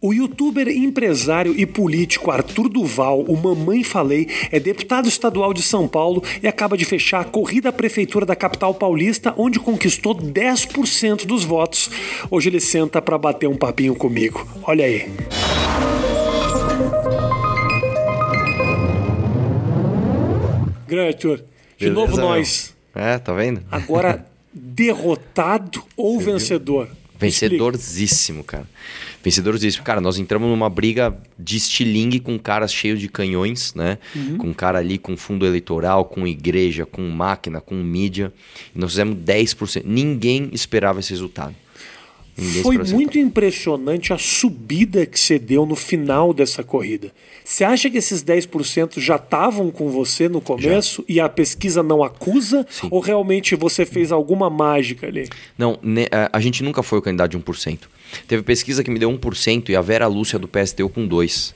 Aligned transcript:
O 0.00 0.14
youtuber, 0.14 0.68
empresário 0.68 1.52
e 1.58 1.66
político 1.66 2.30
Arthur 2.30 2.68
Duval, 2.68 3.22
o 3.22 3.36
Mamãe 3.36 3.82
Falei, 3.82 4.28
é 4.52 4.60
deputado 4.60 5.08
estadual 5.08 5.52
de 5.52 5.60
São 5.60 5.88
Paulo 5.88 6.22
e 6.40 6.46
acaba 6.46 6.76
de 6.76 6.84
fechar 6.84 7.20
a 7.20 7.24
corrida 7.24 7.70
à 7.70 7.72
prefeitura 7.72 8.24
da 8.24 8.36
capital 8.36 8.72
paulista, 8.72 9.34
onde 9.36 9.58
conquistou 9.58 10.14
10% 10.14 11.26
dos 11.26 11.44
votos. 11.44 11.90
Hoje 12.30 12.48
ele 12.48 12.60
senta 12.60 13.02
para 13.02 13.18
bater 13.18 13.48
um 13.48 13.56
papinho 13.56 13.96
comigo. 13.96 14.46
Olha 14.62 14.84
aí. 14.84 15.10
Grande 20.86 21.08
Arthur. 21.08 21.38
De 21.76 21.86
Beleza, 21.86 21.94
novo 21.94 22.16
meu? 22.16 22.24
nós. 22.24 22.72
É, 22.94 23.18
tá 23.18 23.32
vendo? 23.32 23.62
Agora, 23.68 24.24
derrotado 24.54 25.82
ou 25.96 26.20
vencedor? 26.20 26.88
Vencedorzíssimo, 27.18 28.44
cara. 28.44 28.68
Vencedorzíssimo. 29.22 29.84
Cara, 29.84 30.00
nós 30.00 30.18
entramos 30.18 30.48
numa 30.48 30.70
briga 30.70 31.16
de 31.38 31.56
estilingue 31.56 32.20
com 32.20 32.38
caras 32.38 32.72
cheios 32.72 33.00
de 33.00 33.08
canhões, 33.08 33.74
né? 33.74 33.98
Uhum. 34.14 34.38
Com 34.38 34.54
cara 34.54 34.78
ali 34.78 34.98
com 34.98 35.16
fundo 35.16 35.44
eleitoral, 35.44 36.04
com 36.04 36.26
igreja, 36.26 36.86
com 36.86 37.02
máquina, 37.10 37.60
com 37.60 37.74
mídia. 37.74 38.32
E 38.74 38.78
nós 38.78 38.92
fizemos 38.92 39.16
10%. 39.16 39.82
Ninguém 39.84 40.48
esperava 40.52 41.00
esse 41.00 41.10
resultado. 41.10 41.54
Foi 42.62 42.78
muito 42.78 43.18
impressionante 43.18 44.12
a 44.12 44.18
subida 44.18 45.04
que 45.04 45.18
você 45.18 45.38
deu 45.38 45.66
no 45.66 45.74
final 45.74 46.32
dessa 46.32 46.62
corrida. 46.62 47.12
Você 47.44 47.64
acha 47.64 47.90
que 47.90 47.98
esses 47.98 48.22
10% 48.22 49.00
já 49.00 49.16
estavam 49.16 49.70
com 49.70 49.90
você 49.90 50.28
no 50.28 50.40
começo 50.40 51.04
e 51.08 51.18
a 51.18 51.28
pesquisa 51.28 51.82
não 51.82 52.04
acusa? 52.04 52.64
Sim. 52.70 52.88
Ou 52.90 53.00
realmente 53.00 53.56
você 53.56 53.84
fez 53.84 54.12
alguma 54.12 54.48
mágica 54.48 55.06
ali? 55.06 55.28
Não, 55.56 55.78
a 56.32 56.40
gente 56.40 56.62
nunca 56.62 56.82
foi 56.82 56.98
o 56.98 57.02
candidato 57.02 57.32
de 57.32 57.38
1%. 57.38 57.78
Teve 58.26 58.42
pesquisa 58.42 58.84
que 58.84 58.90
me 58.90 58.98
deu 58.98 59.10
1% 59.10 59.68
e 59.70 59.76
a 59.76 59.80
Vera 59.80 60.06
Lúcia 60.06 60.38
do 60.38 60.46
PSTU 60.46 60.88
com 60.88 61.08
2%. 61.08 61.54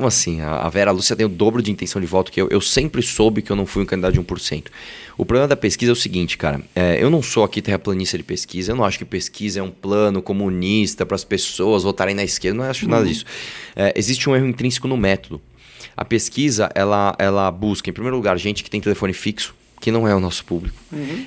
Como 0.00 0.08
assim? 0.08 0.40
A 0.40 0.66
Vera 0.70 0.92
Lúcia 0.92 1.14
tem 1.14 1.26
o 1.26 1.28
dobro 1.28 1.60
de 1.60 1.70
intenção 1.70 2.00
de 2.00 2.06
voto 2.06 2.32
que 2.32 2.40
eu. 2.40 2.48
Eu 2.48 2.62
sempre 2.62 3.02
soube 3.02 3.42
que 3.42 3.52
eu 3.52 3.56
não 3.56 3.66
fui 3.66 3.82
um 3.82 3.84
candidato 3.84 4.14
de 4.14 4.18
1%. 4.18 4.68
O 5.18 5.26
problema 5.26 5.46
da 5.46 5.56
pesquisa 5.56 5.92
é 5.92 5.94
o 5.94 5.96
seguinte, 5.96 6.38
cara. 6.38 6.62
é, 6.74 6.96
eu 6.98 7.10
não 7.10 7.22
sou 7.22 7.44
aqui 7.44 7.60
terraplanista 7.60 8.16
de 8.16 8.24
pesquisa. 8.24 8.72
Eu 8.72 8.76
não 8.76 8.84
acho 8.86 8.96
que 8.96 9.04
pesquisa 9.04 9.60
é 9.60 9.62
um 9.62 9.70
plano 9.70 10.22
comunista 10.22 11.04
para 11.04 11.16
as 11.16 11.22
pessoas 11.22 11.82
votarem 11.82 12.14
na 12.14 12.24
esquerda. 12.24 12.56
Não 12.56 12.64
acho 12.64 12.88
nada 12.88 13.04
disso. 13.04 13.26
É, 13.76 13.92
existe 13.94 14.26
um 14.30 14.34
erro 14.34 14.46
intrínseco 14.46 14.88
no 14.88 14.96
método. 14.96 15.38
A 15.94 16.02
pesquisa, 16.02 16.70
ela, 16.74 17.14
ela 17.18 17.50
busca, 17.50 17.90
em 17.90 17.92
primeiro 17.92 18.16
lugar, 18.16 18.38
gente 18.38 18.64
que 18.64 18.70
tem 18.70 18.80
telefone 18.80 19.12
fixo, 19.12 19.54
que 19.82 19.92
não 19.92 20.08
é 20.08 20.14
o 20.14 20.20
nosso 20.20 20.46
público. 20.46 20.78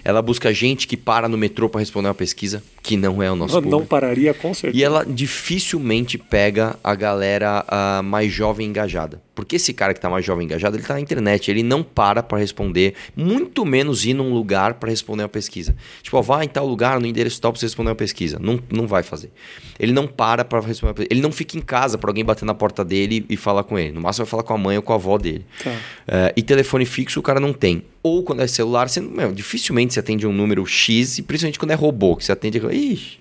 Ela 0.04 0.20
busca 0.20 0.52
gente 0.52 0.88
que 0.88 0.98
para 0.98 1.30
no 1.30 1.38
metrô 1.38 1.70
para 1.70 1.80
responder 1.80 2.08
uma 2.08 2.16
pesquisa, 2.16 2.64
que 2.84 2.98
não 2.98 3.24
é 3.24 3.32
o 3.32 3.36
nosso 3.36 3.54
Não, 3.54 3.62
público. 3.62 3.80
não 3.80 3.88
pararia 3.88 4.34
com 4.34 4.54
certeza. 4.54 4.78
E 4.78 4.84
ela 4.84 5.06
dificilmente 5.06 6.18
pega 6.18 6.76
a 6.84 6.94
galera 6.94 7.64
ah, 7.66 8.02
mais 8.04 8.32
jovem 8.32 8.68
engajada. 8.68 9.22
Porque 9.34 9.56
esse 9.56 9.74
cara 9.74 9.94
que 9.94 10.00
tá 10.00 10.10
mais 10.10 10.24
jovem 10.24 10.46
engajado, 10.46 10.76
ele 10.76 10.84
tá 10.84 10.94
na 10.94 11.00
internet, 11.00 11.50
ele 11.50 11.64
não 11.64 11.82
para 11.82 12.22
para 12.22 12.38
responder, 12.38 12.94
muito 13.16 13.66
menos 13.66 14.06
ir 14.06 14.14
num 14.14 14.32
lugar 14.32 14.76
para 14.76 14.90
responder 14.90 15.24
uma 15.24 15.30
pesquisa. 15.30 15.76
Tipo, 16.04 16.18
ó, 16.18 16.22
vai 16.22 16.46
em 16.46 16.50
tal 16.50 16.68
lugar, 16.68 17.00
no 17.00 17.08
endereço 17.08 17.42
tal 17.42 17.52
pra 17.52 17.60
você 17.60 17.66
responder 17.66 17.90
uma 17.90 17.96
pesquisa. 17.96 18.38
Não, 18.40 18.60
não 18.70 18.86
vai 18.86 19.02
fazer. 19.02 19.32
Ele 19.80 19.92
não 19.92 20.06
para 20.06 20.46
para 20.46 20.60
responder 20.60 20.90
uma 20.90 20.94
pesquisa. 20.94 21.08
Ele 21.10 21.22
não 21.22 21.32
fica 21.32 21.58
em 21.58 21.62
casa 21.62 21.98
para 21.98 22.10
alguém 22.12 22.24
bater 22.24 22.46
na 22.46 22.54
porta 22.54 22.84
dele 22.84 23.26
e 23.28 23.38
falar 23.38 23.64
com 23.64 23.80
ele. 23.80 23.94
No 23.94 24.02
máximo 24.02 24.26
vai 24.26 24.30
falar 24.30 24.44
com 24.44 24.54
a 24.54 24.58
mãe 24.58 24.76
ou 24.78 24.84
com 24.84 24.92
a 24.92 24.98
avó 24.98 25.18
dele. 25.18 25.46
Tá. 25.64 25.72
É, 26.08 26.34
e 26.36 26.44
telefone 26.44 26.86
fixo 26.86 27.20
o 27.20 27.24
cara 27.24 27.40
não 27.40 27.54
tem. 27.54 27.86
Ou 28.04 28.22
quando 28.22 28.42
é 28.42 28.48
celular, 28.48 28.90
você, 28.90 29.00
meu, 29.00 29.32
dificilmente 29.32 29.94
você 29.94 30.02
atende 30.02 30.28
um 30.28 30.34
número 30.34 30.66
X, 30.66 31.20
e 31.20 31.22
principalmente 31.22 31.58
quando 31.58 31.72
é 31.72 31.76
robô, 31.76 32.18
que 32.18 32.26
você 32.26 32.34
atende. 32.34 32.60
Ixi. 32.74 33.18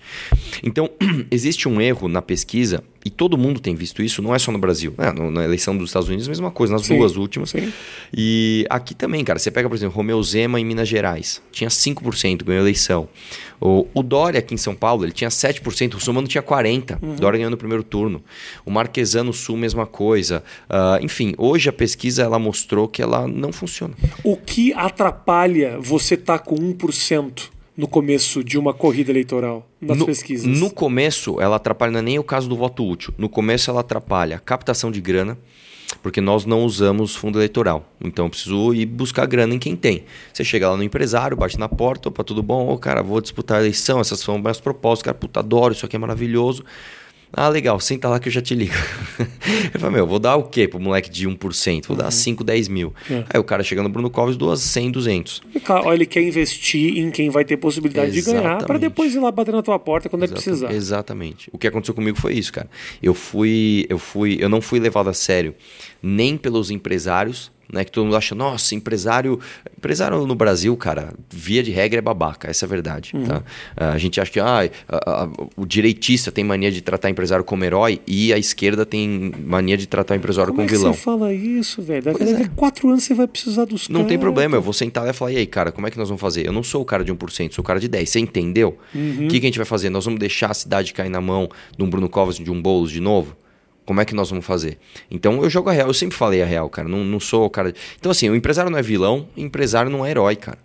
Então, 0.63 0.89
existe 1.31 1.67
um 1.67 1.79
erro 1.81 2.07
na 2.07 2.21
pesquisa, 2.21 2.83
e 3.05 3.09
todo 3.09 3.37
mundo 3.37 3.59
tem 3.59 3.75
visto 3.75 4.01
isso, 4.01 4.21
não 4.21 4.33
é 4.33 4.39
só 4.39 4.51
no 4.51 4.57
Brasil. 4.57 4.93
No- 5.15 5.29
na 5.29 5.43
eleição 5.43 5.75
dos 5.77 5.89
Estados 5.89 6.07
Unidos, 6.07 6.27
a 6.27 6.29
mesma 6.31 6.51
coisa, 6.51 6.73
nas 6.73 6.83
Sim, 6.85 6.97
duas 6.97 7.15
últimas. 7.17 7.49
sim. 7.49 7.71
E 8.15 8.65
aqui 8.69 8.93
também, 8.95 9.23
cara, 9.25 9.37
você 9.39 9.51
pega, 9.51 9.67
por 9.67 9.75
exemplo, 9.75 9.95
Romeu 9.95 10.21
Zema 10.23 10.59
em 10.59 10.65
Minas 10.65 10.87
Gerais, 10.87 11.41
tinha 11.51 11.69
5%, 11.69 12.43
ganhou 12.45 12.59
a 12.59 12.63
eleição. 12.63 13.09
O, 13.59 13.87
o 13.93 14.03
Dória 14.03 14.39
aqui 14.39 14.53
em 14.53 14.57
São 14.57 14.75
Paulo, 14.75 15.03
ele 15.05 15.11
tinha 15.11 15.29
7%, 15.29 15.95
o 15.95 15.99
Sumano 15.99 16.27
tinha 16.27 16.41
40%, 16.43 16.97
Uhum. 17.01 17.15
Dória 17.15 17.37
ganhou 17.37 17.51
no 17.51 17.57
primeiro 17.57 17.83
turno. 17.83 18.21
O 18.65 18.71
Marquesano 18.71 19.33
Sul, 19.33 19.57
mesma 19.57 19.85
coisa. 19.85 20.43
Ah, 20.69 20.99
enfim, 21.01 21.33
hoje 21.37 21.67
a 21.69 21.73
pesquisa 21.73 22.23
ela 22.23 22.39
mostrou 22.39 22.87
que 22.87 23.01
ela 23.01 23.27
não 23.27 23.51
funciona. 23.51 23.93
O 24.23 24.37
que 24.37 24.73
atrapalha 24.73 25.77
você 25.79 26.13
estar 26.15 26.39
com 26.39 26.55
1% 26.55 27.49
no 27.75 27.87
começo 27.87 28.43
de 28.43 28.57
uma 28.57 28.73
corrida 28.73 29.11
eleitoral 29.11 29.67
nas 29.81 29.97
no, 29.97 30.05
pesquisas? 30.05 30.59
No 30.59 30.69
começo, 30.69 31.41
ela 31.41 31.55
atrapalha, 31.55 31.91
não 31.91 31.99
é 31.99 32.03
nem 32.03 32.19
o 32.19 32.23
caso 32.23 32.47
do 32.47 32.55
voto 32.55 32.87
útil. 32.87 33.13
No 33.17 33.27
começo, 33.27 33.69
ela 33.69 33.81
atrapalha 33.81 34.37
a 34.37 34.39
captação 34.39 34.91
de 34.91 35.01
grana, 35.01 35.37
porque 36.01 36.21
nós 36.21 36.45
não 36.45 36.63
usamos 36.63 37.15
fundo 37.15 37.37
eleitoral. 37.39 37.87
Então, 38.03 38.25
eu 38.25 38.29
preciso 38.29 38.73
ir 38.73 38.85
buscar 38.85 39.25
grana 39.25 39.53
em 39.55 39.59
quem 39.59 39.75
tem. 39.75 40.05
Você 40.31 40.43
chega 40.43 40.69
lá 40.69 40.77
no 40.77 40.83
empresário, 40.83 41.35
bate 41.35 41.59
na 41.59 41.69
porta, 41.69 42.09
opa, 42.09 42.23
tudo 42.23 42.43
bom? 42.43 42.69
Ô, 42.69 42.77
cara, 42.77 43.01
vou 43.01 43.19
disputar 43.21 43.57
a 43.57 43.61
eleição, 43.61 43.99
essas 43.99 44.19
são 44.19 44.37
minhas 44.37 44.59
propostas. 44.59 45.03
Cara, 45.03 45.17
puta, 45.17 45.39
adoro, 45.39 45.73
isso 45.73 45.85
aqui 45.85 45.95
é 45.95 45.99
maravilhoso. 45.99 46.63
Ah, 47.35 47.49
legal, 47.49 47.79
senta 47.79 48.07
lá 48.07 48.19
que 48.19 48.27
eu 48.29 48.31
já 48.31 48.41
te 48.41 48.53
ligo. 48.53 48.73
eu 49.73 49.79
falei, 49.79 49.95
meu, 49.95 50.05
vou 50.07 50.19
dar 50.19 50.35
o 50.35 50.43
quê 50.43 50.67
pro 50.67 50.79
moleque 50.79 51.09
de 51.09 51.27
1%? 51.27 51.87
Vou 51.87 51.97
dar 51.97 52.11
5, 52.11 52.43
10 52.43 52.67
mil. 52.67 52.93
É. 53.09 53.23
Aí 53.33 53.39
o 53.39 53.43
cara 53.43 53.63
chega 53.63 53.81
no 53.81 53.89
Bruno 53.89 54.09
Covas, 54.09 54.37
duas 54.37 54.59
100, 54.61 54.91
200. 54.91 55.41
E, 55.55 55.59
cara, 55.59 55.91
ele 55.95 56.05
quer 56.05 56.21
investir 56.21 56.95
em 56.97 57.09
quem 57.09 57.31
vai 57.31 57.43
ter 57.43 57.57
possibilidade 57.57 58.11
de 58.11 58.21
ganhar 58.21 58.41
para 58.41 58.49
Exatamente. 58.57 58.81
depois 58.81 59.15
ir 59.15 59.19
lá 59.19 59.31
bater 59.31 59.51
na 59.53 59.63
tua 59.63 59.79
porta 59.79 60.09
quando 60.09 60.23
ele 60.23 60.33
Exata- 60.33 60.43
precisar. 60.43 60.71
Exatamente. 60.73 61.49
O 61.51 61.57
que 61.57 61.65
aconteceu 61.67 61.95
comigo 61.95 62.17
foi 62.19 62.33
isso, 62.33 62.53
cara. 62.53 62.69
Eu 63.01 63.15
fui, 63.15 63.85
eu 63.89 63.97
fui, 63.97 64.37
eu 64.39 64.47
não 64.47 64.61
fui 64.61 64.79
levado 64.79 65.09
a 65.09 65.13
sério 65.13 65.55
nem 66.01 66.37
pelos 66.37 66.69
empresários, 66.69 67.51
né, 67.73 67.83
que 67.83 67.91
todo 67.91 68.05
mundo 68.05 68.15
acha, 68.15 68.33
nossa, 68.35 68.75
empresário, 68.75 69.39
empresário 69.77 70.25
no 70.25 70.35
Brasil, 70.35 70.75
cara, 70.77 71.13
via 71.29 71.61
de 71.63 71.71
regra 71.71 71.97
é 71.99 72.01
babaca, 72.01 72.49
essa 72.49 72.65
é 72.65 72.67
a 72.67 72.69
verdade, 72.69 73.11
Uhum. 73.13 73.23
tá? 73.25 73.43
A 73.75 73.97
gente 73.97 74.21
acha 74.21 74.31
que 74.31 74.39
ah, 74.39 74.69
a- 74.87 75.23
a- 75.23 75.29
o 75.57 75.65
direitista 75.65 76.31
tem 76.31 76.43
mania 76.43 76.71
de 76.71 76.81
tratar 76.81 77.09
empresário 77.09 77.43
como 77.43 77.63
herói 77.65 77.99
e 78.07 78.31
a 78.31 78.37
esquerda 78.37 78.85
tem 78.85 79.31
mania 79.43 79.75
de 79.75 79.87
tratar 79.87 80.13
o 80.13 80.17
empresário 80.17 80.51
Como 80.51 80.61
é 80.61 80.65
como 80.65 80.69
que 80.69 80.77
vilão. 80.77 80.93
você 80.93 80.99
fala 81.01 81.33
isso, 81.33 81.81
velho? 81.81 82.03
Daqui 82.03 82.19
Pois 82.19 82.33
a 82.33 82.41
é. 82.41 82.47
quatro 82.55 82.89
anos 82.89 83.03
você 83.03 83.13
vai 83.13 83.27
precisar 83.27 83.65
dos 83.65 83.89
Não 83.89 84.01
tem 84.01 84.09
caras. 84.09 84.21
problema, 84.21 84.55
eu 84.55 84.61
vou 84.61 84.73
sentar 84.73 85.03
lá 85.03 85.09
e 85.09 85.13
falar, 85.13 85.31
e 85.31 85.37
aí, 85.37 85.47
cara, 85.47 85.71
como 85.71 85.87
é 85.87 85.91
que 85.91 85.97
nós 85.97 86.07
vamos 86.09 86.21
fazer? 86.21 86.45
Eu 86.45 86.53
não 86.53 86.63
sou 86.63 86.81
o 86.81 86.85
cara 86.85 87.03
de 87.03 87.11
1%, 87.11 87.53
sou 87.55 87.63
o 87.63 87.65
cara 87.65 87.79
de 87.79 87.89
10%. 87.89 88.05
Você 88.13 88.19
entendeu? 88.19 88.77
O 88.93 89.27
que, 89.27 89.39
que 89.39 89.45
a 89.45 89.49
gente 89.49 89.57
vai 89.57 89.65
fazer? 89.65 89.89
Nós 89.89 90.05
vamos 90.05 90.19
deixar 90.19 90.51
a 90.51 90.53
cidade 90.53 90.93
cair 90.93 91.09
na 91.09 91.19
mão 91.21 91.49
de 91.77 91.83
um 91.83 91.89
Bruno 91.89 92.07
Covas, 92.07 92.37
de 92.37 92.51
um 92.51 92.61
Boulos 92.61 92.91
de 92.91 92.99
novo? 93.01 93.35
Como 93.85 93.99
é 93.99 94.05
que 94.05 94.15
nós 94.15 94.29
vamos 94.29 94.45
fazer? 94.45 94.77
Então 95.11 95.43
eu 95.43 95.49
jogo 95.49 95.69
a 95.69 95.73
real, 95.73 95.87
eu 95.87 95.93
sempre 95.93 96.15
falei 96.15 96.41
a 96.41 96.45
real, 96.45 96.69
cara. 96.69 96.87
Não, 96.87 97.03
não 97.03 97.19
sou 97.19 97.45
o 97.45 97.49
cara. 97.49 97.73
Então, 97.99 98.11
assim, 98.11 98.29
o 98.29 98.35
empresário 98.35 98.71
não 98.71 98.77
é 98.77 98.81
vilão, 98.81 99.27
o 99.35 99.39
empresário 99.39 99.91
não 99.91 100.05
é 100.05 100.11
herói, 100.11 100.35
cara. 100.35 100.59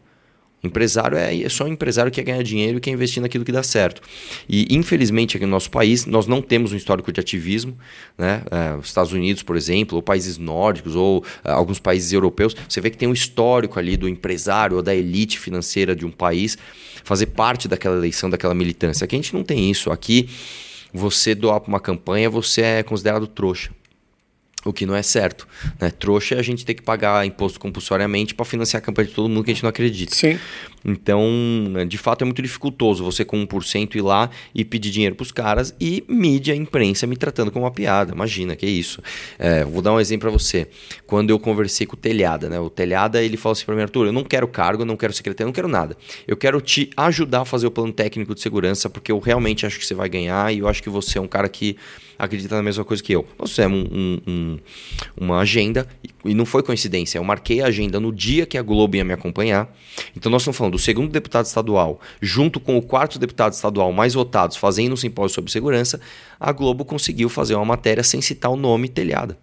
Empresário 0.63 1.17
é, 1.17 1.41
é 1.41 1.49
só 1.49 1.65
um 1.65 1.69
empresário 1.69 2.11
que 2.11 2.21
quer 2.21 2.33
ganhar 2.33 2.43
dinheiro 2.43 2.79
e 2.79 2.81
quer 2.81 2.91
investir 2.91 3.23
naquilo 3.23 3.45
que 3.45 3.53
dá 3.53 3.63
certo. 3.63 4.03
E, 4.49 4.67
infelizmente, 4.75 5.37
aqui 5.37 5.47
no 5.47 5.53
nosso 5.53 5.71
país, 5.71 6.05
nós 6.05 6.27
não 6.27 6.43
temos 6.43 6.73
um 6.73 6.77
histórico 6.77 7.13
de 7.13 7.21
ativismo. 7.21 7.79
Né? 8.17 8.43
É, 8.51 8.77
os 8.77 8.87
Estados 8.87 9.13
Unidos, 9.13 9.43
por 9.45 9.57
exemplo, 9.57 9.97
ou 9.97 10.03
países 10.03 10.37
nórdicos, 10.37 10.97
ou 10.97 11.25
é, 11.45 11.51
alguns 11.53 11.79
países 11.79 12.13
europeus, 12.13 12.57
você 12.69 12.81
vê 12.81 12.91
que 12.91 12.99
tem 12.99 13.09
um 13.09 13.13
histórico 13.13 13.79
ali 13.79 13.97
do 13.97 14.09
empresário 14.09 14.77
ou 14.77 14.83
da 14.83 14.95
elite 14.95 15.39
financeira 15.39 15.95
de 15.95 16.05
um 16.05 16.11
país 16.11 16.59
fazer 17.05 17.27
parte 17.27 17.69
daquela 17.69 17.97
eleição, 17.97 18.29
daquela 18.29 18.55
militância. 18.55 19.05
Aqui 19.05 19.15
a 19.15 19.19
gente 19.19 19.35
não 19.35 19.45
tem 19.45 19.71
isso. 19.71 19.93
Aqui, 19.93 20.29
você 20.93 21.35
doar 21.35 21.61
para 21.61 21.69
uma 21.69 21.81
campanha, 21.81 22.31
você 22.31 22.63
é 22.63 22.83
considerado 22.83 23.27
trouxa. 23.27 23.71
O 24.65 24.73
que 24.73 24.85
não 24.85 24.95
é 24.95 25.03
certo. 25.03 25.47
Né? 25.81 25.91
Trouxa 25.91 26.35
é 26.35 26.39
a 26.39 26.43
gente 26.43 26.65
ter 26.65 26.75
que 26.75 26.83
pagar 26.83 27.25
imposto 27.25 27.61
compulsoriamente 27.61 28.35
para 28.35 28.45
financiar 28.45 28.83
a 28.83 28.85
campanha 28.85 29.09
de 29.09 29.15
todo 29.15 29.29
mundo 29.29 29.45
que 29.45 29.51
a 29.51 29.55
gente 29.55 29.63
não 29.63 29.71
acredita. 29.71 30.15
Sim. 30.15 30.39
Então, 30.85 31.23
né, 31.71 31.85
de 31.85 31.99
fato, 31.99 32.23
é 32.23 32.25
muito 32.25 32.41
dificultoso 32.41 33.05
você 33.05 33.25
com 33.25 33.45
1% 33.47 33.97
ir 33.97 34.01
lá 34.01 34.31
e 34.55 34.65
pedir 34.65 34.91
dinheiro 34.91 35.15
para 35.15 35.23
os 35.25 35.33
caras 35.33 35.75
e 35.81 36.05
mídia, 36.09 36.55
imprensa 36.55 37.07
me 37.07 37.17
tratando 37.17 37.51
como 37.51 37.65
uma 37.65 37.71
piada. 37.71 38.13
Imagina, 38.15 38.55
que 38.57 38.67
isso. 38.67 39.03
É, 39.39 39.65
vou 39.65 39.83
dar 39.83 39.93
um 39.93 40.01
exemplo 40.01 40.29
para 40.29 40.39
você. 40.39 40.69
Quando 41.07 41.31
eu 41.31 41.39
conversei 41.39 41.87
com 41.87 41.95
o 41.95 41.99
Telhada, 41.99 42.49
né? 42.49 42.59
O 42.61 42.71
Telhada, 42.71 43.23
ele 43.23 43.37
falou 43.37 43.53
assim 43.53 43.65
para 43.65 43.75
mim, 43.75 43.83
Arthur, 43.83 44.07
eu 44.07 44.13
não 44.13 44.25
quero 44.25 44.47
cargo, 44.49 44.83
eu 44.83 44.87
não 44.87 44.97
quero 44.97 45.13
secretário, 45.13 45.45
eu 45.47 45.49
não 45.49 45.53
quero 45.55 45.69
nada. 45.69 45.97
Eu 46.27 46.37
quero 46.37 46.61
te 46.61 46.91
ajudar 46.97 47.41
a 47.43 47.45
fazer 47.45 47.67
o 47.67 47.71
plano 47.71 47.93
técnico 47.93 48.35
de 48.35 48.41
segurança, 48.41 48.89
porque 48.89 49.11
eu 49.13 49.19
realmente 49.19 49.67
acho 49.67 49.79
que 49.79 49.87
você 49.87 49.95
vai 49.95 50.09
ganhar 50.09 50.53
e 50.55 50.59
eu 50.61 50.69
acho 50.69 50.83
que 50.83 50.89
você 50.91 51.19
é 51.19 51.21
um 51.21 51.29
cara 51.29 51.49
que 51.49 51.77
acredita 52.19 52.57
na 52.57 52.63
mesma 52.63 52.85
coisa 52.85 53.03
que 53.03 53.13
eu. 53.13 53.27
Nós 53.39 53.51
fizemos 53.51 53.89
um, 53.93 53.95
um- 53.95 54.21
um- 54.27 54.59
uma 55.17 55.39
agenda 55.39 55.87
e, 56.25 56.35
não 56.35 56.45
foi 56.45 56.63
coincidência. 56.63 57.19
Eu 57.19 57.25
marquei 57.25 57.61
a 57.61 57.67
agenda 57.67 58.01
no 58.01 58.13
dia 58.13 58.47
que 58.47 58.59
a 58.59 58.63
Globo 58.63 58.97
ia 58.97 59.05
me 59.05 59.13
acompanhar. 59.13 59.73
Então 60.17 60.31
nós 60.31 60.43
estamos 60.43 60.57
falando 60.57 60.73
do 60.73 60.79
segundo 60.79 61.11
deputado 61.11 61.47
estadual, 61.47 62.01
junto 62.21 62.59
com 62.61 62.77
o 62.77 62.83
quarto 62.83 63.19
deputado 63.19 63.53
estadual 63.53 63.93
mais 63.93 64.15
votados, 64.15 64.57
fazendo 64.57 64.93
um 64.93 64.97
simpósio 64.97 65.35
sobre 65.35 65.51
segurança. 65.51 66.01
A 66.39 66.53
Globo 66.53 66.85
conseguiu 66.85 67.29
fazer 67.29 67.55
uma 67.55 67.65
matéria 67.65 68.03
sem 68.03 68.21
citar 68.21 68.51
o 68.51 68.57
nome 68.57 68.89
telhada. 68.89 69.39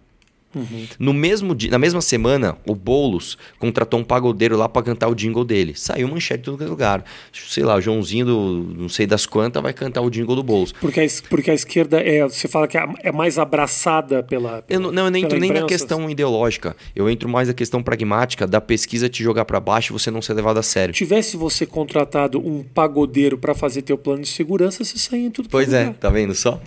Uhum. 0.56 0.86
No 0.98 1.12
mesmo 1.12 1.54
dia, 1.54 1.70
na 1.70 1.78
mesma 1.78 2.00
semana, 2.00 2.56
o 2.66 2.74
Boulos 2.74 3.36
contratou 3.58 4.00
um 4.00 4.04
pagodeiro 4.04 4.56
lá 4.56 4.68
para 4.68 4.82
cantar 4.82 5.08
o 5.08 5.14
jingle 5.14 5.44
dele. 5.44 5.74
Saiu 5.76 6.08
manchete 6.08 6.40
em 6.40 6.44
todo 6.44 6.64
é 6.64 6.66
lugar. 6.66 7.04
Sei 7.32 7.62
lá, 7.62 7.76
o 7.76 7.80
Joãozinho 7.80 8.24
do 8.24 8.74
não 8.76 8.88
sei 8.88 9.06
das 9.06 9.26
quantas 9.26 9.62
vai 9.62 9.74
cantar 9.74 10.00
o 10.00 10.10
jingle 10.10 10.34
do 10.34 10.42
Boulos. 10.42 10.72
Porque 10.72 11.00
a, 11.00 11.06
porque 11.28 11.50
a 11.50 11.54
esquerda 11.54 12.00
é, 12.00 12.22
você 12.22 12.48
fala 12.48 12.66
que 12.66 12.78
é, 12.78 12.86
é 13.02 13.12
mais 13.12 13.38
abraçada 13.38 14.22
pela. 14.22 14.64
Eu 14.68 14.80
não, 14.80 14.90
não 14.90 15.04
eu 15.04 15.10
nem 15.10 15.24
entro 15.24 15.38
nem 15.38 15.52
na 15.52 15.66
questão 15.66 16.08
ideológica. 16.08 16.74
Eu 16.94 17.10
entro 17.10 17.28
mais 17.28 17.48
na 17.48 17.54
questão 17.54 17.82
pragmática 17.82 18.46
da 18.46 18.60
pesquisa 18.60 19.08
te 19.08 19.22
jogar 19.22 19.44
para 19.44 19.60
baixo 19.60 19.92
e 19.92 19.98
você 19.98 20.10
não 20.10 20.22
ser 20.22 20.32
levado 20.32 20.58
a 20.58 20.62
sério. 20.62 20.94
Tivesse 20.94 21.36
você 21.36 21.66
contratado 21.66 22.38
um 22.38 22.62
pagodeiro 22.62 23.36
para 23.36 23.54
fazer 23.54 23.82
teu 23.82 23.98
plano 23.98 24.22
de 24.22 24.28
segurança, 24.28 24.84
você 24.84 24.98
saía 24.98 25.26
em 25.26 25.30
tudo. 25.30 25.48
Pois 25.50 25.72
é, 25.72 25.90
tá 25.90 26.08
vendo 26.08 26.34
só? 26.34 26.60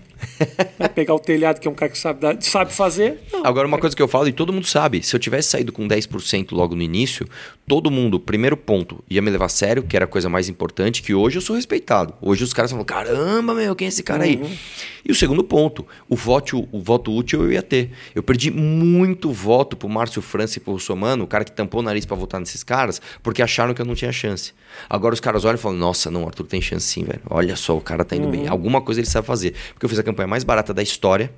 Vai 0.77 0.89
pegar 0.89 1.13
o 1.13 1.19
telhado, 1.19 1.59
que 1.59 1.67
é 1.67 1.71
um 1.71 1.75
cara 1.75 1.91
que 1.91 1.97
sabe, 1.97 2.37
sabe 2.41 2.73
fazer. 2.73 3.19
Não. 3.31 3.45
Agora, 3.45 3.67
uma 3.67 3.77
coisa 3.77 3.95
que 3.95 4.01
eu 4.01 4.07
falo 4.07 4.27
e 4.27 4.33
todo 4.33 4.53
mundo 4.53 4.67
sabe: 4.67 5.03
se 5.03 5.15
eu 5.15 5.19
tivesse 5.19 5.49
saído 5.49 5.71
com 5.71 5.87
10% 5.87 6.51
logo 6.51 6.75
no 6.75 6.81
início, 6.81 7.27
todo 7.67 7.91
mundo, 7.91 8.19
primeiro 8.19 8.57
ponto, 8.57 9.03
ia 9.09 9.21
me 9.21 9.29
levar 9.29 9.45
a 9.45 9.49
sério, 9.49 9.83
que 9.83 9.95
era 9.95 10.05
a 10.05 10.07
coisa 10.07 10.29
mais 10.29 10.49
importante, 10.49 11.01
que 11.01 11.13
hoje 11.13 11.37
eu 11.37 11.41
sou 11.41 11.55
respeitado. 11.55 12.13
Hoje 12.21 12.43
os 12.43 12.53
caras 12.53 12.71
falam: 12.71 12.85
caramba, 12.85 13.53
meu, 13.53 13.75
quem 13.75 13.85
é 13.85 13.89
esse 13.89 14.03
cara 14.03 14.23
aí? 14.23 14.37
Uhum. 14.37 14.57
E 15.05 15.11
o 15.11 15.15
segundo 15.15 15.43
ponto, 15.43 15.85
o 16.07 16.15
voto, 16.15 16.67
o 16.71 16.79
voto 16.79 17.11
útil 17.11 17.43
eu 17.43 17.51
ia 17.51 17.61
ter. 17.61 17.91
Eu 18.13 18.21
perdi 18.21 18.51
muito 18.51 19.31
voto 19.31 19.77
pro 19.77 19.87
Márcio 19.87 20.21
França 20.21 20.57
e 20.57 20.61
pro 20.61 20.73
Russomano, 20.73 21.23
o 21.23 21.27
cara 21.27 21.43
que 21.43 21.51
tampou 21.51 21.79
o 21.79 21.83
nariz 21.83 22.05
para 22.05 22.17
votar 22.17 22.39
nesses 22.39 22.63
caras, 22.63 23.01
porque 23.23 23.41
acharam 23.41 23.73
que 23.73 23.81
eu 23.81 23.85
não 23.85 23.95
tinha 23.95 24.11
chance. 24.11 24.53
Agora 24.89 25.13
os 25.13 25.19
caras 25.19 25.45
olham 25.45 25.55
e 25.55 25.61
falam: 25.61 25.77
nossa, 25.77 26.11
não, 26.11 26.25
Arthur 26.25 26.45
tem 26.45 26.61
chance 26.61 26.85
sim, 26.85 27.03
velho. 27.03 27.21
Olha 27.29 27.55
só, 27.55 27.77
o 27.77 27.81
cara 27.81 28.03
tá 28.03 28.15
indo 28.15 28.25
uhum. 28.25 28.31
bem. 28.31 28.47
Alguma 28.47 28.81
coisa 28.81 28.99
ele 28.99 29.07
sabe 29.07 29.25
fazer. 29.25 29.53
Porque 29.73 29.85
eu 29.85 29.89
fiz 29.89 29.99
a 29.99 30.03
campanha 30.11 30.27
mais 30.27 30.43
barata 30.43 30.73
da 30.73 30.83
história. 30.83 31.31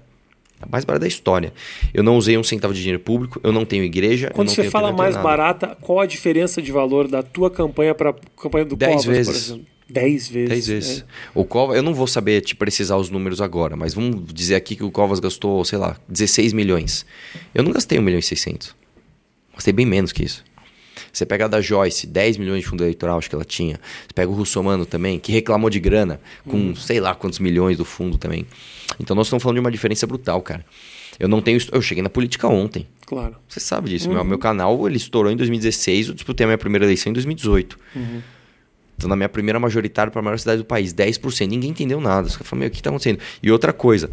A 0.61 0.67
mais 0.69 0.85
barata 0.85 1.01
da 1.01 1.07
história. 1.07 1.51
Eu 1.93 2.03
não 2.03 2.17
usei 2.17 2.37
um 2.37 2.43
centavo 2.43 2.73
de 2.73 2.81
dinheiro 2.81 2.99
público, 2.99 3.39
eu 3.43 3.51
não 3.51 3.65
tenho 3.65 3.83
igreja. 3.83 4.29
Quando 4.29 4.49
você 4.49 4.61
tenho 4.61 4.71
fala 4.71 4.91
mais 4.91 5.17
barata, 5.17 5.75
qual 5.81 5.99
a 5.99 6.05
diferença 6.05 6.61
de 6.61 6.71
valor 6.71 7.07
da 7.07 7.23
tua 7.23 7.49
campanha 7.49 7.95
para 7.95 8.11
a 8.11 8.15
campanha 8.39 8.65
do 8.65 8.75
Dez 8.75 8.91
Covas, 8.91 9.05
vezes. 9.05 9.33
por 9.33 9.53
exemplo? 9.53 9.71
Dez 9.89 10.29
vezes. 10.29 10.49
Dez 10.49 10.67
vezes. 10.67 10.99
É. 11.01 11.03
O 11.35 11.43
Covas, 11.43 11.75
eu 11.75 11.83
não 11.83 11.93
vou 11.93 12.07
saber 12.07 12.41
te 12.41 12.55
precisar 12.55 12.95
os 12.95 13.09
números 13.09 13.41
agora, 13.41 13.75
mas 13.75 13.93
vamos 13.93 14.33
dizer 14.33 14.55
aqui 14.55 14.75
que 14.75 14.83
o 14.83 14.91
Covas 14.91 15.19
gastou, 15.19 15.65
sei 15.65 15.77
lá, 15.77 15.97
16 16.07 16.53
milhões. 16.53 17.05
Eu 17.53 17.63
não 17.63 17.71
gastei 17.71 17.99
1 17.99 18.01
milhão 18.01 18.19
e 18.19 18.23
600. 18.23 18.73
Gastei 19.53 19.73
bem 19.73 19.85
menos 19.85 20.13
que 20.13 20.23
isso. 20.23 20.45
Você 21.11 21.25
pega 21.25 21.45
a 21.45 21.47
da 21.47 21.61
Joyce, 21.61 22.07
10 22.07 22.37
milhões 22.37 22.61
de 22.61 22.67
fundo 22.67 22.83
eleitoral, 22.83 23.17
acho 23.17 23.29
que 23.29 23.35
ela 23.35 23.45
tinha. 23.45 23.79
Você 24.07 24.13
pega 24.13 24.31
o 24.31 24.33
Russomano 24.33 24.85
também, 24.85 25.19
que 25.19 25.31
reclamou 25.31 25.69
de 25.69 25.79
grana, 25.79 26.19
com 26.45 26.57
hum. 26.57 26.75
sei 26.75 26.99
lá 26.99 27.13
quantos 27.13 27.39
milhões 27.39 27.77
do 27.77 27.85
fundo 27.85 28.17
também. 28.17 28.45
Então 28.99 29.15
nós 29.15 29.27
estamos 29.27 29.43
falando 29.43 29.55
de 29.55 29.61
uma 29.61 29.71
diferença 29.71 30.07
brutal, 30.07 30.41
cara. 30.41 30.65
Eu 31.19 31.27
não 31.27 31.41
tenho. 31.41 31.59
Eu 31.71 31.81
cheguei 31.81 32.01
na 32.01 32.09
política 32.09 32.47
ontem. 32.47 32.87
Claro. 33.05 33.35
Você 33.47 33.59
sabe 33.59 33.89
disso. 33.89 34.07
Uhum. 34.07 34.15
Meu, 34.15 34.23
meu 34.23 34.39
canal 34.39 34.87
ele 34.87 34.97
estourou 34.97 35.31
em 35.31 35.35
2016, 35.35 36.09
eu 36.09 36.13
disputei 36.13 36.45
a 36.45 36.47
minha 36.47 36.57
primeira 36.57 36.85
eleição 36.85 37.09
em 37.09 37.13
2018. 37.13 37.77
Uhum. 37.95 38.21
Então, 38.97 39.09
na 39.09 39.15
minha 39.15 39.29
primeira 39.29 39.59
majoritária 39.59 40.11
para 40.11 40.19
a 40.19 40.23
maior 40.23 40.37
cidade 40.37 40.59
do 40.59 40.65
país, 40.65 40.93
10%. 40.93 41.47
Ninguém 41.47 41.71
entendeu 41.71 41.99
nada. 41.99 42.27
Os 42.27 42.35
caras 42.35 42.47
falaram, 42.47 42.59
meu, 42.59 42.67
o 42.67 42.71
que 42.71 42.77
está 42.77 42.91
acontecendo? 42.91 43.19
E 43.41 43.51
outra 43.51 43.73
coisa, 43.73 44.11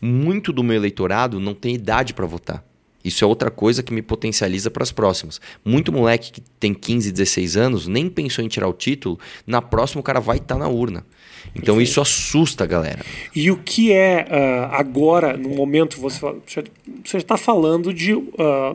muito 0.00 0.52
do 0.52 0.62
meu 0.62 0.76
eleitorado 0.76 1.40
não 1.40 1.54
tem 1.54 1.74
idade 1.74 2.14
para 2.14 2.24
votar. 2.24 2.64
Isso 3.04 3.24
é 3.24 3.26
outra 3.26 3.50
coisa 3.50 3.82
que 3.82 3.92
me 3.92 4.02
potencializa 4.02 4.70
para 4.70 4.82
as 4.82 4.92
próximas. 4.92 5.40
Muito 5.64 5.92
moleque 5.92 6.32
que 6.32 6.40
tem 6.40 6.72
15, 6.72 7.12
16 7.12 7.56
anos 7.56 7.86
nem 7.86 8.08
pensou 8.08 8.44
em 8.44 8.48
tirar 8.48 8.68
o 8.68 8.72
título, 8.72 9.18
na 9.46 9.60
próxima 9.60 10.00
o 10.00 10.04
cara 10.04 10.20
vai 10.20 10.36
estar 10.36 10.54
tá 10.54 10.58
na 10.58 10.68
urna. 10.68 11.04
Então 11.54 11.74
Perfeito. 11.76 11.82
isso 11.82 12.00
assusta 12.00 12.64
a 12.64 12.66
galera. 12.66 13.00
E 13.34 13.50
o 13.50 13.56
que 13.56 13.92
é 13.92 14.26
uh, 14.30 14.74
agora, 14.74 15.36
no 15.36 15.50
momento, 15.50 16.00
você 16.00 16.20
você 17.04 17.16
está 17.16 17.36
falando 17.36 17.92
de 17.92 18.14
uh, 18.14 18.30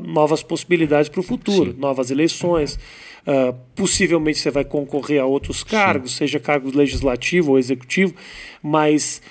novas 0.05 0.43
possibilidades 0.43 1.09
para 1.09 1.19
o 1.19 1.23
futuro, 1.23 1.71
Sim. 1.71 1.79
novas 1.79 2.11
eleições. 2.11 2.77
Uh, 3.25 3.53
possivelmente 3.75 4.39
você 4.39 4.49
vai 4.49 4.63
concorrer 4.63 5.21
a 5.21 5.25
outros 5.25 5.61
cargos, 5.61 6.11
Sim. 6.11 6.17
seja 6.19 6.39
cargo 6.39 6.71
legislativo 6.73 7.51
ou 7.51 7.59
executivo, 7.59 8.13
mas 8.63 9.21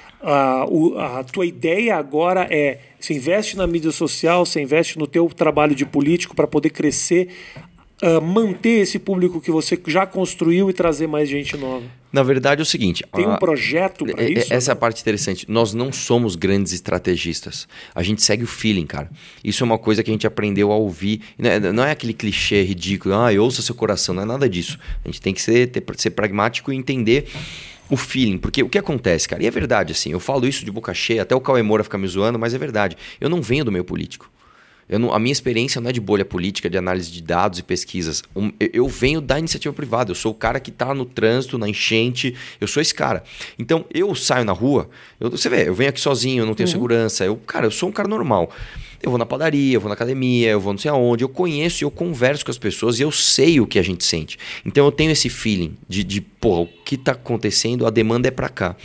o, 0.69 0.99
a 0.99 1.25
tua 1.25 1.47
ideia 1.47 1.97
agora 1.97 2.47
é 2.51 2.81
você 2.99 3.15
investe 3.15 3.57
na 3.57 3.67
mídia 3.67 3.93
social, 3.93 4.45
você 4.45 4.61
investe 4.61 4.99
no 4.99 5.07
teu 5.07 5.29
trabalho 5.29 5.75
de 5.75 5.87
político 5.87 6.35
para 6.35 6.47
poder 6.47 6.71
crescer, 6.71 7.29
uh, 8.03 8.21
manter 8.21 8.81
esse 8.81 8.99
público 8.99 9.41
que 9.41 9.51
você 9.51 9.81
já 9.87 10.07
construiu 10.07 10.69
e 10.69 10.73
trazer 10.73 11.07
mais 11.07 11.29
gente 11.29 11.57
nova. 11.57 11.85
Na 12.13 12.23
verdade 12.23 12.61
é 12.61 12.65
o 12.65 12.67
seguinte, 12.67 13.05
tem 13.15 13.29
um 13.29 13.37
projeto 13.37 14.07
para 14.07 14.23
é, 14.23 14.27
é, 14.27 14.33
isso? 14.33 14.53
Essa 14.53 14.71
é 14.71 14.73
a 14.73 14.77
parte 14.77 15.03
interessante. 15.03 15.45
Nós 15.51 15.75
não 15.75 15.93
somos 15.93 16.35
grandes 16.35 16.73
estrategistas. 16.73 17.69
A 17.95 18.03
gente 18.03 18.23
segue 18.23 18.43
o 18.43 18.47
feeling, 18.47 18.87
cara. 18.87 19.11
Isso 19.45 19.63
é 19.63 19.67
uma 19.67 19.79
coisa 19.79 20.03
que 20.03 20.11
a 20.11 20.15
gente 20.15 20.27
aprendeu 20.27 20.73
a 20.73 20.77
ouvir. 20.77 21.21
Não 21.75 21.85
é 21.85 21.91
aquele 21.91 22.15
clichê 22.15 22.63
ridículo, 22.63 23.15
ah, 23.15 23.31
ouça 23.39 23.61
seu 23.61 23.75
coração. 23.75 24.15
Não 24.15 24.23
é 24.23 24.27
nada 24.27 24.49
disso. 24.49 24.79
A 25.05 25.09
gente 25.09 25.21
tem 25.21 25.35
que 25.35 25.43
ser, 25.43 25.67
ter, 25.67 25.85
ser 25.99 26.11
pragmático 26.11 26.73
e 26.73 26.77
entender 26.77 27.29
o 27.91 27.97
feeling, 27.97 28.39
porque 28.39 28.63
o 28.63 28.69
que 28.69 28.79
acontece, 28.79 29.29
cara, 29.29 29.43
e 29.43 29.47
é 29.47 29.51
verdade, 29.51 29.93
assim, 29.93 30.11
eu 30.11 30.21
falo 30.21 30.47
isso 30.47 30.65
de 30.65 30.71
boca 30.71 30.93
cheia, 30.93 31.23
até 31.23 31.35
o 31.35 31.41
Cauê 31.41 31.63
Moura 31.63 31.85
fica 31.85 31.97
me 31.97 32.07
zoando, 32.07 32.39
mas 32.39 32.55
é 32.55 32.59
verdade. 32.59 32.97
Eu 33.21 33.29
não 33.29 33.41
venho 33.41 33.65
do 33.65 33.73
meio 33.73 33.85
político. 33.85 34.31
Não, 34.89 35.13
a 35.13 35.19
minha 35.19 35.33
experiência 35.33 35.81
não 35.81 35.91
é 35.91 35.93
de 35.93 36.01
bolha 36.01 36.25
política, 36.25 36.71
de 36.71 36.79
análise 36.79 37.11
de 37.11 37.21
dados 37.21 37.59
e 37.59 37.63
pesquisas. 37.63 38.23
Um, 38.37 38.53
eu, 38.61 38.71
eu, 38.73 38.89
venho 38.89 39.21
da 39.21 39.37
iniciativa 39.37 39.75
privada. 39.75 40.13
Eu 40.13 40.15
sou 40.15 40.31
o 40.31 40.35
cara 40.35 40.61
que 40.61 40.71
está 40.71 40.95
no 40.95 41.05
trânsito, 41.05 41.59
na 41.59 41.69
enchente. 41.69 42.37
Eu 42.61 42.69
sou 42.69 42.81
esse 42.81 42.95
cara. 42.95 43.25
Então, 43.59 43.85
eu 43.93 44.15
saio 44.15 44.45
na 44.45 44.53
rua. 44.53 44.89
Eu, 45.19 45.29
você 45.31 45.49
vê, 45.49 45.69
eu 45.69 45.75
venho 45.75 45.91
aqui 45.91 46.01
sozinho, 46.01 46.43
eu 46.43 46.47
não 46.47 46.55
tenho 46.55 46.69
uhum. 46.69 46.73
segurança. 46.73 47.25
Eu, 47.25 47.37
cara, 47.37 47.67
eu 47.67 47.71
sou 47.73 47.89
um 47.89 47.93
cara 47.93 48.09
normal. 48.09 48.53
Eu 49.03 49.11
vou 49.11 49.19
na 49.19 49.27
padaria, 49.27 49.75
eu 49.75 49.81
vou 49.81 49.89
na 49.89 49.95
academia, 49.95 50.51
eu 50.51 50.61
vou 50.61 50.73
não 50.73 50.79
sei 50.79 50.91
aonde, 50.91 51.25
eu 51.25 51.29
conheço 51.29 51.83
e 51.83 51.85
eu 51.85 51.91
converso 51.91 52.45
com 52.45 52.51
as 52.51 52.59
pessoas 52.59 52.99
e 52.99 53.03
eu 53.03 53.13
sei 53.13 53.61
o 53.61 53.67
que 53.67 53.79
a 53.79 53.83
gente 53.83 54.05
sente. 54.05 54.39
Então 54.65 54.85
eu 54.85 54.93
tenho 54.93 55.11
esse 55.11 55.29
feeling 55.29 55.77
de, 55.89 56.03
de 56.03 56.21
pô, 56.21 56.63
o 56.63 56.67
que 56.67 56.95
está 56.95 57.13
acontecendo, 57.13 57.87
a 57.87 57.91
demanda 57.91 58.29
é 58.29 58.31
para 58.31 58.49
cá. 58.49 58.77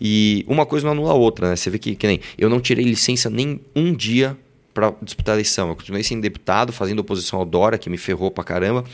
E 0.00 0.44
uma 0.48 0.66
coisa 0.66 0.84
não 0.86 0.92
anula 0.92 1.12
a 1.12 1.14
outra, 1.14 1.50
né? 1.50 1.56
Você 1.56 1.70
vê 1.70 1.78
que, 1.78 1.94
que 1.94 2.06
nem 2.06 2.20
eu 2.36 2.48
não 2.48 2.60
tirei 2.60 2.84
licença 2.84 3.30
nem 3.30 3.60
um 3.74 3.92
dia 3.92 4.36
para 4.72 4.92
disputar 5.00 5.34
a 5.34 5.36
eleição. 5.36 5.68
Eu 5.68 5.76
continuei 5.76 6.02
sendo 6.02 6.20
deputado, 6.20 6.72
fazendo 6.72 6.98
oposição 6.98 7.38
ao 7.38 7.44
Dora, 7.44 7.78
que 7.78 7.88
me 7.88 7.96
ferrou 7.96 8.30
pra 8.30 8.42
caramba. 8.42 8.84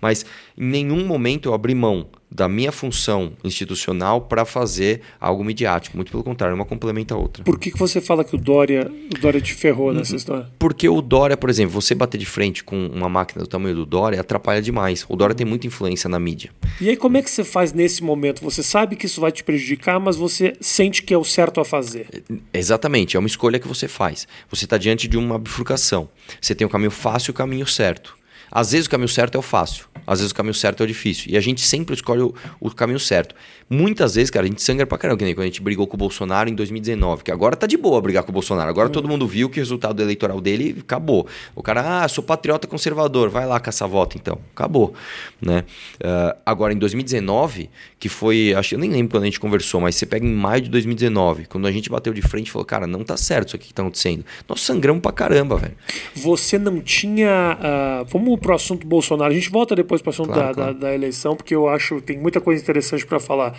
Mas 0.00 0.26
em 0.58 0.64
nenhum 0.64 1.06
momento 1.06 1.48
eu 1.48 1.54
abri 1.54 1.74
mão 1.74 2.08
da 2.32 2.48
minha 2.48 2.72
função 2.72 3.32
institucional 3.44 4.22
para 4.22 4.44
fazer 4.44 5.02
algo 5.20 5.44
midiático. 5.44 5.96
Muito 5.96 6.10
pelo 6.10 6.24
contrário, 6.24 6.54
uma 6.54 6.64
complementa 6.64 7.14
a 7.14 7.18
outra. 7.18 7.44
Por 7.44 7.58
que, 7.58 7.70
que 7.70 7.78
você 7.78 8.00
fala 8.00 8.24
que 8.24 8.34
o 8.34 8.38
Dória, 8.38 8.90
o 9.14 9.20
Dória 9.20 9.40
te 9.40 9.52
ferrou 9.52 9.92
nessa 9.92 10.16
história? 10.16 10.48
Porque 10.58 10.88
o 10.88 11.02
Dória, 11.02 11.36
por 11.36 11.50
exemplo, 11.50 11.72
você 11.72 11.94
bater 11.94 12.16
de 12.16 12.24
frente 12.24 12.64
com 12.64 12.86
uma 12.86 13.08
máquina 13.08 13.44
do 13.44 13.48
tamanho 13.48 13.74
do 13.74 13.84
Dória 13.84 14.20
atrapalha 14.20 14.62
demais. 14.62 15.04
O 15.08 15.16
Dória 15.16 15.34
tem 15.34 15.46
muita 15.46 15.66
influência 15.66 16.08
na 16.08 16.18
mídia. 16.18 16.50
E 16.80 16.88
aí, 16.88 16.96
como 16.96 17.18
é 17.18 17.22
que 17.22 17.30
você 17.30 17.44
faz 17.44 17.72
nesse 17.72 18.02
momento? 18.02 18.42
Você 18.42 18.62
sabe 18.62 18.96
que 18.96 19.04
isso 19.04 19.20
vai 19.20 19.30
te 19.30 19.44
prejudicar, 19.44 20.00
mas 20.00 20.16
você 20.16 20.54
sente 20.60 21.02
que 21.02 21.12
é 21.12 21.18
o 21.18 21.24
certo 21.24 21.60
a 21.60 21.64
fazer. 21.64 22.24
Exatamente, 22.52 23.16
é 23.16 23.20
uma 23.20 23.28
escolha 23.28 23.58
que 23.58 23.68
você 23.68 23.86
faz. 23.86 24.26
Você 24.48 24.64
está 24.64 24.78
diante 24.78 25.06
de 25.06 25.18
uma 25.18 25.38
bifurcação. 25.38 26.08
Você 26.40 26.54
tem 26.54 26.66
o 26.66 26.70
caminho 26.70 26.90
fácil 26.90 27.30
e 27.30 27.32
o 27.32 27.34
caminho 27.34 27.66
certo. 27.66 28.21
Às 28.54 28.72
vezes 28.72 28.86
o 28.86 28.90
caminho 28.90 29.08
certo 29.08 29.36
é 29.36 29.38
o 29.38 29.42
fácil, 29.42 29.86
às 30.06 30.18
vezes 30.18 30.30
o 30.30 30.34
caminho 30.34 30.52
certo 30.52 30.82
é 30.82 30.84
o 30.84 30.86
difícil. 30.86 31.32
E 31.32 31.38
a 31.38 31.40
gente 31.40 31.62
sempre 31.62 31.94
escolhe 31.94 32.20
o, 32.20 32.34
o 32.60 32.70
caminho 32.70 33.00
certo. 33.00 33.34
Muitas 33.70 34.14
vezes, 34.14 34.30
cara, 34.30 34.44
a 34.44 34.48
gente 34.48 34.60
sangra 34.60 34.86
pra 34.86 34.98
caramba, 34.98 35.18
que 35.18 35.24
nem 35.24 35.34
quando 35.34 35.44
a 35.44 35.46
gente 35.46 35.62
brigou 35.62 35.86
com 35.86 35.94
o 35.94 35.98
Bolsonaro 35.98 36.50
em 36.50 36.54
2019, 36.54 37.24
que 37.24 37.30
agora 37.30 37.56
tá 37.56 37.66
de 37.66 37.78
boa 37.78 37.98
brigar 38.02 38.22
com 38.22 38.30
o 38.30 38.32
Bolsonaro. 38.32 38.68
Agora 38.68 38.88
hum. 38.88 38.92
todo 38.92 39.08
mundo 39.08 39.26
viu 39.26 39.48
que 39.48 39.58
o 39.58 39.62
resultado 39.62 40.02
eleitoral 40.02 40.40
dele 40.42 40.76
acabou. 40.78 41.26
O 41.54 41.62
cara, 41.62 42.04
ah, 42.04 42.08
sou 42.08 42.22
patriota 42.22 42.66
conservador, 42.66 43.30
vai 43.30 43.46
lá 43.46 43.58
caçar 43.58 43.88
voto 43.88 44.18
então. 44.18 44.38
Acabou. 44.54 44.92
Né? 45.40 45.64
Uh, 45.94 46.36
agora, 46.44 46.74
em 46.74 46.76
2019, 46.76 47.70
que 47.98 48.10
foi, 48.10 48.52
acho 48.54 48.74
eu 48.74 48.78
nem 48.78 48.90
lembro 48.90 49.12
quando 49.12 49.22
a 49.22 49.26
gente 49.26 49.40
conversou, 49.40 49.80
mas 49.80 49.94
você 49.94 50.04
pega 50.04 50.26
em 50.26 50.34
maio 50.34 50.60
de 50.60 50.68
2019, 50.68 51.46
quando 51.46 51.66
a 51.66 51.72
gente 51.72 51.88
bateu 51.88 52.12
de 52.12 52.20
frente 52.20 52.48
e 52.48 52.50
falou, 52.50 52.66
cara, 52.66 52.86
não 52.86 53.02
tá 53.02 53.16
certo 53.16 53.48
isso 53.48 53.56
aqui 53.56 53.68
que 53.68 53.74
tá 53.74 53.82
acontecendo. 53.82 54.24
Nós 54.46 54.60
sangramos 54.60 55.00
pra 55.00 55.12
caramba, 55.12 55.56
velho. 55.56 55.74
Você 56.14 56.58
não 56.58 56.80
tinha. 56.80 57.58
Uh, 57.58 58.04
vamos 58.10 58.38
pro 58.42 58.54
assunto 58.54 58.86
Bolsonaro. 58.86 59.32
A 59.32 59.34
gente 59.34 59.48
volta 59.48 59.74
depois 59.74 60.02
pro 60.02 60.10
assunto 60.10 60.32
claro, 60.32 60.48
da, 60.48 60.54
claro. 60.54 60.74
Da, 60.74 60.88
da, 60.88 60.94
eleição, 60.94 61.34
porque 61.34 61.54
eu 61.54 61.68
acho 61.68 61.96
que 61.96 62.02
tem 62.02 62.18
muita 62.18 62.40
coisa 62.40 62.60
interessante 62.60 63.06
para 63.06 63.18
falar. 63.18 63.56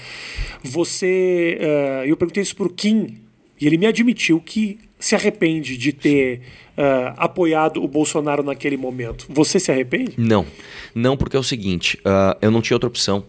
Você. 0.62 1.58
Uh, 1.60 2.06
eu 2.06 2.18
perguntei 2.18 2.44
isso 2.44 2.56
pro 2.56 2.70
Kim, 2.70 3.18
e 3.60 3.66
ele 3.66 3.78
me 3.78 3.86
admitiu 3.86 4.40
que 4.40 4.80
se 5.00 5.16
arrepende 5.16 5.78
de 5.78 5.92
ter 5.92 6.42
uh, 6.78 7.13
apoiado 7.18 7.84
o 7.84 7.88
Bolsonaro 7.88 8.44
naquele 8.44 8.78
momento. 8.78 9.25
Você 9.30 9.60
se 9.60 9.72
arrepende? 9.72 10.13
Não. 10.18 10.46
Não, 10.94 11.18
porque 11.18 11.36
é 11.36 11.40
o 11.40 11.44
seguinte: 11.44 11.98
uh, 12.00 12.38
eu 12.42 12.52
não 12.52 12.62
tinha 12.62 12.75
outra 12.75 12.88
opção. 12.88 13.24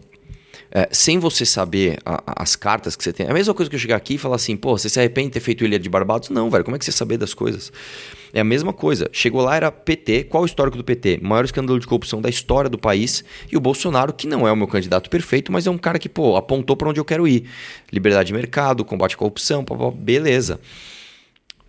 É, 0.76 0.88
sem 0.90 1.20
você 1.20 1.46
saber 1.46 1.99
a, 2.04 2.42
as 2.42 2.56
cartas 2.56 2.96
que 2.96 3.04
você 3.04 3.12
tem. 3.12 3.26
É 3.26 3.30
a 3.30 3.32
mesma 3.32 3.54
coisa 3.54 3.70
que 3.70 3.76
eu 3.76 3.80
chegar 3.80 3.94
aqui 3.94 4.14
e 4.14 4.18
falar 4.18 4.34
assim, 4.34 4.56
pô, 4.56 4.76
você 4.76 4.88
se 4.88 4.99
arrepende 4.99 5.28
de 5.28 5.34
ter 5.34 5.40
feito 5.40 5.64
Ilha 5.64 5.78
de 5.78 5.88
Barbados? 5.88 6.30
Não, 6.30 6.50
velho, 6.50 6.64
como 6.64 6.75
é 6.75 6.78
que 6.80 6.84
você 6.84 6.90
saber 6.90 7.16
das 7.16 7.32
coisas? 7.32 7.73
É 8.34 8.40
a 8.40 8.44
mesma 8.44 8.72
coisa. 8.72 9.08
Chegou 9.12 9.40
lá, 9.42 9.54
era 9.54 9.70
PT. 9.70 10.24
Qual 10.24 10.42
o 10.42 10.46
histórico 10.46 10.76
do 10.76 10.82
PT? 10.82 11.20
Maior 11.22 11.44
escândalo 11.44 11.78
de 11.78 11.86
corrupção 11.86 12.20
da 12.20 12.28
história 12.28 12.68
do 12.68 12.76
país. 12.76 13.24
E 13.50 13.56
o 13.56 13.60
Bolsonaro, 13.60 14.12
que 14.12 14.26
não 14.26 14.46
é 14.46 14.50
o 14.50 14.56
meu 14.56 14.66
candidato 14.66 15.08
perfeito, 15.08 15.52
mas 15.52 15.68
é 15.68 15.70
um 15.70 15.78
cara 15.78 16.00
que, 16.00 16.08
pô, 16.08 16.36
apontou 16.36 16.76
para 16.76 16.88
onde 16.88 16.98
eu 16.98 17.04
quero 17.04 17.28
ir. 17.28 17.44
Liberdade 17.92 18.26
de 18.26 18.32
mercado, 18.32 18.84
combate 18.84 19.14
à 19.14 19.18
corrupção, 19.18 19.64
beleza. 19.94 20.58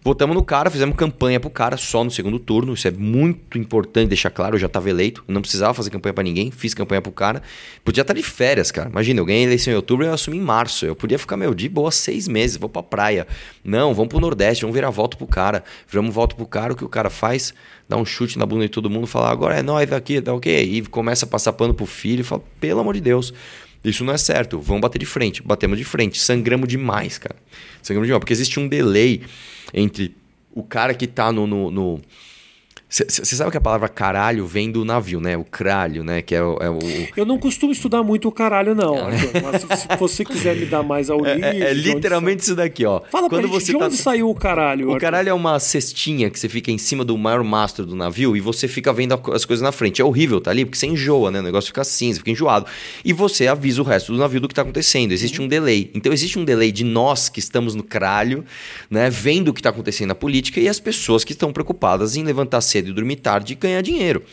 Votamos 0.06 0.36
no 0.36 0.44
cara, 0.44 0.70
fizemos 0.70 0.96
campanha 0.96 1.40
pro 1.40 1.50
cara 1.50 1.78
só 1.78 2.04
no 2.04 2.12
segundo 2.12 2.38
turno. 2.38 2.76
Isso 2.76 2.88
é 2.88 2.92
muito 2.92 3.58
importante 3.58 4.10
deixar 4.10 4.30
claro. 4.30 4.54
Eu 4.56 4.60
já 4.60 4.70
tava 4.70 4.88
eleito, 4.88 5.24
não 5.28 5.42
precisava 5.42 5.74
fazer 5.74 5.90
campanha 5.90 6.14
para 6.14 6.24
ninguém. 6.24 6.52
Fiz 6.52 6.76
campanha 6.76 7.02
pro 7.02 7.12
cara. 7.12 7.42
Podia 7.84 8.04
estar 8.04 8.14
de 8.14 8.22
férias, 8.22 8.70
cara. 8.70 8.88
Imagina, 8.88 9.20
eu 9.20 9.26
ganhei 9.26 9.46
eleição 9.46 9.74
em 9.74 9.76
outubro 9.76 10.06
e 10.06 10.08
eu 10.08 10.14
assumi 10.14 10.38
em 10.38 10.42
março. 10.42 10.86
Eu 10.86 10.96
podia 10.96 11.18
ficar, 11.18 11.38
meu, 11.38 11.56
de 11.56 11.68
boa 11.68 11.90
seis 11.90 12.28
meses, 12.28 12.56
vou 12.56 12.70
pra 12.70 12.84
praia. 12.84 13.26
Não, 13.64 13.96
vamos 13.96 14.10
pro 14.10 14.20
Nordeste, 14.20 14.62
vamos 14.62 14.76
virar 14.76 14.92
voto 14.92 15.18
pro 15.18 15.26
cara. 15.26 15.64
Viramos 15.88 16.14
voto 16.14 16.36
pro 16.36 16.46
cara, 16.46 16.74
o 16.74 16.76
que 16.76 16.86
o 16.86 16.90
cara 16.90 17.10
faz? 17.10 17.52
Dá 17.90 17.98
um 17.98 18.06
chute 18.06 18.38
na 18.38 18.46
bunda 18.46 18.62
de 18.62 18.70
todo 18.70 18.88
mundo, 18.92 19.08
fala, 19.08 19.32
agora 19.32 19.58
é 19.58 19.64
nós 19.64 19.92
aqui, 19.92 20.22
tá 20.22 20.32
ok? 20.34 20.64
E 20.64 20.82
começa 20.84 21.26
a 21.26 21.28
passar 21.28 21.54
pano 21.54 21.74
pro 21.74 21.88
filho 21.88 22.22
e 22.22 22.24
fala, 22.24 22.44
pelo 22.60 22.80
amor 22.80 22.94
de 22.94 23.02
Deus. 23.02 23.34
Isso 23.89 24.04
não 24.04 24.13
é 24.13 24.18
certo. 24.18 24.60
Vamos 24.60 24.82
bater 24.82 25.00
de 25.00 25.06
frente. 25.06 25.42
Batemos 25.42 25.77
de 25.77 25.84
frente. 25.84 26.20
Sangramos 26.20 26.68
demais, 26.68 27.18
cara. 27.18 27.36
Sangramos 27.82 28.08
demais. 28.08 28.20
Porque 28.20 28.34
existe 28.34 28.60
um 28.60 28.68
delay 28.68 29.22
entre 29.74 30.15
o 30.54 30.63
cara 30.63 30.94
que 30.94 31.08
tá 31.08 31.32
no, 31.32 31.46
no, 31.46 31.70
no 31.72 32.01
você 33.04 33.36
sabe 33.36 33.52
que 33.52 33.58
a 33.58 33.62
palavra 33.62 33.90
caralho 33.90 34.46
vem 34.48 34.72
do 34.72 34.86
navio, 34.86 35.20
né? 35.20 35.36
O 35.36 35.44
cralho, 35.44 36.02
né? 36.02 36.22
Que 36.22 36.34
é 36.34 36.42
o, 36.42 36.58
é 36.62 36.70
o... 36.70 36.80
Eu 37.18 37.25
não 37.25 37.38
costumo 37.38 37.74
estudar 37.74 38.02
muito 38.04 38.30
o 38.30 38.32
caralho, 38.32 38.74
não. 38.74 38.96
Arthur, 38.96 39.42
mas 39.44 39.80
se 39.82 39.88
você 40.00 40.24
quiser 40.24 40.56
me 40.56 40.66
dar 40.66 40.82
mais 40.82 41.10
a 41.10 41.16
origem... 41.16 41.44
É, 41.44 41.58
é, 41.58 41.72
é 41.72 41.74
literalmente 41.74 42.44
isso 42.44 42.56
daqui, 42.56 42.86
ó. 42.86 43.02
Fala 43.12 43.28
Quando 43.28 43.50
pra 43.50 43.60
gente, 43.60 43.66
de 43.66 43.78
tá... 43.78 43.86
onde 43.86 43.98
saiu 43.98 44.30
o 44.30 44.36
caralho? 44.36 44.88
O 44.88 44.94
Arthur? 44.94 45.02
caralho 45.02 45.30
é 45.30 45.34
uma 45.34 45.60
cestinha 45.60 46.30
que 46.30 46.40
você 46.40 46.48
fica 46.48 46.72
em 46.72 46.78
cima 46.78 47.04
do 47.04 47.18
maior 47.18 47.44
mastro 47.44 47.86
do 47.86 47.96
navio 47.96 48.38
e 48.38 48.40
você 48.40 48.66
fica 48.68 48.94
vendo 48.94 49.14
as 49.34 49.44
coisas 49.44 49.62
na 49.62 49.74
frente. 49.74 50.02
É 50.02 50.06
horrível, 50.06 50.40
tá 50.40 50.52
ali? 50.52 50.64
Porque 50.64 50.78
você 50.78 50.88
enjoa, 50.88 51.32
né? 51.32 51.40
O 51.40 51.44
negócio 51.44 51.68
fica 51.68 51.84
você 51.84 52.14
fica 52.14 52.32
enjoado. 52.32 52.66
E 53.04 53.12
você 53.12 53.48
avisa 53.48 53.82
o 53.82 53.86
resto 53.86 54.14
do 54.14 54.18
navio 54.18 54.40
do 54.40 54.48
que 54.48 54.54
tá 54.54 54.62
acontecendo. 54.62 55.12
Existe 55.12 55.40
uhum. 55.40 55.46
um 55.46 55.50
delay. 55.50 55.92
Então 55.94 56.14
existe 56.14 56.40
um 56.40 56.46
delay 56.46 56.72
de 56.72 56.84
nós 56.84 57.28
que 57.28 57.40
estamos 57.40 57.75
no 57.75 57.84
cralho, 57.84 58.46
né? 58.90 59.10
Vendo 59.10 59.50
o 59.50 59.54
que 59.54 59.62
tá 59.62 59.70
acontecendo 59.70 60.10
na 60.10 60.16
política 60.16 60.60
e 60.62 60.70
as 60.70 60.80
pessoas 60.80 61.25
que 61.25 61.34
estão 61.34 61.52
preocupadas 61.52 62.16
em 62.16 62.24
levantar 62.24 62.62
cedo 62.62 62.85
e 62.89 62.94
dormir 62.94 63.18
tarde 63.18 63.56
ganhar 63.56 63.82
dinheiro. 63.82 64.24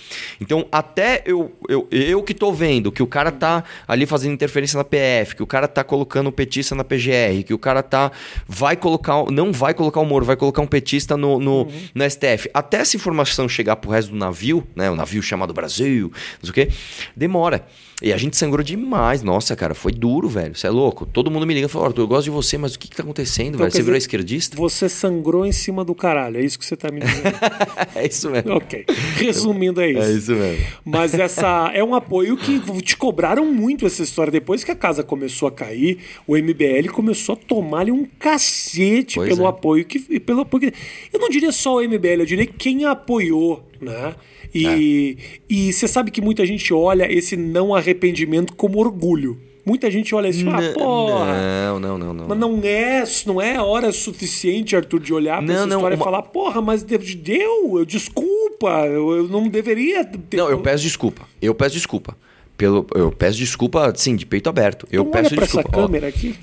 Então, 0.41 0.67
até 0.71 1.23
eu, 1.27 1.53
eu, 1.69 1.87
eu 1.91 2.23
que 2.23 2.35
tô 2.35 2.53
vendo 2.53 2.93
que 2.93 3.03
o 3.03 3.07
cara 3.07 3.31
tá 3.31 3.65
ali 3.87 4.07
fazendo 4.07 4.33
interferência 4.33 4.77
na 4.77 4.85
PF, 4.85 5.37
que 5.37 5.43
o 5.43 5.47
cara 5.47 5.67
tá 5.69 5.83
colocando 5.85 6.29
um 6.29 6.33
petista 6.33 6.75
na 6.75 6.85
PGR, 6.85 7.45
que 7.47 7.55
o 7.55 7.59
cara 7.59 7.83
tá. 7.83 8.11
Vai 8.47 8.77
colocar. 8.77 9.25
Não 9.31 9.53
vai 9.53 9.75
colocar 9.75 10.01
o 10.01 10.05
Moro, 10.05 10.25
vai 10.25 10.37
colocar 10.37 10.63
um 10.63 10.67
petista 10.67 11.17
no, 11.17 11.39
no, 11.39 11.63
uhum. 11.63 11.83
no 11.95 12.11
STF. 12.11 12.51
Até 12.53 12.79
essa 12.79 12.97
informação 12.97 13.49
chegar 13.49 13.77
pro 13.77 13.91
resto 13.91 14.11
do 14.11 14.17
navio, 14.17 14.67
né? 14.75 14.91
O 14.91 14.97
navio 14.97 15.23
chamado 15.23 15.53
Brasil, 15.53 16.13
não 16.43 16.45
sei 16.45 16.51
o 16.51 16.53
quê, 16.53 16.75
demora. 17.17 17.67
E 18.03 18.13
a 18.13 18.17
gente 18.17 18.37
sangrou 18.37 18.65
demais. 18.65 19.23
Nossa, 19.23 19.55
cara, 19.55 19.75
foi 19.75 19.93
duro, 19.93 20.29
velho. 20.29 20.57
Você 20.57 20.67
é 20.67 20.71
louco. 20.71 21.07
Todo 21.07 21.31
mundo 21.31 21.47
me 21.47 21.55
liga 21.55 21.67
e 21.67 21.69
fala, 21.69 21.87
Arthur, 21.87 22.03
eu 22.03 22.09
gosto 22.09 22.25
de 22.25 22.31
você, 22.31 22.59
mas 22.59 22.75
o 22.75 22.79
que, 22.79 22.89
que 22.89 22.97
tá 22.97 23.05
acontecendo, 23.05 23.55
então, 23.55 23.59
velho? 23.61 23.71
Você 23.71 23.79
dizer, 23.79 23.83
virou 23.85 23.97
esquerdista? 23.97 24.57
Você 24.57 24.89
sangrou 24.89 25.47
em 25.47 25.53
cima 25.53 25.85
do 25.85 25.95
caralho. 25.95 26.39
É 26.39 26.41
isso 26.45 26.59
que 26.59 26.67
você 26.67 26.77
tá 26.77 26.91
me 26.91 27.01
dizendo. 27.01 27.37
é 27.95 28.07
isso 28.07 28.29
mesmo. 28.29 28.55
Ok. 28.55 28.85
Resumindo, 29.17 29.81
é 29.81 29.91
isso. 29.91 30.03
É 30.03 30.13
isso 30.13 30.33
mesmo. 30.33 30.67
Mas 30.85 31.15
essa 31.15 31.71
é 31.73 31.85
um 31.85 31.95
apoio 31.95 32.37
que 32.37 32.59
te 32.83 32.97
cobraram 32.97 33.47
muito 33.47 33.87
essa 33.87 34.03
história. 34.03 34.33
Depois 34.33 34.65
que 34.65 34.73
a 34.73 34.77
casa 34.77 35.05
começou 35.05 35.47
a 35.47 35.53
cair, 35.53 35.99
o 36.27 36.37
MBL 36.37 36.91
começou 36.93 37.35
a 37.35 37.37
tomar-lhe 37.37 37.93
um 37.93 38.05
cacete 38.19 39.15
pois 39.15 39.29
pelo 39.29 39.47
é. 39.47 39.49
apoio 39.49 39.85
que. 39.85 40.19
Pelo 40.19 40.41
apoio 40.41 40.73
que, 40.73 40.79
eu 41.13 41.21
não 41.21 41.29
diria 41.29 41.53
só 41.53 41.77
o 41.77 41.81
MBL, 41.81 42.21
eu 42.21 42.27
diria 42.27 42.47
quem 42.47 42.85
apoiou, 42.85 43.63
né? 43.83 44.15
E, 44.55 45.17
é. 45.19 45.41
e 45.49 45.73
você 45.73 45.89
sabe 45.89 46.11
que 46.11 46.21
muita 46.21 46.47
gente 46.47 46.73
olha 46.73 47.11
esse 47.11 47.37
não 47.37 47.75
arrependimento 47.75 48.55
como 48.55 48.79
orgulho. 48.79 49.39
Muita 49.65 49.89
gente 49.91 50.13
olha 50.13 50.29
assim 50.29 50.41
e 50.41 50.45
fala, 50.45 50.73
porra. 50.73 51.35
Não, 51.67 51.79
não, 51.79 51.99
não, 51.99 52.15
não. 52.15 52.29
Mas 52.29 52.39
não 52.39 52.61
é, 52.65 53.05
não 53.27 53.41
é 53.41 53.61
hora 53.61 53.93
suficiente, 53.93 54.75
Arthur, 54.75 54.99
de 54.99 55.15
olhar 55.15 55.39
pra 55.39 55.47
não, 55.47 55.55
essa 55.55 55.67
não, 55.67 55.77
história 55.77 55.97
uma... 55.97 56.03
e 56.03 56.05
falar, 56.05 56.23
porra, 56.23 56.61
mas 56.61 56.83
deu, 56.83 57.79
eu, 57.79 57.85
desculpa, 57.85 58.87
eu, 58.87 59.13
eu 59.13 59.29
não 59.29 59.47
deveria 59.47 60.05
ter. 60.05 60.37
Não, 60.37 60.51
eu 60.51 60.59
peço 60.61 60.83
desculpa. 60.83 61.23
Eu 61.41 61.55
peço 61.55 61.77
desculpa. 61.77 62.17
Pelo, 62.57 62.87
eu 62.95 63.11
peço 63.11 63.39
desculpa, 63.39 63.93
sim, 63.97 64.15
de 64.15 64.25
peito 64.25 64.49
aberto. 64.49 64.87
Eu 64.91 65.03
então 65.03 65.13
peço 65.13 65.35
desculpa. 65.35 65.91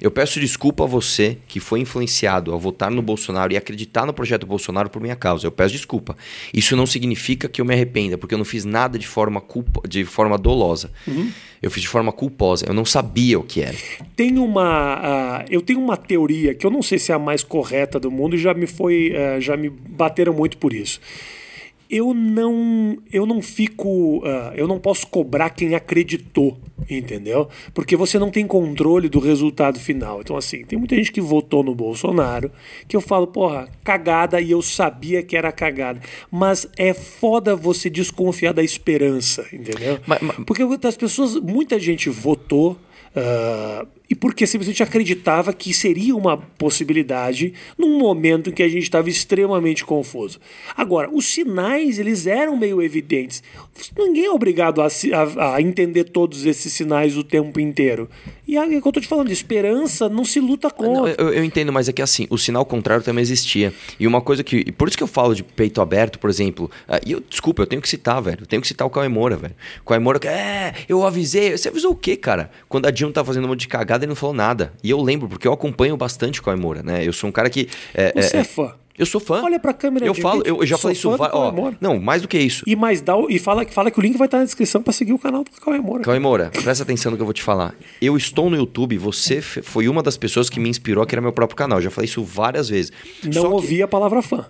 Eu 0.02 0.12
peço 0.12 0.40
desculpa 0.40 0.84
a 0.84 0.88
você 0.88 1.38
que 1.48 1.60
foi 1.60 1.80
influenciado 1.80 2.54
a 2.54 2.58
votar 2.58 2.92
no 2.92 3.02
Bolsonaro 3.02 3.54
e 3.54 3.58
acreditar 3.58 4.06
no 4.06 4.14
projeto 4.14 4.46
Bolsonaro 4.46 4.90
por 4.90 5.02
minha 5.02 5.16
causa. 5.16 5.48
Eu 5.48 5.52
peço 5.52 5.74
desculpa. 5.74 6.18
Isso 6.54 6.76
não 6.76 6.86
significa 6.86 7.48
que 7.48 7.62
eu 7.62 7.66
me 7.66 7.74
arrependa, 7.74 8.18
porque 8.18 8.34
eu 8.34 8.38
não 8.38 8.46
fiz 8.46 8.66
nada 8.66 8.98
de 8.98 9.08
forma 9.08 9.40
culpa, 9.40 9.88
de 9.88 10.04
forma 10.04 10.38
dolosa. 10.38 10.92
Uhum. 11.08 11.32
Eu 11.62 11.70
fiz 11.70 11.84
de 11.84 11.90
forma 11.90 12.12
culposa. 12.12 12.66
Eu 12.68 12.74
não 12.74 12.86
sabia 12.86 13.38
o 13.40 13.44
que 13.44 13.62
era. 13.62 13.78
Tem 14.16 14.38
uma, 14.38 15.42
uh, 15.42 15.46
eu 15.50 15.62
tenho 15.62 15.80
uma 15.80 15.96
teoria 15.96 16.54
que 16.54 16.66
eu 16.66 16.72
não 16.72 16.82
sei 16.82 16.98
se 16.98 17.12
é 17.12 17.16
a 17.16 17.20
mais 17.20 17.44
correta 17.44 18.00
do 18.00 18.10
mundo 18.10 18.36
e 18.36 18.40
já 18.40 18.54
me 18.54 18.66
foi, 18.66 19.14
uh, 19.14 19.40
já 19.40 19.56
me 19.56 19.70
bateram 19.70 20.34
muito 20.34 20.58
por 20.58 20.74
isso 20.74 21.00
eu 21.90 22.14
não 22.14 22.98
eu 23.12 23.26
não 23.26 23.42
fico 23.42 24.20
uh, 24.20 24.54
eu 24.56 24.68
não 24.68 24.80
posso 24.80 25.08
cobrar 25.08 25.50
quem 25.50 25.74
acreditou 25.74 26.58
entendeu? 26.90 27.50
Porque 27.74 27.96
você 27.96 28.18
não 28.18 28.32
tem 28.32 28.48
controle 28.48 29.10
do 29.10 29.20
resultado 29.20 29.80
final. 29.80 30.22
Então 30.22 30.38
assim 30.38 30.64
tem 30.64 30.78
muita 30.78 30.96
gente 30.96 31.12
que 31.12 31.22
votou 31.22 31.64
no 31.64 31.74
Bolsonaro 31.74 32.52
que 32.88 32.96
eu 32.96 33.02
falo 33.02 33.28
porra 33.28 33.68
cagada 33.84 34.40
e 34.40 34.52
eu 34.52 34.62
sabia 34.62 35.24
que 35.24 35.36
era 35.36 35.52
cagada. 35.52 36.00
Mas 36.32 36.68
é 36.78 36.94
foda 36.94 37.56
você 37.56 37.90
desconfiar 37.90 38.54
da 38.54 38.64
esperança 38.64 39.48
entendeu? 39.52 40.00
Mas, 40.06 40.22
mas... 40.22 40.38
porque 40.46 40.64
as 40.84 40.98
pessoas 40.98 41.36
muita 41.36 41.80
gente 41.80 42.10
votou 42.10 42.78
uh, 43.16 43.88
e 44.10 44.16
porque 44.16 44.48
simplesmente 44.48 44.82
acreditava 44.82 45.54
que 45.54 45.74
seria 45.74 46.16
uma 46.16 46.36
possibilidade 46.36 47.54
num 47.78 48.00
momento 48.00 48.50
em 48.50 48.54
que 48.54 48.64
a 48.64 48.68
gente 48.68 48.84
estava 48.84 49.10
extremamente 49.10 49.86
confuso. 49.86 50.40
Agora, 50.76 51.10
os 51.14 51.26
sinais 51.26 52.00
eles 52.00 52.26
eram 52.26 52.58
meio 52.58 52.82
evidentes. 52.82 53.44
Ninguém 53.98 54.26
é 54.26 54.32
obrigado 54.32 54.82
a, 54.82 54.88
a, 54.88 55.56
a 55.56 55.62
entender 55.62 56.06
todos 56.06 56.46
esses 56.46 56.74
sinais 56.74 57.16
o 57.16 57.24
tempo 57.24 57.60
inteiro. 57.60 58.10
E 58.50 58.58
é 58.58 58.66
o 58.66 58.68
que 58.68 58.74
eu 58.74 58.80
estou 58.80 58.94
te 58.94 59.08
falando, 59.08 59.30
esperança 59.32 60.10
não 60.10 60.26
se 60.26 60.40
luta 60.40 60.72
contra. 60.72 61.14
Eu, 61.22 61.32
eu, 61.34 61.44
entendo, 61.44 61.72
mas 61.72 61.88
é 61.88 61.94
que 61.94 62.02
assim, 62.02 62.26
o 62.32 62.38
sinal 62.38 62.66
contrário 62.66 63.04
também 63.04 63.22
existia. 63.22 63.72
E 64.00 64.08
uma 64.08 64.22
coisa 64.22 64.44
que. 64.44 64.72
Por 64.72 64.88
isso 64.88 64.98
que 64.98 65.04
eu 65.04 65.08
falo 65.08 65.36
de 65.36 65.44
peito 65.44 65.80
aberto, 65.80 66.18
por 66.18 66.32
exemplo. 66.32 66.66
Uh, 66.88 67.00
e 67.06 67.12
eu, 67.12 67.20
desculpa, 67.30 67.62
eu 67.62 67.68
tenho 67.68 67.80
que 67.80 67.88
citar, 67.88 68.20
velho. 68.20 68.40
Eu 68.42 68.48
tenho 68.48 68.60
que 68.60 68.68
citar 68.68 68.88
o 68.88 68.90
Cauê 68.90 69.08
Moura, 69.08 69.38
velho. 69.38 69.54
O 69.82 69.86
Cauê 69.86 70.00
Moura, 70.00 70.20
é, 70.28 70.74
eu 70.88 71.06
avisei. 71.06 71.56
Você 71.56 71.70
avisou 71.70 71.92
o 71.92 71.96
quê, 71.96 72.18
cara? 72.18 72.50
Quando 72.68 72.88
a 72.88 72.92
Dilma 72.92 73.14
tá 73.14 73.24
fazendo 73.24 73.46
um 73.46 73.50
monte 73.50 73.62
de 73.62 73.68
cagada, 73.68 73.99
ele 74.04 74.10
não 74.10 74.16
falou 74.16 74.36
nada. 74.36 74.74
E 74.84 74.90
eu 74.90 75.02
lembro, 75.02 75.28
porque 75.28 75.48
eu 75.48 75.54
acompanho 75.54 75.96
bastante 75.98 76.40
o 76.40 76.44
Cauê 76.44 76.56
Moura, 76.56 76.84
né? 76.84 77.06
Eu 77.06 77.14
sou 77.14 77.30
um 77.30 77.32
cara 77.32 77.50
que. 77.50 77.68
É, 77.94 78.12
Você 78.22 78.38
é, 78.38 78.40
é 78.42 78.44
fã. 78.44 78.74
Eu 79.00 79.06
sou 79.06 79.22
fã. 79.22 79.42
Olha 79.42 79.58
pra 79.58 79.74
câmera 79.74 80.06
Eu 80.06 80.14
falo, 80.14 80.44
eu, 80.46 80.58
eu 80.58 80.66
já 80.66 80.78
falei 80.78 80.94
isso. 80.94 81.10
Ó, 81.10 81.72
não, 81.80 81.98
mais 81.98 82.22
do 82.22 82.28
que 82.28 82.38
isso. 82.38 82.66
E 82.68 82.76
mais 82.76 83.00
dá, 83.00 83.14
e 83.30 83.40
fala, 83.40 83.66
fala 83.66 83.90
que 83.90 83.98
o 83.98 84.02
link 84.02 84.18
vai 84.18 84.28
estar 84.28 84.40
na 84.40 84.44
descrição 84.44 84.84
para 84.84 84.92
seguir 84.92 85.14
o 85.14 85.18
canal 85.18 85.42
do 85.46 85.52
Cauê 85.52 85.80
Moura. 85.80 86.04
Cauê 86.04 86.20
Moura, 86.20 86.52
presta 86.64 86.84
atenção 86.84 87.10
no 87.10 87.16
que 87.16 87.22
eu 87.22 87.26
vou 87.26 87.34
te 87.34 87.42
falar. 87.42 87.74
Eu 88.02 88.18
estou 88.18 88.50
no 88.50 88.58
YouTube, 88.58 88.98
você 88.98 89.42
foi 89.42 89.88
uma 89.88 90.04
das 90.04 90.18
pessoas 90.18 90.50
que 90.50 90.60
me 90.60 90.68
inspirou 90.68 91.02
a 91.02 91.08
criar 91.08 91.22
meu 91.22 91.32
próprio 91.32 91.56
canal. 91.56 91.78
Eu 91.78 91.84
já 91.84 91.90
falei 91.90 92.10
isso 92.10 92.22
várias 92.26 92.68
vezes. 92.68 92.92
Não 93.24 93.44
Só 93.44 93.50
ouvi 93.50 93.78
que... 93.78 93.84
a 93.84 93.88
palavra 93.88 94.22
fã. 94.22 94.46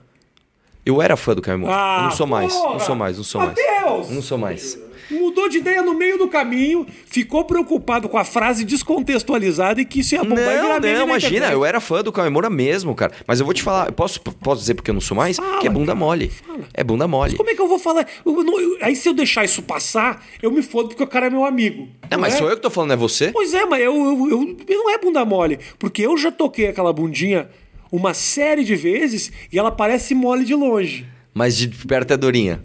Eu 0.83 0.99
era 0.99 1.15
fã 1.15 1.35
do 1.35 1.43
Cauê 1.43 1.55
Moura. 1.55 1.75
Ah, 1.77 1.97
eu 1.99 2.03
não 2.05 2.11
sou 2.11 2.25
mais. 2.25 2.51
Porra! 2.51 2.73
Não 2.73 2.79
sou 2.79 2.95
mais, 2.95 3.17
não 3.17 3.23
sou 3.23 3.41
Mateus! 3.41 3.67
mais. 3.85 4.09
Não 4.09 4.21
sou 4.23 4.37
mais 4.39 4.88
mudou 5.11 5.49
de 5.49 5.57
ideia 5.57 5.81
no 5.81 5.93
meio 5.93 6.17
do 6.17 6.27
caminho, 6.27 6.85
ficou 7.05 7.45
preocupado 7.45 8.07
com 8.07 8.17
a 8.17 8.23
frase 8.23 8.63
descontextualizada 8.63 9.81
e 9.81 9.85
que 9.85 9.99
isso 9.99 10.15
ia 10.15 10.23
bombar 10.23 10.45
não, 10.45 10.51
e 10.51 10.61
virar 10.61 10.79
Não, 10.79 11.05
imagina, 11.05 11.51
eu 11.51 11.65
era 11.65 11.79
fã 11.79 12.03
do 12.03 12.11
Cauê 12.11 12.29
Moura 12.29 12.49
mesmo, 12.49 12.93
cara. 12.95 13.11
Mas 13.27 13.39
eu 13.39 13.45
vou 13.45 13.53
te 13.53 13.63
falar, 13.63 13.91
posso, 13.91 14.21
posso 14.21 14.61
dizer 14.61 14.73
porque 14.73 14.91
eu 14.91 14.93
não 14.93 15.01
sou 15.01 15.15
mais? 15.15 15.37
Fala, 15.37 15.59
que 15.59 15.67
é 15.67 15.69
bunda 15.69 15.87
cara, 15.87 15.99
mole. 15.99 16.29
Fala. 16.29 16.59
É 16.73 16.83
bunda 16.83 17.07
mole. 17.07 17.31
Mas 17.31 17.37
como 17.37 17.49
é 17.49 17.55
que 17.55 17.61
eu 17.61 17.67
vou 17.67 17.79
falar? 17.79 18.07
Eu, 18.25 18.43
não, 18.43 18.59
eu, 18.59 18.77
aí 18.81 18.95
se 18.95 19.07
eu 19.07 19.13
deixar 19.13 19.43
isso 19.43 19.61
passar, 19.61 20.25
eu 20.41 20.51
me 20.51 20.61
fodo 20.61 20.89
porque 20.89 21.03
o 21.03 21.07
cara 21.07 21.27
é 21.27 21.29
meu 21.29 21.45
amigo. 21.45 21.87
É, 22.09 22.17
mas 22.17 22.35
é? 22.35 22.37
sou 22.37 22.49
eu 22.49 22.55
que 22.55 22.61
tô 22.61 22.69
falando, 22.69 22.89
não 22.89 22.95
é 22.95 22.97
você? 22.97 23.31
Pois 23.31 23.53
é, 23.53 23.65
mas 23.65 23.81
eu, 23.81 23.93
eu, 23.93 24.29
eu, 24.29 24.57
eu 24.67 24.77
não 24.83 24.89
é 24.89 24.97
bunda 24.97 25.23
mole. 25.25 25.59
Porque 25.77 26.01
eu 26.01 26.17
já 26.17 26.31
toquei 26.31 26.67
aquela 26.67 26.93
bundinha 26.93 27.49
uma 27.91 28.13
série 28.13 28.63
de 28.63 28.75
vezes 28.75 29.31
e 29.51 29.57
ela 29.57 29.71
parece 29.71 30.13
mole 30.13 30.45
de 30.45 30.53
longe. 30.53 31.05
Mas 31.33 31.57
de 31.57 31.67
perto 31.67 32.13
é 32.13 32.17
durinha. 32.17 32.61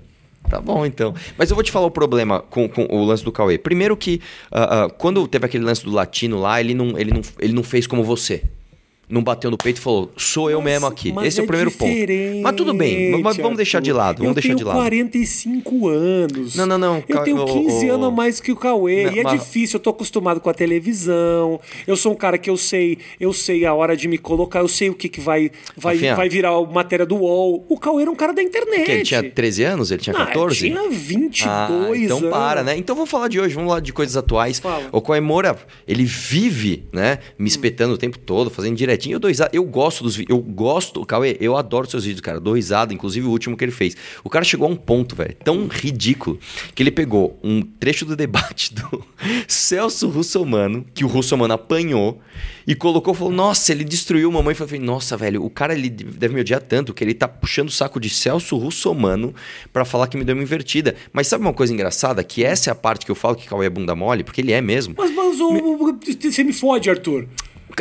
Tá 0.49 0.61
bom, 0.61 0.85
então. 0.85 1.15
Mas 1.39 1.51
eu 1.51 1.57
vou 1.57 1.65
te 1.65 1.73
falar 1.73 1.87
o 1.87 1.91
problema 1.91 2.41
com, 2.41 2.69
com 2.69 2.85
o 2.91 3.05
lance 3.05 3.25
do 3.25 3.33
Cauê. 3.33 3.59
Primeiro 3.59 3.97
que, 3.97 4.21
uh, 4.53 4.87
uh, 4.87 4.95
quando 4.95 5.27
teve 5.27 5.47
aquele 5.47 5.65
lance 5.65 5.85
do 5.85 5.91
latino 5.91 6.39
lá, 6.39 6.61
ele 6.61 6.75
não, 6.75 6.99
ele, 6.99 7.13
não, 7.13 7.23
ele 7.39 7.53
não 7.53 7.63
fez 7.63 7.87
como 7.87 8.05
você 8.05 8.45
não 9.09 9.23
bateu 9.23 9.51
no 9.51 9.57
peito 9.57 9.79
e 9.79 9.81
falou: 9.81 10.11
sou 10.17 10.51
eu 10.51 10.61
mas, 10.61 10.73
mesmo 10.73 10.87
aqui. 10.87 11.15
Esse 11.25 11.41
é, 11.41 11.43
é 11.43 11.45
o 11.45 11.47
primeiro 11.47 11.71
ponto. 11.71 11.93
Mas 12.43 12.57
tudo 12.57 12.75
bem, 12.75 13.21
mas 13.23 13.37
vamos 13.37 13.57
deixar 13.57 13.81
de 13.81 13.93
lado. 13.93 14.19
Vamos 14.19 14.31
eu 14.31 14.35
deixar 14.35 14.55
de 14.55 14.65
lado. 14.65 14.79
Eu 14.79 14.91
tenho 14.91 15.09
45 15.11 15.89
anos. 15.89 16.57
Não, 16.57 16.67
não, 16.67 16.79
não. 16.79 17.05
Eu 17.09 17.23
tenho 17.23 17.45
15 17.45 17.89
anos 17.89 18.09
a 18.09 18.11
mais 18.11 18.41
que 18.41 18.53
o 18.53 18.57
Cauê. 18.57 19.07
Não, 19.07 19.13
e 19.13 19.19
é 19.21 19.23
mas... 19.23 19.41
difícil, 19.41 19.77
eu 19.77 19.83
tô 19.83 19.91
acostumado 19.91 20.41
com 20.41 20.51
a 20.51 20.55
televisão. 20.55 21.61
Eu 21.87 21.97
sou 21.97 22.13
um 22.13 22.17
cara 22.17 22.39
que 22.39 22.49
eu 22.49 22.57
sei, 22.57 22.99
eu 23.21 23.33
sei 23.33 23.65
a 23.65 23.75
hora 23.75 23.97
de 23.97 24.09
me 24.09 24.19
colocar, 24.19 24.61
eu 24.61 24.69
sei 24.69 24.91
o 24.91 24.95
que, 24.95 25.09
que 25.09 25.21
vai, 25.21 25.51
vai, 25.77 25.97
vai 25.97 26.29
virar 26.29 26.61
matéria 26.63 27.07
do 27.07 27.17
UOL. 27.17 27.65
O 27.69 27.79
Cauê 27.79 28.03
era 28.03 28.11
um 28.11 28.17
cara 28.17 28.33
da 28.33 28.43
internet. 28.43 28.85
Que 28.85 28.93
ele 28.93 29.03
tinha 29.03 29.23
13 29.23 29.65
anos? 29.65 29.91
Ele 29.91 30.03
tinha 30.03 30.15
14? 30.15 30.71
Não, 30.71 30.87
ele 30.87 30.95
tinha 30.95 31.01
22 31.01 31.49
ah, 31.49 32.05
então 32.05 32.19
anos. 32.19 32.31
para, 32.31 32.63
né? 32.63 32.77
Então 32.77 32.95
vamos 32.95 33.11
falar 33.11 33.29
de 33.29 33.41
hoje, 33.41 33.55
vamos 33.55 33.69
falar 33.69 33.81
de 33.81 33.93
coisas 33.93 34.17
atuais. 34.17 34.59
Fala. 34.59 34.89
O 34.93 35.01
Cauê 35.01 35.21
Moura, 35.21 35.57
ele 35.87 36.05
vive, 36.05 36.85
né, 36.93 37.19
me 37.39 37.49
espetando 37.49 37.93
hum. 37.93 37.95
o 37.95 37.99
tempo 37.99 38.19
todo, 38.19 38.51
fazendo 38.51 38.77
direto 38.77 38.94
direitinho. 38.97 39.17
Eu 39.17 39.21
dou 39.21 39.29
risada. 39.29 39.51
Eu 39.53 39.65
gosto 39.65 40.03
dos 40.03 40.17
vídeos. 40.17 40.37
Eu 40.39 40.43
gosto, 40.43 41.05
Cauê, 41.05 41.37
eu 41.41 41.57
adoro 41.57 41.89
seus 41.89 42.05
vídeos, 42.05 42.21
cara. 42.21 42.41
Dou 42.41 42.55
risada, 42.55 42.93
inclusive 42.95 43.27
o 43.27 43.31
último 43.31 43.57
que 43.57 43.65
ele 43.65 43.73
fez. 43.73 43.97
O 44.23 44.31
cara 44.31 44.45
chegou 44.45 44.67
a 44.69 44.71
um 44.71 44.77
ponto, 44.77 45.15
velho, 45.15 45.35
tão 45.45 45.67
ridículo, 45.67 46.39
que 46.75 46.83
ele 46.83 46.91
pegou 46.91 47.39
um 47.43 47.61
trecho 47.63 48.05
do 48.05 48.17
debate 48.17 48.75
do 48.75 49.05
Celso 49.49 50.09
Russomano, 50.09 50.85
que 50.95 51.05
o 51.05 51.09
Russomano 51.09 51.55
apanhou, 51.55 52.21
e 52.67 52.75
colocou, 52.75 53.13
falou, 53.15 53.33
nossa, 53.33 53.73
ele 53.73 53.85
destruiu 53.85 54.31
mamãe. 54.33 54.55
Eu 54.59 54.67
falei, 54.67 54.81
nossa, 54.81 55.17
velho, 55.17 55.45
o 55.45 55.51
cara 55.51 55.75
ele 55.75 55.89
deve 55.91 56.35
me 56.35 56.41
odiar 56.41 56.63
tanto 56.63 56.95
que 56.95 57.05
ele 57.05 57.15
tá 57.15 57.29
puxando 57.29 57.69
o 57.69 57.73
saco 57.73 58.01
de 58.01 58.09
Celso 58.09 58.57
Russomano 58.57 59.35
para 59.73 59.85
falar 59.85 60.07
que 60.07 60.17
me 60.17 60.25
deu 60.25 60.35
uma 60.35 60.43
invertida. 60.43 60.95
Mas 61.13 61.27
sabe 61.27 61.45
uma 61.45 61.53
coisa 61.53 61.73
engraçada? 61.73 62.23
Que 62.25 62.45
essa 62.45 62.71
é 62.71 62.73
a 62.73 62.75
parte 62.75 63.05
que 63.05 63.11
eu 63.11 63.15
falo 63.15 63.35
que 63.37 63.47
Cauê 63.47 63.67
é 63.67 63.71
bunda 63.71 63.95
mole, 63.95 64.25
porque 64.25 64.41
ele 64.41 64.53
é 64.53 64.61
mesmo. 64.61 64.95
Mas, 64.97 65.11
mas 65.15 65.41
o- 65.41 65.99
você 66.21 66.43
me 66.45 66.53
fode, 66.53 66.89
Arthur. 66.89 67.27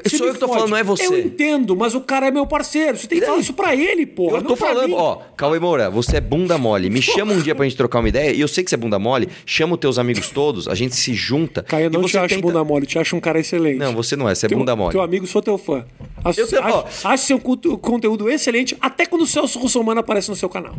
Sou 0.10 0.28
eu 0.28 0.34
que 0.34 0.40
tô 0.40 0.48
fode. 0.48 0.60
falando, 0.60 0.72
não 0.72 0.78
é 0.78 0.84
você. 0.84 1.06
Eu 1.06 1.20
entendo, 1.20 1.76
mas 1.76 1.94
o 1.96 2.02
cara 2.02 2.28
é 2.28 2.32
meu 2.32 2.46
parceiro. 2.46 2.98
Você 2.98 3.08
tem 3.08 3.20
que 3.20 3.26
falar 3.26 3.40
isso 3.40 3.54
pra 3.54 3.76
ele, 3.76 4.06
porra. 4.06 4.38
Eu 4.38 4.44
tô 4.44 4.56
falando, 4.56 4.88
mim. 4.90 4.96
ó, 4.98 5.18
Cauê 5.38 5.60
Moura, 5.60 5.90
você 5.90 6.18
é 6.18 6.22
bunda 6.22 6.58
mole. 6.58 6.90
Me 6.90 7.02
chama 7.02 7.34
um 7.34 7.40
dia 7.42 7.54
pra 7.56 7.64
gente 7.66 7.78
trocar 7.78 8.00
uma 8.00 8.10
ideia, 8.10 8.32
e 8.36 8.42
eu 8.42 8.48
sei 8.48 8.64
que 8.64 8.70
você 8.70 8.76
é 8.76 8.78
bunda 8.78 8.98
mole, 9.00 9.28
chama 9.46 9.74
os 9.74 9.80
teus 9.80 9.98
amigos 10.00 10.30
todos, 10.30 10.68
a 10.68 10.76
gente 10.76 10.96
se 10.96 11.14
junta. 11.14 11.64
Caio, 11.64 11.86
eu 11.86 11.90
e 11.90 11.94
não 11.94 12.02
você 12.02 12.12
te 12.12 12.18
acho 12.18 12.30
tenta- 12.36 12.42
bunda 12.48 12.64
mole, 12.64 12.86
te 12.86 12.98
acho 13.00 13.16
um 13.16 13.20
cara 13.20 13.40
excelente. 13.40 13.78
Não, 13.78 13.94
você 13.94 14.16
não 14.16 14.30
é, 14.30 14.36
você 14.36 14.46
é 14.46 14.50
teu, 14.50 14.58
bunda 14.58 14.76
mole. 14.76 14.92
Teu 14.92 15.02
amigo, 15.02 15.26
sou 15.28 15.42
teu 15.42 15.58
fã. 15.58 15.86
Acho, 16.24 16.40
Eu 16.42 16.64
acho, 16.64 17.08
acho 17.08 17.24
seu 17.26 17.40
conte- 17.40 17.70
conteúdo 17.78 18.30
excelente, 18.30 18.76
até 18.82 19.06
quando 19.06 19.22
o 19.24 19.28
Celso 19.28 19.60
Russomano 19.60 20.00
aparece 20.00 20.30
no 20.30 20.36
seu 20.36 20.50
canal. 20.50 20.76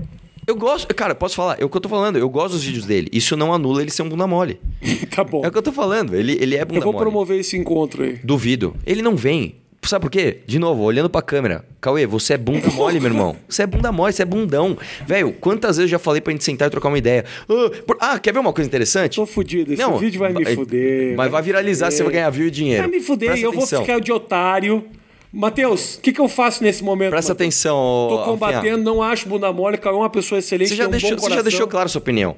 Eu 0.46 0.54
gosto, 0.56 0.94
cara, 0.94 1.14
posso 1.14 1.36
falar, 1.36 1.56
é 1.58 1.64
o 1.64 1.70
que 1.70 1.76
eu 1.78 1.80
tô 1.80 1.88
falando, 1.88 2.18
eu 2.18 2.28
gosto 2.28 2.52
dos 2.52 2.64
vídeos 2.64 2.84
dele. 2.84 3.08
Isso 3.10 3.34
não 3.34 3.54
anula 3.54 3.80
ele 3.80 3.90
ser 3.90 4.02
um 4.02 4.08
bunda 4.10 4.26
mole. 4.26 4.60
tá 5.14 5.24
bom. 5.24 5.42
É 5.42 5.48
o 5.48 5.50
que 5.50 5.56
eu 5.56 5.62
tô 5.62 5.72
falando, 5.72 6.14
ele, 6.14 6.36
ele 6.38 6.54
é 6.54 6.62
bunda 6.66 6.80
Eu 6.80 6.82
vou 6.84 6.92
mole. 6.92 7.02
promover 7.02 7.40
esse 7.40 7.56
encontro 7.56 8.02
aí. 8.02 8.18
Duvido. 8.22 8.76
Ele 8.84 9.00
não 9.04 9.14
vem. 9.16 9.56
Sabe 9.86 10.00
por 10.02 10.10
quê? 10.10 10.38
De 10.46 10.58
novo, 10.58 10.82
olhando 10.82 11.10
pra 11.10 11.20
câmera. 11.20 11.62
Cauê, 11.78 12.06
você 12.06 12.32
é 12.32 12.38
bunda 12.38 12.70
mole, 12.70 12.98
meu 12.98 13.10
irmão. 13.10 13.36
Você 13.46 13.64
é 13.64 13.66
bunda 13.66 13.92
mole, 13.92 14.14
você 14.14 14.22
é 14.22 14.24
bundão. 14.24 14.78
Velho, 15.06 15.30
quantas 15.34 15.76
vezes 15.76 15.90
eu 15.92 15.98
já 15.98 15.98
falei 15.98 16.22
pra 16.22 16.32
gente 16.32 16.42
sentar 16.42 16.68
e 16.68 16.70
trocar 16.70 16.88
uma 16.88 16.96
ideia? 16.96 17.22
Ah, 17.46 17.70
por- 17.86 17.98
Ah, 18.00 18.18
quer 18.18 18.32
ver 18.32 18.38
uma 18.38 18.52
coisa 18.54 18.66
interessante? 18.66 19.16
Tô 19.16 19.26
fudido, 19.26 19.74
esse 19.74 19.82
Não, 19.82 19.98
vídeo 19.98 20.18
vai 20.18 20.32
me 20.32 20.42
fuder. 20.54 21.14
mas 21.14 21.30
vai 21.30 21.42
viralizar, 21.42 21.86
fuder. 21.88 21.96
você 21.98 22.02
vai 22.02 22.12
ganhar 22.14 22.30
view 22.30 22.46
e 22.46 22.50
dinheiro. 22.50 22.82
Vai 22.88 22.90
me 22.90 23.00
fuder 23.04 23.28
Presta 23.28 23.46
eu 23.46 23.52
vou 23.52 23.60
atenção. 23.62 23.82
ficar 23.82 24.00
de 24.00 24.10
otário. 24.10 24.84
Matheus, 25.30 25.96
o 25.96 26.00
que, 26.00 26.12
que 26.12 26.20
eu 26.20 26.28
faço 26.28 26.62
nesse 26.62 26.82
momento? 26.84 27.10
Presta 27.10 27.32
Matheus? 27.32 27.48
atenção, 27.48 28.06
Tô 28.08 28.22
combatendo, 28.24 28.84
não 28.84 29.02
acho 29.02 29.28
bunda 29.28 29.52
mole, 29.52 29.76
Cauê 29.76 29.96
é 29.96 29.98
uma 29.98 30.08
pessoa 30.08 30.38
excelente, 30.38 30.68
Você 30.68 30.76
já, 30.76 30.86
um 30.86 30.90
deixou, 30.90 31.18
você 31.18 31.30
já 31.30 31.42
deixou 31.42 31.66
claro 31.66 31.86
a 31.86 31.88
sua 31.88 31.98
opinião. 31.98 32.36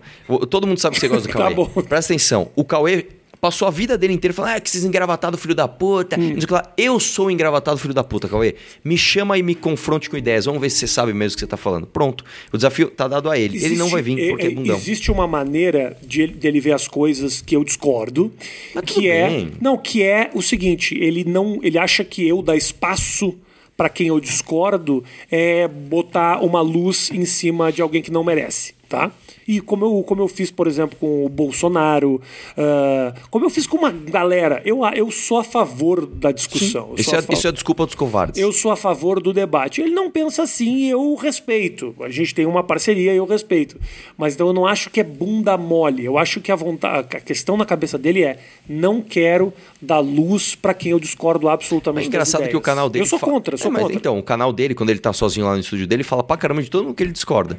Todo 0.50 0.66
mundo 0.66 0.80
sabe 0.80 0.94
que 0.94 1.00
você 1.00 1.06
gosta 1.08 1.28
do 1.28 1.32
Tá 1.32 1.38
Cauê. 1.38 1.54
bom. 1.54 1.66
Presta 1.66 2.12
atenção. 2.12 2.48
O 2.56 2.64
Cauê 2.64 3.04
passou 3.40 3.68
a 3.68 3.70
vida 3.70 3.96
dele 3.98 4.12
inteira 4.12 4.32
falando, 4.34 4.56
ah, 4.56 4.60
que 4.60 4.68
esses 4.68 4.84
engravatados 4.84 5.40
filho 5.40 5.54
da 5.54 5.68
puta. 5.68 6.18
Hum. 6.18 6.36
Eu 6.76 6.98
sou 6.98 7.30
engravatado 7.30 7.78
filho 7.78 7.94
da 7.94 8.02
puta, 8.04 8.28
Cauê. 8.28 8.54
Me 8.84 8.96
chama 8.98 9.36
e 9.38 9.42
me 9.42 9.54
confronte 9.54 10.08
com 10.10 10.16
ideias. 10.16 10.44
Vamos 10.46 10.60
ver 10.60 10.70
se 10.70 10.78
você 10.78 10.86
sabe 10.86 11.12
mesmo 11.12 11.34
o 11.34 11.36
que 11.36 11.40
você 11.40 11.46
tá 11.46 11.56
falando. 11.56 11.86
Pronto. 11.86 12.24
O 12.52 12.56
desafio 12.56 12.88
tá 12.88 13.06
dado 13.08 13.30
a 13.30 13.38
ele. 13.38 13.62
ele 13.64 13.76
não 13.76 13.88
vai 13.88 14.02
vir 14.02 14.12
Existe- 14.18 14.30
porque 14.30 14.46
é, 14.46 14.50
é- 14.50 14.54
bundão. 14.54 14.76
Existe 14.76 15.10
uma 15.10 15.26
maneira 15.26 15.96
de 16.02 16.26
de 16.26 16.46
ele 16.48 16.60
ver 16.60 16.72
as 16.72 16.88
coisas 16.88 17.40
que 17.40 17.54
eu 17.56 17.62
discordo, 17.64 18.32
Mas 18.74 18.84
que 18.84 19.08
é 19.08 19.28
bem. 19.28 19.52
não, 19.60 19.76
que 19.78 20.02
é 20.02 20.30
o 20.34 20.42
seguinte, 20.42 20.94
ele 20.98 21.24
não, 21.24 21.58
ele 21.62 21.78
acha 21.78 22.04
que 22.04 22.26
eu 22.26 22.42
dar 22.42 22.56
espaço 22.56 23.34
para 23.76 23.88
quem 23.88 24.06
eu 24.08 24.18
discordo 24.18 25.04
é 25.30 25.68
botar 25.68 26.42
uma 26.42 26.60
luz 26.62 27.10
em 27.12 27.24
cima 27.26 27.70
de 27.70 27.82
alguém 27.82 28.00
que 28.02 28.10
não 28.10 28.24
merece, 28.24 28.74
tá? 28.88 29.10
E 29.48 29.60
como 29.60 29.84
eu, 29.84 30.02
como 30.02 30.22
eu 30.22 30.28
fiz, 30.28 30.50
por 30.50 30.66
exemplo, 30.66 30.96
com 30.98 31.24
o 31.24 31.28
Bolsonaro, 31.28 32.20
ah, 32.56 33.14
como 33.30 33.44
eu 33.44 33.50
fiz 33.50 33.66
com 33.66 33.76
uma 33.76 33.90
galera, 33.90 34.60
eu, 34.64 34.80
eu 34.94 35.10
sou 35.10 35.38
a 35.38 35.44
favor 35.44 36.06
da 36.06 36.32
discussão. 36.32 36.90
eu 36.90 36.96
Isso 36.96 37.14
é, 37.14 37.22
isso 37.30 37.48
é 37.48 37.52
desculpa 37.52 37.86
dos 37.86 37.94
covardes. 37.94 38.40
eu 38.40 38.52
sou 38.52 38.70
a 38.70 38.76
favor 38.76 39.20
do 39.20 39.32
debate. 39.32 39.80
Ele 39.80 39.94
não 39.94 40.10
pensa 40.10 40.42
assim 40.42 40.76
e 40.76 40.90
eu 40.90 41.14
respeito. 41.14 41.94
A 42.00 42.08
gente 42.08 42.34
tem 42.34 42.46
uma 42.46 42.62
parceria 42.62 43.12
e 43.12 43.16
eu 43.16 43.24
respeito. 43.24 43.78
Mas 44.16 44.34
então 44.34 44.48
eu 44.48 44.52
não 44.52 44.66
acho 44.66 44.90
que 44.90 45.00
é 45.00 45.04
bunda 45.04 45.56
mole. 45.56 46.04
Eu 46.04 46.18
acho 46.18 46.40
que 46.40 46.50
a 46.50 46.56
vontade, 46.56 47.16
a 47.16 47.20
questão 47.20 47.56
na 47.56 47.64
cabeça 47.64 47.96
dele 47.96 48.22
é 48.22 48.38
não 48.68 49.00
quero 49.00 49.52
dar 49.80 50.00
luz 50.00 50.54
para 50.54 50.74
quem 50.74 50.92
eu 50.92 50.98
discordo 50.98 51.48
absolutamente 51.48 52.06
É 52.06 52.08
engraçado 52.08 52.48
que 52.48 52.56
o 52.56 52.60
canal 52.60 52.88
dele. 52.88 53.04
Eu 53.04 53.08
sou 53.08 53.18
contra, 53.18 53.56
sou 53.56 53.68
É, 53.68 53.70
mas 53.70 53.82
contra. 53.82 53.96
Então, 53.96 54.18
o 54.18 54.22
canal 54.22 54.52
dele, 54.52 54.74
quando 54.74 54.90
ele 54.90 54.98
tá 54.98 55.12
sozinho 55.12 55.46
lá 55.46 55.54
no 55.54 55.60
estúdio 55.60 55.86
dele, 55.86 56.02
fala 56.02 56.22
pra 56.22 56.36
caramba 56.36 56.62
de 56.62 56.70
todo 56.70 56.84
mundo 56.84 56.94
que 56.94 57.02
ele 57.02 57.12
discorda. 57.12 57.56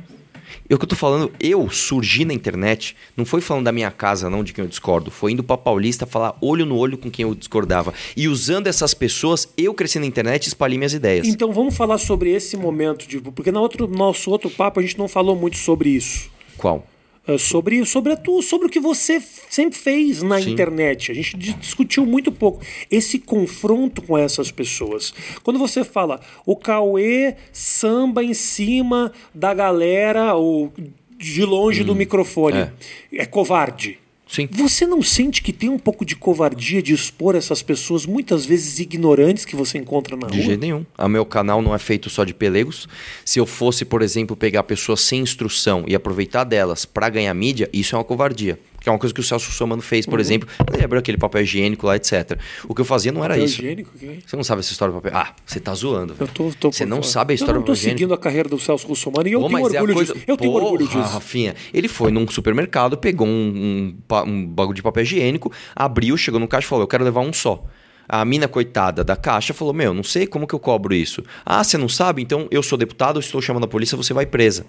E 0.69 0.73
o 0.73 0.77
que 0.77 0.83
eu 0.83 0.89
tô 0.89 0.95
falando, 0.95 1.31
eu 1.39 1.69
surgi 1.69 2.25
na 2.25 2.33
internet, 2.33 2.95
não 3.15 3.25
foi 3.25 3.39
falando 3.39 3.65
da 3.65 3.71
minha 3.71 3.89
casa, 3.89 4.29
não, 4.29 4.43
de 4.43 4.51
quem 4.51 4.63
eu 4.63 4.69
discordo. 4.69 5.09
Foi 5.09 5.31
indo 5.31 5.43
pra 5.43 5.57
Paulista 5.57 6.05
falar 6.05 6.37
olho 6.41 6.65
no 6.65 6.75
olho 6.75 6.97
com 6.97 7.09
quem 7.09 7.23
eu 7.23 7.33
discordava. 7.33 7.93
E 8.15 8.27
usando 8.27 8.67
essas 8.67 8.93
pessoas, 8.93 9.47
eu 9.57 9.73
cresci 9.73 9.97
na 9.97 10.05
internet 10.05 10.45
e 10.45 10.47
espalhei 10.49 10.77
minhas 10.77 10.93
ideias. 10.93 11.25
Então 11.27 11.53
vamos 11.53 11.75
falar 11.75 11.97
sobre 11.97 12.31
esse 12.31 12.57
momento, 12.57 13.07
de, 13.07 13.19
porque 13.21 13.51
no 13.51 13.61
outro, 13.61 13.87
nosso 13.87 14.29
outro 14.29 14.49
papo 14.49 14.79
a 14.79 14.83
gente 14.83 14.97
não 14.97 15.07
falou 15.07 15.35
muito 15.35 15.57
sobre 15.57 15.89
isso. 15.89 16.29
Qual? 16.57 16.85
Uh, 17.27 17.37
sobre, 17.37 17.85
sobre, 17.85 18.13
a 18.13 18.17
tu, 18.17 18.41
sobre 18.41 18.67
o 18.67 18.69
que 18.69 18.79
você 18.79 19.21
sempre 19.49 19.77
fez 19.77 20.23
na 20.23 20.41
Sim. 20.41 20.51
internet. 20.51 21.11
A 21.11 21.15
gente 21.15 21.35
di- 21.35 21.53
discutiu 21.53 22.05
muito 22.05 22.31
pouco 22.31 22.61
esse 22.89 23.19
confronto 23.19 24.01
com 24.01 24.17
essas 24.17 24.49
pessoas. 24.49 25.13
Quando 25.43 25.59
você 25.59 25.83
fala 25.83 26.21
o 26.45 26.55
Cauê 26.55 27.35
samba 27.51 28.23
em 28.23 28.33
cima 28.33 29.11
da 29.33 29.53
galera 29.53 30.35
ou 30.35 30.71
de 31.17 31.43
longe 31.43 31.83
do 31.83 31.95
microfone, 31.95 32.59
é. 32.59 32.71
é 33.13 33.25
covarde. 33.25 33.99
Sim. 34.27 34.47
Você 34.51 34.85
não 34.85 35.01
sente 35.01 35.41
que 35.41 35.53
tem 35.53 35.69
um 35.69 35.79
pouco 35.79 36.03
de 36.05 36.15
covardia 36.15 36.81
de 36.81 36.93
expor 36.93 37.35
essas 37.35 37.61
pessoas, 37.61 38.05
muitas 38.05 38.45
vezes 38.45 38.79
ignorantes, 38.79 39.45
que 39.45 39.55
você 39.55 39.77
encontra 39.77 40.17
na 40.17 40.27
De 40.27 40.37
rua? 40.37 40.45
jeito 40.45 40.59
nenhum. 40.61 40.85
O 40.97 41.07
meu 41.07 41.25
canal 41.25 41.61
não 41.61 41.73
é 41.73 41.79
feito 41.79 42.09
só 42.09 42.23
de 42.23 42.33
pelegos. 42.33 42.87
Se 43.23 43.39
eu 43.39 43.45
fosse, 43.45 43.85
por 43.85 44.01
exemplo, 44.01 44.35
pegar 44.35 44.63
pessoas 44.63 45.01
sem 45.01 45.21
instrução 45.21 45.85
e 45.87 45.95
aproveitar 45.95 46.43
delas 46.43 46.85
pra 46.85 47.09
ganhar 47.09 47.33
mídia, 47.33 47.69
isso 47.71 47.95
é 47.95 47.97
uma 47.97 48.03
covardia. 48.03 48.59
Que 48.87 48.89
é 48.89 48.93
uma 48.93 48.99
coisa 48.99 49.13
que 49.13 49.19
o 49.19 49.23
Celso 49.23 49.51
Somano 49.51 49.81
fez, 49.81 50.05
Uhum. 50.05 50.11
por 50.11 50.19
exemplo. 50.21 50.47
Ele 50.73 50.81
abriu 50.81 50.97
aquele 50.99 51.17
papel 51.17 51.41
higiênico 51.41 51.85
lá, 51.85 51.97
etc. 51.97 52.39
O 52.69 52.73
que 52.73 52.79
eu 52.79 52.85
fazia 52.85 53.11
não 53.11 53.21
era 53.21 53.33
Papel 53.33 53.43
isso. 53.45 53.59
higiênico, 53.61 53.91
que- 53.99 54.19
Você 54.25 54.37
não 54.37 54.45
sabe 54.45 54.61
essa 54.61 54.71
história 54.71 54.93
do 54.93 55.01
papel? 55.01 55.11
Ah, 55.19 55.33
você 55.45 55.59
tá 55.59 55.73
zoando. 55.73 56.15
Eu 56.17 56.25
tô, 56.25 56.49
tô 56.57 56.71
Você 56.71 56.85
não 56.85 56.97
fora. 56.97 57.07
sabe 57.09 57.33
a 57.33 57.35
história 57.35 57.51
Eu 57.57 57.59
não 57.59 57.65
tô 57.65 57.73
do 57.73 57.75
higiênico? 57.75 57.99
seguindo 57.99 58.13
a 58.13 58.17
carreira 58.17 58.47
do 58.47 58.57
Celso 58.57 58.87
Russomano 58.87 59.27
e 59.27 59.33
eu 59.33 59.41
Pô, 59.41 59.47
tenho 59.47 59.59
é 59.59 59.63
orgulho 59.63 59.93
coisa- 59.93 60.13
disso. 60.13 60.25
Eu 60.25 60.37
tenho 60.37 60.53
Porra, 60.53 60.63
orgulho 60.63 60.87
disso. 60.87 60.99
Rafinha, 60.99 61.53
ele 61.73 61.89
foi 61.89 62.11
num 62.13 62.25
supermercado, 62.29 62.97
pegou 62.97 63.27
um, 63.27 63.93
um, 64.09 64.21
um 64.25 64.47
bagulho 64.47 64.75
de 64.77 64.81
papel 64.81 65.03
higiênico, 65.03 65.51
abriu, 65.75 66.15
chegou 66.15 66.39
no 66.39 66.47
caixa 66.47 66.65
e 66.67 66.69
falou: 66.69 66.83
Eu 66.83 66.87
quero 66.87 67.03
levar 67.03 67.19
um 67.19 67.33
só. 67.33 67.61
A 68.07 68.23
mina 68.23 68.47
coitada 68.47 69.03
da 69.03 69.17
caixa 69.17 69.53
falou: 69.53 69.73
Meu, 69.73 69.93
não 69.93 70.01
sei 70.03 70.25
como 70.25 70.47
que 70.47 70.55
eu 70.55 70.59
cobro 70.59 70.93
isso. 70.95 71.21
Ah, 71.45 71.61
você 71.61 71.77
não 71.77 71.89
sabe? 71.89 72.21
Então 72.21 72.47
eu 72.49 72.63
sou 72.63 72.77
deputado, 72.77 73.19
estou 73.19 73.41
chamando 73.41 73.65
a 73.65 73.67
polícia, 73.67 73.97
você 73.97 74.13
vai 74.13 74.25
presa. 74.25 74.65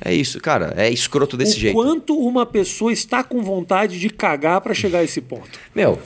É 0.00 0.14
isso, 0.14 0.40
cara. 0.40 0.74
É 0.76 0.90
escroto 0.90 1.36
desse 1.36 1.56
o 1.56 1.60
jeito. 1.60 1.74
quanto 1.74 2.16
uma 2.18 2.46
pessoa 2.46 2.92
está 2.92 3.22
com 3.22 3.42
vontade 3.42 3.98
de 3.98 4.08
cagar 4.08 4.60
para 4.60 4.72
chegar 4.74 5.00
a 5.00 5.04
esse 5.04 5.20
ponto. 5.20 5.58
Meu. 5.74 6.00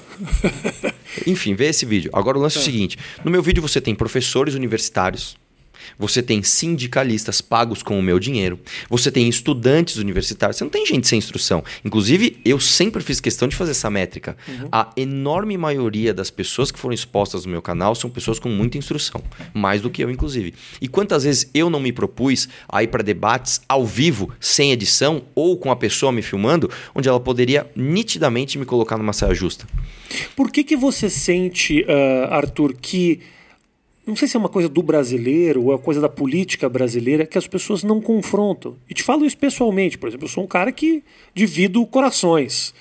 Enfim, 1.27 1.55
vê 1.55 1.67
esse 1.67 1.87
vídeo. 1.87 2.11
Agora 2.13 2.37
o 2.37 2.41
lance 2.41 2.59
é 2.59 2.61
o 2.61 2.65
seguinte: 2.65 2.99
no 3.25 3.31
meu 3.31 3.43
vídeo 3.43 3.63
você 3.63 3.81
tem 3.81 3.95
professores 3.95 4.55
universitários. 4.55 5.37
Você 5.99 6.23
tem 6.23 6.43
sindicalistas 6.43 7.41
pagos 7.41 7.83
com 7.83 7.99
o 7.99 8.03
meu 8.03 8.19
dinheiro. 8.19 8.59
Você 8.89 9.11
tem 9.11 9.29
estudantes 9.29 9.97
universitários. 9.97 10.57
Você 10.57 10.65
não 10.65 10.71
tem 10.71 10.87
gente 10.87 11.07
sem 11.07 11.19
instrução. 11.19 11.63
Inclusive, 11.85 12.39
eu 12.45 12.61
sempre 12.61 13.03
fiz 13.03 13.21
questão 13.21 13.49
de 13.49 13.57
fazer 13.57 13.73
essa 13.73 13.91
métrica. 13.91 14.37
A 14.71 14.91
enorme 14.97 15.57
maioria 15.57 16.13
das 16.13 16.31
pessoas 16.31 16.71
que 16.71 16.79
foram 16.79 16.95
expostas 16.95 17.45
no 17.45 17.53
meu 17.53 17.63
canal 17.63 17.95
são 17.95 18.11
pessoas 18.11 18.39
com 18.39 18.49
muita 18.49 18.79
instrução. 18.79 19.23
Mais 19.53 19.81
do 19.81 19.91
que 19.91 20.03
eu, 20.03 20.11
inclusive. 20.11 20.55
E 20.81 20.89
quantas 20.89 21.25
vezes 21.25 21.51
eu 21.55 21.71
não 21.71 21.81
me 21.81 21.93
propus 21.93 22.49
a 22.69 22.83
ir 22.83 22.89
para 22.89 23.03
debates 23.03 23.61
ao 23.69 23.85
vivo, 23.85 24.33
sem 24.41 24.73
edição, 24.73 25.25
ou 25.35 25.57
com 25.57 25.71
a 25.71 25.77
pessoa 25.77 26.13
me 26.13 26.23
filmando, 26.23 26.71
onde 26.95 27.09
ela 27.09 27.21
poderia 27.21 27.71
nitidamente 27.75 28.59
me 28.59 28.65
colocar 28.65 28.97
numa 28.97 29.13
saia 29.13 29.35
justa. 29.35 29.67
Por 30.37 30.51
que, 30.51 30.65
que 30.65 30.77
você 30.77 31.09
sente, 31.11 31.85
ah, 31.89 32.37
Arthur, 32.37 32.75
que. 32.81 33.21
Não 34.07 34.15
sei 34.15 34.29
se 34.29 34.37
é 34.37 34.41
uma 34.41 34.49
coisa 34.49 34.69
do 34.69 34.83
brasileiro 34.83 35.65
ou 35.65 35.75
é 35.75 35.79
coisa 35.79 36.01
da 36.01 36.09
política 36.09 36.69
brasileira 36.69 37.25
que 37.25 37.39
as 37.39 37.47
pessoas 37.47 37.83
não 37.83 38.01
confrontam. 38.01 38.77
E 38.89 38.93
te 38.93 39.03
falo 39.03 39.25
isso 39.25 39.37
pessoalmente. 39.39 39.97
Por 39.97 40.09
exemplo, 40.09 40.27
eu 40.27 40.31
sou 40.31 40.45
um 40.45 40.47
cara 40.47 40.71
que 40.71 41.03
divido 41.35 41.85
corações. 41.87 42.75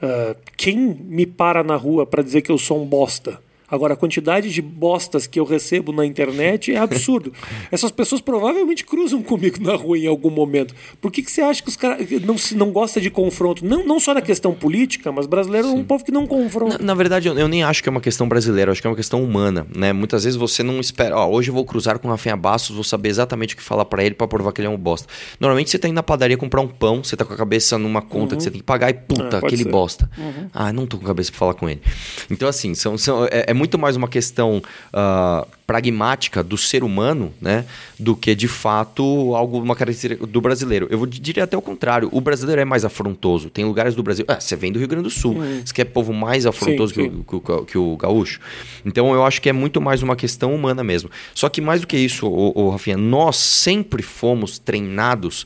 Ah, 0.00 0.36
quem 0.56 0.76
me 0.76 1.26
para 1.26 1.62
na 1.64 1.76
rua 1.76 2.06
para 2.06 2.22
dizer 2.22 2.42
que 2.42 2.50
eu 2.50 2.58
sou 2.58 2.82
um 2.82 2.86
bosta? 2.86 3.40
Agora, 3.70 3.94
a 3.94 3.96
quantidade 3.96 4.50
de 4.50 4.62
bostas 4.62 5.26
que 5.26 5.38
eu 5.38 5.44
recebo 5.44 5.92
na 5.92 6.04
internet 6.06 6.72
é 6.72 6.78
absurdo. 6.78 7.32
Essas 7.70 7.90
pessoas 7.90 8.20
provavelmente 8.20 8.84
cruzam 8.84 9.22
comigo 9.22 9.62
na 9.62 9.74
rua 9.74 9.98
em 9.98 10.06
algum 10.06 10.30
momento. 10.30 10.74
Por 11.00 11.10
que, 11.10 11.22
que 11.22 11.30
você 11.30 11.42
acha 11.42 11.62
que 11.62 11.68
os 11.68 11.76
caras 11.76 12.06
não, 12.22 12.36
não 12.56 12.72
gostam 12.72 13.02
de 13.02 13.10
confronto? 13.10 13.64
Não, 13.64 13.84
não 13.84 14.00
só 14.00 14.14
na 14.14 14.22
questão 14.22 14.54
política, 14.54 15.12
mas 15.12 15.26
brasileiro 15.26 15.68
é 15.68 15.70
um 15.70 15.84
povo 15.84 16.04
que 16.04 16.12
não 16.12 16.26
confronta. 16.26 16.78
Na, 16.78 16.84
na 16.86 16.94
verdade, 16.94 17.28
eu, 17.28 17.38
eu 17.38 17.48
nem 17.48 17.62
acho 17.62 17.82
que 17.82 17.88
é 17.88 17.92
uma 17.92 18.00
questão 18.00 18.28
brasileira, 18.28 18.70
eu 18.70 18.72
acho 18.72 18.80
que 18.80 18.86
é 18.86 18.90
uma 18.90 18.96
questão 18.96 19.22
humana, 19.22 19.66
né? 19.74 19.92
Muitas 19.92 20.24
vezes 20.24 20.38
você 20.38 20.62
não 20.62 20.80
espera, 20.80 21.16
ó, 21.16 21.28
hoje 21.30 21.50
eu 21.50 21.54
vou 21.54 21.64
cruzar 21.64 21.98
com 21.98 22.08
o 22.08 22.10
Rafinha 22.10 22.36
Bastos, 22.36 22.74
vou 22.74 22.84
saber 22.84 23.08
exatamente 23.08 23.54
o 23.54 23.56
que 23.56 23.62
falar 23.62 23.84
pra 23.84 24.02
ele 24.02 24.14
pra 24.14 24.26
provar 24.26 24.52
que 24.52 24.60
ele 24.60 24.68
é 24.68 24.70
um 24.70 24.76
bosta. 24.76 25.08
Normalmente 25.38 25.70
você 25.70 25.78
tá 25.78 25.88
indo 25.88 25.94
na 25.94 26.02
padaria 26.02 26.36
comprar 26.36 26.60
um 26.60 26.68
pão, 26.68 27.04
você 27.04 27.16
tá 27.16 27.24
com 27.24 27.34
a 27.34 27.36
cabeça 27.36 27.78
numa 27.78 28.00
conta 28.00 28.36
que 28.36 28.42
você 28.42 28.50
tem 28.50 28.60
que 28.60 28.66
pagar 28.66 28.90
e 28.90 28.94
puta, 28.94 29.24
pode 29.24 29.46
aquele 29.46 29.64
ser. 29.64 29.70
bosta. 29.70 30.10
Ah, 30.52 30.72
não 30.72 30.86
tô 30.86 30.96
com 30.96 31.04
a 31.04 31.08
cabeça 31.08 31.30
pra 31.30 31.38
falar 31.38 31.54
com 31.54 31.68
ele. 31.68 31.82
Então, 32.30 32.48
assim, 32.48 32.74
são, 32.74 32.96
são, 32.96 33.24
é, 33.26 33.46
é 33.48 33.54
muito 33.58 33.76
mais 33.76 33.96
uma 33.96 34.06
questão 34.06 34.62
uh, 34.92 35.46
pragmática 35.66 36.42
do 36.42 36.56
ser 36.56 36.84
humano, 36.84 37.32
né? 37.40 37.66
Do 37.98 38.16
que 38.16 38.34
de 38.34 38.46
fato 38.46 39.02
algo, 39.34 39.58
uma 39.58 39.74
característica 39.74 40.26
do 40.26 40.40
brasileiro. 40.40 40.86
Eu 40.90 41.04
diria 41.04 41.44
até 41.44 41.56
o 41.56 41.60
contrário. 41.60 42.08
O 42.12 42.20
brasileiro 42.20 42.60
é 42.62 42.64
mais 42.64 42.84
afrontoso. 42.84 43.50
Tem 43.50 43.64
lugares 43.64 43.94
do 43.94 44.02
Brasil. 44.02 44.24
Ah, 44.28 44.40
você 44.40 44.54
vem 44.54 44.72
do 44.72 44.78
Rio 44.78 44.88
Grande 44.88 45.04
do 45.04 45.10
Sul. 45.10 45.36
Hum. 45.36 45.60
Você 45.64 45.74
quer 45.74 45.84
povo 45.84 46.12
mais 46.12 46.46
afrontoso 46.46 46.94
sim, 46.94 47.02
sim. 47.02 47.24
Que, 47.26 47.36
o, 47.36 47.40
que, 47.40 47.52
o, 47.52 47.64
que, 47.64 47.78
o, 47.78 47.96
gaúcho. 47.96 48.40
Então 48.86 49.12
eu 49.12 49.24
acho 49.24 49.42
que 49.42 49.48
é 49.48 49.52
muito 49.52 49.80
mais 49.80 50.02
uma 50.02 50.14
questão 50.14 50.54
humana 50.54 50.84
mesmo. 50.84 51.10
Só 51.34 51.48
que 51.48 51.60
mais 51.60 51.80
do 51.80 51.86
que 51.86 51.96
isso, 51.96 52.26
o, 52.26 52.52
o 52.54 52.70
Rafinha, 52.70 52.96
nós 52.96 53.36
sempre 53.36 54.02
fomos 54.02 54.58
treinados 54.58 55.44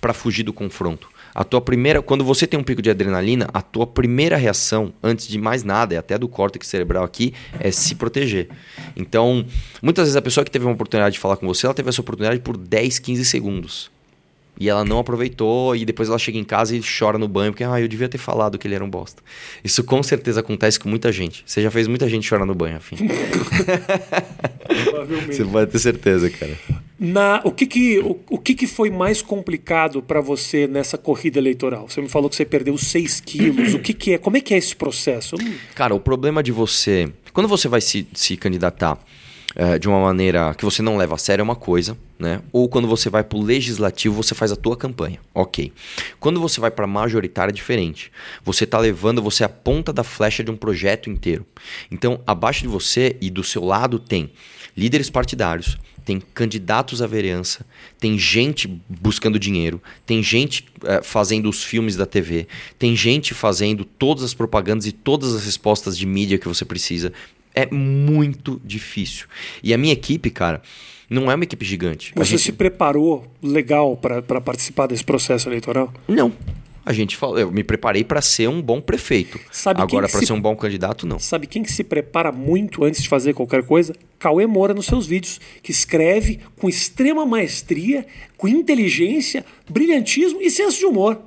para 0.00 0.12
fugir 0.12 0.42
do 0.42 0.52
confronto. 0.52 1.08
A 1.36 1.44
tua 1.44 1.60
primeira, 1.60 2.00
quando 2.00 2.24
você 2.24 2.46
tem 2.46 2.58
um 2.58 2.62
pico 2.62 2.80
de 2.80 2.88
adrenalina, 2.88 3.46
a 3.52 3.60
tua 3.60 3.86
primeira 3.86 4.38
reação, 4.38 4.90
antes 5.02 5.28
de 5.28 5.36
mais 5.36 5.62
nada, 5.62 5.92
e 5.92 5.96
até 5.98 6.16
do 6.16 6.26
córtex 6.26 6.66
cerebral 6.66 7.04
aqui, 7.04 7.34
é 7.60 7.70
se 7.70 7.94
proteger. 7.94 8.48
Então, 8.96 9.44
muitas 9.82 10.04
vezes 10.04 10.16
a 10.16 10.22
pessoa 10.22 10.46
que 10.46 10.50
teve 10.50 10.64
uma 10.64 10.72
oportunidade 10.72 11.12
de 11.12 11.18
falar 11.18 11.36
com 11.36 11.46
você, 11.46 11.66
ela 11.66 11.74
teve 11.74 11.90
essa 11.90 12.00
oportunidade 12.00 12.40
por 12.40 12.56
10, 12.56 13.00
15 13.00 13.22
segundos. 13.26 13.90
E 14.58 14.70
ela 14.70 14.82
não 14.82 14.98
aproveitou, 14.98 15.76
e 15.76 15.84
depois 15.84 16.08
ela 16.08 16.18
chega 16.18 16.38
em 16.38 16.44
casa 16.44 16.74
e 16.74 16.80
chora 16.80 17.18
no 17.18 17.28
banho, 17.28 17.52
porque 17.52 17.64
ah, 17.64 17.78
eu 17.78 17.86
devia 17.86 18.08
ter 18.08 18.16
falado 18.16 18.56
que 18.56 18.66
ele 18.66 18.74
era 18.74 18.82
um 18.82 18.88
bosta. 18.88 19.22
Isso 19.62 19.84
com 19.84 20.02
certeza 20.02 20.40
acontece 20.40 20.80
com 20.80 20.88
muita 20.88 21.12
gente. 21.12 21.44
Você 21.44 21.60
já 21.60 21.70
fez 21.70 21.86
muita 21.86 22.08
gente 22.08 22.26
chorar 22.26 22.46
no 22.46 22.54
banho, 22.54 22.78
afim. 22.78 22.96
Você 25.28 25.44
pode 25.44 25.70
ter 25.70 25.80
certeza, 25.80 26.30
cara. 26.30 26.56
Na, 26.98 27.42
o 27.44 27.50
que, 27.50 27.66
que, 27.66 27.98
o, 27.98 28.18
o 28.30 28.38
que, 28.38 28.54
que 28.54 28.66
foi 28.66 28.90
mais 28.90 29.20
complicado 29.20 30.02
para 30.02 30.20
você 30.20 30.66
nessa 30.66 30.96
corrida 30.96 31.38
eleitoral? 31.38 31.88
Você 31.88 32.00
me 32.00 32.08
falou 32.08 32.30
que 32.30 32.36
você 32.36 32.44
perdeu 32.44 32.76
6 32.78 33.20
quilos. 33.20 33.74
o 33.74 33.78
que, 33.78 33.92
que 33.92 34.14
é? 34.14 34.18
Como 34.18 34.36
é 34.36 34.40
que 34.40 34.54
é 34.54 34.56
esse 34.56 34.74
processo? 34.74 35.36
Cara, 35.74 35.94
o 35.94 36.00
problema 36.00 36.42
de 36.42 36.52
você. 36.52 37.12
Quando 37.32 37.48
você 37.48 37.68
vai 37.68 37.82
se, 37.82 38.06
se 38.14 38.36
candidatar 38.36 38.98
é, 39.54 39.78
de 39.78 39.88
uma 39.88 40.00
maneira 40.00 40.54
que 40.54 40.64
você 40.64 40.82
não 40.82 40.98
leva 40.98 41.14
a 41.14 41.18
sério 41.18 41.40
é 41.40 41.44
uma 41.44 41.56
coisa, 41.56 41.96
né? 42.18 42.42
Ou 42.52 42.68
quando 42.68 42.86
você 42.86 43.08
vai 43.08 43.24
para 43.24 43.38
o 43.38 43.42
legislativo, 43.42 44.14
você 44.14 44.34
faz 44.34 44.52
a 44.52 44.56
tua 44.56 44.76
campanha. 44.76 45.18
Ok. 45.34 45.72
Quando 46.20 46.38
você 46.38 46.60
vai 46.60 46.70
para 46.70 46.86
majoritária 46.86 47.50
é 47.50 47.54
diferente. 47.54 48.12
Você 48.44 48.64
está 48.64 48.78
levando, 48.78 49.22
você 49.22 49.42
é 49.42 49.46
a 49.46 49.48
ponta 49.48 49.92
da 49.92 50.04
flecha 50.04 50.44
de 50.44 50.50
um 50.50 50.56
projeto 50.56 51.08
inteiro. 51.08 51.46
Então, 51.90 52.20
abaixo 52.26 52.62
de 52.62 52.68
você 52.68 53.16
e 53.20 53.30
do 53.30 53.42
seu 53.42 53.64
lado 53.64 53.98
tem 53.98 54.30
líderes 54.76 55.08
partidários, 55.08 55.78
tem 56.06 56.22
candidatos 56.32 57.02
à 57.02 57.06
vereança, 57.06 57.66
tem 57.98 58.16
gente 58.16 58.80
buscando 58.88 59.40
dinheiro, 59.40 59.82
tem 60.06 60.22
gente 60.22 60.64
é, 60.84 61.02
fazendo 61.02 61.48
os 61.48 61.64
filmes 61.64 61.96
da 61.96 62.06
TV, 62.06 62.46
tem 62.78 62.94
gente 62.94 63.34
fazendo 63.34 63.84
todas 63.84 64.22
as 64.22 64.32
propagandas 64.32 64.86
e 64.86 64.92
todas 64.92 65.34
as 65.34 65.44
respostas 65.44 65.98
de 65.98 66.06
mídia 66.06 66.38
que 66.38 66.46
você 66.46 66.64
precisa, 66.64 67.12
é 67.52 67.66
muito 67.66 68.60
difícil. 68.64 69.26
E 69.64 69.74
a 69.74 69.78
minha 69.78 69.92
equipe, 69.92 70.30
cara, 70.30 70.62
não 71.10 71.28
é 71.28 71.34
uma 71.34 71.42
equipe 71.42 71.64
gigante. 71.64 72.12
Você 72.14 72.30
gente... 72.32 72.42
se 72.42 72.52
preparou 72.52 73.26
legal 73.42 73.96
para 73.96 74.40
participar 74.40 74.86
desse 74.86 75.02
processo 75.02 75.48
eleitoral? 75.48 75.92
Não. 76.06 76.32
A 76.86 76.92
gente 76.92 77.16
falou, 77.16 77.36
eu 77.36 77.50
me 77.50 77.64
preparei 77.64 78.04
para 78.04 78.22
ser 78.22 78.48
um 78.48 78.62
bom 78.62 78.80
prefeito. 78.80 79.40
Sabe 79.50 79.82
Agora, 79.82 80.08
para 80.08 80.20
se... 80.20 80.26
ser 80.26 80.32
um 80.32 80.40
bom 80.40 80.54
candidato, 80.54 81.04
não. 81.04 81.18
Sabe 81.18 81.48
quem 81.48 81.64
que 81.64 81.72
se 81.72 81.82
prepara 81.82 82.30
muito 82.30 82.84
antes 82.84 83.02
de 83.02 83.08
fazer 83.08 83.34
qualquer 83.34 83.64
coisa? 83.64 83.92
Cauê 84.20 84.46
Moura 84.46 84.72
nos 84.72 84.86
seus 84.86 85.04
vídeos, 85.04 85.40
que 85.64 85.72
escreve 85.72 86.38
com 86.56 86.68
extrema 86.68 87.26
maestria, 87.26 88.06
com 88.36 88.46
inteligência, 88.46 89.44
brilhantismo 89.68 90.40
e 90.40 90.48
senso 90.48 90.78
de 90.78 90.86
humor. 90.86 91.20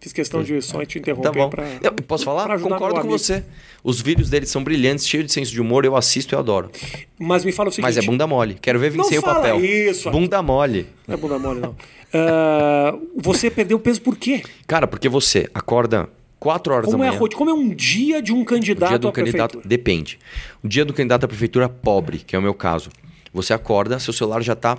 Fiz 0.00 0.14
questão 0.14 0.42
de 0.42 0.62
só 0.62 0.82
te 0.84 0.98
interromper 0.98 1.30
tá 1.30 1.48
para. 1.48 1.92
Posso 2.06 2.24
falar? 2.24 2.58
Concordo 2.58 3.02
com 3.02 3.08
você. 3.08 3.44
Os 3.84 4.00
vídeos 4.00 4.30
dele 4.30 4.46
são 4.46 4.64
brilhantes, 4.64 5.06
cheios 5.06 5.26
de 5.26 5.32
senso 5.32 5.52
de 5.52 5.60
humor, 5.60 5.84
eu 5.84 5.94
assisto 5.94 6.34
e 6.34 6.38
adoro. 6.38 6.70
Mas 7.18 7.44
me 7.44 7.52
fala 7.52 7.68
o 7.68 7.72
seguinte. 7.72 7.94
Mas 7.94 7.96
é 7.98 8.02
bunda 8.02 8.26
mole. 8.26 8.56
Quero 8.60 8.78
ver 8.78 8.90
vencer 8.90 9.18
o 9.18 9.22
papel. 9.22 9.62
Isso. 9.62 10.10
Bunda 10.10 10.42
mole. 10.42 10.86
Não 11.06 11.14
é 11.14 11.18
bunda 11.18 11.38
mole, 11.38 11.60
não. 11.60 11.70
uh, 11.70 13.08
você 13.16 13.50
perdeu 13.50 13.78
peso 13.78 14.00
por 14.00 14.16
quê? 14.16 14.42
Cara, 14.66 14.86
porque 14.86 15.08
você 15.08 15.48
acorda 15.52 16.08
4 16.38 16.72
horas 16.72 16.86
como 16.86 16.98
da 16.98 17.04
é 17.04 17.10
manhã. 17.10 17.20
É, 17.22 17.34
como 17.34 17.50
é 17.50 17.52
um 17.52 17.68
dia 17.68 18.22
de 18.22 18.32
um 18.32 18.42
candidato 18.42 18.88
o 18.88 18.92
dia 18.92 18.98
do 18.98 19.08
à 19.08 19.12
candidato, 19.12 19.52
prefeitura? 19.52 19.68
Depende. 19.68 20.18
O 20.64 20.68
dia 20.68 20.84
do 20.84 20.94
candidato 20.94 21.24
à 21.24 21.28
prefeitura 21.28 21.68
pobre, 21.68 22.18
que 22.18 22.34
é 22.34 22.38
o 22.38 22.42
meu 22.42 22.54
caso. 22.54 22.90
Você 23.32 23.52
acorda, 23.52 23.98
seu 24.00 24.14
celular 24.14 24.42
já 24.42 24.54
está 24.54 24.76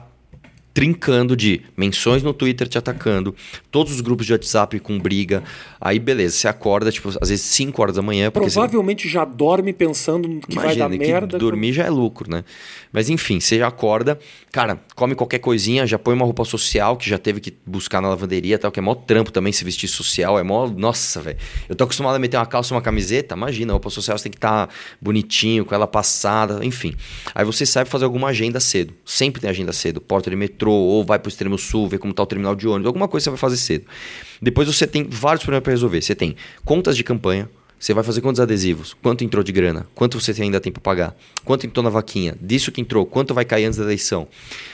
trincando 0.73 1.35
de 1.35 1.61
menções 1.75 2.23
no 2.23 2.33
Twitter 2.33 2.67
te 2.67 2.77
atacando, 2.77 3.35
todos 3.69 3.93
os 3.93 4.01
grupos 4.01 4.25
de 4.25 4.33
WhatsApp 4.33 4.79
com 4.79 4.97
briga. 4.97 5.43
Aí, 5.79 5.99
beleza, 5.99 6.35
você 6.35 6.47
acorda, 6.47 6.91
tipo, 6.91 7.09
às 7.09 7.29
vezes 7.29 7.41
5 7.45 7.81
horas 7.81 7.95
da 7.95 8.01
manhã. 8.01 8.31
Provavelmente 8.31 9.03
você... 9.03 9.09
já 9.09 9.25
dorme 9.25 9.73
pensando 9.73 10.27
que 10.47 10.53
Imagina, 10.53 10.87
vai 10.87 10.97
dar 10.97 11.05
merda. 11.05 11.37
Dormir 11.37 11.73
já 11.73 11.83
é 11.83 11.89
lucro, 11.89 12.29
né? 12.29 12.43
Mas 12.91 13.09
enfim, 13.09 13.39
você 13.39 13.57
já 13.57 13.67
acorda, 13.67 14.19
cara, 14.51 14.79
come 14.95 15.15
qualquer 15.15 15.39
coisinha, 15.39 15.87
já 15.87 15.97
põe 15.97 16.13
uma 16.13 16.25
roupa 16.25 16.43
social 16.43 16.97
que 16.97 17.09
já 17.09 17.17
teve 17.17 17.39
que 17.39 17.53
buscar 17.65 18.01
na 18.01 18.09
lavanderia 18.09 18.59
tal, 18.59 18.71
que 18.71 18.79
é 18.79 18.83
mó 18.83 18.95
trampo 18.95 19.31
também 19.31 19.53
se 19.53 19.63
vestir 19.63 19.87
social, 19.87 20.37
é 20.37 20.43
mó. 20.43 20.67
Nossa, 20.67 21.21
velho. 21.21 21.37
Eu 21.69 21.75
tô 21.75 21.83
acostumado 21.83 22.15
a 22.15 22.19
meter 22.19 22.37
uma 22.37 22.45
calça 22.45 22.73
uma 22.73 22.81
camiseta, 22.81 23.35
imagina, 23.35 23.71
a 23.71 23.73
roupa 23.73 23.89
social 23.89 24.17
você 24.17 24.23
tem 24.23 24.31
que 24.31 24.37
estar 24.37 24.67
tá 24.67 24.73
bonitinho, 25.01 25.65
com 25.65 25.73
ela 25.73 25.87
passada, 25.87 26.63
enfim. 26.65 26.93
Aí 27.33 27.45
você 27.45 27.65
sai 27.65 27.83
pra 27.83 27.91
fazer 27.91 28.05
alguma 28.05 28.29
agenda 28.29 28.59
cedo. 28.59 28.93
Sempre 29.05 29.41
tem 29.41 29.49
agenda 29.49 29.73
cedo, 29.73 29.99
porta 29.99 30.29
de 30.29 30.35
metrô 30.35 30.60
metrô, 30.61 30.71
ou 30.71 31.03
vai 31.03 31.17
para 31.17 31.27
o 31.27 31.29
extremo 31.29 31.57
sul, 31.57 31.87
ver 31.87 31.97
como 31.97 32.11
está 32.11 32.23
o 32.23 32.25
terminal 32.25 32.55
de 32.55 32.67
ônibus, 32.67 32.87
alguma 32.87 33.07
coisa 33.07 33.25
você 33.25 33.29
vai 33.31 33.39
fazer 33.39 33.57
cedo. 33.57 33.85
Depois 34.41 34.67
você 34.67 34.85
tem 34.85 35.03
vários 35.03 35.43
problemas 35.43 35.63
para 35.63 35.71
resolver. 35.71 36.01
Você 36.01 36.13
tem 36.13 36.35
contas 36.63 36.95
de 36.95 37.03
campanha, 37.03 37.49
você 37.79 37.93
vai 37.95 38.03
fazer 38.03 38.21
quantos 38.21 38.39
adesivos? 38.39 38.95
Quanto 39.01 39.23
entrou 39.23 39.43
de 39.43 39.51
grana? 39.51 39.87
Quanto 39.95 40.19
você 40.19 40.39
ainda 40.39 40.59
tem 40.59 40.71
para 40.71 40.81
pagar? 40.81 41.15
Quanto 41.43 41.65
entrou 41.65 41.83
na 41.83 41.89
vaquinha? 41.89 42.35
Disso 42.39 42.71
que 42.71 42.79
entrou, 42.79 43.05
quanto 43.05 43.33
vai 43.33 43.43
cair 43.43 43.65
antes 43.65 43.79
da 43.79 43.85
eleição? 43.85 44.27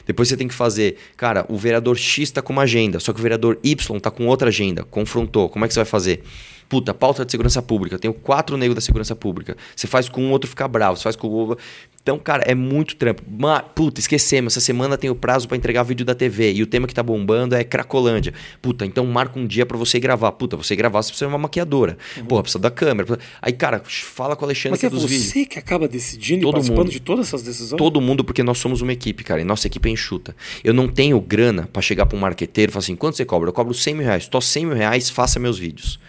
Depois 0.06 0.28
você 0.28 0.36
tem 0.36 0.47
que 0.47 0.54
fazer, 0.54 0.97
cara, 1.15 1.45
o 1.47 1.58
vereador 1.58 1.97
X 1.97 2.23
está 2.23 2.41
com 2.41 2.52
uma 2.52 2.63
agenda, 2.63 3.00
só 3.00 3.13
que 3.13 3.19
o 3.19 3.23
vereador 3.23 3.58
Y 3.63 3.97
está 3.97 4.12
com 4.12 4.28
outra 4.28 4.50
agenda, 4.50 4.84
confrontou. 4.84 5.47
Como 5.47 5.63
é 5.63 5.67
que 5.67 5.73
você 5.73 5.80
vai 5.80 5.86
fazer? 5.86 6.21
Puta, 6.69 6.93
pauta 6.93 7.23
de 7.23 7.32
segurança 7.32 7.62
pública. 7.62 7.97
Tenho 7.97 8.13
quatro 8.13 8.58
negros 8.58 8.76
da 8.76 8.82
segurança 8.82 9.15
pública. 9.15 9.56
Você 9.73 9.88
faz 9.88 10.10
com 10.10 10.21
um, 10.21 10.32
outro 10.32 10.50
ficar 10.50 10.67
bravo. 10.67 10.97
Você 10.97 11.04
faz 11.04 11.15
com 11.15 11.28
o. 11.28 11.58
Então, 12.07 12.17
cara, 12.17 12.41
é 12.47 12.55
muito 12.55 12.95
trampo. 12.95 13.21
Mas, 13.29 13.61
puta, 13.75 13.99
esquecemos. 13.99 14.53
Essa 14.53 14.61
semana 14.61 14.97
tem 14.97 15.09
o 15.09 15.15
prazo 15.15 15.45
para 15.45 15.57
entregar 15.57 15.83
vídeo 15.83 16.05
da 16.05 16.15
TV. 16.15 16.53
E 16.53 16.63
o 16.63 16.65
tema 16.65 16.87
que 16.87 16.93
tá 16.93 17.03
bombando 17.03 17.53
é 17.53 17.65
Cracolândia. 17.65 18.33
Puta, 18.61 18.85
então 18.85 19.05
marca 19.05 19.37
um 19.37 19.45
dia 19.45 19.65
para 19.65 19.75
você 19.75 19.99
gravar. 19.99 20.31
Puta, 20.31 20.55
você 20.55 20.73
gravar, 20.73 21.03
você 21.03 21.09
precisa 21.09 21.27
de 21.27 21.33
uma 21.33 21.37
maquiadora. 21.37 21.97
Uhum. 22.15 22.23
Porra, 22.23 22.43
precisa 22.43 22.59
da 22.59 22.71
câmera. 22.71 23.19
Aí, 23.41 23.51
cara, 23.51 23.81
fala 23.85 24.37
com 24.37 24.43
o 24.43 24.47
Alexandre 24.47 24.71
Mas 24.71 24.79
que 24.79 24.85
é 24.85 24.89
dos 24.89 25.01
você 25.01 25.17
vídeos. 25.17 25.47
que 25.49 25.59
acaba 25.59 25.85
decidindo 25.85 26.43
Todo 26.43 26.51
e 26.51 26.53
participando 26.53 26.85
mundo. 26.85 26.91
de 26.91 26.99
todas 27.01 27.27
essas 27.27 27.43
decisões? 27.43 27.77
Todo 27.77 27.99
mundo, 27.99 28.23
porque 28.23 28.41
nós 28.41 28.57
somos 28.57 28.81
uma 28.81 28.93
equipe, 28.93 29.21
cara. 29.25 29.41
E 29.41 29.43
nossa 29.43 29.67
equipe 29.67 29.89
é 29.89 29.91
enxuta. 29.91 30.33
Eu 30.63 30.73
não 30.73 30.87
tenho 30.87 31.19
grana 31.19 31.67
para 31.73 31.81
chegar 31.81 32.05
para 32.05 32.17
um 32.17 32.21
marqueteiro 32.21 32.71
e 32.71 32.71
falar 32.71 32.83
assim: 32.83 32.95
quanto 32.95 33.17
você 33.17 33.25
cobra? 33.25 33.49
Eu 33.49 33.53
cobro 33.53 33.73
100 33.73 33.95
mil 33.95 34.05
reais. 34.05 34.29
Tô 34.29 34.39
100 34.39 34.65
mil 34.65 34.75
reais, 34.77 35.09
faça 35.09 35.41
meus 35.41 35.59
vídeos. 35.59 35.99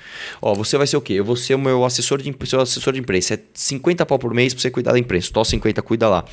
Ó, 0.41 0.55
você 0.55 0.79
vai 0.79 0.87
ser 0.87 0.97
o 0.97 1.01
quê? 1.01 1.15
Eu 1.15 1.25
vou 1.25 1.35
ser 1.35 1.57
o 1.57 1.59
meu 1.59 1.85
assessor 1.85 2.23
de, 2.23 2.33
seu 2.47 2.61
assessor 2.61 2.93
de 2.93 3.01
imprensa. 3.01 3.35
É 3.35 3.41
50 3.53 4.07
pau 4.07 4.19
por 4.19 4.33
mês 4.33 4.55
pra 4.55 4.63
você 4.63 4.71
cuidar 4.71 4.93
da 4.93 4.99
imprensa. 4.99 5.31
Tô 5.33 5.45
50, 5.45 5.83
cuida 5.89 6.07
lá. 6.09 6.25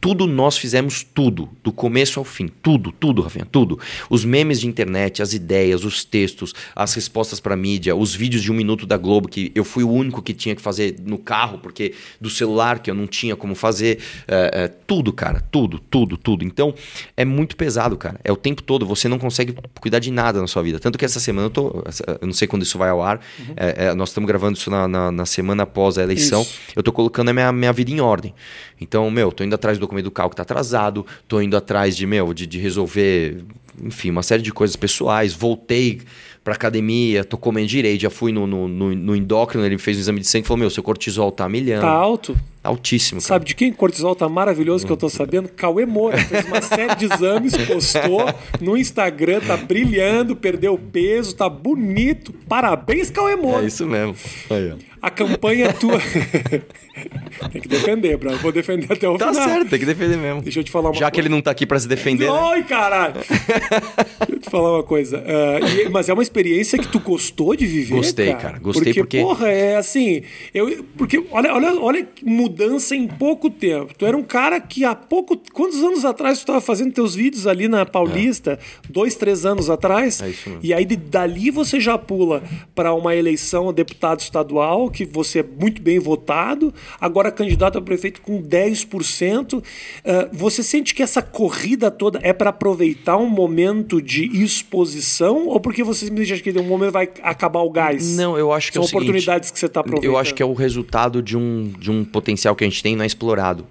Tudo 0.00 0.26
nós 0.26 0.58
fizemos 0.58 1.02
tudo, 1.02 1.48
do 1.64 1.72
começo 1.72 2.18
ao 2.18 2.24
fim. 2.24 2.48
Tudo, 2.48 2.92
tudo, 2.92 3.22
Rafinha, 3.22 3.46
tudo. 3.50 3.78
Os 4.10 4.24
memes 4.24 4.60
de 4.60 4.66
internet, 4.66 5.22
as 5.22 5.32
ideias, 5.32 5.84
os 5.84 6.04
textos, 6.04 6.54
as 6.74 6.92
respostas 6.94 7.40
para 7.40 7.56
mídia, 7.56 7.96
os 7.96 8.14
vídeos 8.14 8.42
de 8.42 8.52
um 8.52 8.54
minuto 8.54 8.86
da 8.86 8.96
Globo, 8.96 9.28
que 9.28 9.50
eu 9.54 9.64
fui 9.64 9.82
o 9.82 9.90
único 9.90 10.22
que 10.22 10.34
tinha 10.34 10.54
que 10.54 10.62
fazer 10.62 10.96
no 11.02 11.18
carro, 11.18 11.58
porque 11.58 11.94
do 12.20 12.28
celular 12.28 12.80
que 12.80 12.90
eu 12.90 12.94
não 12.94 13.06
tinha 13.06 13.34
como 13.34 13.54
fazer. 13.54 13.98
É, 14.28 14.64
é, 14.64 14.68
tudo, 14.68 15.12
cara, 15.12 15.40
tudo, 15.50 15.78
tudo, 15.78 16.16
tudo. 16.16 16.44
Então, 16.44 16.74
é 17.16 17.24
muito 17.24 17.56
pesado, 17.56 17.96
cara. 17.96 18.20
É 18.22 18.30
o 18.30 18.36
tempo 18.36 18.62
todo, 18.62 18.86
você 18.86 19.08
não 19.08 19.18
consegue 19.18 19.54
cuidar 19.80 19.98
de 19.98 20.10
nada 20.10 20.40
na 20.40 20.46
sua 20.46 20.62
vida. 20.62 20.78
Tanto 20.78 20.98
que 20.98 21.04
essa 21.04 21.20
semana 21.20 21.46
eu 21.46 21.50
tô. 21.50 21.84
Eu 22.20 22.26
não 22.26 22.34
sei 22.34 22.46
quando 22.46 22.62
isso 22.62 22.78
vai 22.78 22.90
ao 22.90 23.02
ar. 23.02 23.20
Uhum. 23.38 23.54
É, 23.56 23.94
nós 23.94 24.10
estamos 24.10 24.28
gravando 24.28 24.58
isso 24.58 24.70
na, 24.70 24.86
na, 24.86 25.10
na 25.10 25.26
semana 25.26 25.62
após 25.62 25.96
a 25.96 26.02
eleição. 26.02 26.42
Isso. 26.42 26.60
Eu 26.76 26.82
tô 26.82 26.92
colocando 26.92 27.30
a 27.30 27.32
minha, 27.32 27.50
minha 27.50 27.72
vida 27.72 27.90
em 27.90 28.00
ordem. 28.00 28.34
Então, 28.80 28.95
meu, 29.10 29.32
tô 29.32 29.44
indo 29.44 29.54
atrás 29.54 29.78
do 29.78 29.80
documento 29.80 30.04
do 30.04 30.10
carro 30.10 30.30
que 30.30 30.36
tá 30.36 30.42
atrasado, 30.42 31.04
tô 31.28 31.40
indo 31.40 31.56
atrás 31.56 31.96
de, 31.96 32.06
meu, 32.06 32.32
de, 32.32 32.46
de 32.46 32.58
resolver, 32.58 33.44
enfim, 33.82 34.10
uma 34.10 34.22
série 34.22 34.42
de 34.42 34.52
coisas 34.52 34.76
pessoais. 34.76 35.32
Voltei 35.32 36.00
pra 36.46 36.54
academia, 36.54 37.24
tô 37.24 37.36
comendo 37.36 37.66
direito, 37.66 38.02
já 38.02 38.10
fui 38.10 38.30
no, 38.30 38.46
no, 38.46 38.68
no, 38.68 38.94
no 38.94 39.16
endócrino, 39.16 39.66
ele 39.66 39.78
fez 39.78 39.96
um 39.96 40.00
exame 40.00 40.20
de 40.20 40.28
sangue 40.28 40.44
e 40.44 40.46
falou: 40.46 40.60
Meu, 40.60 40.70
seu 40.70 40.82
cortisol 40.82 41.32
tá 41.32 41.48
milhão. 41.48 41.80
Tá 41.80 41.88
alto? 41.88 42.36
Altíssimo. 42.62 43.20
Cara. 43.20 43.28
Sabe 43.28 43.44
de 43.44 43.54
quem 43.54 43.72
cortisol 43.72 44.14
tá 44.14 44.28
maravilhoso 44.28 44.84
que 44.86 44.92
eu 44.92 44.96
tô 44.96 45.08
sabendo? 45.08 45.48
Cauê 45.48 45.86
Moura. 45.86 46.18
Fez 46.18 46.44
uma 46.46 46.60
série 46.60 46.94
de 46.96 47.04
exames, 47.06 47.56
postou 47.66 48.26
no 48.60 48.76
Instagram, 48.76 49.40
tá 49.40 49.56
brilhando, 49.56 50.34
perdeu 50.34 50.76
peso, 50.76 51.34
tá 51.34 51.48
bonito. 51.48 52.32
Parabéns, 52.48 53.10
Cauê 53.10 53.36
Moura. 53.36 53.64
É 53.64 53.66
isso 53.66 53.86
mesmo. 53.86 54.14
Aí, 54.50 54.72
ó. 54.72 54.96
A 55.00 55.10
campanha 55.10 55.72
tua. 55.72 56.00
tem 57.52 57.60
que 57.62 57.68
defender, 57.68 58.16
Bruno. 58.16 58.36
Vou 58.38 58.50
defender 58.50 58.92
até 58.92 59.08
o 59.08 59.16
tá 59.16 59.28
final. 59.28 59.46
Tá 59.46 59.54
certo, 59.54 59.70
tem 59.70 59.78
que 59.78 59.86
defender 59.86 60.16
mesmo. 60.16 60.42
Deixa 60.42 60.58
eu 60.60 60.64
te 60.64 60.70
falar 60.70 60.88
uma 60.88 60.94
Já 60.94 61.00
coisa. 61.00 61.10
que 61.12 61.20
ele 61.20 61.28
não 61.28 61.40
tá 61.40 61.52
aqui 61.52 61.66
para 61.66 61.78
se 61.78 61.86
defender. 61.86 62.28
Oi, 62.28 62.58
né? 62.58 62.66
caralho! 62.68 63.20
Deixa 63.70 64.32
eu 64.32 64.38
te 64.38 64.50
falar 64.50 64.72
uma 64.72 64.82
coisa. 64.82 65.18
Uh, 65.18 65.86
e, 65.86 65.88
mas 65.88 66.08
é 66.08 66.12
uma 66.12 66.22
experiência 66.22 66.78
que 66.78 66.88
tu 66.88 67.00
gostou 67.00 67.54
de 67.54 67.66
viver? 67.66 67.96
Gostei, 67.96 68.26
cara. 68.28 68.38
cara. 68.38 68.58
Gostei 68.58 68.84
porque, 68.84 69.00
porque. 69.00 69.20
Porra, 69.20 69.48
é 69.48 69.76
assim. 69.76 70.22
Eu, 70.54 70.84
porque 70.96 71.24
olha, 71.30 71.54
olha, 71.54 71.80
olha, 71.80 72.08
mudança 72.22 72.94
em 72.94 73.06
pouco 73.06 73.50
tempo. 73.50 73.94
Tu 73.96 74.06
era 74.06 74.16
um 74.16 74.22
cara 74.22 74.60
que 74.60 74.84
há 74.84 74.94
pouco. 74.94 75.36
Quantos 75.52 75.82
anos 75.82 76.04
atrás 76.04 76.38
tu 76.38 76.42
estava 76.42 76.60
fazendo 76.60 76.92
teus 76.92 77.14
vídeos 77.14 77.46
ali 77.46 77.68
na 77.68 77.84
Paulista? 77.84 78.52
É. 78.52 78.58
Dois, 78.88 79.14
três 79.14 79.44
anos 79.44 79.68
atrás. 79.68 80.20
É 80.20 80.28
isso 80.28 80.48
mesmo. 80.48 80.64
E 80.64 80.72
aí 80.72 80.84
dali 80.84 81.50
você 81.50 81.80
já 81.80 81.98
pula 81.98 82.42
para 82.74 82.94
uma 82.94 83.14
eleição 83.14 83.68
a 83.68 83.72
deputado 83.72 84.20
estadual, 84.20 84.90
que 84.90 85.04
você 85.04 85.40
é 85.40 85.42
muito 85.42 85.82
bem 85.82 85.98
votado, 85.98 86.72
agora 87.00 87.30
candidato 87.30 87.78
a 87.78 87.82
prefeito 87.82 88.20
com 88.20 88.42
10%. 88.42 89.54
Uh, 89.54 89.62
ah, 90.04 90.28
você 90.32 90.62
sente 90.62 90.94
que 90.94 91.02
essa 91.02 91.20
corrida 91.20 91.90
toda 91.90 92.20
é 92.22 92.32
para 92.32 92.50
aproveitar 92.50 93.16
um 93.16 93.28
momento 93.28 93.55
de 94.02 94.24
exposição 94.42 95.46
ou 95.48 95.60
porque 95.60 95.82
você 95.82 96.06
simplesmente 96.06 96.34
acha 96.34 96.42
que 96.42 96.58
um 96.58 96.64
momento 96.64 96.92
vai 96.92 97.08
acabar 97.22 97.60
o 97.60 97.70
gás? 97.70 98.16
Não, 98.16 98.36
eu 98.36 98.52
acho 98.52 98.68
que 98.68 98.74
São 98.74 98.82
é 98.82 98.86
o 98.86 98.88
oportunidades 98.88 99.48
seguinte, 99.48 99.52
que 99.54 99.60
você 99.60 99.66
está 99.66 99.80
aproveitando. 99.80 100.12
Eu 100.12 100.18
acho 100.18 100.34
que 100.34 100.42
é 100.42 100.46
o 100.46 100.52
resultado 100.52 101.22
de 101.22 101.36
um, 101.36 101.72
de 101.78 101.90
um 101.90 102.04
potencial 102.04 102.54
que 102.54 102.64
a 102.64 102.68
gente 102.68 102.82
tem 102.82 102.96
não 102.96 103.02
é 103.02 103.06
explorado. 103.06 103.66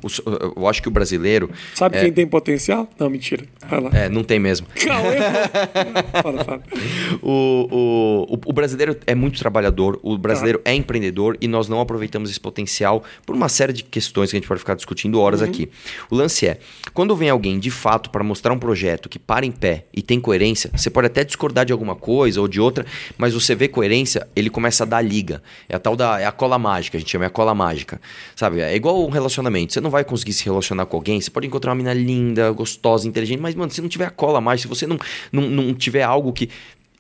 Eu 0.56 0.68
acho 0.68 0.82
que 0.82 0.88
o 0.88 0.92
brasileiro. 0.92 1.50
Sabe 1.74 1.98
é... 1.98 2.02
quem 2.02 2.12
tem 2.12 2.28
potencial? 2.28 2.90
Não, 3.00 3.10
mentira. 3.10 3.46
Vai 3.68 3.82
lá. 3.82 3.90
É, 3.94 4.10
não 4.10 4.24
tem 4.24 4.40
mesmo. 4.40 4.68
fala, 6.22 6.44
fala. 6.44 6.64
O, 7.22 8.28
o, 8.30 8.40
o 8.46 8.54
brasileiro 8.54 8.98
é 9.08 9.16
muito 9.16 9.40
trabalhador, 9.40 10.00
o 10.04 10.18
brasileiro 10.18 10.60
tá. 10.60 10.72
é 10.72 10.76
empreendedor 10.76 11.38
e 11.42 11.48
nós 11.48 11.68
não 11.68 11.80
aproveitamos 11.80 12.30
esse 12.30 12.40
potencial 12.40 13.04
por 13.26 13.36
uma 13.36 13.50
série 13.50 13.74
de 13.74 13.84
questões 13.84 14.30
que 14.30 14.38
a 14.38 14.40
gente 14.40 14.48
pode 14.48 14.60
ficar 14.60 14.76
discutindo 14.76 15.20
horas 15.20 15.42
uhum. 15.42 15.48
aqui. 15.48 15.70
O 16.10 16.16
lance 16.16 16.48
é, 16.48 16.60
quando 16.94 17.16
vem 17.16 17.30
alguém 17.30 17.60
de 17.60 17.72
fato 17.72 18.10
para 18.10 18.24
mostrar 18.24 18.54
um 18.54 18.60
projeto 18.60 19.10
que 19.10 19.18
para 19.18 19.46
em 19.46 19.52
pé 19.52 19.75
e 19.94 20.02
tem 20.02 20.20
coerência, 20.20 20.70
você 20.76 20.90
pode 20.90 21.08
até 21.08 21.24
discordar 21.24 21.66
de 21.66 21.74
alguma 21.74 21.96
coisa 21.96 22.42
ou 22.42 22.48
de 22.48 22.60
outra, 22.60 22.86
mas 23.18 23.34
você 23.34 23.56
vê 23.56 23.68
coerência, 23.68 24.28
ele 24.36 24.50
começa 24.50 24.84
a 24.84 24.88
dar 24.88 25.02
liga. 25.02 25.42
É 25.68 25.76
a 25.76 25.80
tal 25.80 25.96
da 25.96 26.20
é 26.20 26.26
a 26.26 26.32
cola 26.32 26.58
mágica, 26.58 26.98
a 26.98 27.00
gente 27.00 27.12
chama 27.12 27.26
é 27.26 27.28
a 27.28 27.32
cola 27.32 27.54
mágica. 27.54 28.00
Sabe? 28.36 28.62
É 28.62 28.76
igual 28.76 29.06
um 29.06 29.10
relacionamento. 29.10 29.74
Você 29.74 29.82
não 29.82 29.90
vai 29.90 30.04
conseguir 30.04 30.34
se 30.34 30.46
relacionar 30.46 30.86
com 30.86 30.98
alguém, 30.98 31.20
você 31.20 31.32
pode 31.32 31.48
encontrar 31.48 31.72
uma 31.72 31.76
menina 31.76 31.94
linda, 31.94 32.52
gostosa, 32.52 33.08
inteligente, 33.08 33.40
mas 33.40 33.56
mano, 33.56 33.72
se 33.72 33.82
não 33.82 33.90
tiver 33.90 34.06
a 34.06 34.12
cola 34.12 34.42
mágica, 34.42 34.68
se 34.68 34.80
você 34.80 34.88
não, 34.88 34.98
não, 35.32 35.44
não 35.44 35.74
tiver 35.74 36.04
algo 36.04 36.32
que 36.32 36.50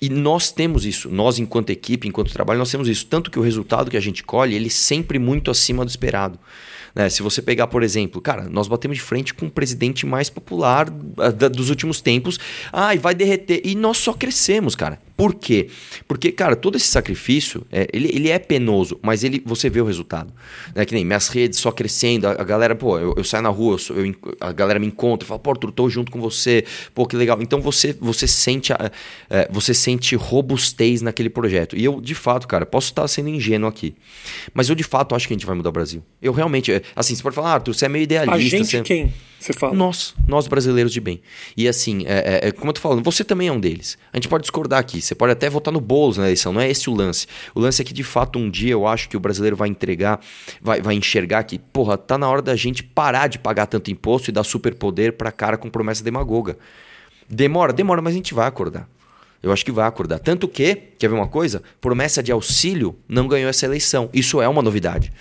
e 0.02 0.10
nós 0.10 0.52
temos 0.52 0.86
isso, 0.86 1.10
nós 1.10 1.40
enquanto 1.40 1.70
equipe, 1.70 2.08
enquanto 2.08 2.32
trabalho, 2.32 2.60
nós 2.60 2.72
temos 2.72 2.88
isso. 2.88 3.06
Tanto 3.06 3.32
que 3.32 3.40
o 3.40 3.42
resultado 3.42 3.90
que 3.90 3.98
a 3.98 4.02
gente 4.02 4.24
colhe, 4.24 4.56
ele 4.56 4.70
sempre 4.70 5.18
muito 5.18 5.50
acima 5.50 5.86
do 5.86 5.90
esperado. 5.90 6.38
Né? 6.96 7.10
Se 7.10 7.22
você 7.22 7.42
pegar, 7.42 7.68
por 7.68 7.84
exemplo, 7.84 8.22
cara, 8.22 8.48
nós 8.50 8.68
batemos 8.68 8.98
de 8.98 9.04
frente 9.04 9.34
com 9.34 9.48
o 9.48 9.52
presidente 9.52 10.06
mais 10.06 10.30
popular 10.30 10.88
uh, 10.90 11.50
dos 11.50 11.70
últimos 11.70 12.00
tempos. 12.00 12.40
Ai, 12.72 12.98
ah, 12.98 13.00
vai 13.00 13.14
derreter. 13.14 13.62
E 13.66 13.76
nós 13.76 13.98
só 13.98 14.14
crescemos, 14.14 14.76
cara. 14.76 15.00
Por 15.18 15.34
quê? 15.34 15.70
Porque, 16.08 16.30
cara, 16.32 16.56
todo 16.58 16.76
esse 16.76 16.88
sacrifício, 16.88 17.66
é, 17.72 17.88
ele, 17.94 18.10
ele 18.14 18.30
é 18.30 18.38
penoso, 18.38 19.00
mas 19.02 19.24
ele, 19.24 19.42
você 19.46 19.70
vê 19.70 19.80
o 19.80 19.86
resultado. 19.86 20.34
Né? 20.74 20.84
Que 20.84 20.94
nem 20.94 21.06
minhas 21.06 21.30
redes 21.30 21.58
só 21.58 21.72
crescendo, 21.72 22.28
a, 22.28 22.32
a 22.32 22.44
galera, 22.44 22.76
pô, 22.76 23.00
eu, 23.00 23.14
eu, 23.16 23.24
saio 23.24 23.42
na 23.42 23.50
rua, 23.50 23.78
eu, 23.92 24.06
eu, 24.06 24.16
a 24.42 24.52
galera 24.52 24.78
me 24.78 24.88
encontra, 24.88 25.26
fala, 25.26 25.40
pô, 25.40 25.52
Arthur, 25.52 25.72
tô 25.72 25.90
junto 25.90 26.12
com 26.12 26.20
você, 26.20 26.66
pô, 26.94 27.06
que 27.06 27.16
legal. 27.16 27.42
Então 27.42 27.62
você, 27.62 27.94
você 27.94 28.28
sente 28.28 28.74
a, 28.74 28.92
é, 29.30 29.48
você 29.50 29.74
sente 29.74 30.16
robustez 30.18 31.02
naquele 31.02 31.30
projeto. 31.30 31.78
E 31.78 31.86
eu, 31.86 32.02
de 32.02 32.14
fato, 32.14 32.46
cara, 32.46 32.66
posso 32.66 32.90
estar 32.90 33.08
sendo 33.08 33.30
ingênuo 33.30 33.70
aqui, 33.70 33.96
mas 34.54 34.68
eu 34.68 34.76
de 34.76 34.84
fato 34.84 35.16
acho 35.16 35.28
que 35.28 35.34
a 35.34 35.38
gente 35.38 35.46
vai 35.46 35.56
mudar 35.56 35.70
o 35.70 35.74
Brasil. 35.74 36.04
Eu 36.22 36.34
realmente, 36.34 36.74
é, 36.74 36.82
assim, 36.94 37.16
você 37.16 37.24
pode 37.24 37.36
falar, 37.36 37.52
ah, 37.52 37.54
Arthur, 37.54 37.74
você 37.74 37.86
é 37.86 37.90
meio 37.90 38.04
idealista. 38.04 38.36
A 38.36 38.40
gente 38.40 38.66
você... 38.66 38.82
quem? 38.82 39.14
Você 39.46 39.54
fala? 39.54 39.76
Nós, 39.76 40.16
nós 40.28 40.48
brasileiros 40.48 40.92
de 40.92 41.00
bem. 41.00 41.22
E 41.56 41.68
assim, 41.68 42.04
é, 42.08 42.42
é, 42.46 42.48
é, 42.48 42.52
como 42.52 42.70
eu 42.70 42.74
tô 42.74 42.82
falando, 42.82 43.04
você 43.04 43.24
também 43.24 43.48
é 43.48 43.52
um 43.52 43.60
deles. 43.60 43.96
A 44.12 44.18
gente 44.18 44.28
pode 44.28 44.42
discordar 44.42 44.80
aqui, 44.80 45.00
você 45.00 45.14
pode 45.14 45.34
até 45.34 45.48
votar 45.48 45.72
no 45.72 45.80
Boulos 45.80 46.18
na 46.18 46.24
eleição, 46.24 46.52
não 46.52 46.60
é 46.60 46.68
esse 46.68 46.90
o 46.90 46.96
lance. 46.96 47.28
O 47.54 47.60
lance 47.60 47.80
é 47.80 47.86
que, 47.86 47.94
de 47.94 48.04
fato, 48.04 48.40
um 48.40 48.50
dia 48.50 48.72
eu 48.72 48.88
acho 48.88 49.08
que 49.08 49.16
o 49.16 49.20
brasileiro 49.20 49.56
vai 49.56 49.70
entregar, 49.70 50.20
vai, 50.60 50.82
vai 50.82 50.96
enxergar 50.96 51.44
que, 51.44 51.60
porra, 51.60 51.96
tá 51.96 52.18
na 52.18 52.28
hora 52.28 52.42
da 52.42 52.56
gente 52.56 52.82
parar 52.82 53.28
de 53.28 53.38
pagar 53.38 53.68
tanto 53.68 53.92
imposto 53.92 54.32
e 54.32 54.34
dar 54.34 54.44
superpoder 54.44 55.14
pra 55.14 55.32
cara 55.32 55.58
com 55.58 55.70
promessa 55.70 56.04
demagoga. 56.04 56.58
Demora, 57.30 57.72
demora, 57.72 58.02
mas 58.02 58.14
a 58.14 58.18
gente 58.18 58.34
vai 58.34 58.48
acordar. 58.48 58.90
Eu 59.44 59.52
acho 59.52 59.64
que 59.64 59.72
vai 59.72 59.86
acordar. 59.88 60.18
Tanto 60.18 60.48
que, 60.48 60.74
quer 60.98 61.08
ver 61.08 61.14
uma 61.14 61.28
coisa? 61.28 61.62
Promessa 61.80 62.24
de 62.24 62.32
auxílio 62.32 62.96
não 63.08 63.28
ganhou 63.28 63.48
essa 63.48 63.68
eleição. 63.68 64.10
Isso 64.12 64.42
é 64.42 64.48
uma 64.48 64.64
novidade. 64.64 65.14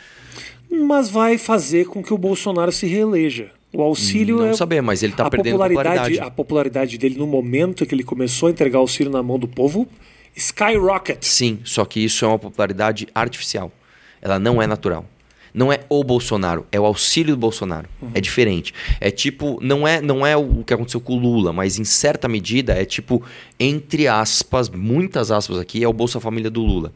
Mas 0.71 1.11
vai 1.11 1.37
fazer 1.37 1.85
com 1.85 2.03
que 2.03 2.15
o 2.15 2.17
Bolsonaro 2.17 2.73
se 2.73 2.87
reeleja. 2.87 3.53
O 3.75 3.83
auxílio 3.83 4.39
não 4.39 4.47
é. 4.47 4.53
saber, 4.55 4.81
mas 4.81 5.03
ele 5.03 5.13
está 5.13 5.29
perdendo 5.29 5.55
popularidade, 5.55 5.89
popularidade. 5.89 6.21
A 6.21 6.31
popularidade 6.31 6.99
dele 6.99 7.19
no 7.19 7.27
momento 7.27 7.85
que 7.85 7.95
ele 7.95 8.05
começou 8.05 8.47
a 8.47 8.51
entregar 8.51 8.79
auxílio 8.79 9.11
na 9.11 9.23
mão 9.23 9.39
do 9.39 9.49
povo 9.49 9.89
skyrocket. 10.37 11.23
Sim, 11.23 11.59
só 11.65 11.85
que 11.85 12.01
isso 12.01 12.25
é 12.25 12.29
uma 12.29 12.39
popularidade 12.39 13.09
artificial. 13.15 13.73
Ela 14.23 14.39
não 14.39 14.63
é 14.63 14.67
natural. 14.67 15.05
Não 15.53 15.73
é 15.73 15.81
o 15.89 16.03
Bolsonaro, 16.03 16.67
é 16.73 16.81
o 16.81 16.85
auxílio 16.85 17.37
do 17.37 17.39
Bolsonaro. 17.39 17.89
Uhum. 18.03 18.11
É 18.13 18.21
diferente. 18.21 18.75
É 19.01 19.09
tipo, 19.09 19.59
não 19.63 19.87
é, 19.87 20.01
não 20.01 20.27
é 20.27 20.37
o 20.37 20.65
que 20.65 20.75
aconteceu 20.75 21.01
com 21.01 21.15
o 21.15 21.19
Lula, 21.19 21.53
mas 21.53 21.79
em 21.79 21.85
certa 21.85 22.27
medida 22.27 22.73
é 22.73 22.85
tipo, 22.85 23.23
entre 23.59 24.09
aspas, 24.09 24.69
muitas 24.69 25.31
aspas 25.31 25.59
aqui, 25.59 25.85
é 25.85 25.89
o 25.89 25.93
Bolsa 25.93 26.19
Família 26.19 26.51
do 26.51 26.61
Lula. 26.61 26.93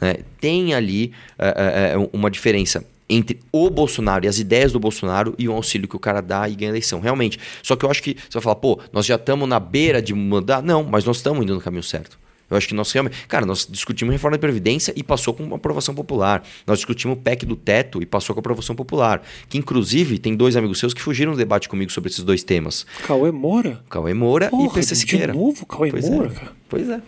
Né? 0.00 0.16
Tem 0.40 0.74
ali 0.74 1.12
é, 1.38 1.94
é, 1.94 2.08
uma 2.12 2.28
diferença 2.28 2.84
entre 3.10 3.40
o 3.50 3.68
Bolsonaro 3.68 4.24
e 4.24 4.28
as 4.28 4.38
ideias 4.38 4.72
do 4.72 4.78
Bolsonaro 4.78 5.34
e 5.36 5.48
o 5.48 5.52
auxílio 5.52 5.88
que 5.88 5.96
o 5.96 5.98
cara 5.98 6.22
dá 6.22 6.48
e 6.48 6.54
ganha 6.54 6.70
eleição. 6.70 7.00
Realmente. 7.00 7.38
Só 7.62 7.74
que 7.74 7.84
eu 7.84 7.90
acho 7.90 8.02
que 8.02 8.14
você 8.14 8.34
vai 8.34 8.42
falar, 8.42 8.56
pô, 8.56 8.78
nós 8.92 9.04
já 9.04 9.16
estamos 9.16 9.48
na 9.48 9.58
beira 9.58 10.00
de 10.00 10.14
mudar. 10.14 10.62
Não, 10.62 10.84
mas 10.84 11.04
nós 11.04 11.16
estamos 11.16 11.42
indo 11.42 11.54
no 11.54 11.60
caminho 11.60 11.82
certo. 11.82 12.18
Eu 12.50 12.56
acho 12.56 12.66
que 12.66 12.74
nós 12.74 12.90
realmente. 12.90 13.16
Cara, 13.28 13.46
nós 13.46 13.66
discutimos 13.70 14.12
reforma 14.12 14.36
da 14.36 14.40
Previdência 14.40 14.92
e 14.96 15.04
passou 15.04 15.32
com 15.32 15.44
uma 15.44 15.56
aprovação 15.56 15.94
popular. 15.94 16.42
Nós 16.66 16.78
discutimos 16.78 17.16
o 17.16 17.20
PEC 17.20 17.46
do 17.46 17.54
teto 17.54 18.02
e 18.02 18.06
passou 18.06 18.34
com 18.34 18.40
aprovação 18.40 18.74
popular. 18.74 19.22
Que, 19.48 19.56
inclusive, 19.56 20.18
tem 20.18 20.34
dois 20.34 20.56
amigos 20.56 20.78
seus 20.80 20.92
que 20.92 21.00
fugiram 21.00 21.30
do 21.30 21.38
debate 21.38 21.68
comigo 21.68 21.92
sobre 21.92 22.10
esses 22.10 22.24
dois 22.24 22.42
temas. 22.42 22.84
Cauê 23.06 23.30
Moura? 23.30 23.80
Cauê 23.88 24.12
Moura 24.12 24.50
Porra, 24.50 24.66
e 24.66 24.74
PC 24.74 24.96
Siqueira. 24.96 25.32
De 25.32 25.38
novo, 25.38 25.64
Cauê 25.64 25.92
pois 25.92 26.08
Moura, 26.08 26.26
é. 26.26 26.30
cara. 26.30 26.52
Pois 26.68 26.88
é. 26.88 27.00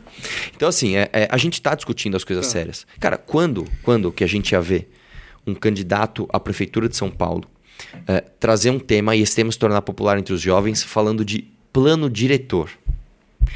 Então, 0.54 0.68
assim, 0.68 0.94
é, 0.94 1.10
é, 1.12 1.28
a 1.28 1.36
gente 1.36 1.54
está 1.54 1.74
discutindo 1.74 2.16
as 2.16 2.22
coisas 2.22 2.46
tá. 2.46 2.52
sérias. 2.52 2.86
Cara, 3.00 3.16
quando, 3.16 3.66
quando 3.82 4.12
que 4.12 4.22
a 4.22 4.28
gente 4.28 4.52
ia 4.52 4.60
ver 4.60 4.88
um 5.46 5.54
candidato 5.54 6.28
à 6.32 6.38
prefeitura 6.38 6.88
de 6.88 6.96
São 6.96 7.10
Paulo 7.10 7.44
é, 8.06 8.20
trazer 8.20 8.70
um 8.70 8.78
tema 8.78 9.16
e 9.16 9.22
esse 9.22 9.34
tema 9.34 9.50
se 9.50 9.58
tornar 9.58 9.82
popular 9.82 10.18
entre 10.18 10.32
os 10.32 10.40
jovens 10.40 10.82
falando 10.82 11.24
de 11.24 11.44
plano 11.72 12.08
diretor? 12.08 12.70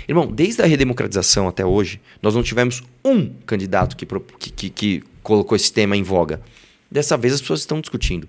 Irmão, 0.09 0.27
desde 0.27 0.63
a 0.63 0.67
redemocratização 0.67 1.49
até 1.49 1.65
hoje, 1.65 2.01
nós 2.21 2.35
não 2.35 2.43
tivemos 2.43 2.83
um 3.05 3.29
candidato 3.47 3.97
que, 3.97 4.07
que, 4.51 4.71
que 4.71 5.03
colocou 5.23 5.57
esse 5.57 5.73
tema 5.73 5.97
em 5.97 6.03
voga. 6.03 6.41
Dessa 6.91 7.17
vez 7.17 7.35
as 7.35 7.41
pessoas 7.41 7.61
estão 7.61 7.81
discutindo. 7.81 8.29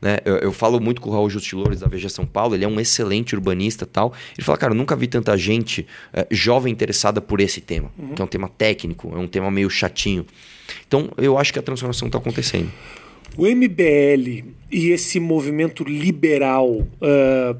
Né? 0.00 0.18
Eu, 0.24 0.36
eu, 0.36 0.52
falo 0.52 0.80
muito 0.80 1.00
com 1.00 1.10
o 1.10 1.12
Raul 1.12 1.28
Justilores 1.28 1.80
da 1.80 1.86
Veja 1.86 2.08
São 2.08 2.24
Paulo, 2.24 2.54
ele 2.54 2.64
é 2.64 2.68
um 2.68 2.80
excelente 2.80 3.34
urbanista 3.34 3.84
tal. 3.84 4.14
Ele 4.36 4.44
fala, 4.44 4.56
cara, 4.56 4.72
eu 4.72 4.76
nunca 4.76 4.96
vi 4.96 5.06
tanta 5.06 5.36
gente 5.36 5.86
é, 6.12 6.26
jovem 6.30 6.72
interessada 6.72 7.20
por 7.20 7.40
esse 7.40 7.60
tema, 7.60 7.90
uhum. 7.98 8.14
que 8.14 8.22
é 8.22 8.24
um 8.24 8.28
tema 8.28 8.48
técnico, 8.48 9.12
é 9.14 9.18
um 9.18 9.28
tema 9.28 9.50
meio 9.50 9.68
chatinho. 9.68 10.24
Então, 10.86 11.10
eu 11.18 11.36
acho 11.36 11.52
que 11.52 11.58
a 11.58 11.62
transformação 11.62 12.06
está 12.06 12.18
acontecendo. 12.18 12.70
O 13.36 13.46
MBL 13.46 14.44
e 14.70 14.90
esse 14.90 15.20
movimento 15.20 15.84
liberal 15.84 16.68
uh, 16.68 17.56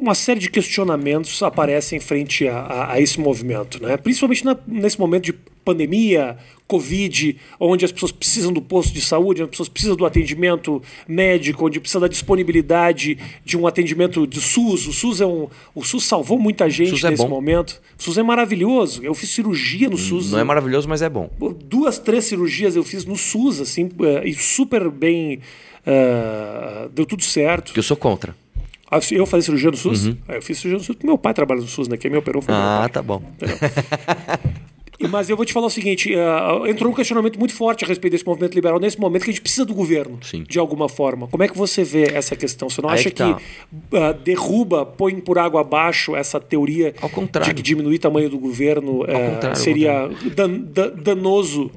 uma 0.00 0.14
série 0.14 0.40
de 0.40 0.50
questionamentos 0.50 1.42
aparecem 1.42 2.00
frente 2.00 2.48
a, 2.48 2.58
a, 2.58 2.92
a 2.94 3.00
esse 3.00 3.20
movimento, 3.20 3.82
né? 3.82 3.96
principalmente 3.96 4.44
na, 4.44 4.56
nesse 4.66 4.98
momento 4.98 5.24
de 5.24 5.34
pandemia, 5.64 6.36
Covid, 6.66 7.36
onde 7.60 7.84
as 7.84 7.92
pessoas 7.92 8.10
precisam 8.10 8.52
do 8.52 8.62
posto 8.62 8.92
de 8.92 9.00
saúde, 9.00 9.42
onde 9.42 9.48
as 9.48 9.50
pessoas 9.50 9.68
precisam 9.68 9.96
do 9.96 10.06
atendimento 10.06 10.82
médico, 11.06 11.66
onde 11.66 11.78
precisa 11.78 12.00
da 12.00 12.08
disponibilidade 12.08 13.18
de 13.44 13.56
um 13.56 13.66
atendimento 13.66 14.26
de 14.26 14.40
SUS. 14.40 14.86
O 14.86 14.92
SUS 14.92 15.20
é 15.20 15.26
um, 15.26 15.48
o 15.74 15.84
SUS 15.84 16.04
salvou 16.04 16.38
muita 16.38 16.68
gente 16.70 17.04
é 17.04 17.10
nesse 17.10 17.26
momento. 17.26 17.80
O 17.98 18.02
SUS 18.02 18.18
é 18.18 18.22
maravilhoso. 18.22 19.04
Eu 19.04 19.14
fiz 19.14 19.30
cirurgia 19.30 19.90
no 19.90 19.98
SUS. 19.98 20.32
Não 20.32 20.38
é 20.38 20.44
maravilhoso, 20.44 20.88
mas 20.88 21.02
é 21.02 21.08
bom. 21.08 21.30
Duas, 21.64 21.98
três 21.98 22.24
cirurgias 22.24 22.76
eu 22.76 22.84
fiz 22.84 23.04
no 23.04 23.16
SUS, 23.16 23.60
assim, 23.60 23.90
eh, 24.00 24.28
e 24.28 24.34
super 24.34 24.88
bem. 24.90 25.40
Uh, 25.86 26.88
deu 26.88 27.04
tudo 27.04 27.22
certo. 27.22 27.72
Eu 27.76 27.82
sou 27.82 27.96
contra. 27.96 28.34
Ah, 28.90 28.98
eu 29.10 29.26
fazer 29.26 29.42
cirurgia 29.42 29.70
no 29.70 29.76
SUS? 29.76 30.06
Uhum. 30.06 30.16
Ah, 30.26 30.34
eu 30.36 30.42
fiz 30.42 30.56
cirurgia 30.58 30.78
no 30.78 30.84
SUS 30.84 30.96
porque 30.96 31.06
meu 31.06 31.18
pai 31.18 31.34
trabalha 31.34 31.60
no 31.60 31.68
SUS, 31.68 31.88
né? 31.88 31.96
Quem 31.96 32.10
me 32.10 32.16
operou 32.16 32.40
foi 32.40 32.54
ah, 32.54 32.58
meu 32.58 32.66
pai. 32.66 32.86
Ah, 32.86 32.88
tá 32.88 33.02
bom. 33.02 33.22
Mas 35.10 35.28
eu 35.28 35.36
vou 35.36 35.44
te 35.44 35.52
falar 35.52 35.66
o 35.66 35.70
seguinte: 35.70 36.12
uh, 36.14 36.66
entrou 36.66 36.90
um 36.90 36.94
questionamento 36.94 37.38
muito 37.38 37.54
forte 37.54 37.84
a 37.84 37.88
respeito 37.88 38.12
desse 38.12 38.26
movimento 38.26 38.54
liberal 38.54 38.78
nesse 38.78 38.98
momento 38.98 39.24
que 39.24 39.30
a 39.30 39.32
gente 39.32 39.42
precisa 39.42 39.64
do 39.64 39.74
governo, 39.74 40.18
Sim. 40.22 40.44
de 40.48 40.58
alguma 40.58 40.88
forma. 40.88 41.26
Como 41.28 41.42
é 41.42 41.48
que 41.48 41.56
você 41.56 41.82
vê 41.82 42.10
essa 42.14 42.36
questão? 42.36 42.68
Você 42.68 42.80
não 42.80 42.88
Aí 42.88 43.00
acha 43.00 43.10
que, 43.10 43.16
tá. 43.16 43.34
que 43.34 43.96
uh, 43.96 44.14
derruba, 44.22 44.86
põe 44.86 45.18
por 45.20 45.38
água 45.38 45.60
abaixo 45.60 46.14
essa 46.14 46.40
teoria 46.40 46.94
de 47.44 47.54
que 47.54 47.62
diminuir 47.62 47.96
o 47.96 47.98
tamanho 47.98 48.30
do 48.30 48.38
governo 48.38 49.02
uh, 49.02 49.56
seria 49.56 50.08
dan, 50.34 50.50
dan, 50.50 50.92
danoso 50.96 51.70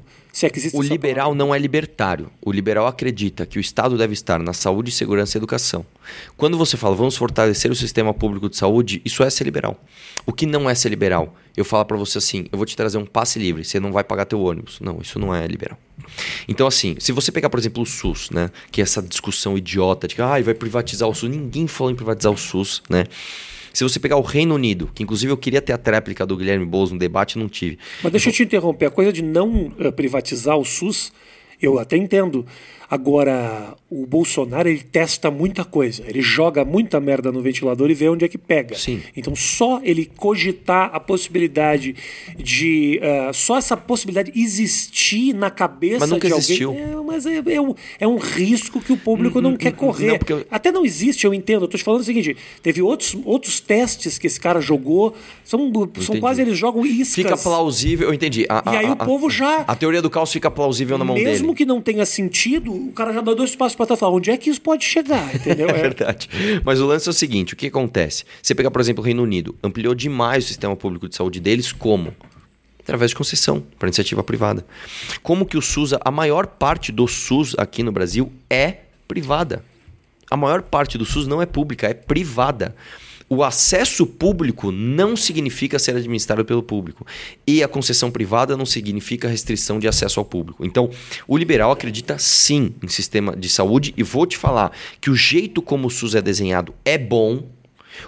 O 0.78 0.82
liberal 0.82 1.34
não 1.34 1.54
é 1.54 1.58
libertário. 1.58 2.30
O 2.40 2.52
liberal 2.52 2.86
acredita 2.86 3.44
que 3.44 3.58
o 3.58 3.60
Estado 3.60 3.98
deve 3.98 4.12
estar 4.12 4.38
na 4.38 4.52
saúde, 4.52 4.90
segurança 4.90 5.36
e 5.36 5.38
educação. 5.38 5.84
Quando 6.36 6.56
você 6.56 6.76
fala 6.76 6.94
vamos 6.94 7.16
fortalecer 7.16 7.70
o 7.70 7.74
sistema 7.74 8.14
público 8.14 8.48
de 8.48 8.56
saúde, 8.56 9.02
isso 9.04 9.22
é 9.22 9.30
ser 9.30 9.44
liberal. 9.44 9.82
O 10.24 10.32
que 10.32 10.46
não 10.46 10.70
é 10.70 10.74
ser 10.74 10.90
liberal? 10.90 11.34
Eu 11.56 11.64
falo 11.64 11.84
para 11.84 11.96
você 11.96 12.18
assim, 12.18 12.46
eu 12.52 12.56
vou 12.56 12.64
te 12.64 12.76
trazer 12.76 12.98
um 12.98 13.06
passe 13.06 13.38
livre, 13.38 13.64
você 13.64 13.80
não 13.80 13.90
vai 13.90 14.04
pagar 14.04 14.26
teu 14.26 14.40
ônibus. 14.40 14.78
Não, 14.80 15.00
isso 15.00 15.18
não 15.18 15.34
é 15.34 15.46
liberal. 15.46 15.78
Então 16.46 16.66
assim, 16.66 16.94
se 16.98 17.10
você 17.10 17.32
pegar 17.32 17.50
por 17.50 17.58
exemplo 17.58 17.82
o 17.82 17.86
SUS, 17.86 18.30
né, 18.30 18.50
que 18.70 18.80
é 18.80 18.84
essa 18.84 19.02
discussão 19.02 19.58
idiota 19.58 20.06
de 20.06 20.14
que 20.14 20.22
ah, 20.22 20.40
vai 20.40 20.54
privatizar 20.54 21.08
o 21.08 21.14
SUS, 21.14 21.30
ninguém 21.30 21.66
falou 21.66 21.90
em 21.90 21.96
privatizar 21.96 22.32
o 22.32 22.36
SUS, 22.36 22.82
né? 22.88 23.04
Se 23.78 23.84
você 23.84 24.00
pegar 24.00 24.16
o 24.16 24.22
Reino 24.22 24.56
Unido, 24.56 24.90
que 24.92 25.04
inclusive 25.04 25.30
eu 25.30 25.36
queria 25.36 25.62
ter 25.62 25.72
a 25.72 25.78
tréplica 25.78 26.26
do 26.26 26.36
Guilherme 26.36 26.66
Boulos 26.66 26.90
no 26.90 26.98
debate, 26.98 27.38
não 27.38 27.48
tive. 27.48 27.78
Mas 28.02 28.10
deixa 28.10 28.28
eu 28.28 28.32
te 28.32 28.42
interromper. 28.42 28.86
A 28.86 28.90
coisa 28.90 29.12
de 29.12 29.22
não 29.22 29.72
eh, 29.78 29.92
privatizar 29.92 30.58
o 30.58 30.64
SUS, 30.64 31.12
eu 31.60 31.78
até 31.78 31.96
entendo. 31.96 32.44
Agora, 32.90 33.74
o 33.90 34.06
Bolsonaro, 34.06 34.66
ele 34.66 34.80
testa 34.80 35.30
muita 35.30 35.62
coisa. 35.62 36.02
Ele 36.08 36.22
joga 36.22 36.64
muita 36.64 36.98
merda 36.98 37.30
no 37.30 37.42
ventilador 37.42 37.90
e 37.90 37.94
vê 37.94 38.08
onde 38.08 38.24
é 38.24 38.28
que 38.28 38.38
pega. 38.38 38.74
Sim. 38.76 39.02
Então, 39.14 39.36
só 39.36 39.78
ele 39.84 40.06
cogitar 40.16 40.88
a 40.94 40.98
possibilidade 40.98 41.94
de. 42.38 42.98
eh, 43.02 43.30
só 43.34 43.58
essa 43.58 43.76
possibilidade 43.76 44.32
existir 44.34 45.34
na 45.34 45.50
cabeça 45.50 46.00
Mas 46.00 46.10
nunca 46.10 46.28
de 46.28 46.34
existiu. 46.34 46.70
alguém. 46.70 46.82
É, 46.84 46.96
mas 46.96 47.26
é, 47.26 47.42
é 47.46 47.60
um, 47.60 47.74
é 48.00 48.08
um 48.08 48.16
risco 48.16 48.80
que 48.80 48.90
o 48.92 48.96
público 48.96 49.38
não 49.42 49.54
quer 49.54 49.72
correr. 49.72 50.06
não, 50.12 50.18
porque 50.18 50.46
Até 50.50 50.72
não 50.72 50.82
existe, 50.84 51.26
eu 51.26 51.34
entendo. 51.34 51.64
Eu 51.64 51.68
tô 51.68 51.76
te 51.76 51.84
falando 51.84 52.00
o 52.00 52.04
seguinte: 52.04 52.38
teve 52.62 52.80
outros, 52.80 53.14
outros 53.24 53.60
testes 53.60 54.16
que 54.16 54.26
esse 54.26 54.40
cara 54.40 54.62
jogou. 54.62 55.14
São, 55.44 55.70
são 56.00 56.18
quase 56.20 56.40
eles 56.42 56.56
jogam 56.56 56.84
iscas. 56.86 57.14
Fica 57.14 57.36
plausível, 57.36 58.08
eu 58.08 58.14
entendi. 58.14 58.46
A- 58.48 58.62
E 58.66 58.76
a- 58.76 58.78
aí 58.80 58.86
a- 58.86 58.92
o 58.92 58.96
povo 58.96 59.28
já- 59.28 59.64
A 59.66 59.76
teoria 59.76 60.00
do 60.00 60.08
caos 60.10 60.32
fica 60.32 60.50
plausível 60.50 60.96
na 60.98 61.04
mão 61.04 61.14
Mesmo 61.16 61.32
dele. 61.32 61.47
Que 61.54 61.64
não 61.64 61.80
tenha 61.80 62.04
sentido, 62.06 62.72
o 62.72 62.92
cara 62.92 63.12
já 63.12 63.20
dá 63.20 63.34
dois 63.34 63.54
passos 63.54 63.76
para 63.76 63.86
trás 63.86 63.98
e 63.98 64.00
fala: 64.00 64.14
onde 64.14 64.30
é 64.30 64.36
que 64.36 64.50
isso 64.50 64.60
pode 64.60 64.84
chegar? 64.84 65.28
Entendeu? 65.34 65.68
É 65.68 65.72
verdade. 65.72 66.28
Mas 66.64 66.80
o 66.80 66.86
lance 66.86 67.08
é 67.08 67.10
o 67.10 67.14
seguinte: 67.14 67.54
o 67.54 67.56
que 67.56 67.66
acontece? 67.66 68.24
Você 68.42 68.54
pegar, 68.54 68.70
por 68.70 68.80
exemplo, 68.80 69.02
o 69.02 69.04
Reino 69.04 69.22
Unido, 69.22 69.54
ampliou 69.62 69.94
demais 69.94 70.44
o 70.44 70.48
sistema 70.48 70.76
público 70.76 71.08
de 71.08 71.16
saúde 71.16 71.40
deles, 71.40 71.72
como? 71.72 72.14
Através 72.80 73.10
de 73.10 73.16
concessão 73.16 73.62
para 73.78 73.88
iniciativa 73.88 74.22
privada. 74.22 74.64
Como 75.22 75.44
que 75.44 75.58
o 75.58 75.62
SUS, 75.62 75.92
a 76.00 76.10
maior 76.10 76.46
parte 76.46 76.90
do 76.90 77.06
SUS 77.06 77.54
aqui 77.58 77.82
no 77.82 77.92
Brasil 77.92 78.32
é 78.48 78.78
privada. 79.06 79.62
A 80.30 80.36
maior 80.36 80.62
parte 80.62 80.98
do 80.98 81.04
SUS 81.04 81.26
não 81.26 81.40
é 81.40 81.46
pública, 81.46 81.86
é 81.86 81.94
privada. 81.94 82.74
O 83.28 83.44
acesso 83.44 84.06
público 84.06 84.72
não 84.72 85.14
significa 85.14 85.78
ser 85.78 85.94
administrado 85.96 86.44
pelo 86.44 86.62
público. 86.62 87.06
E 87.46 87.62
a 87.62 87.68
concessão 87.68 88.10
privada 88.10 88.56
não 88.56 88.64
significa 88.64 89.28
restrição 89.28 89.78
de 89.78 89.86
acesso 89.86 90.18
ao 90.18 90.24
público. 90.24 90.64
Então, 90.64 90.90
o 91.26 91.36
liberal 91.36 91.70
acredita 91.70 92.18
sim 92.18 92.74
em 92.82 92.88
sistema 92.88 93.36
de 93.36 93.48
saúde 93.48 93.92
e 93.96 94.02
vou 94.02 94.26
te 94.26 94.38
falar 94.38 94.72
que 95.00 95.10
o 95.10 95.14
jeito 95.14 95.60
como 95.60 95.88
o 95.88 95.90
SUS 95.90 96.14
é 96.14 96.22
desenhado 96.22 96.74
é 96.84 96.96
bom. 96.96 97.57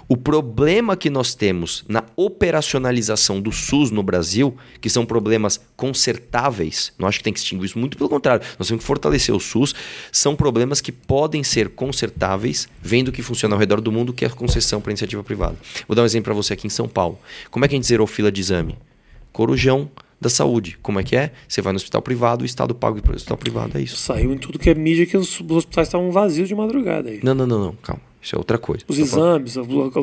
O 0.08 0.16
problema 0.16 0.96
que 0.96 1.10
nós 1.10 1.34
temos 1.34 1.84
na 1.88 2.04
operacionalização 2.16 3.40
do 3.40 3.52
SUS 3.52 3.90
no 3.90 4.02
Brasil, 4.02 4.56
que 4.80 4.90
são 4.90 5.06
problemas 5.06 5.60
consertáveis, 5.76 6.92
não 6.98 7.08
acho 7.08 7.18
que 7.18 7.24
tem 7.24 7.32
que 7.32 7.38
extinguir 7.38 7.66
isso, 7.66 7.78
muito 7.78 7.96
pelo 7.96 8.08
contrário, 8.08 8.44
nós 8.58 8.68
temos 8.68 8.82
que 8.82 8.86
fortalecer 8.86 9.34
o 9.34 9.40
SUS, 9.40 9.74
são 10.12 10.36
problemas 10.36 10.80
que 10.80 10.92
podem 10.92 11.42
ser 11.42 11.70
consertáveis, 11.70 12.68
vendo 12.82 13.08
o 13.08 13.12
que 13.12 13.22
funciona 13.22 13.54
ao 13.54 13.58
redor 13.58 13.80
do 13.80 13.92
mundo, 13.92 14.12
que 14.12 14.24
é 14.24 14.28
a 14.28 14.30
concessão 14.30 14.80
para 14.80 14.92
iniciativa 14.92 15.22
privada. 15.22 15.56
Vou 15.86 15.94
dar 15.94 16.02
um 16.02 16.06
exemplo 16.06 16.24
para 16.24 16.34
você 16.34 16.54
aqui 16.54 16.66
em 16.66 16.70
São 16.70 16.88
Paulo. 16.88 17.18
Como 17.50 17.64
é 17.64 17.68
que 17.68 17.74
a 17.74 17.76
gente 17.76 17.86
zerou 17.86 18.06
fila 18.06 18.30
de 18.30 18.40
exame? 18.40 18.76
Corujão 19.32 19.90
da 20.20 20.28
saúde. 20.28 20.76
Como 20.82 21.00
é 21.00 21.02
que 21.02 21.16
é? 21.16 21.32
Você 21.48 21.62
vai 21.62 21.72
no 21.72 21.78
hospital 21.78 22.02
privado, 22.02 22.42
o 22.42 22.46
Estado 22.46 22.74
paga 22.74 23.00
para 23.00 23.12
o 23.12 23.16
hospital 23.16 23.38
privado, 23.38 23.78
é 23.78 23.80
isso. 23.80 23.96
Saiu 23.96 24.32
em 24.32 24.38
tudo 24.38 24.58
que 24.58 24.68
é 24.68 24.74
mídia 24.74 25.06
que 25.06 25.16
os, 25.16 25.40
os 25.40 25.50
hospitais 25.50 25.88
estavam 25.88 26.10
vazios 26.10 26.48
de 26.48 26.54
madrugada 26.54 27.08
aí. 27.08 27.20
Não, 27.22 27.34
não, 27.34 27.46
não, 27.46 27.58
não, 27.58 27.72
calma. 27.76 28.02
Isso 28.22 28.36
é 28.36 28.38
outra 28.38 28.58
coisa. 28.58 28.84
Os 28.86 28.96
falando- 29.10 29.46
exames, 29.46 29.56
a, 29.56 29.62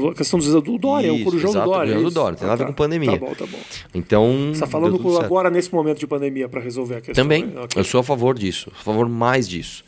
a 0.09 0.13
questão 0.15 0.39
dos 0.39 0.47
exames 0.47 0.65
do 0.65 0.77
Dória, 0.77 1.13
o 1.13 1.15
Isso, 1.17 1.25
corujão 1.25 1.51
do 1.51 1.57
exato, 1.57 1.69
Dória. 1.69 1.91
o 1.91 1.93
corujão 1.93 1.99
é 1.99 2.03
do? 2.03 2.13
Dória, 2.13 2.37
tem 2.37 2.47
nada 2.47 2.53
a 2.53 2.57
ver 2.57 2.63
tá. 2.63 2.67
com 2.67 2.83
pandemia. 2.83 3.11
Tá 3.11 3.17
bom, 3.25 3.35
tá 3.35 3.45
bom. 3.45 3.59
Então. 3.93 4.31
Você 4.31 4.51
está 4.53 4.65
deu 4.65 4.71
falando 4.71 4.97
certo. 4.97 5.25
agora 5.25 5.49
nesse 5.51 5.73
momento 5.73 5.99
de 5.99 6.07
pandemia 6.07 6.49
para 6.49 6.59
resolver 6.59 6.95
a 6.95 7.01
questão. 7.01 7.23
Também, 7.23 7.45
né? 7.45 7.61
Ok. 7.61 7.79
eu 7.79 7.83
sou 7.85 7.99
a 7.99 8.03
favor 8.03 8.37
disso, 8.37 8.71
a 8.73 8.83
favor 8.83 9.07
mais 9.07 9.47
disso. 9.47 9.83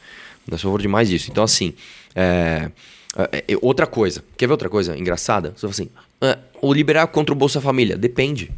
Eu 0.49 0.57
sou 0.57 0.69
a 0.69 0.71
favor 0.71 0.81
de 0.81 0.87
mais 0.87 1.09
disso. 1.09 1.29
Então, 1.31 1.43
assim, 1.43 1.73
é, 2.15 2.69
é, 3.17 3.43
é, 3.47 3.57
outra 3.61 3.87
coisa. 3.87 4.23
Quer 4.37 4.45
ver 4.45 4.53
outra 4.53 4.69
coisa 4.69 4.97
engraçada? 4.97 5.53
Você 5.55 5.61
fala 5.61 5.71
assim, 5.71 5.89
é, 6.21 6.37
o 6.61 6.71
liberal 6.71 7.07
contra 7.07 7.33
o 7.33 7.37
Bolsa 7.37 7.59
Família. 7.59 7.97
Depende. 7.97 8.51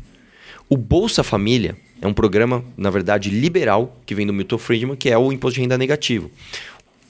O 0.70 0.76
Bolsa 0.78 1.24
Família 1.24 1.78
é 2.02 2.08
um 2.08 2.14
programa, 2.14 2.64
na 2.76 2.90
verdade, 2.90 3.30
liberal, 3.30 3.98
que 4.06 4.16
vem 4.16 4.26
do 4.26 4.34
Milton 4.34 4.58
Friedman, 4.58 4.96
que 4.96 5.10
é 5.10 5.18
o 5.18 5.32
imposto 5.32 5.56
de 5.56 5.62
renda 5.62 5.78
negativo. 5.78 6.32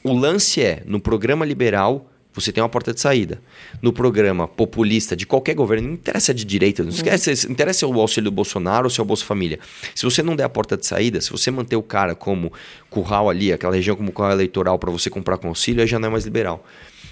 O 0.03 0.13
lance 0.13 0.61
é, 0.61 0.83
no 0.85 0.99
programa 0.99 1.45
liberal, 1.45 2.10
você 2.33 2.51
tem 2.51 2.63
uma 2.63 2.69
porta 2.69 2.93
de 2.93 2.99
saída. 2.99 3.41
No 3.81 3.91
programa 3.91 4.47
populista 4.47 5.15
de 5.15 5.25
qualquer 5.25 5.53
governo, 5.53 5.87
não 5.87 5.93
interessa 5.95 6.33
de 6.33 6.45
direita, 6.45 6.81
não 6.83 6.89
esquece, 6.89 7.45
não 7.45 7.53
interessa 7.53 7.79
se 7.79 7.85
é 7.85 7.87
o 7.87 7.99
auxílio 7.99 8.31
do 8.31 8.33
Bolsonaro 8.33 8.85
ou 8.85 8.89
se 8.89 8.99
é 8.99 9.03
o 9.03 9.05
Bolsa 9.05 9.25
Família. 9.25 9.59
Se 9.93 10.03
você 10.03 10.23
não 10.23 10.35
der 10.35 10.45
a 10.45 10.49
porta 10.49 10.77
de 10.77 10.85
saída, 10.85 11.19
se 11.19 11.29
você 11.31 11.51
manter 11.51 11.75
o 11.75 11.83
cara 11.83 12.15
como 12.15 12.51
curral 12.89 13.29
ali, 13.29 13.51
aquela 13.51 13.75
região 13.75 13.95
como 13.95 14.11
curral 14.11 14.31
eleitoral 14.31 14.79
para 14.79 14.91
você 14.91 15.09
comprar 15.09 15.37
com 15.37 15.49
auxílio, 15.49 15.81
aí 15.81 15.87
já 15.87 15.99
não 15.99 16.07
é 16.07 16.11
mais 16.11 16.23
liberal. 16.23 16.65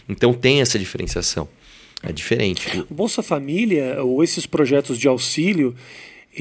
Então 0.08 0.34
tem 0.34 0.62
essa 0.62 0.80
diferenciação. 0.80 1.48
É 2.02 2.14
diferente. 2.14 2.86
Bolsa 2.90 3.22
Família 3.22 4.02
ou 4.02 4.24
esses 4.24 4.46
projetos 4.46 4.98
de 4.98 5.08
auxílio, 5.08 5.76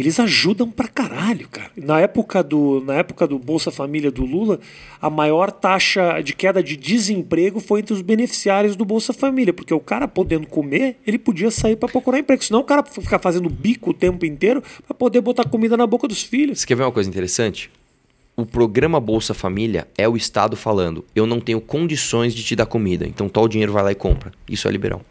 eles 0.01 0.21
ajudam 0.21 0.71
pra 0.71 0.89
caralho, 0.89 1.49
cara. 1.49 1.71
Na 1.77 2.01
época 2.01 2.43
do, 2.43 2.83
na 2.85 2.95
época 2.95 3.27
do 3.27 3.39
Bolsa 3.39 3.71
Família 3.71 4.11
do 4.11 4.25
Lula, 4.25 4.61
a 5.01 5.11
maior 5.11 5.51
taxa 5.51 6.21
de 6.21 6.33
queda 6.33 6.63
de 6.63 6.77
desemprego 6.77 7.61
foi 7.61 7.81
entre 7.81 7.95
os 7.95 8.03
beneficiários 8.03 8.77
do 8.77 8.85
Bolsa 8.85 9.13
Família, 9.13 9.53
porque 9.53 9.75
o 9.75 9.81
cara 9.81 10.07
podendo 10.07 10.47
comer, 10.47 10.97
ele 11.07 11.19
podia 11.19 11.51
sair 11.51 11.77
pra 11.77 11.89
procurar 11.89 12.19
emprego. 12.19 12.45
Senão 12.45 12.61
o 12.61 12.65
cara 12.65 12.83
ficar 12.83 13.19
fazendo 13.19 13.49
bico 13.49 13.91
o 13.91 13.95
tempo 13.95 14.25
inteiro 14.25 14.63
pra 14.87 14.95
poder 14.95 15.21
botar 15.21 15.49
comida 15.49 15.77
na 15.77 15.87
boca 15.87 16.07
dos 16.07 16.23
filhos. 16.23 16.61
Você 16.61 16.67
quer 16.67 16.77
ver 16.77 16.85
uma 16.85 16.93
coisa 16.93 17.09
interessante? 17.09 17.71
O 18.37 18.47
programa 18.47 19.01
Bolsa 19.01 19.35
Família 19.35 19.89
é 19.99 20.09
o 20.09 20.17
Estado 20.17 20.57
falando: 20.57 21.05
eu 21.13 21.27
não 21.27 21.41
tenho 21.41 21.61
condições 21.61 22.33
de 22.33 22.45
te 22.45 22.55
dar 22.55 22.67
comida, 22.67 23.05
então 23.05 23.29
tal 23.29 23.49
dinheiro 23.49 23.73
vai 23.73 23.83
lá 23.83 23.91
e 23.91 23.97
compra. 23.97 24.33
Isso 24.49 24.69
é 24.69 24.71
liberal. 24.71 25.03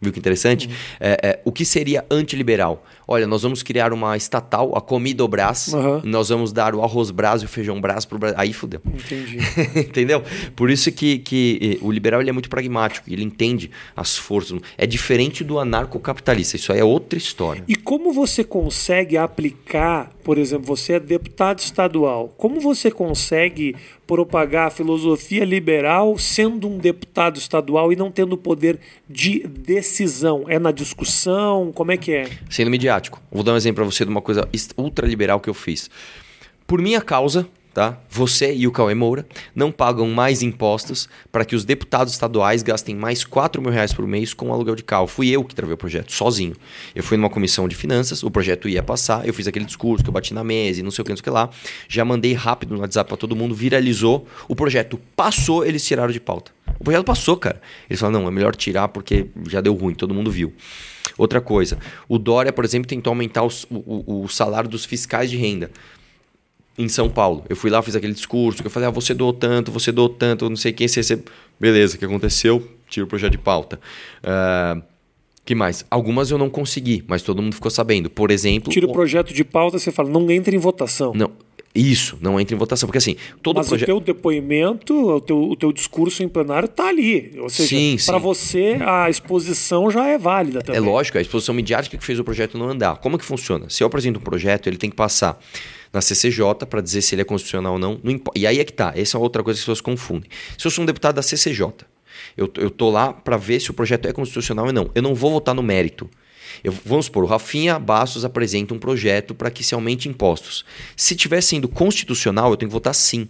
Viu 0.00 0.12
que 0.12 0.18
interessante? 0.18 0.70
É, 1.00 1.18
é, 1.22 1.40
o 1.44 1.50
que 1.50 1.64
seria 1.64 2.04
antiliberal? 2.10 2.84
Olha, 3.06 3.26
nós 3.26 3.42
vamos 3.42 3.62
criar 3.62 3.92
uma 3.92 4.16
estatal, 4.16 4.76
a 4.76 4.80
Comida 4.80 5.26
Brás, 5.26 5.72
e 6.04 6.06
nós 6.06 6.28
vamos 6.28 6.52
dar 6.52 6.74
o 6.74 6.82
arroz 6.82 7.10
brás 7.10 7.42
e 7.42 7.46
o 7.46 7.48
feijão 7.48 7.80
brás 7.80 8.04
pro 8.04 8.18
Brasil. 8.18 8.38
Aí 8.38 8.52
fudeu. 8.52 8.80
Entendi. 8.86 9.38
Entendeu? 9.74 10.22
Por 10.54 10.70
isso 10.70 10.92
que, 10.92 11.18
que 11.18 11.78
eh, 11.80 11.84
o 11.84 11.90
liberal 11.90 12.20
ele 12.20 12.30
é 12.30 12.32
muito 12.32 12.48
pragmático, 12.48 13.10
ele 13.10 13.24
entende 13.24 13.70
as 13.96 14.16
forças. 14.16 14.60
É 14.76 14.86
diferente 14.86 15.42
do 15.42 15.58
anarcocapitalista, 15.58 16.56
isso 16.56 16.72
aí 16.72 16.80
é 16.80 16.84
outra 16.84 17.18
história. 17.18 17.64
E 17.66 17.74
como 17.74 18.12
você 18.12 18.44
consegue 18.44 19.16
aplicar, 19.16 20.10
por 20.22 20.38
exemplo, 20.38 20.66
você 20.66 20.94
é 20.94 21.00
deputado 21.00 21.58
estadual, 21.58 22.32
como 22.36 22.60
você 22.60 22.90
consegue 22.90 23.74
propagar 24.08 24.68
a 24.68 24.70
filosofia 24.70 25.44
liberal 25.44 26.16
sendo 26.16 26.66
um 26.66 26.78
deputado 26.78 27.36
estadual 27.36 27.92
e 27.92 27.96
não 27.96 28.10
tendo 28.10 28.38
poder 28.38 28.80
de 29.08 29.46
decisão? 29.46 30.46
É 30.48 30.58
na 30.58 30.72
discussão? 30.72 31.70
Como 31.72 31.92
é 31.92 31.96
que 31.98 32.12
é? 32.12 32.30
Sendo 32.48 32.70
midiático. 32.70 33.20
Vou 33.30 33.44
dar 33.44 33.52
um 33.52 33.56
exemplo 33.56 33.76
para 33.76 33.84
você 33.84 34.06
de 34.06 34.10
uma 34.10 34.22
coisa 34.22 34.48
ultraliberal 34.78 35.38
que 35.38 35.50
eu 35.50 35.54
fiz. 35.54 35.90
Por 36.66 36.80
minha 36.80 37.02
causa, 37.02 37.46
tá? 37.78 37.96
Você 38.10 38.52
e 38.52 38.66
o 38.66 38.72
Cauê 38.72 38.92
Moura 38.92 39.24
não 39.54 39.70
pagam 39.70 40.08
mais 40.08 40.42
impostos 40.42 41.08
para 41.30 41.44
que 41.44 41.54
os 41.54 41.64
deputados 41.64 42.12
estaduais 42.12 42.60
gastem 42.60 42.92
mais 42.96 43.22
4 43.22 43.62
mil 43.62 43.70
reais 43.70 43.92
por 43.92 44.04
mês 44.04 44.34
com 44.34 44.52
aluguel 44.52 44.74
de 44.74 44.82
carro. 44.82 45.06
Fui 45.06 45.28
eu 45.28 45.44
que 45.44 45.54
travei 45.54 45.74
o 45.74 45.76
projeto, 45.76 46.12
sozinho. 46.12 46.56
Eu 46.92 47.04
fui 47.04 47.16
numa 47.16 47.30
comissão 47.30 47.68
de 47.68 47.76
finanças, 47.76 48.24
o 48.24 48.30
projeto 48.32 48.68
ia 48.68 48.82
passar, 48.82 49.24
eu 49.24 49.32
fiz 49.32 49.46
aquele 49.46 49.64
discurso 49.64 50.02
que 50.02 50.10
eu 50.10 50.12
bati 50.12 50.34
na 50.34 50.42
mesa 50.42 50.80
e 50.80 50.82
não 50.82 50.90
sei 50.90 51.02
o 51.02 51.04
que, 51.04 51.12
não 51.12 51.16
sei 51.16 51.20
o 51.20 51.22
que 51.22 51.30
lá. 51.30 51.50
Já 51.88 52.04
mandei 52.04 52.32
rápido 52.32 52.74
no 52.74 52.80
WhatsApp 52.80 53.06
para 53.06 53.16
todo 53.16 53.36
mundo, 53.36 53.54
viralizou. 53.54 54.26
O 54.48 54.56
projeto 54.56 55.00
passou, 55.14 55.64
eles 55.64 55.86
tiraram 55.86 56.12
de 56.12 56.18
pauta. 56.18 56.50
O 56.80 56.82
projeto 56.82 57.04
passou, 57.04 57.36
cara. 57.36 57.62
Eles 57.88 58.00
falaram, 58.00 58.22
não, 58.22 58.28
é 58.28 58.32
melhor 58.32 58.56
tirar 58.56 58.88
porque 58.88 59.26
já 59.48 59.60
deu 59.60 59.72
ruim, 59.74 59.94
todo 59.94 60.12
mundo 60.12 60.32
viu. 60.32 60.52
Outra 61.16 61.40
coisa, 61.40 61.78
o 62.08 62.18
Dória, 62.18 62.52
por 62.52 62.64
exemplo, 62.64 62.88
tentou 62.88 63.12
aumentar 63.12 63.44
o- 63.44 63.50
o 64.24 64.28
salário 64.28 64.68
dos 64.68 64.84
fiscais 64.84 65.30
de 65.30 65.36
renda 65.36 65.70
em 66.78 66.88
São 66.88 67.10
Paulo. 67.10 67.44
Eu 67.48 67.56
fui 67.56 67.68
lá, 67.68 67.82
fiz 67.82 67.96
aquele 67.96 68.14
discurso, 68.14 68.62
que 68.62 68.68
eu 68.68 68.70
falei, 68.70 68.88
ah, 68.88 68.92
você 68.92 69.12
doou 69.12 69.32
tanto, 69.32 69.72
você 69.72 69.90
doou 69.90 70.08
tanto, 70.08 70.48
não 70.48 70.56
sei 70.56 70.72
quem, 70.72 70.86
você. 70.86 71.22
Beleza, 71.58 71.96
o 71.96 71.98
que 71.98 72.04
aconteceu? 72.04 72.66
Tira 72.88 73.04
o 73.04 73.08
projeto 73.08 73.32
de 73.32 73.38
pauta. 73.38 73.80
Ah, 74.22 74.80
que 75.44 75.54
mais? 75.54 75.84
Algumas 75.90 76.30
eu 76.30 76.38
não 76.38 76.48
consegui, 76.48 77.02
mas 77.08 77.22
todo 77.22 77.42
mundo 77.42 77.54
ficou 77.54 77.70
sabendo. 77.70 78.08
Por 78.08 78.30
exemplo... 78.30 78.72
Tira 78.72 78.86
o 78.86 78.92
projeto 78.92 79.34
de 79.34 79.42
pauta, 79.42 79.78
você 79.78 79.90
fala, 79.90 80.08
não 80.08 80.30
entra 80.30 80.54
em 80.54 80.58
votação. 80.58 81.12
Não, 81.14 81.32
isso, 81.74 82.18
não 82.20 82.40
entra 82.40 82.54
em 82.54 82.58
votação. 82.58 82.86
Porque 82.86 82.98
assim, 82.98 83.16
todo 83.42 83.56
Mas 83.56 83.68
projeto... 83.68 83.88
o 83.88 84.00
teu 84.00 84.00
depoimento, 84.00 84.94
o 84.94 85.20
teu, 85.20 85.40
o 85.40 85.56
teu 85.56 85.72
discurso 85.72 86.22
em 86.22 86.28
plenário 86.28 86.66
está 86.66 86.88
ali. 86.88 87.32
Ou 87.38 87.48
seja, 87.48 87.76
para 88.06 88.18
você 88.18 88.76
a 88.80 89.08
exposição 89.08 89.90
já 89.90 90.06
é 90.06 90.18
válida 90.18 90.58
É 90.58 90.62
também. 90.62 90.80
lógico, 90.80 91.18
a 91.18 91.20
exposição 91.20 91.54
midiática 91.54 91.96
que 91.96 92.04
fez 92.04 92.18
o 92.18 92.24
projeto 92.24 92.58
não 92.58 92.68
andar. 92.68 92.96
Como 92.96 93.18
que 93.18 93.24
funciona? 93.24 93.70
Se 93.70 93.82
eu 93.82 93.86
apresento 93.86 94.18
um 94.18 94.22
projeto, 94.22 94.66
ele 94.66 94.76
tem 94.76 94.90
que 94.90 94.96
passar 94.96 95.40
na 95.92 96.00
CCJ 96.00 96.66
para 96.68 96.80
dizer 96.80 97.02
se 97.02 97.14
ele 97.14 97.22
é 97.22 97.24
constitucional 97.24 97.74
ou 97.74 97.78
não. 97.78 98.00
não 98.02 98.20
e 98.34 98.46
aí 98.46 98.58
é 98.58 98.64
que 98.64 98.72
tá. 98.72 98.92
Essa 98.96 99.16
é 99.16 99.20
outra 99.20 99.42
coisa 99.42 99.58
que 99.58 99.60
as 99.60 99.64
pessoas 99.64 99.80
confundem. 99.80 100.30
Se 100.56 100.66
eu 100.66 100.70
sou 100.70 100.82
um 100.82 100.86
deputado 100.86 101.16
da 101.16 101.22
CCJ, 101.22 101.72
eu, 102.36 102.50
eu 102.56 102.70
tô 102.70 102.90
lá 102.90 103.12
para 103.12 103.36
ver 103.36 103.60
se 103.60 103.70
o 103.70 103.74
projeto 103.74 104.06
é 104.06 104.12
constitucional 104.12 104.66
ou 104.66 104.72
não. 104.72 104.90
Eu 104.94 105.02
não 105.02 105.14
vou 105.14 105.30
votar 105.30 105.54
no 105.54 105.62
mérito. 105.62 106.08
Eu, 106.62 106.72
vamos 106.84 107.06
supor, 107.06 107.24
o 107.24 107.26
Rafinha 107.26 107.78
Bastos 107.78 108.24
apresenta 108.24 108.74
um 108.74 108.78
projeto 108.78 109.34
para 109.34 109.50
que 109.50 109.62
se 109.62 109.74
aumente 109.74 110.08
impostos. 110.08 110.64
Se 110.96 111.14
tiver 111.14 111.40
sendo 111.40 111.68
constitucional, 111.68 112.50
eu 112.50 112.56
tenho 112.56 112.70
que 112.70 112.72
votar 112.72 112.94
sim. 112.94 113.28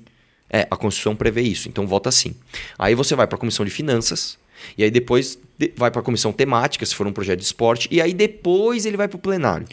É, 0.50 0.66
a 0.70 0.76
Constituição 0.76 1.14
prevê 1.14 1.42
isso, 1.42 1.68
então 1.68 1.86
vota 1.86 2.10
sim. 2.10 2.34
Aí 2.78 2.94
você 2.94 3.14
vai 3.14 3.26
para 3.26 3.36
a 3.36 3.38
Comissão 3.38 3.66
de 3.66 3.70
Finanças, 3.70 4.38
e 4.78 4.84
aí 4.84 4.90
depois 4.90 5.38
vai 5.76 5.90
para 5.90 6.00
a 6.00 6.04
Comissão 6.04 6.32
Temática, 6.32 6.86
se 6.86 6.94
for 6.94 7.06
um 7.06 7.12
projeto 7.12 7.40
de 7.40 7.44
esporte, 7.44 7.86
e 7.90 8.00
aí 8.00 8.14
depois 8.14 8.86
ele 8.86 8.96
vai 8.96 9.08
para 9.08 9.16
o 9.16 9.20
plenário. 9.20 9.66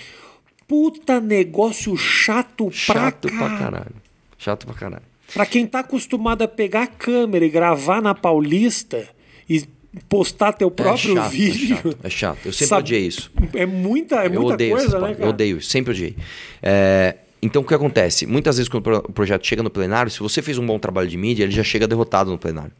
Puta 0.67 1.19
negócio 1.19 1.95
chato, 1.95 2.71
chato 2.71 3.27
pra, 3.27 3.37
pra 3.37 3.57
caralho. 3.57 3.95
Chato 4.37 4.65
pra 4.65 4.75
caralho. 4.75 5.03
Pra 5.33 5.45
quem 5.45 5.65
tá 5.65 5.79
acostumado 5.79 6.43
a 6.43 6.47
pegar 6.47 6.83
a 6.83 6.87
câmera 6.87 7.45
e 7.45 7.49
gravar 7.49 8.01
na 8.01 8.13
Paulista 8.15 9.07
e 9.49 9.63
postar 10.09 10.53
teu 10.53 10.69
próprio 10.69 11.13
é 11.13 11.21
chato, 11.21 11.31
vídeo. 11.31 11.75
É 11.75 11.81
chato, 11.81 11.97
é 12.03 12.09
chato. 12.09 12.45
Eu 12.45 12.53
sempre 12.53 12.67
Sabe, 12.67 12.81
odiei 12.81 13.07
isso. 13.07 13.31
É 13.53 13.65
muita, 13.65 14.23
é 14.23 14.27
eu 14.27 14.33
muita 14.33 14.53
odeio 14.53 14.75
coisa, 14.75 14.99
né, 14.99 15.13
cara? 15.13 15.25
Eu 15.25 15.29
odeio, 15.29 15.61
sempre 15.61 15.91
odiei. 15.91 16.15
É, 16.61 17.15
então 17.41 17.61
o 17.61 17.65
que 17.65 17.73
acontece? 17.73 18.25
Muitas 18.25 18.57
vezes 18.57 18.69
quando 18.69 18.87
o 18.87 19.13
projeto 19.13 19.45
chega 19.45 19.61
no 19.61 19.69
plenário, 19.69 20.11
se 20.11 20.19
você 20.19 20.41
fez 20.41 20.57
um 20.57 20.65
bom 20.65 20.79
trabalho 20.79 21.07
de 21.07 21.17
mídia, 21.17 21.43
ele 21.43 21.51
já 21.51 21.63
chega 21.63 21.87
derrotado 21.87 22.31
no 22.31 22.37
plenário. 22.37 22.71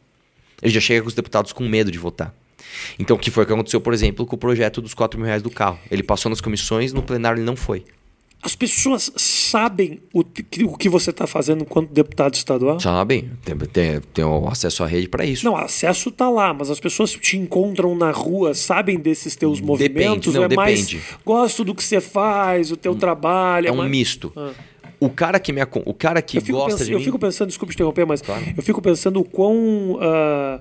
Ele 0.62 0.72
já 0.72 0.80
chega 0.80 1.02
com 1.02 1.08
os 1.08 1.14
deputados 1.14 1.52
com 1.52 1.68
medo 1.68 1.90
de 1.90 1.98
votar. 1.98 2.34
Então, 2.98 3.16
o 3.16 3.18
que 3.18 3.30
foi 3.30 3.44
que 3.46 3.52
aconteceu, 3.52 3.80
por 3.80 3.92
exemplo, 3.92 4.26
com 4.26 4.36
o 4.36 4.38
projeto 4.38 4.80
dos 4.80 4.94
4 4.94 5.18
mil 5.18 5.26
reais 5.26 5.42
do 5.42 5.50
carro? 5.50 5.78
Ele 5.90 6.02
passou 6.02 6.30
nas 6.30 6.40
comissões, 6.40 6.92
no 6.92 7.02
plenário 7.02 7.38
ele 7.38 7.46
não 7.46 7.56
foi. 7.56 7.84
As 8.42 8.54
pessoas 8.54 9.10
sabem 9.16 10.00
o, 10.12 10.20
o 10.20 10.76
que 10.76 10.88
você 10.88 11.10
está 11.10 11.26
fazendo 11.26 11.62
enquanto 11.62 11.90
deputado 11.90 12.34
estadual? 12.34 12.78
Sabem, 12.78 13.30
tem, 13.44 13.56
tem, 13.56 14.00
tem 14.12 14.24
acesso 14.48 14.84
à 14.84 14.86
rede 14.86 15.08
para 15.08 15.24
isso. 15.24 15.44
Não, 15.44 15.56
acesso 15.56 16.12
tá 16.12 16.28
lá, 16.28 16.54
mas 16.54 16.70
as 16.70 16.78
pessoas 16.78 17.10
te 17.12 17.36
encontram 17.36 17.96
na 17.96 18.12
rua, 18.12 18.54
sabem 18.54 18.98
desses 18.98 19.34
teus 19.34 19.60
movimentos? 19.60 20.26
Depende, 20.26 20.30
não, 20.32 20.44
é 20.44 20.54
mais, 20.54 20.86
depende. 20.86 21.04
gosto 21.24 21.64
do 21.64 21.74
que 21.74 21.82
você 21.82 22.00
faz, 22.00 22.70
o 22.70 22.76
teu 22.76 22.94
trabalho. 22.94 23.68
É 23.68 23.72
um 23.72 23.76
mais... 23.78 23.90
misto. 23.90 24.32
Ah. 24.36 24.52
O 25.00 25.10
cara 25.10 25.40
que 25.40 25.52
me 25.52 25.60
o 25.84 25.92
cara 25.92 26.22
que 26.22 26.38
Eu 26.38 26.42
gosta 26.42 26.70
pensando, 26.70 26.86
de 26.86 26.92
eu 26.92 26.98
mim, 26.98 27.04
fico 27.04 27.18
pensando, 27.18 27.48
desculpa 27.48 27.72
te 27.72 27.76
interromper, 27.76 28.06
mas 28.06 28.22
Claro. 28.22 28.44
eu 28.56 28.62
fico 28.62 28.80
pensando 28.80 29.20
o 29.20 29.24
quão. 29.24 29.98
ah, 30.00 30.60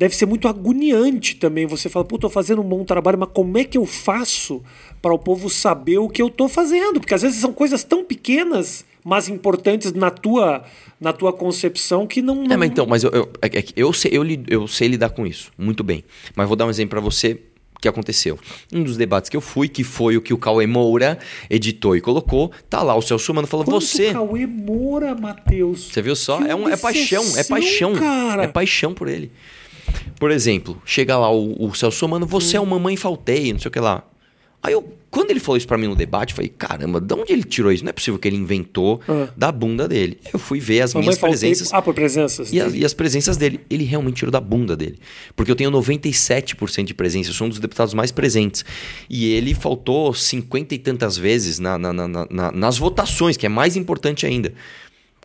deve 0.00 0.16
ser 0.16 0.24
muito 0.24 0.48
agoniante 0.48 1.36
também. 1.36 1.66
Você 1.66 1.90
fala, 1.90 2.06
pô, 2.06 2.16
tô 2.18 2.30
fazendo 2.30 2.62
um 2.62 2.64
bom 2.64 2.82
trabalho, 2.84 3.18
mas 3.18 3.28
como 3.34 3.58
é 3.58 3.64
que 3.64 3.76
eu 3.76 3.84
faço 3.84 4.62
para 5.02 5.12
o 5.12 5.18
povo 5.18 5.50
saber 5.50 5.98
o 5.98 6.08
que 6.08 6.22
eu 6.22 6.30
tô 6.30 6.48
fazendo? 6.48 6.98
Porque 7.00 7.12
às 7.12 7.20
vezes 7.20 7.38
são 7.38 7.52
coisas 7.52 7.84
tão 7.84 8.02
pequenas, 8.02 8.82
mas 9.04 9.28
importantes 9.28 9.92
na 9.92 10.10
tua, 10.10 10.64
na 10.98 11.12
tua 11.12 11.34
concepção 11.34 12.06
que 12.06 12.22
não. 12.22 12.44
É, 12.44 12.48
não- 12.48 12.56
mas 12.58 12.70
então, 12.70 12.86
mas 12.86 13.04
eu, 13.04 13.10
eu, 13.10 13.30
é 13.42 13.48
que 13.50 13.74
eu, 13.76 13.92
sei, 13.92 14.10
eu, 14.14 14.24
eu 14.48 14.66
sei 14.66 14.88
lidar 14.88 15.10
com 15.10 15.26
isso, 15.26 15.52
muito 15.58 15.84
bem. 15.84 16.02
Mas 16.34 16.48
vou 16.48 16.56
dar 16.56 16.64
um 16.64 16.70
exemplo 16.70 16.90
para 16.92 17.00
você 17.00 17.38
que 17.78 17.86
aconteceu. 17.86 18.38
Um 18.72 18.82
dos 18.82 18.96
debates 18.96 19.28
que 19.28 19.36
eu 19.36 19.40
fui, 19.42 19.68
que 19.68 19.84
foi 19.84 20.16
o 20.16 20.22
que 20.22 20.32
o 20.32 20.38
Cauê 20.38 20.66
Moura 20.66 21.18
editou 21.50 21.94
e 21.94 22.00
colocou, 22.00 22.50
tá 22.70 22.82
lá 22.82 22.94
o 22.94 23.02
Celso 23.02 23.34
Mano 23.34 23.46
falou, 23.46 23.66
Quanto 23.66 23.80
você... 23.84 24.12
Cauê 24.12 24.46
Moura, 24.46 25.14
Matheus. 25.14 25.90
Você 25.92 26.00
viu 26.00 26.16
só? 26.16 26.40
É, 26.40 26.54
um, 26.54 26.68
é 26.70 26.76
paixão, 26.76 27.24
é 27.36 27.44
paixão. 27.44 27.94
cara. 27.94 28.44
É 28.44 28.48
paixão 28.48 28.94
por 28.94 29.08
ele. 29.08 29.30
Por 30.18 30.30
exemplo, 30.30 30.80
chega 30.84 31.16
lá 31.16 31.32
o, 31.32 31.56
o 31.68 31.74
Celso 31.74 32.06
Mano, 32.08 32.26
você 32.26 32.56
é 32.56 32.60
uma 32.60 32.76
mamãe 32.78 32.96
faltei, 32.96 33.52
não 33.52 33.60
sei 33.60 33.68
o 33.68 33.72
que 33.72 33.80
lá. 33.80 34.04
Aí 34.62 34.74
eu, 34.74 34.86
quando 35.10 35.30
ele 35.30 35.40
falou 35.40 35.56
isso 35.56 35.66
pra 35.66 35.78
mim 35.78 35.86
no 35.86 35.96
debate, 35.96 36.32
eu 36.32 36.36
falei, 36.36 36.50
caramba, 36.50 37.00
de 37.00 37.14
onde 37.14 37.32
ele 37.32 37.42
tirou 37.44 37.72
isso? 37.72 37.82
Não 37.82 37.88
é 37.88 37.92
possível 37.94 38.20
que 38.20 38.28
ele 38.28 38.36
inventou 38.36 39.00
Ah. 39.08 39.28
da 39.34 39.50
bunda 39.50 39.88
dele. 39.88 40.18
Eu 40.34 40.38
fui 40.38 40.60
ver 40.60 40.82
as 40.82 40.92
Mamãe 40.92 41.06
minhas 41.06 41.18
faltei- 41.18 41.38
presenças. 41.38 41.72
Ah, 41.72 41.80
por 41.80 41.94
presenças. 41.94 42.52
E 42.52 42.60
as, 42.60 42.74
e 42.74 42.84
as 42.84 42.92
presenças 42.92 43.38
dele. 43.38 43.60
Ele 43.70 43.84
realmente 43.84 44.16
tirou 44.16 44.30
da 44.30 44.38
bunda 44.38 44.76
dele. 44.76 44.98
Porque 45.34 45.50
eu 45.50 45.56
tenho 45.56 45.70
97% 45.70 46.84
de 46.84 46.92
presença, 46.92 47.30
eu 47.30 47.34
sou 47.34 47.46
um 47.46 47.50
dos 47.50 47.58
deputados 47.58 47.94
mais 47.94 48.10
presentes. 48.12 48.62
E 49.08 49.32
ele 49.32 49.54
faltou 49.54 50.12
50 50.12 50.74
e 50.74 50.78
tantas 50.78 51.16
vezes 51.16 51.58
na- 51.58 51.78
na- 51.78 51.92
na- 51.94 52.52
nas 52.52 52.76
votações, 52.76 53.38
que 53.38 53.46
é 53.46 53.48
mais 53.48 53.76
importante 53.76 54.26
ainda. 54.26 54.52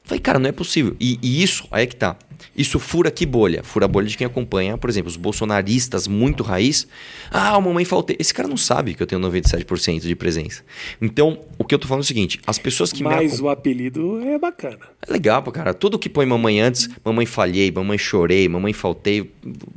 Falei, 0.06 0.20
cara, 0.20 0.40
não 0.40 0.50
é 0.50 0.52
possível. 0.52 0.96
E, 1.00 1.18
e 1.22 1.42
isso, 1.44 1.68
aí 1.72 1.84
é 1.84 1.86
que 1.88 1.96
tá. 1.96 2.16
Isso 2.56 2.80
fura 2.80 3.10
que 3.10 3.26
bolha? 3.26 3.64
Fura 3.64 3.86
a 3.86 3.88
bolha 3.88 4.08
de 4.08 4.16
quem 4.18 4.28
acompanha, 4.28 4.78
por 4.78 4.90
exemplo, 4.90 5.10
os 5.10 5.16
bolsonaristas 5.18 6.08
muito 6.08 6.44
raiz. 6.44 6.88
Ah, 7.32 7.60
mamãe 7.60 7.84
faltei. 7.86 8.16
Esse 8.20 8.34
cara 8.34 8.48
não 8.48 8.56
sabe 8.58 8.94
que 8.94 9.02
eu 9.02 9.08
tenho 9.08 9.20
97% 9.22 10.02
de 10.02 10.16
presença. 10.16 10.64
Então, 11.02 11.40
o 11.58 11.64
que 11.66 11.74
eu 11.74 11.80
tô 11.80 11.88
falando 11.88 12.04
é 12.04 12.06
o 12.06 12.08
seguinte: 12.08 12.40
as 12.46 12.58
pessoas 12.60 12.92
que 12.94 13.04
me 13.04 13.10
Mas 13.10 13.40
o 13.40 13.50
apelido 13.50 14.20
é 14.22 14.38
bacana. 14.38 14.78
É 15.08 15.12
legal, 15.12 15.42
cara. 15.44 15.74
Tudo 15.74 15.98
que 15.98 16.08
põe 16.10 16.26
mamãe 16.26 16.60
antes, 16.62 16.90
mamãe 17.04 17.26
falhei, 17.26 17.72
mamãe 17.72 17.98
chorei, 17.98 18.48
mamãe 18.48 18.74
faltei. 18.74 19.32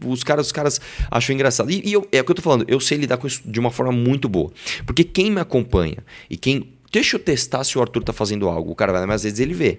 Os 0.04 0.22
caras, 0.22 0.46
os 0.46 0.52
caras 0.52 0.80
acham 1.10 1.34
engraçado. 1.34 1.70
E, 1.70 1.82
e 1.88 1.92
eu- 1.92 2.06
é 2.12 2.20
o 2.20 2.24
que 2.24 2.30
eu 2.30 2.36
tô 2.36 2.42
falando, 2.42 2.64
eu 2.68 2.80
sei 2.80 2.98
lidar 2.98 3.16
com 3.16 3.26
isso 3.26 3.42
de 3.44 3.58
uma 3.58 3.70
forma 3.70 3.92
muito 3.92 4.28
boa. 4.28 4.52
Porque 4.84 5.04
quem 5.04 5.30
me 5.30 5.40
acompanha 5.40 5.98
e 6.28 6.36
quem. 6.36 6.72
Deixa 6.92 7.16
eu 7.16 7.20
testar 7.20 7.64
se 7.64 7.76
o 7.78 7.80
Arthur 7.82 8.02
tá 8.02 8.12
fazendo 8.12 8.48
algo. 8.48 8.72
O 8.72 8.74
cara 8.74 8.92
vai, 8.92 9.02
mas 9.06 9.16
às 9.16 9.22
vezes 9.24 9.40
ele 9.40 9.54
vê. 9.54 9.78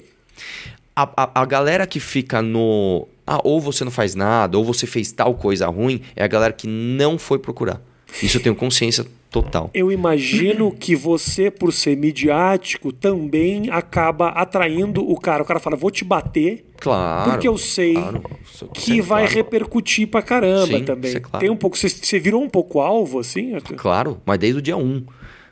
A, 0.95 1.09
a, 1.15 1.41
a 1.41 1.45
galera 1.45 1.87
que 1.87 1.99
fica 1.99 2.41
no. 2.41 3.07
Ah, 3.25 3.39
ou 3.43 3.61
você 3.61 3.83
não 3.83 3.91
faz 3.91 4.15
nada, 4.15 4.57
ou 4.57 4.63
você 4.65 4.85
fez 4.87 5.11
tal 5.11 5.35
coisa 5.35 5.67
ruim, 5.67 6.01
é 6.15 6.23
a 6.23 6.27
galera 6.27 6.51
que 6.51 6.67
não 6.67 7.17
foi 7.17 7.37
procurar. 7.39 7.79
Isso 8.23 8.37
eu 8.37 8.41
tenho 8.41 8.55
consciência 8.55 9.05
total. 9.29 9.69
Eu 9.71 9.91
imagino 9.91 10.71
que 10.71 10.95
você, 10.95 11.51
por 11.51 11.71
ser 11.71 11.95
midiático, 11.95 12.91
também 12.91 13.69
acaba 13.69 14.29
atraindo 14.29 15.07
o 15.07 15.15
cara. 15.19 15.43
O 15.43 15.45
cara 15.45 15.59
fala, 15.59 15.75
vou 15.75 15.91
te 15.91 16.03
bater, 16.03 16.65
Claro. 16.79 17.31
porque 17.31 17.47
eu 17.47 17.55
sei 17.55 17.93
claro. 17.93 18.23
Isso- 18.51 18.67
que 18.73 18.97
é 18.99 19.01
vai 19.03 19.23
claro. 19.25 19.35
repercutir 19.35 20.07
pra 20.07 20.23
caramba 20.23 20.79
Sim, 20.79 20.83
também. 20.83 21.15
é 21.15 21.19
claro. 21.19 21.39
Tem 21.39 21.49
um 21.51 21.55
pouco. 21.55 21.77
Você, 21.77 21.87
você 21.87 22.19
virou 22.19 22.41
um 22.41 22.49
pouco 22.49 22.79
alvo, 22.79 23.19
assim? 23.19 23.51
Claro, 23.77 24.19
mas 24.25 24.39
desde 24.39 24.57
o 24.57 24.61
dia 24.61 24.75
1. 24.75 25.03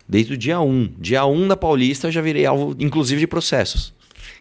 Desde 0.10 0.34
o 0.34 0.38
dia 0.38 0.60
1. 0.60 0.94
Dia 0.98 1.26
1 1.26 1.48
da 1.48 1.56
Paulista 1.56 2.08
eu 2.08 2.12
já 2.12 2.22
virei 2.22 2.46
alvo, 2.48 2.76
inclusive, 2.80 3.20
de 3.20 3.28
processos. 3.28 3.94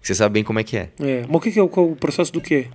Você 0.07 0.15
sabe 0.15 0.35
bem 0.35 0.45
como 0.45 0.61
é 0.61 0.63
que 0.63 0.77
é. 0.77 0.89
É. 1.01 1.25
Mas 1.27 1.35
o 1.37 1.41
que 1.41 1.51
que 1.51 1.59
é 1.59 1.63
o, 1.63 1.67
o 1.67 1.97
processo 1.97 2.33
do 2.33 2.41
quê? 2.41 2.69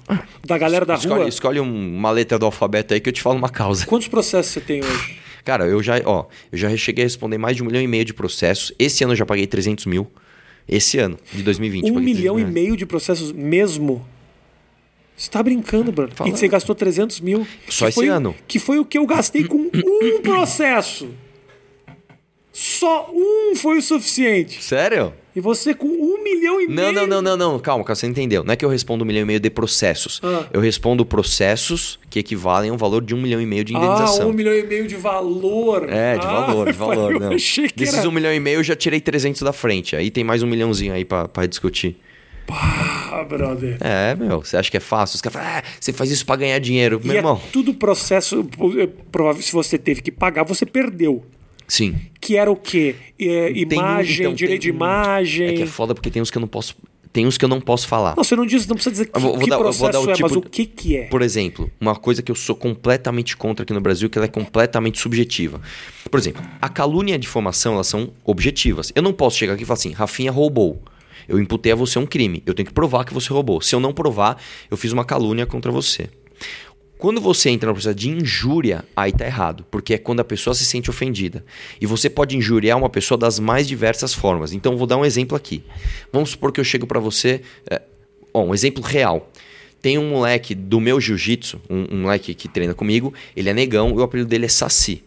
Da 0.45 0.57
galera 0.57 0.86
da 0.86 0.95
escolhe, 0.95 1.19
rua? 1.21 1.29
escolhe 1.29 1.59
um- 1.61 1.95
uma 1.97 2.11
letra 2.11 2.38
do 2.38 2.45
alfabeto 2.45 2.93
aí 2.93 2.99
que 2.99 3.07
eu 3.07 3.13
te 3.13 3.21
falo 3.21 3.38
uma 3.38 3.47
causa. 3.47 3.86
Quantos 3.86 4.09
processos 4.09 4.51
você 4.51 4.59
tem 4.59 4.84
hoje? 4.84 5.17
Cara, 5.45 5.65
eu 5.65 5.82
já, 5.82 6.01
ó, 6.03 6.25
eu 6.51 6.57
já 6.57 6.75
cheguei 6.75 7.05
a 7.05 7.07
responder 7.07 7.38
mais 7.38 7.55
de 7.55 7.63
um 7.63 7.67
milhão 7.67 7.82
e 7.82 7.88
meio 7.88 8.03
de 8.03 8.13
processos. 8.13 8.73
Esse 8.77 9.05
ano 9.05 9.13
eu 9.13 9.17
já 9.17 9.25
paguei 9.25 9.47
300 9.47 9.86
mil. 9.86 10.11
Esse 10.67 10.97
ano, 10.99 11.17
de 11.32 11.41
2020. 11.41 11.86
Um 11.89 11.93
paguei 11.93 12.13
300 12.13 12.19
milhão 12.19 12.38
e 12.39 12.51
meio 12.51 12.75
de 12.75 12.86
processos 12.86 13.32
mesmo? 13.32 14.05
Você 15.15 15.32
tá 15.32 15.41
brincando, 15.41 15.89
Bruno. 15.91 16.11
E 16.25 16.32
você 16.32 16.49
gastou 16.49 16.75
300 16.75 17.21
mil. 17.21 17.47
Só 17.69 17.88
esse 17.88 17.95
foi- 17.95 18.07
ano. 18.09 18.36
Que 18.45 18.59
foi 18.59 18.77
o 18.77 18.84
que 18.84 18.97
eu 18.97 19.05
gastei 19.05 19.45
com 19.45 19.69
um 19.73 20.19
processo. 20.21 21.09
Só 22.64 23.09
um 23.12 23.55
foi 23.55 23.80
o 23.80 23.82
suficiente. 23.82 24.64
Sério? 24.64 25.12
E 25.36 25.41
você 25.41 25.74
com 25.74 25.88
um 25.88 26.22
milhão 26.24 26.62
e 26.62 26.68
Não, 26.68 26.91
meio. 26.91 26.93
não, 26.93 27.07
não, 27.07 27.22
não, 27.24 27.38
não. 27.38 27.59
Calma, 27.59 27.84
calma, 27.84 27.95
você 27.95 28.05
entendeu. 28.05 28.43
Não 28.43 28.53
é 28.53 28.55
que 28.55 28.64
eu 28.64 28.70
respondo 28.70 29.03
um 29.03 29.07
milhão 29.07 29.24
e 29.24 29.26
meio 29.26 29.39
de 29.39 29.49
processos. 29.49 30.20
Ah. 30.24 30.45
Eu 30.53 30.62
respondo 30.62 31.03
processos 31.03 31.97
que 32.07 32.20
equivalem 32.20 32.70
a 32.70 32.74
um 32.74 32.78
valor 32.78 33.01
de 33.01 33.16
um 33.16 33.22
milhão 33.22 33.41
e 33.41 33.47
meio 33.47 33.64
de 33.64 33.76
Ah, 33.76 33.80
indenização. 33.80 34.30
um 34.30 34.34
milhão 34.34 34.53
e 34.53 34.62
meio 34.62 34.86
de 34.88 34.95
valor. 34.95 35.89
É, 35.89 36.20
de 36.20 36.28
Ah, 36.28 36.30
valor, 36.45 36.72
de 36.72 36.78
valor. 36.78 37.20
Não. 37.20 37.30
Desses 37.32 37.95
era... 37.97 38.07
um 38.07 38.12
milhão 38.12 38.32
e 38.32 38.39
meio 38.39 38.59
eu 38.59 38.64
já 38.64 38.76
tirei 38.76 39.01
300 39.01 39.41
da 39.41 39.51
frente. 39.51 39.95
Aí 39.95 40.12
tem 40.12 40.24
mais 40.24 40.43
um 40.43 40.47
milhãozinho 40.47 40.93
aí 40.93 41.03
pra, 41.03 41.28
pra 41.28 41.47
discutir. 41.47 41.97
Ah, 42.47 43.26
brother. 43.28 43.78
É, 43.80 44.14
meu, 44.14 44.41
você 44.43 44.55
acha 44.57 44.70
que 44.70 44.78
é 44.78 44.82
fácil? 44.82 45.16
Os 45.16 45.22
caras 45.22 45.39
falam, 45.41 45.57
ah, 45.57 45.64
você 45.80 45.91
faz 45.91 46.12
isso 46.12 46.26
pra 46.28 46.36
ganhar 46.36 46.59
dinheiro. 46.59 47.01
E 47.03 47.07
Meu 47.07 47.16
é 47.16 47.18
irmão. 47.20 47.41
tudo 47.51 47.74
processo. 47.74 48.47
é 48.80 48.88
Provável, 49.12 49.41
se 49.41 49.51
você 49.51 49.78
teve 49.80 50.01
que 50.01 50.12
pagar, 50.12 50.43
você 50.43 50.66
perdeu. 50.66 51.24
Sim. 51.72 51.95
Que 52.19 52.36
era 52.36 52.51
o 52.51 52.55
quê? 52.57 52.95
É, 53.17 53.53
Tem 53.53 53.61
imagem, 53.80 54.19
então, 54.26 54.34
direito 54.34 54.59
tem 54.61 54.72
de 54.72 54.76
imagem. 54.76 55.47
É 55.47 55.53
que 55.53 55.63
é 55.63 55.65
foda 55.65 55.93
porque 55.95 56.11
tem 56.11 56.22
uns 56.22 56.30
que 56.30 56.38
eu 56.38 56.41
não 56.41 56.47
posso. 56.47 56.76
Tem 57.13 57.26
uns 57.26 57.38
que 57.38 57.45
eu 57.45 57.49
não 57.49 57.61
posso 57.61 57.88
falar. 57.88 58.13
Não, 58.17 58.26
você 58.26 58.36
não 58.36 58.45
diz, 58.45 58.67
não 58.67 58.76
precisa 58.76 58.91
dizer 58.91 59.05
que, 59.05 59.15
Eu 59.17 59.22
vou- 59.22 59.32
vou 59.32 59.39
que 59.43 59.49
dar- 59.49 59.55
eu 59.55 59.59
vou 59.63 59.72
processo 59.74 59.91
dar 59.93 59.99
o 59.99 60.03
é, 60.03 60.07
mas 60.22 60.32
tipo- 60.34 60.39
o 60.39 60.49
que 60.49 60.65
que 60.65 60.97
é? 60.97 61.03
Por 61.07 61.22
exemplo, 61.22 61.72
uma 61.80 61.95
coisa 61.95 62.22
que 62.22 62.30
eu 62.30 62.36
sou 62.36 62.55
completamente 62.57 63.38
contra 63.38 63.63
aqui 63.63 63.72
no 63.72 63.80
Brasil, 63.80 64.09
que 64.09 64.17
ela 64.17 64.26
é 64.26 64.30
completamente 64.30 64.99
subjetiva. 64.99 65.61
Por 66.09 66.19
exemplo, 66.19 66.41
a 66.61 66.67
calúnia 66.67 67.13
e 67.13 67.15
a 67.15 67.17
difamação, 67.17 67.76
elas 67.76 67.88
são 67.88 68.11
objetivas. 68.26 68.91
Eu 68.93 69.01
não 69.01 69.13
posso 69.13 69.38
chegar 69.38 69.53
aqui 69.53 69.63
e 69.63 69.65
falar 69.65 69.76
assim, 69.78 69.91
Rafinha 69.91 70.32
roubou. 70.32 70.82
Eu 71.28 71.39
imputei 71.39 71.72
a 71.72 71.76
você 71.76 71.97
um 71.99 72.05
crime. 72.05 72.43
Eu 72.45 72.53
tenho 72.53 72.67
que 72.67 72.74
provar 72.74 73.05
que 73.05 73.13
você 73.13 73.32
roubou. 73.32 73.61
Se 73.61 73.74
eu 73.74 73.80
não 73.80 73.93
provar, 73.93 74.36
eu 74.69 74.76
fiz 74.76 74.91
uma 74.91 75.05
calúnia 75.05 75.45
contra 75.45 75.72
você. 75.72 76.09
Quando 77.02 77.20
você 77.20 77.49
entra 77.49 77.68
no 77.68 77.74
processo 77.74 77.95
de 77.95 78.12
injúria, 78.12 78.86
aí 78.95 79.12
tá 79.12 79.26
errado, 79.26 79.66
porque 79.72 79.95
é 79.95 79.97
quando 79.97 80.20
a 80.20 80.24
pessoa 80.24 80.54
se 80.54 80.64
sente 80.64 80.88
ofendida. 80.88 81.43
E 81.82 81.88
você 81.88 82.12
pode 82.12 82.38
injuriar 82.38 82.78
uma 82.78 82.91
pessoa 82.91 83.18
das 83.18 83.39
mais 83.39 83.68
diversas 83.68 84.14
formas. 84.14 84.54
Então, 84.54 84.78
vou 84.78 84.86
dar 84.86 84.97
um 84.97 85.04
exemplo 85.04 85.36
aqui. 85.36 85.64
Vamos 86.14 86.30
supor 86.30 86.52
que 86.52 86.60
eu 86.60 86.64
chego 86.64 86.86
para 86.86 86.99
você, 86.99 87.41
é, 87.68 87.82
um 88.36 88.54
exemplo 88.54 88.84
real. 88.84 89.32
Tem 89.82 89.97
um 89.97 90.12
moleque 90.12 90.54
do 90.54 90.80
meu 90.80 91.02
jiu-jitsu, 91.02 91.60
um, 91.68 91.88
um 91.91 92.02
moleque 92.04 92.36
que 92.36 92.47
treina 92.47 92.76
comigo, 92.76 93.12
ele 93.36 93.49
é 93.49 93.54
negão 93.54 93.89
e 93.89 93.93
o 93.93 94.04
apelido 94.04 94.30
dele 94.30 94.45
é 94.45 94.49
Saci. 94.49 95.04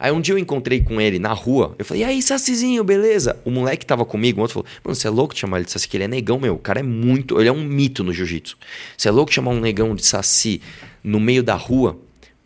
Aí 0.00 0.10
um 0.10 0.20
dia 0.20 0.34
eu 0.34 0.38
encontrei 0.38 0.80
com 0.80 1.00
ele 1.00 1.20
na 1.20 1.32
rua, 1.32 1.76
eu 1.78 1.84
falei, 1.84 2.02
e 2.02 2.04
aí, 2.04 2.20
Sacizinho, 2.20 2.82
beleza? 2.82 3.36
O 3.44 3.50
moleque 3.50 3.86
tava 3.86 4.04
comigo, 4.04 4.40
o 4.40 4.42
outro 4.42 4.54
falou, 4.54 4.66
mano, 4.84 4.96
você 4.96 5.06
é 5.06 5.10
louco 5.10 5.34
de 5.34 5.40
chamar 5.40 5.58
ele 5.58 5.66
de 5.66 5.70
Saci, 5.70 5.88
que 5.88 5.96
ele 5.96 6.04
é 6.04 6.08
negão, 6.08 6.40
meu. 6.40 6.54
O 6.54 6.58
cara 6.58 6.80
é 6.80 6.82
muito, 6.82 7.38
ele 7.38 7.48
é 7.48 7.52
um 7.52 7.62
mito 7.62 8.02
no 8.02 8.12
jiu-jitsu. 8.12 8.56
Você 8.96 9.08
é 9.08 9.12
louco 9.12 9.30
de 9.30 9.36
chamar 9.36 9.52
um 9.52 9.60
negão 9.60 9.94
de 9.94 10.04
Saci 10.04 10.60
no 11.02 11.20
meio 11.20 11.42
da 11.42 11.54
rua? 11.54 11.98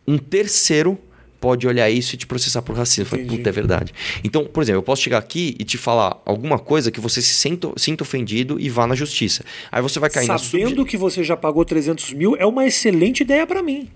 Um 0.06 0.18
terceiro 0.18 0.98
pode 1.40 1.66
olhar 1.66 1.88
isso 1.90 2.14
e 2.14 2.18
te 2.18 2.26
processar 2.26 2.62
por 2.62 2.76
racismo. 2.76 3.02
Eu 3.02 3.06
falei, 3.06 3.26
puta, 3.26 3.48
é 3.48 3.52
verdade. 3.52 3.92
Então, 4.24 4.44
por 4.44 4.62
exemplo, 4.62 4.78
eu 4.78 4.82
posso 4.82 5.02
chegar 5.02 5.18
aqui 5.18 5.54
e 5.58 5.64
te 5.64 5.78
falar 5.78 6.20
alguma 6.24 6.58
coisa 6.58 6.90
que 6.90 7.00
você 7.00 7.20
se 7.22 7.34
sinta, 7.34 7.70
sinta 7.76 8.02
ofendido 8.02 8.58
e 8.58 8.68
vá 8.68 8.86
na 8.86 8.94
justiça. 8.94 9.44
Aí 9.70 9.82
você 9.82 9.98
vai 9.98 10.10
cair 10.10 10.26
na 10.26 10.38
Sabendo 10.38 10.84
que 10.84 10.96
você 10.96 11.22
já 11.22 11.36
pagou 11.36 11.64
300 11.64 12.12
mil, 12.14 12.36
é 12.36 12.46
uma 12.46 12.66
excelente 12.66 13.20
ideia 13.20 13.46
pra 13.46 13.62
mim. 13.62 13.88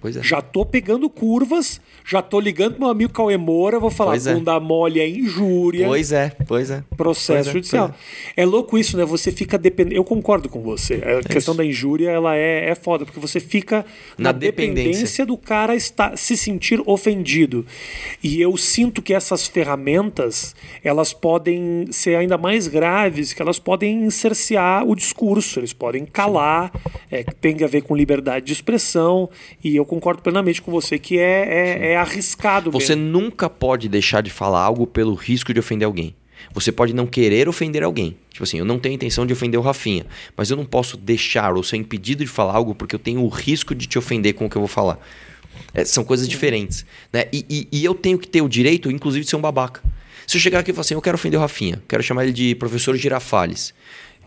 Pois 0.00 0.16
é. 0.16 0.22
Já 0.22 0.40
tô 0.40 0.64
pegando 0.64 1.08
curvas, 1.10 1.80
já 2.04 2.22
tô 2.22 2.38
ligando 2.40 2.72
pro 2.72 2.80
meu 2.82 2.90
amigo 2.90 3.12
Cauê 3.12 3.36
Moura, 3.36 3.78
vou 3.80 3.90
falar, 3.90 4.12
Pois 4.12 4.26
é. 4.26 4.34
bunda 4.34 4.58
mole 4.60 5.00
é 5.00 5.08
injúria, 5.08 5.86
Pois 5.86 6.12
é, 6.12 6.30
pois 6.46 6.70
é. 6.70 6.82
processo 6.96 7.32
Pois 7.44 7.48
é, 7.48 7.52
judicial. 7.52 7.88
pois 7.88 7.98
É. 8.36 8.44
louco 8.46 8.78
isso, 8.78 8.96
né? 8.96 9.04
Você 9.04 9.32
fica 9.32 9.58
dependendo. 9.58 9.96
Eu 9.96 10.04
concordo 10.04 10.48
com 10.48 10.60
você. 10.62 10.94
A 10.94 11.22
questão 11.28 11.52
isso. 11.52 11.54
da 11.54 11.64
injúria, 11.64 12.10
ela 12.10 12.36
é, 12.36 12.70
é 12.70 12.74
foda, 12.74 13.04
porque 13.04 13.20
você 13.20 13.40
fica 13.40 13.84
na, 14.16 14.24
Na 14.24 14.32
dependência. 14.32 14.84
dependência. 14.84 15.26
do 15.26 15.36
cara 15.36 15.74
estar, 15.74 16.16
se 16.16 16.36
sentir 16.36 16.80
ofendido. 16.86 17.66
E 18.22 18.40
eu 18.40 18.56
sinto 18.56 19.02
que 19.02 19.12
essas 19.14 19.46
ferramentas, 19.46 20.54
elas 20.82 21.12
podem 21.12 21.86
ser 21.90 22.14
ainda 22.16 22.38
mais 22.38 22.66
graves, 22.68 23.32
que 23.32 23.42
elas 23.42 23.58
podem 23.58 24.08
cercear 24.10 24.86
o 24.86 24.94
discurso, 24.94 25.60
eles 25.60 25.72
podem 25.72 26.04
calar, 26.04 26.72
é, 27.10 27.22
tem 27.22 27.62
a 27.62 27.66
ver 27.66 27.82
com 27.82 27.94
liberdade 27.96 28.46
de 28.46 28.52
expressão, 28.52 29.28
e 29.62 29.76
eu 29.76 29.84
concordo 29.88 30.22
plenamente 30.22 30.62
com 30.62 30.70
você 30.70 30.98
que 30.98 31.18
é, 31.18 31.48
é, 31.48 31.92
é 31.92 31.96
arriscado 31.96 32.70
Você 32.70 32.94
mesmo. 32.94 33.10
nunca 33.10 33.50
pode 33.50 33.88
deixar 33.88 34.20
de 34.22 34.30
falar 34.30 34.60
algo 34.62 34.86
pelo 34.86 35.14
risco 35.14 35.52
de 35.52 35.58
ofender 35.58 35.86
alguém. 35.86 36.14
Você 36.54 36.70
pode 36.70 36.94
não 36.94 37.06
querer 37.06 37.48
ofender 37.48 37.82
alguém. 37.82 38.16
Tipo 38.30 38.44
assim, 38.44 38.58
eu 38.58 38.64
não 38.64 38.78
tenho 38.78 38.94
intenção 38.94 39.26
de 39.26 39.32
ofender 39.32 39.58
o 39.58 39.62
Rafinha, 39.62 40.06
mas 40.36 40.50
eu 40.50 40.56
não 40.56 40.64
posso 40.64 40.96
deixar 40.96 41.54
ou 41.56 41.62
ser 41.64 41.76
impedido 41.76 42.24
de 42.24 42.30
falar 42.30 42.54
algo 42.54 42.74
porque 42.74 42.94
eu 42.94 42.98
tenho 43.00 43.20
o 43.22 43.28
risco 43.28 43.74
de 43.74 43.86
te 43.86 43.98
ofender 43.98 44.34
com 44.34 44.46
o 44.46 44.50
que 44.50 44.56
eu 44.56 44.60
vou 44.60 44.68
falar. 44.68 44.98
É, 45.74 45.84
são 45.84 46.04
coisas 46.04 46.28
diferentes. 46.28 46.86
Né? 47.12 47.24
E, 47.32 47.44
e- 47.50 47.68
e 47.80 47.84
eu 47.84 47.94
tenho 47.94 48.18
que 48.18 48.28
ter 48.28 48.40
o 48.40 48.48
direito, 48.48 48.88
inclusive, 48.90 49.24
de 49.24 49.30
ser 49.30 49.36
um 49.36 49.40
babaca. 49.40 49.82
Se 50.26 50.36
eu 50.36 50.40
chegar 50.40 50.60
aqui 50.60 50.70
e 50.70 50.74
falar 50.74 50.82
assim, 50.82 50.94
eu 50.94 51.02
quero 51.02 51.16
ofender 51.16 51.38
o 51.38 51.40
Rafinha, 51.40 51.82
quero 51.88 52.02
chamar 52.02 52.22
ele 52.24 52.32
de 52.32 52.54
professor 52.54 52.94
Girafales. 52.96 53.74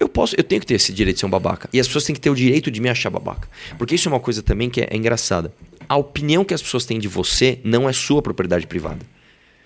Eu 0.02 0.10
posso, 0.10 0.34
eu 0.36 0.44
tenho 0.44 0.60
que 0.60 0.66
ter 0.66 0.74
esse 0.74 0.92
direito 0.92 1.18
de 1.18 1.20
ser 1.20 1.26
um 1.28 1.30
babaca. 1.30 1.70
E 1.72 1.80
as 1.80 1.86
pessoas 1.86 2.04
têm 2.06 2.16
que 2.16 2.20
ter 2.20 2.32
o 2.32 2.36
direito 2.36 2.72
de 2.72 2.82
me 2.82 2.90
achar 2.90 3.12
babaca. 3.12 3.48
Porque 3.78 3.94
isso 3.94 4.10
é 4.10 4.12
uma 4.12 4.20
coisa 4.20 4.42
também 4.42 4.68
que 4.68 4.82
é, 4.82 4.88
é 4.90 4.98
engraçada. 4.98 5.54
A 5.88 5.96
opinião 5.96 6.44
que 6.44 6.56
as 6.56 6.62
pessoas 6.62 6.86
têm 6.86 7.00
de 7.00 7.08
você 7.08 7.60
não 7.64 7.88
é 7.88 7.94
sua 7.94 8.20
propriedade 8.20 8.66
privada. 8.66 9.06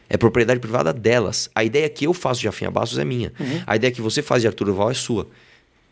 É 0.09 0.17
propriedade 0.17 0.59
privada 0.59 0.91
delas. 0.91 1.49
A 1.55 1.63
ideia 1.63 1.87
que 1.87 2.05
eu 2.05 2.13
faço 2.13 2.41
de 2.41 2.47
Rafinha 2.47 2.69
Bastos 2.69 2.99
é 2.99 3.05
minha. 3.05 3.31
A 3.65 3.77
ideia 3.77 3.91
que 3.93 4.01
você 4.01 4.21
faz 4.21 4.41
de 4.41 4.47
Arthur 4.47 4.73
Val 4.73 4.91
é 4.91 4.93
sua. 4.93 5.25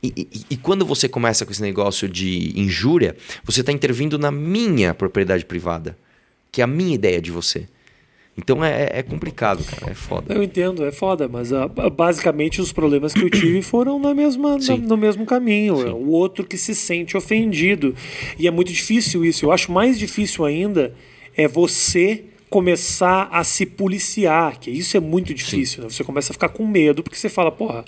E, 0.04 0.12
e- 0.18 0.46
e 0.50 0.58
quando 0.58 0.86
você 0.86 1.08
começa 1.08 1.46
com 1.46 1.52
esse 1.54 1.62
negócio 1.62 2.10
de 2.10 2.52
injúria, 2.60 3.16
você 3.46 3.62
está 3.62 3.72
intervindo 3.72 4.20
na 4.20 4.30
minha 4.30 4.94
propriedade 4.94 5.46
privada, 5.46 5.98
que 6.52 6.60
é 6.60 6.66
a 6.66 6.68
minha 6.68 6.94
ideia 6.94 7.22
de 7.22 7.32
você. 7.32 7.66
Então 8.38 8.65
é, 8.65 8.89
é 8.91 9.03
complicado, 9.03 9.63
cara. 9.63 9.91
É 9.91 9.93
foda. 9.93 10.34
Eu 10.34 10.41
entendo, 10.41 10.84
é 10.86 10.91
foda, 10.91 11.27
mas 11.27 11.53
ah, 11.53 11.67
basicamente 11.67 12.59
os 12.59 12.71
problemas 12.73 13.13
que 13.13 13.21
eu 13.21 13.29
tive 13.29 13.61
foram 13.61 13.99
na 13.99 14.13
mesma, 14.13 14.57
na- 14.57 14.77
no 14.77 14.97
mesmo 14.97 15.23
caminho. 15.25 15.77
Sim. 15.77 15.88
É 15.89 15.91
o 15.91 16.07
outro 16.09 16.43
que 16.43 16.57
se 16.57 16.73
sente 16.73 17.15
ofendido. 17.15 17.95
E 18.39 18.47
é 18.47 18.51
muito 18.51 18.71
difícil 18.73 19.23
isso. 19.23 19.45
Eu 19.45 19.51
acho 19.51 19.71
mais 19.71 19.99
difícil 19.99 20.43
ainda 20.45 20.93
é 21.38 21.47
você 21.47 22.23
começar 22.49 23.29
a 23.31 23.43
se 23.43 23.65
policiar, 23.65 24.59
que 24.59 24.69
isso 24.71 24.95
é 24.95 24.99
muito 24.99 25.34
difícil. 25.34 25.84
né? 25.84 25.89
Você 25.89 26.03
começa 26.03 26.31
a 26.31 26.34
ficar 26.34 26.49
com 26.49 26.65
medo, 26.67 27.01
porque 27.03 27.17
você 27.17 27.29
fala, 27.29 27.51
porra, 27.51 27.84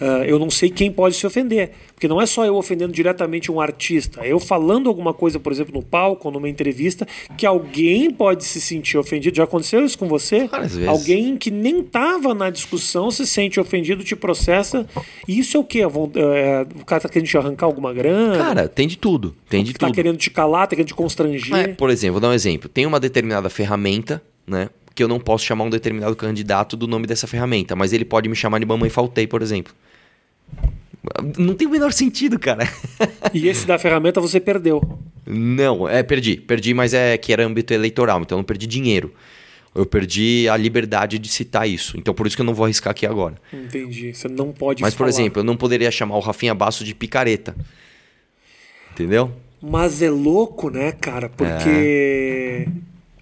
ah, 0.00 0.24
eu 0.26 0.38
não 0.38 0.50
sei 0.50 0.70
quem 0.70 0.90
pode 0.90 1.16
se 1.16 1.26
ofender. 1.26 1.70
Porque 1.94 2.06
não 2.06 2.22
é 2.22 2.26
só 2.26 2.44
eu 2.44 2.54
ofendendo 2.54 2.92
diretamente 2.92 3.50
um 3.50 3.60
artista, 3.60 4.20
é 4.24 4.32
eu 4.32 4.38
falando 4.38 4.88
alguma 4.88 5.12
coisa, 5.12 5.40
por 5.40 5.50
exemplo, 5.50 5.74
no 5.74 5.82
palco 5.82 6.28
ou 6.28 6.34
numa 6.34 6.48
entrevista, 6.48 7.04
que 7.36 7.44
alguém 7.44 8.08
pode 8.08 8.44
se 8.44 8.60
sentir 8.60 8.96
ofendido. 8.96 9.36
Já 9.36 9.42
aconteceu 9.42 9.84
isso 9.84 9.98
com 9.98 10.06
você? 10.06 10.48
Alguém 10.86 11.36
que 11.36 11.50
nem 11.50 11.80
estava 11.80 12.32
na 12.34 12.50
discussão 12.50 13.10
se 13.10 13.26
sente 13.26 13.58
ofendido, 13.58 14.04
te 14.04 14.14
processa. 14.14 14.86
E 15.26 15.40
isso 15.40 15.56
é 15.56 15.60
o 15.60 15.64
quê? 15.64 15.80
É, 15.80 16.66
o 16.80 16.84
cara 16.84 17.00
tá 17.00 17.08
querendo 17.08 17.26
te 17.26 17.36
arrancar 17.36 17.66
alguma 17.66 17.92
grana? 17.92 18.38
Cara, 18.38 18.68
tem 18.68 18.86
de 18.86 18.96
tudo. 18.96 19.34
Tem 19.48 19.64
de 19.64 19.72
tá 19.72 19.86
tudo. 19.86 19.94
querendo 19.96 20.16
te 20.16 20.30
calar, 20.30 20.68
tá 20.68 20.76
querendo 20.76 20.88
te 20.88 20.94
constranger. 20.94 21.56
É, 21.56 21.68
por 21.68 21.90
exemplo, 21.90 22.12
vou 22.12 22.20
dar 22.20 22.28
um 22.28 22.32
exemplo. 22.32 22.68
Tem 22.68 22.86
uma 22.86 23.00
determinada 23.00 23.50
ferramenta, 23.50 24.22
né? 24.46 24.70
Que 24.94 25.02
eu 25.02 25.08
não 25.08 25.18
posso 25.18 25.44
chamar 25.44 25.64
um 25.64 25.70
determinado 25.70 26.14
candidato 26.14 26.76
do 26.76 26.86
nome 26.86 27.08
dessa 27.08 27.26
ferramenta, 27.26 27.74
mas 27.74 27.92
ele 27.92 28.04
pode 28.04 28.28
me 28.28 28.36
chamar 28.36 28.60
de 28.60 28.66
mamãe 28.66 28.88
faltei, 28.88 29.26
por 29.26 29.42
exemplo. 29.42 29.74
Não 31.36 31.54
tem 31.54 31.66
o 31.66 31.70
menor 31.70 31.92
sentido, 31.92 32.38
cara. 32.38 32.68
E 33.34 33.46
esse 33.46 33.66
da 33.66 33.78
ferramenta 33.78 34.20
você 34.20 34.40
perdeu. 34.40 34.98
Não, 35.26 35.86
é, 35.86 36.02
perdi. 36.02 36.36
Perdi, 36.36 36.72
mas 36.72 36.94
é 36.94 37.16
que 37.18 37.32
era 37.32 37.44
âmbito 37.44 37.74
eleitoral, 37.74 38.22
então 38.22 38.36
eu 38.36 38.40
não 38.40 38.44
perdi 38.44 38.66
dinheiro. 38.66 39.12
Eu 39.74 39.84
perdi 39.84 40.48
a 40.48 40.56
liberdade 40.56 41.18
de 41.18 41.28
citar 41.28 41.68
isso. 41.68 41.96
Então 41.98 42.14
por 42.14 42.26
isso 42.26 42.34
que 42.34 42.40
eu 42.40 42.46
não 42.46 42.54
vou 42.54 42.64
arriscar 42.64 42.90
aqui 42.90 43.06
agora. 43.06 43.36
Entendi. 43.52 44.14
Você 44.14 44.28
não 44.28 44.50
pode 44.50 44.82
Mas, 44.82 44.94
por 44.94 44.98
falar. 45.00 45.10
exemplo, 45.10 45.40
eu 45.40 45.44
não 45.44 45.56
poderia 45.56 45.90
chamar 45.90 46.16
o 46.16 46.20
Rafinha 46.20 46.54
Basso 46.54 46.84
de 46.84 46.94
picareta. 46.94 47.54
Entendeu? 48.92 49.30
Mas 49.60 50.02
é 50.02 50.10
louco, 50.10 50.70
né, 50.70 50.92
cara? 50.92 51.28
Porque. 51.28 52.66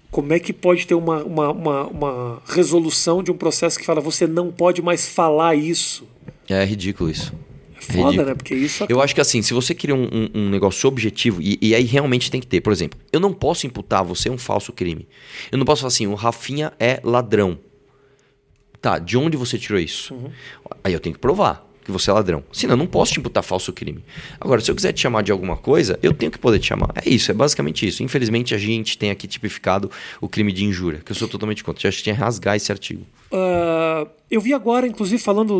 Como 0.09 0.33
é 0.33 0.39
que 0.39 0.53
pode 0.53 0.87
ter 0.87 0.95
uma, 0.95 1.23
uma, 1.23 1.51
uma, 1.51 1.87
uma 1.87 2.41
resolução 2.47 3.21
de 3.21 3.29
um 3.29 3.37
processo 3.37 3.77
que 3.77 3.85
fala 3.85 3.99
você 3.99 4.25
não 4.25 4.51
pode 4.51 4.81
mais 4.81 5.07
falar 5.07 5.53
isso? 5.53 6.07
É 6.49 6.63
ridículo 6.65 7.09
isso. 7.09 7.33
É 7.77 7.81
foda, 7.81 7.97
Ridículo. 8.09 8.25
né? 8.29 8.35
Porque 8.35 8.55
isso 8.55 8.85
Eu 8.89 9.01
acho 9.01 9.13
que 9.13 9.21
assim, 9.21 9.41
se 9.41 9.53
você 9.53 9.75
cria 9.75 9.93
um, 9.95 10.03
um- 10.11 10.29
um 10.33 10.49
negócio 10.49 10.87
objetivo, 10.87 11.41
e, 11.41 11.57
e 11.61 11.75
aí 11.75 11.83
realmente 11.83 12.31
tem 12.31 12.41
que 12.41 12.47
ter, 12.47 12.61
por 12.61 12.73
exemplo, 12.73 12.99
eu 13.11 13.19
não 13.19 13.33
posso 13.33 13.67
imputar 13.67 13.99
a 13.99 14.03
você 14.03 14.29
um 14.29 14.37
falso 14.37 14.71
crime. 14.73 15.07
Eu 15.51 15.57
não 15.57 15.65
posso 15.65 15.81
falar 15.81 15.89
assim, 15.89 16.07
o 16.07 16.15
Rafinha 16.15 16.73
é 16.79 16.99
ladrão. 17.03 17.59
Tá, 18.81 18.99
de 18.99 19.17
onde 19.17 19.35
você 19.35 19.57
tirou 19.57 19.79
isso? 19.79 20.15
Aí 20.83 20.93
eu 20.93 20.99
tenho 20.99 21.13
que 21.15 21.19
provar 21.21 21.65
que 21.83 21.91
você 21.91 22.09
é 22.09 22.13
ladrão. 22.13 22.43
Senão 22.51 22.73
eu 22.73 22.77
não 22.77 22.85
posso 22.85 23.13
te 23.13 23.19
imputar 23.19 23.41
falso 23.43 23.71
crime. 23.73 24.03
Agora, 24.39 24.59
se 24.61 24.69
eu 24.69 24.75
quiser 24.75 24.91
te 24.91 24.99
chamar 25.01 25.23
de 25.23 25.31
alguma 25.31 25.55
coisa, 25.55 25.97
eu 26.03 26.13
tenho 26.13 26.31
que 26.31 26.37
poder 26.37 26.59
te 26.59 26.67
chamar. 26.67 26.89
É 26.95 27.09
isso, 27.09 27.31
é 27.31 27.33
basicamente 27.33 27.87
isso. 27.87 28.03
Infelizmente 28.03 28.53
a 28.53 28.57
gente 28.57 28.97
tem 28.97 29.09
aqui 29.09 29.25
tipificado 29.27 29.89
o 30.21 30.27
crime 30.27 30.51
de 30.51 30.63
injúria, 30.65 31.01
que 31.03 31.11
eu 31.11 31.15
sou 31.15 31.27
totalmente 31.27 31.63
contra. 31.63 31.89
Já 31.89 32.03
tinha 32.03 32.13
que 32.13 32.21
rasgar 32.21 32.55
esse 32.55 32.71
artigo. 32.71 33.03
Ah, 33.31 34.05
eu 34.29 34.41
vi 34.41 34.53
agora, 34.53 34.85
inclusive, 34.87 35.21
falando. 35.21 35.57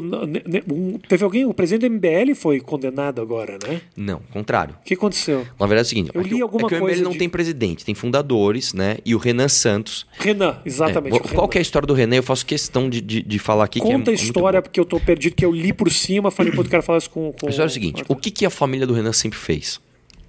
um- 0.72 0.97
teve 1.07 1.24
alguém, 1.24 1.45
o 1.45 1.53
presidente 1.53 1.82
do 1.89 1.93
MBL 1.95 2.36
foi 2.36 2.59
condenado 2.59 3.22
agora, 3.22 3.57
né? 3.68 3.82
Não, 3.95 4.20
contrário. 4.32 4.76
O 4.82 4.84
que 4.84 4.93
aconteceu? 4.93 5.47
Na 5.59 5.65
verdade 5.65 5.80
é 5.80 5.82
o 5.82 5.86
seguinte, 5.86 6.11
Eu 6.13 6.22
é 6.22 6.24
li 6.24 6.41
alguma 6.41 6.68
é 6.68 6.70
que 6.70 6.76
o 6.76 6.80
coisa 6.80 6.95
MBL 6.97 7.03
não 7.05 7.11
de- 7.13 7.18
tem 7.20 7.30
presidente, 7.30 7.86
tem 7.86 7.95
fundadores, 7.95 8.74
né? 8.74 8.97
E 9.05 9.15
o 9.15 9.18
Renan 9.18 9.47
Santos, 9.47 10.05
Renan, 10.20 10.59
exatamente. 10.65 11.15
É, 11.15 11.20
qual 11.20 11.30
Renan. 11.32 11.47
que 11.47 11.57
é 11.57 11.59
a 11.59 11.61
história 11.61 11.86
do 11.88 11.93
Renan? 11.93 12.15
Eu 12.18 12.24
faço 12.24 12.45
questão 12.45 12.89
de, 12.89 12.99
de, 13.01 13.22
de 13.22 13.39
falar 13.39 13.63
aqui. 13.65 13.80
que 13.80 13.88
é, 13.88 13.91
Conta 13.91 14.11
a 14.11 14.13
é 14.13 14.18
muito 14.18 14.24
história, 14.26 14.61
porque 14.61 14.80
eu 14.80 14.86
tô 14.86 14.99
perdido, 14.99 15.36
que 15.36 15.45
eu 15.45 15.51
li 15.51 15.72
por 15.72 15.91
cima, 15.91 16.30
falei, 16.32 16.51
pô, 16.51 16.61
eu 16.61 16.65
quero 16.65 16.84
falar 16.84 16.97
isso 16.99 17.09
com. 17.09 17.32
com 17.32 17.47
A 17.47 17.49
história 17.49 17.70
é 17.70 17.72
o 17.72 17.74
seguinte: 17.74 18.03
o 18.07 18.15
que, 18.15 18.30
que 18.32 18.45
a 18.45 18.49
família 18.49 18.86
do 18.86 18.93
Renan 18.93 19.13
sempre 19.13 19.39
fez? 19.39 19.80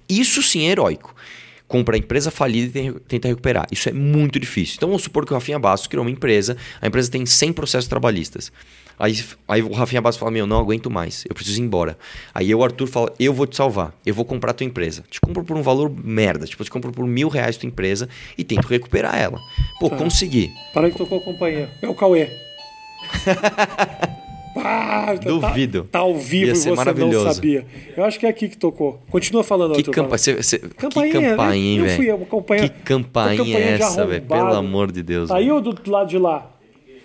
Isso 0.07 0.41
sim 0.41 0.65
é 0.67 0.71
heróico. 0.71 1.13
Compra 1.69 1.95
a 1.95 1.99
empresa 1.99 2.29
falida 2.29 2.77
e 2.79 2.91
tenta 3.07 3.27
recuperar. 3.29 3.65
Isso 3.71 3.87
é 3.87 3.93
muito 3.93 4.37
difícil. 4.39 4.73
Então 4.77 4.89
vamos 4.89 5.03
supor 5.03 5.25
que 5.25 5.31
o 5.31 5.35
Rafinha 5.35 5.57
Bastos 5.59 5.87
criou 5.87 6.03
uma 6.03 6.11
empresa, 6.11 6.57
a 6.81 6.87
empresa 6.87 7.09
tem 7.09 7.25
100 7.25 7.53
processos 7.53 7.87
trabalhistas. 7.87 8.51
Aí, 8.97 9.17
aí 9.47 9.61
o 9.61 9.71
Rafinha 9.71 10.01
Bastos 10.01 10.19
fala: 10.19 10.31
Meu, 10.31 10.45
não 10.45 10.59
aguento 10.59 10.89
mais, 10.89 11.23
eu 11.29 11.33
preciso 11.33 11.61
ir 11.61 11.63
embora. 11.63 11.97
Aí 12.33 12.51
eu, 12.51 12.59
o 12.59 12.63
Arthur, 12.65 12.87
fala: 12.87 13.13
Eu 13.17 13.33
vou 13.33 13.47
te 13.47 13.55
salvar, 13.55 13.93
eu 14.05 14.13
vou 14.13 14.25
comprar 14.25 14.51
a 14.51 14.53
tua 14.53 14.65
empresa. 14.65 15.05
Te 15.09 15.21
compro 15.21 15.41
por 15.43 15.55
um 15.55 15.61
valor 15.61 15.89
merda, 15.89 16.45
tipo, 16.45 16.61
eu 16.61 16.65
te 16.65 16.71
compro 16.71 16.91
por 16.91 17.05
mil 17.07 17.29
reais 17.29 17.55
tua 17.55 17.67
empresa 17.67 18.09
e 18.37 18.43
tento 18.43 18.65
recuperar 18.67 19.15
ela. 19.17 19.39
Pô, 19.79 19.89
Tá. 19.89 19.95
consegui. 19.95 20.51
Para 20.73 20.89
que 20.91 20.97
tocou 20.97 21.19
a 21.19 21.21
companhia. 21.21 21.69
É 21.81 21.87
o 21.87 21.93
Cauê. 21.95 22.27
Pá, 24.53 25.15
tá- 25.17 25.29
Duvido. 25.29 25.87
Tá, 25.91 25.99
ao 25.99 26.17
vivo 26.17 26.51
e 26.51 26.55
você 26.55 26.71
maravilhoso. 26.71 27.25
não 27.25 27.33
sabia. 27.33 27.65
Eu 27.95 28.03
acho 28.03 28.19
que 28.19 28.25
é 28.25 28.29
aqui 28.29 28.49
que 28.49 28.57
tocou. 28.57 29.01
Continua 29.09 29.43
falando, 29.43 29.75
Que, 29.75 29.83
campa... 29.83 30.17
cê- 30.17 30.41
cê- 30.41 30.59
que 30.59 30.69
Campainha, 30.69 31.29
campainha, 31.31 31.81
hein, 31.83 31.89
eu 31.89 31.95
fui 31.95 32.05
velho? 32.07 32.19
eu, 32.21 32.25
campainha- 32.25 32.69
Que 32.69 32.79
campainha, 32.83 33.37
campainha 33.37 33.57
é 33.59 33.73
essa, 33.73 34.05
velho? 34.05 34.21
Pelo 34.23 34.53
amor 34.55 34.91
de 34.91 35.03
Deus. 35.03 35.29
Tá 35.29 35.37
aí 35.37 35.51
ou 35.51 35.61
do 35.61 35.75
lado 35.89 36.09
de 36.09 36.17
lá? 36.17 36.51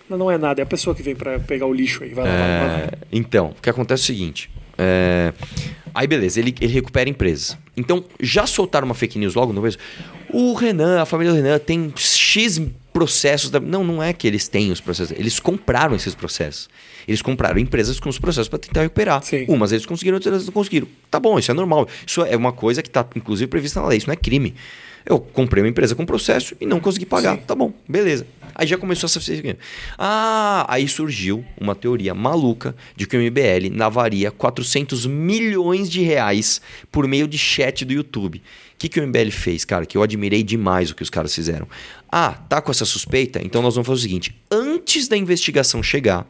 Não, 0.09 0.18
não 0.18 0.30
é 0.30 0.36
nada, 0.38 0.61
é 0.61 0.64
a 0.64 0.66
pessoa 0.66 0.95
que 0.95 1.03
vem 1.03 1.14
pra 1.14 1.38
pegar 1.38 1.66
o 1.66 1.72
lixo 1.72 2.03
aí. 2.03 2.12
Vai 2.14 2.24
lá, 2.24 2.30
vai 2.30 2.40
lá, 2.40 2.59
vai 2.59 2.68
lá. 2.68 2.78
É, 2.84 2.90
então, 3.12 3.55
o 3.59 3.62
que 3.62 3.70
acontece 3.70 4.03
é 4.03 4.05
o 4.05 4.07
seguinte. 4.07 4.51
é, 4.78 5.32
Aí, 5.95 6.09
beleza, 6.09 6.40
ele, 6.40 6.53
ele 6.61 6.72
recupera 6.72 7.09
empresas. 7.09 7.57
Então, 7.76 8.03
já 8.20 8.47
soltaram 8.47 8.84
uma 8.86 8.95
fake 8.95 9.16
news 9.18 9.34
logo 9.36 9.53
no 9.53 9.61
começo? 9.61 9.78
O 10.32 10.53
Renan, 10.55 11.01
a 11.01 11.07
família 11.07 11.32
do 11.32 11.36
Renan 11.36 11.57
tem 11.61 11.92
X 11.95 12.61
processos. 12.95 13.51
Da... 13.51 13.61
Não, 13.61 13.84
não 13.84 14.03
é 14.03 14.14
que 14.14 14.26
eles 14.26 14.49
têm 14.49 14.70
os 14.70 14.80
processos. 14.80 15.14
Eles 15.18 15.38
compraram 15.38 15.95
esses 15.95 16.14
processos. 16.14 16.70
Eles 17.07 17.20
compraram 17.20 17.59
empresas 17.59 18.01
com 18.01 18.09
os 18.09 18.18
processos 18.18 18.49
para 18.49 18.61
tentar 18.61 18.82
recuperar. 18.82 19.22
Sim. 19.22 19.45
Umas 19.49 19.72
eles 19.72 19.84
conseguiram, 19.84 20.16
outras 20.16 20.32
eles 20.32 20.47
não 20.47 20.53
conseguiram. 20.55 20.86
Tá 21.11 21.20
bom, 21.20 21.38
isso 21.38 21.51
é 21.51 21.55
normal. 21.55 21.86
Isso 22.07 22.22
é 22.22 22.34
uma 22.34 22.53
coisa 22.53 22.80
que 22.80 22.88
está, 22.88 23.05
inclusive, 23.14 23.49
prevista 23.49 23.80
na 23.80 23.88
lei. 23.88 23.99
Isso 23.99 24.07
não 24.07 24.14
é 24.14 24.16
crime. 24.16 24.55
Eu 25.05 25.20
comprei 25.20 25.62
uma 25.62 25.68
empresa 25.68 25.95
com 25.95 26.07
processo 26.07 26.57
e 26.59 26.64
não 26.64 26.80
consegui 26.80 27.05
pagar. 27.05 27.36
Sim. 27.36 27.42
Tá 27.47 27.55
bom, 27.55 27.74
beleza. 27.86 28.26
Aí 28.55 28.66
já 28.66 28.78
começou 28.78 29.07
essa. 29.07 29.20
Ah, 29.99 30.64
aí 30.68 30.88
surgiu 30.88 31.45
uma 31.61 31.74
teoria 31.74 32.14
maluca 32.14 32.74
de 32.97 33.07
que 33.07 33.16
o 33.16 33.20
MBL 33.20 33.70
navaria 33.70 34.30
400 34.30 35.05
milhões 35.05 35.90
de 35.90 36.01
reais 36.01 36.62
por 36.90 37.07
meio 37.07 37.28
de 37.28 37.36
chat 37.36 37.84
do 37.84 37.92
YouTube. 37.92 38.40
O 38.85 38.87
que, 38.87 38.91
que 38.91 39.01
o 39.01 39.07
MBL 39.07 39.30
fez, 39.30 39.64
cara? 39.64 39.87
Que 39.87 39.97
eu 39.97 40.03
admirei 40.03 40.43
demais 40.43 40.91
o 40.91 40.95
que 40.95 41.03
os 41.03 41.09
caras 41.09 41.35
fizeram. 41.35 41.66
Ah, 42.12 42.32
tá 42.32 42.61
com 42.61 42.70
essa 42.70 42.85
suspeita? 42.85 43.41
Então 43.43 43.62
nós 43.62 43.76
vamos 43.76 43.87
fazer 43.87 44.01
o 44.01 44.03
seguinte: 44.03 44.37
antes 44.51 45.09
da 45.09 45.16
investigação 45.16 45.82
chegar, 45.82 46.26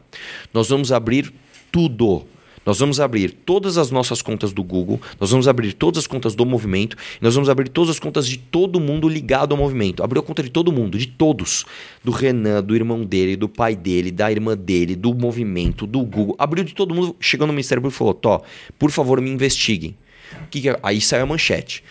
nós 0.53 0.69
vamos 0.69 0.93
abrir 0.93 1.33
tudo 1.69 2.25
nós 2.65 2.79
vamos 2.79 2.99
abrir 2.99 3.31
todas 3.31 3.77
as 3.77 3.91
nossas 3.91 4.23
contas 4.23 4.51
do 4.51 4.63
Google, 4.63 4.99
nós 5.19 5.29
vamos 5.29 5.47
abrir 5.47 5.71
todas 5.73 5.99
as 5.99 6.07
contas 6.07 6.33
do 6.33 6.47
movimento, 6.47 6.97
nós 7.21 7.35
vamos 7.35 7.47
abrir 7.47 7.69
todas 7.69 7.91
as 7.91 7.99
contas 7.99 8.27
de 8.27 8.37
todo 8.37 8.79
mundo 8.79 9.07
ligado 9.07 9.51
ao 9.51 9.57
movimento. 9.57 10.03
Abriu 10.03 10.19
a 10.19 10.25
conta 10.25 10.41
de 10.41 10.49
todo 10.49 10.71
mundo, 10.71 10.97
de 10.97 11.05
todos. 11.05 11.63
Do 12.03 12.09
Renan, 12.09 12.63
do 12.63 12.75
irmão 12.75 13.05
dele, 13.05 13.35
do 13.35 13.47
pai 13.47 13.75
dele, 13.75 14.09
da 14.09 14.31
irmã 14.31 14.57
dele, 14.57 14.95
do 14.95 15.13
movimento, 15.13 15.85
do 15.85 15.99
Google. 16.01 16.35
Abriu 16.39 16.63
de 16.63 16.73
todo 16.73 16.95
mundo, 16.95 17.15
chegou 17.19 17.45
no 17.45 17.53
Ministério 17.53 17.83
Público 17.83 17.95
e 17.95 17.99
falou: 17.99 18.15
Tó, 18.15 18.41
por 18.79 18.89
favor, 18.89 19.21
me 19.21 19.29
investiguem. 19.29 19.95
Que 20.49 20.61
que 20.61 20.69
é? 20.69 20.79
Aí 20.81 20.99
saiu 20.99 21.21
a 21.21 21.27
manchete. 21.27 21.83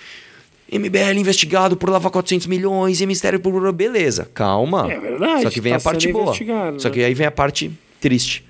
MBL 0.72 1.18
investigado 1.18 1.76
por 1.76 1.90
lavar 1.90 2.10
400 2.10 2.46
milhões 2.46 3.00
e 3.00 3.06
Ministério 3.06 3.38
Público. 3.38 3.70
Beleza, 3.72 4.28
calma. 4.32 4.90
É 4.90 4.98
verdade. 4.98 5.42
Só 5.42 5.50
que 5.50 5.60
vem 5.60 5.72
tá 5.72 5.78
a 5.78 5.80
parte 5.80 6.12
boa. 6.12 6.34
Só 6.78 6.90
que 6.90 7.02
aí 7.02 7.14
vem 7.14 7.26
a 7.26 7.30
parte 7.30 7.70
triste. 8.00 8.44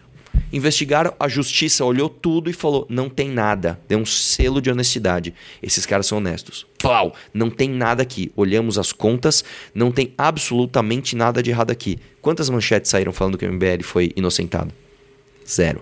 Investigaram, 0.53 1.13
a 1.19 1.29
justiça 1.29 1.85
olhou 1.85 2.09
tudo 2.09 2.49
e 2.49 2.53
falou: 2.53 2.87
não 2.89 3.09
tem 3.09 3.29
nada. 3.29 3.79
Deu 3.89 3.99
um 3.99 4.07
selo 4.07 4.61
de 4.61 4.71
honestidade. 4.71 5.35
Esses 5.63 5.85
caras 5.85 6.07
são 6.07 6.19
honestos. 6.19 6.67
Pau! 6.81 7.15
Não 7.33 7.51
tem 7.51 7.69
nada 7.69 8.03
aqui. 8.03 8.31
Olhamos 8.37 8.79
as 8.79 8.93
contas, 8.93 9.45
não 9.75 9.91
tem 9.91 10.13
absolutamente 10.17 11.17
nada 11.17 11.43
de 11.43 11.51
errado 11.51 11.71
aqui. 11.71 11.99
Quantas 12.21 12.49
manchetes 12.49 12.91
saíram 12.91 13.13
falando 13.13 13.37
que 13.37 13.45
o 13.45 13.53
MBL 13.53 13.83
foi 13.83 14.13
inocentado? 14.17 14.73
Zero. 15.47 15.81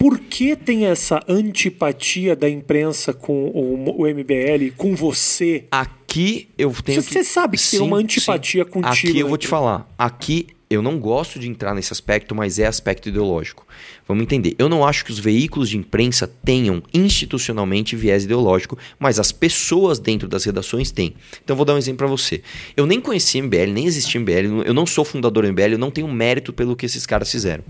Por 0.00 0.18
que 0.18 0.56
tem 0.56 0.86
essa 0.86 1.20
antipatia 1.28 2.34
da 2.34 2.48
imprensa 2.48 3.12
com 3.12 3.48
o, 3.48 4.06
MBL, 4.06 4.74
com 4.74 4.96
você? 4.96 5.66
Aqui 5.70 6.48
eu 6.56 6.72
tenho. 6.72 7.02
Você 7.02 7.18
que... 7.18 7.24
sabe 7.24 7.58
que 7.58 7.62
sim, 7.62 7.76
tem 7.76 7.86
uma 7.86 7.98
antipatia 7.98 8.64
sim. 8.64 8.70
contigo. 8.70 9.10
Aqui 9.10 9.18
eu 9.18 9.28
vou 9.28 9.36
te 9.36 9.46
falar. 9.46 9.86
Aqui 9.98 10.46
eu 10.70 10.80
não 10.80 11.00
gosto 11.00 11.40
de 11.40 11.48
entrar 11.48 11.74
nesse 11.74 11.92
aspecto, 11.92 12.32
mas 12.32 12.60
é 12.60 12.64
aspecto 12.64 13.08
ideológico. 13.08 13.66
Vamos 14.06 14.22
entender. 14.22 14.54
Eu 14.56 14.68
não 14.68 14.86
acho 14.86 15.04
que 15.04 15.10
os 15.10 15.18
veículos 15.18 15.68
de 15.68 15.76
imprensa 15.76 16.28
tenham 16.44 16.80
institucionalmente 16.94 17.96
viés 17.96 18.22
ideológico, 18.22 18.78
mas 18.96 19.18
as 19.18 19.32
pessoas 19.32 19.98
dentro 19.98 20.28
das 20.28 20.44
redações 20.44 20.92
têm. 20.92 21.14
Então 21.42 21.56
vou 21.56 21.64
dar 21.64 21.74
um 21.74 21.78
exemplo 21.78 21.98
para 21.98 22.06
você. 22.06 22.40
Eu 22.76 22.86
nem 22.86 23.00
conheci 23.00 23.42
MBL, 23.42 23.72
nem 23.72 23.86
existi 23.86 24.16
MBL, 24.16 24.62
eu 24.64 24.72
não 24.72 24.86
sou 24.86 25.04
fundador 25.04 25.42
do 25.44 25.52
MBL, 25.52 25.72
eu 25.72 25.78
não 25.78 25.90
tenho 25.90 26.06
mérito 26.06 26.52
pelo 26.52 26.76
que 26.76 26.86
esses 26.86 27.04
caras 27.04 27.28
fizeram. 27.28 27.64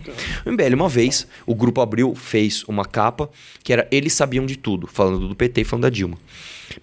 O 0.44 0.52
MBL, 0.52 0.74
uma 0.74 0.88
vez, 0.88 1.26
o 1.46 1.54
Grupo 1.54 1.80
Abril 1.80 2.14
fez 2.14 2.64
uma 2.68 2.84
capa 2.84 3.30
que 3.64 3.72
era 3.72 3.88
Eles 3.90 4.12
Sabiam 4.12 4.44
de 4.44 4.56
Tudo, 4.56 4.86
falando 4.86 5.26
do 5.26 5.34
PT 5.34 5.62
e 5.62 5.64
falando 5.64 5.84
da 5.84 5.90
Dilma. 5.90 6.18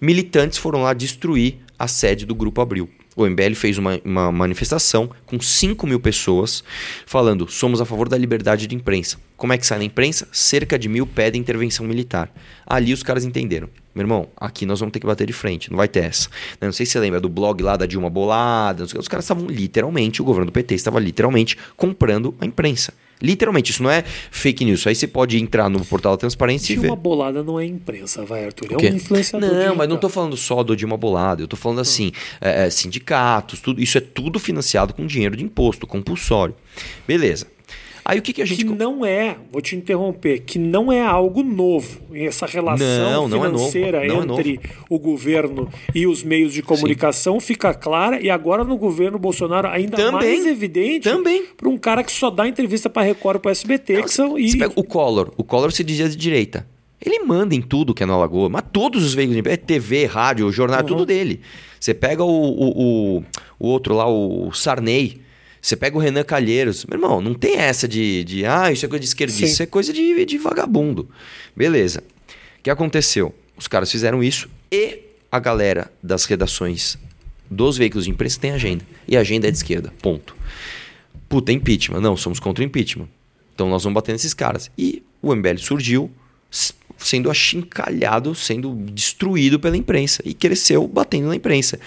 Militantes 0.00 0.58
foram 0.58 0.82
lá 0.82 0.92
destruir 0.92 1.58
a 1.78 1.86
sede 1.86 2.26
do 2.26 2.34
Grupo 2.34 2.60
Abril 2.60 2.90
o 3.18 3.28
MBL 3.28 3.54
fez 3.54 3.76
uma, 3.78 4.00
uma 4.04 4.30
manifestação 4.30 5.10
com 5.26 5.40
5 5.40 5.86
mil 5.86 5.98
pessoas 5.98 6.62
falando: 7.04 7.50
somos 7.50 7.80
a 7.80 7.84
favor 7.84 8.08
da 8.08 8.16
liberdade 8.16 8.68
de 8.68 8.76
imprensa. 8.76 9.18
Como 9.36 9.52
é 9.52 9.58
que 9.58 9.66
sai 9.66 9.78
na 9.78 9.84
imprensa? 9.84 10.28
Cerca 10.30 10.78
de 10.78 10.88
mil 10.88 11.06
pedem 11.06 11.40
intervenção 11.40 11.84
militar. 11.84 12.32
Ali 12.64 12.92
os 12.92 13.02
caras 13.02 13.24
entenderam. 13.24 13.68
Meu 13.94 14.04
irmão, 14.04 14.28
aqui 14.36 14.64
nós 14.64 14.78
vamos 14.78 14.92
ter 14.92 15.00
que 15.00 15.06
bater 15.06 15.26
de 15.26 15.32
frente, 15.32 15.70
não 15.70 15.76
vai 15.76 15.88
ter 15.88 16.04
essa. 16.04 16.28
Não 16.60 16.70
sei 16.70 16.86
se 16.86 16.92
você 16.92 17.00
lembra 17.00 17.20
do 17.20 17.28
blog 17.28 17.60
lá 17.60 17.76
da 17.76 17.86
Dilma 17.86 18.08
Bolada. 18.08 18.84
Os 18.84 19.08
caras 19.08 19.24
estavam 19.24 19.46
literalmente, 19.46 20.22
o 20.22 20.24
governo 20.24 20.46
do 20.46 20.52
PT 20.52 20.76
estava 20.76 21.00
literalmente 21.00 21.58
comprando 21.76 22.32
a 22.40 22.46
imprensa. 22.46 22.92
Literalmente, 23.20 23.70
isso 23.70 23.82
não 23.82 23.90
é 23.90 24.04
fake 24.30 24.64
news. 24.64 24.86
Aí 24.86 24.94
você 24.94 25.06
pode 25.06 25.38
entrar 25.38 25.68
no 25.68 25.84
portal 25.84 26.12
da 26.12 26.18
transparência 26.18 26.68
Dilma 26.68 26.80
e 26.80 26.82
ver. 26.82 26.86
Dilma 26.88 27.02
Bolada 27.02 27.42
não 27.42 27.58
é 27.58 27.66
imprensa, 27.66 28.24
vai, 28.24 28.44
Arthur. 28.44 28.72
É 28.72 28.76
um 28.76 28.96
influenciador. 28.96 29.48
Não, 29.48 29.56
digital. 29.56 29.76
mas 29.76 29.88
não 29.88 29.96
estou 29.96 30.10
falando 30.10 30.36
só 30.36 30.62
do 30.62 30.76
Dilma 30.76 30.96
Bolada. 30.96 31.42
Eu 31.42 31.46
estou 31.46 31.58
falando 31.58 31.80
assim, 31.80 32.12
é, 32.40 32.66
é, 32.66 32.70
sindicatos, 32.70 33.60
tudo. 33.60 33.82
Isso 33.82 33.98
é 33.98 34.00
tudo 34.00 34.38
financiado 34.38 34.94
com 34.94 35.06
dinheiro 35.06 35.36
de 35.36 35.44
imposto, 35.44 35.86
compulsório. 35.86 36.54
Beleza. 37.06 37.46
Aí 38.08 38.18
o 38.18 38.22
que, 38.22 38.32
que 38.32 38.40
a 38.40 38.46
gente. 38.46 38.64
Que 38.64 38.72
não 38.72 39.04
é, 39.04 39.36
vou 39.52 39.60
te 39.60 39.76
interromper, 39.76 40.38
que 40.40 40.58
não 40.58 40.90
é 40.90 41.02
algo 41.02 41.42
novo. 41.42 42.00
Essa 42.14 42.46
relação 42.46 43.28
não, 43.28 43.28
não 43.28 43.42
financeira 43.42 44.02
é 44.02 44.08
entre 44.08 44.54
é 44.64 44.68
o 44.88 44.98
governo 44.98 45.68
e 45.94 46.06
os 46.06 46.22
meios 46.22 46.54
de 46.54 46.62
comunicação 46.62 47.38
Sim. 47.38 47.48
fica 47.48 47.74
clara 47.74 48.18
e 48.18 48.30
agora 48.30 48.64
no 48.64 48.78
governo 48.78 49.18
Bolsonaro 49.18 49.68
ainda 49.68 49.98
também, 49.98 50.12
mais 50.12 50.46
evidente 50.46 51.06
para 51.54 51.68
um 51.68 51.76
cara 51.76 52.02
que 52.02 52.10
só 52.10 52.30
dá 52.30 52.48
entrevista 52.48 52.88
para 52.88 53.02
Record 53.02 53.42
para 53.42 53.50
SBT. 53.50 53.96
Não, 53.96 54.02
que 54.04 54.10
são, 54.10 54.38
e... 54.38 54.52
o 54.74 54.82
Collor. 54.82 55.30
O 55.36 55.44
Collor 55.44 55.70
se 55.70 55.84
dizia 55.84 56.08
de 56.08 56.16
direita. 56.16 56.66
Ele 56.98 57.20
manda 57.24 57.54
em 57.54 57.60
tudo 57.60 57.92
que 57.92 58.02
é 58.02 58.06
na 58.06 58.16
Lagoa, 58.16 58.48
mas 58.48 58.62
todos 58.72 59.04
os 59.04 59.12
veículos, 59.12 59.44
é 59.44 59.56
TV, 59.58 60.06
rádio, 60.06 60.50
jornal, 60.50 60.80
uhum. 60.80 60.86
tudo 60.86 61.04
dele. 61.04 61.42
Você 61.78 61.92
pega 61.92 62.24
o, 62.24 62.26
o, 62.26 63.18
o, 63.18 63.24
o 63.58 63.68
outro 63.68 63.94
lá, 63.94 64.08
o 64.08 64.50
Sarney. 64.52 65.27
Você 65.68 65.76
pega 65.76 65.98
o 65.98 66.00
Renan 66.00 66.24
Calheiros. 66.24 66.86
Meu 66.86 66.96
irmão, 66.96 67.20
não 67.20 67.34
tem 67.34 67.56
essa 67.56 67.86
de, 67.86 68.24
de 68.24 68.46
ah, 68.46 68.72
isso 68.72 68.86
é 68.86 68.88
coisa 68.88 69.00
de 69.00 69.06
esquerdista, 69.06 69.44
isso 69.44 69.62
é 69.62 69.66
coisa 69.66 69.92
de, 69.92 70.24
de 70.24 70.38
vagabundo. 70.38 71.10
Beleza. 71.54 72.02
O 72.58 72.62
que 72.62 72.70
aconteceu? 72.70 73.34
Os 73.54 73.68
caras 73.68 73.92
fizeram 73.92 74.22
isso 74.22 74.48
e 74.72 75.00
a 75.30 75.38
galera 75.38 75.92
das 76.02 76.24
redações 76.24 76.96
dos 77.50 77.76
veículos 77.76 78.06
de 78.06 78.10
imprensa 78.10 78.40
tem 78.40 78.52
agenda. 78.52 78.82
E 79.06 79.14
a 79.14 79.20
agenda 79.20 79.46
é 79.46 79.50
de 79.50 79.58
esquerda. 79.58 79.92
Ponto. 80.00 80.34
Puta, 81.28 81.52
impeachment. 81.52 82.00
Não, 82.00 82.16
somos 82.16 82.40
contra 82.40 82.64
o 82.64 82.66
impeachment. 82.66 83.08
Então 83.54 83.68
nós 83.68 83.84
vamos 83.84 83.94
bater 83.94 84.12
nesses 84.12 84.32
caras. 84.32 84.70
E 84.78 85.02
o 85.20 85.36
MBL 85.36 85.58
surgiu 85.58 86.10
sendo 86.96 87.30
achincalhado, 87.30 88.34
sendo 88.34 88.74
destruído 88.74 89.60
pela 89.60 89.76
imprensa. 89.76 90.22
E 90.24 90.32
cresceu 90.32 90.88
batendo 90.88 91.28
na 91.28 91.36
imprensa. 91.36 91.78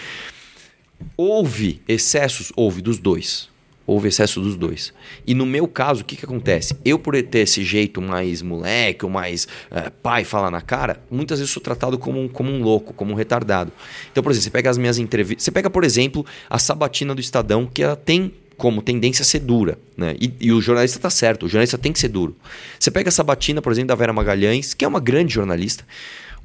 Houve 1.17 1.81
excessos? 1.87 2.53
Houve 2.55 2.79
dos 2.83 2.99
dois 2.99 3.49
houve 3.85 4.07
excesso 4.07 4.39
dos 4.39 4.55
dois. 4.55 4.93
E 5.25 5.33
no 5.33 5.45
meu 5.45 5.67
caso, 5.67 6.01
o 6.01 6.05
que, 6.05 6.15
que 6.15 6.25
acontece? 6.25 6.75
Eu, 6.85 6.99
por 6.99 7.21
ter 7.23 7.39
esse 7.39 7.63
jeito 7.63 8.01
mais 8.01 8.41
moleque, 8.41 9.05
ou 9.05 9.11
mais 9.11 9.47
é, 9.69 9.89
pai 9.89 10.23
falar 10.23 10.51
na 10.51 10.61
cara, 10.61 11.03
muitas 11.09 11.39
vezes 11.39 11.53
sou 11.53 11.61
tratado 11.61 11.97
como 11.97 12.21
um, 12.21 12.27
como 12.27 12.51
um 12.51 12.61
louco, 12.61 12.93
como 12.93 13.11
um 13.11 13.15
retardado. 13.15 13.71
Então, 14.11 14.23
por 14.23 14.31
exemplo, 14.31 14.45
você 14.45 14.51
pega 14.51 14.69
as 14.69 14.77
minhas 14.77 14.97
entrevistas. 14.97 15.43
Você 15.43 15.51
pega, 15.51 15.69
por 15.69 15.83
exemplo, 15.83 16.25
a 16.49 16.59
sabatina 16.59 17.13
do 17.13 17.21
Estadão, 17.21 17.65
que 17.65 17.83
ela 17.83 17.95
tem 17.95 18.33
como 18.57 18.81
tendência 18.81 19.23
a 19.23 19.25
ser 19.25 19.39
dura. 19.39 19.77
Né? 19.97 20.15
E, 20.21 20.31
e, 20.39 20.51
o 20.51 20.61
jornalista 20.61 20.97
está 20.97 21.09
certo, 21.09 21.47
o 21.47 21.49
jornalista 21.49 21.77
tem 21.77 21.91
que 21.91 21.99
ser 21.99 22.09
duro. 22.09 22.35
Você 22.79 22.91
pega 22.91 23.09
a 23.09 23.11
sabatina, 23.11 23.61
por 23.61 23.71
exemplo, 23.71 23.87
da 23.87 23.95
Vera 23.95 24.13
Magalhães, 24.13 24.73
que 24.75 24.85
é 24.85 24.87
uma 24.87 24.99
grande 24.99 25.33
jornalista, 25.33 25.83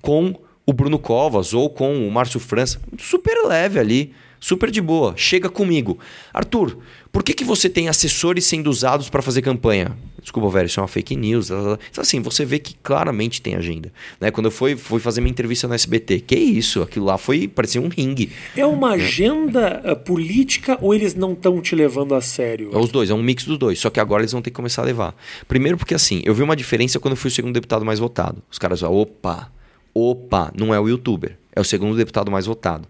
com 0.00 0.34
o 0.64 0.72
Bruno 0.72 0.98
Covas 0.98 1.52
ou 1.52 1.68
com 1.68 2.08
o 2.08 2.10
Márcio 2.10 2.40
França, 2.40 2.80
super 2.98 3.46
leve 3.46 3.78
ali 3.78 4.14
super 4.40 4.70
de 4.70 4.80
boa, 4.80 5.14
chega 5.16 5.48
comigo. 5.48 5.98
Arthur, 6.32 6.78
por 7.16 7.22
que, 7.22 7.32
que 7.32 7.44
você 7.44 7.68
tem 7.68 7.88
assessores 7.88 8.44
sendo 8.44 8.68
usados 8.68 9.08
para 9.08 9.22
fazer 9.22 9.40
campanha? 9.40 9.96
Desculpa, 10.20 10.50
velho, 10.50 10.66
isso 10.66 10.80
é 10.80 10.82
uma 10.82 10.88
fake 10.88 11.16
news. 11.16 11.50
Então, 11.50 11.78
assim, 11.96 12.20
você 12.20 12.44
vê 12.44 12.58
que 12.58 12.74
claramente 12.82 13.40
tem 13.40 13.54
agenda. 13.54 13.92
Né? 14.20 14.30
Quando 14.30 14.46
eu 14.46 14.50
fui, 14.50 14.76
fui 14.76 15.00
fazer 15.00 15.20
minha 15.20 15.30
entrevista 15.30 15.68
no 15.68 15.74
SBT, 15.74 16.20
que 16.20 16.34
isso? 16.34 16.82
Aquilo 16.82 17.06
lá 17.06 17.16
foi, 17.16 17.48
parecia 17.48 17.80
um 17.80 17.88
ringue. 17.88 18.30
É 18.56 18.66
uma 18.66 18.90
agenda 18.90 19.80
uh, 19.84 19.96
política 19.96 20.76
ou 20.82 20.94
eles 20.94 21.14
não 21.14 21.32
estão 21.32 21.60
te 21.62 21.74
levando 21.74 22.14
a 22.14 22.20
sério? 22.20 22.70
É 22.72 22.76
os 22.76 22.90
dois, 22.90 23.08
é 23.08 23.14
um 23.14 23.22
mix 23.22 23.44
dos 23.44 23.56
dois. 23.56 23.78
Só 23.78 23.88
que 23.88 24.00
agora 24.00 24.22
eles 24.22 24.32
vão 24.32 24.42
ter 24.42 24.50
que 24.50 24.56
começar 24.56 24.82
a 24.82 24.84
levar. 24.84 25.14
Primeiro 25.48 25.78
porque, 25.78 25.94
assim, 25.94 26.22
eu 26.24 26.34
vi 26.34 26.42
uma 26.42 26.56
diferença 26.56 26.98
quando 26.98 27.12
eu 27.12 27.16
fui 27.16 27.28
o 27.28 27.32
segundo 27.32 27.54
deputado 27.54 27.84
mais 27.84 27.98
votado. 27.98 28.42
Os 28.50 28.58
caras 28.58 28.80
falam, 28.80 28.96
opa, 28.96 29.50
opa, 29.94 30.52
não 30.58 30.74
é 30.74 30.80
o 30.80 30.88
youtuber, 30.88 31.38
é 31.54 31.60
o 31.60 31.64
segundo 31.64 31.96
deputado 31.96 32.30
mais 32.30 32.46
votado. 32.46 32.88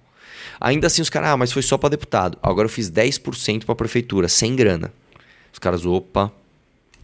Ainda 0.61 0.87
assim, 0.87 1.03
os 1.03 1.11
caras, 1.11 1.31
ah, 1.31 1.37
mas 1.37 1.53
foi 1.53 1.63
só 1.63 1.77
para 1.77 1.91
deputado. 1.91 2.39
Agora 2.43 2.67
eu 2.67 2.71
fiz 2.71 2.91
10% 2.91 3.65
para 3.65 3.75
prefeitura, 3.75 4.29
sem 4.29 4.57
grana. 4.57 4.93
Os 5.53 5.59
caras, 5.59 5.85
opa, 5.87 6.33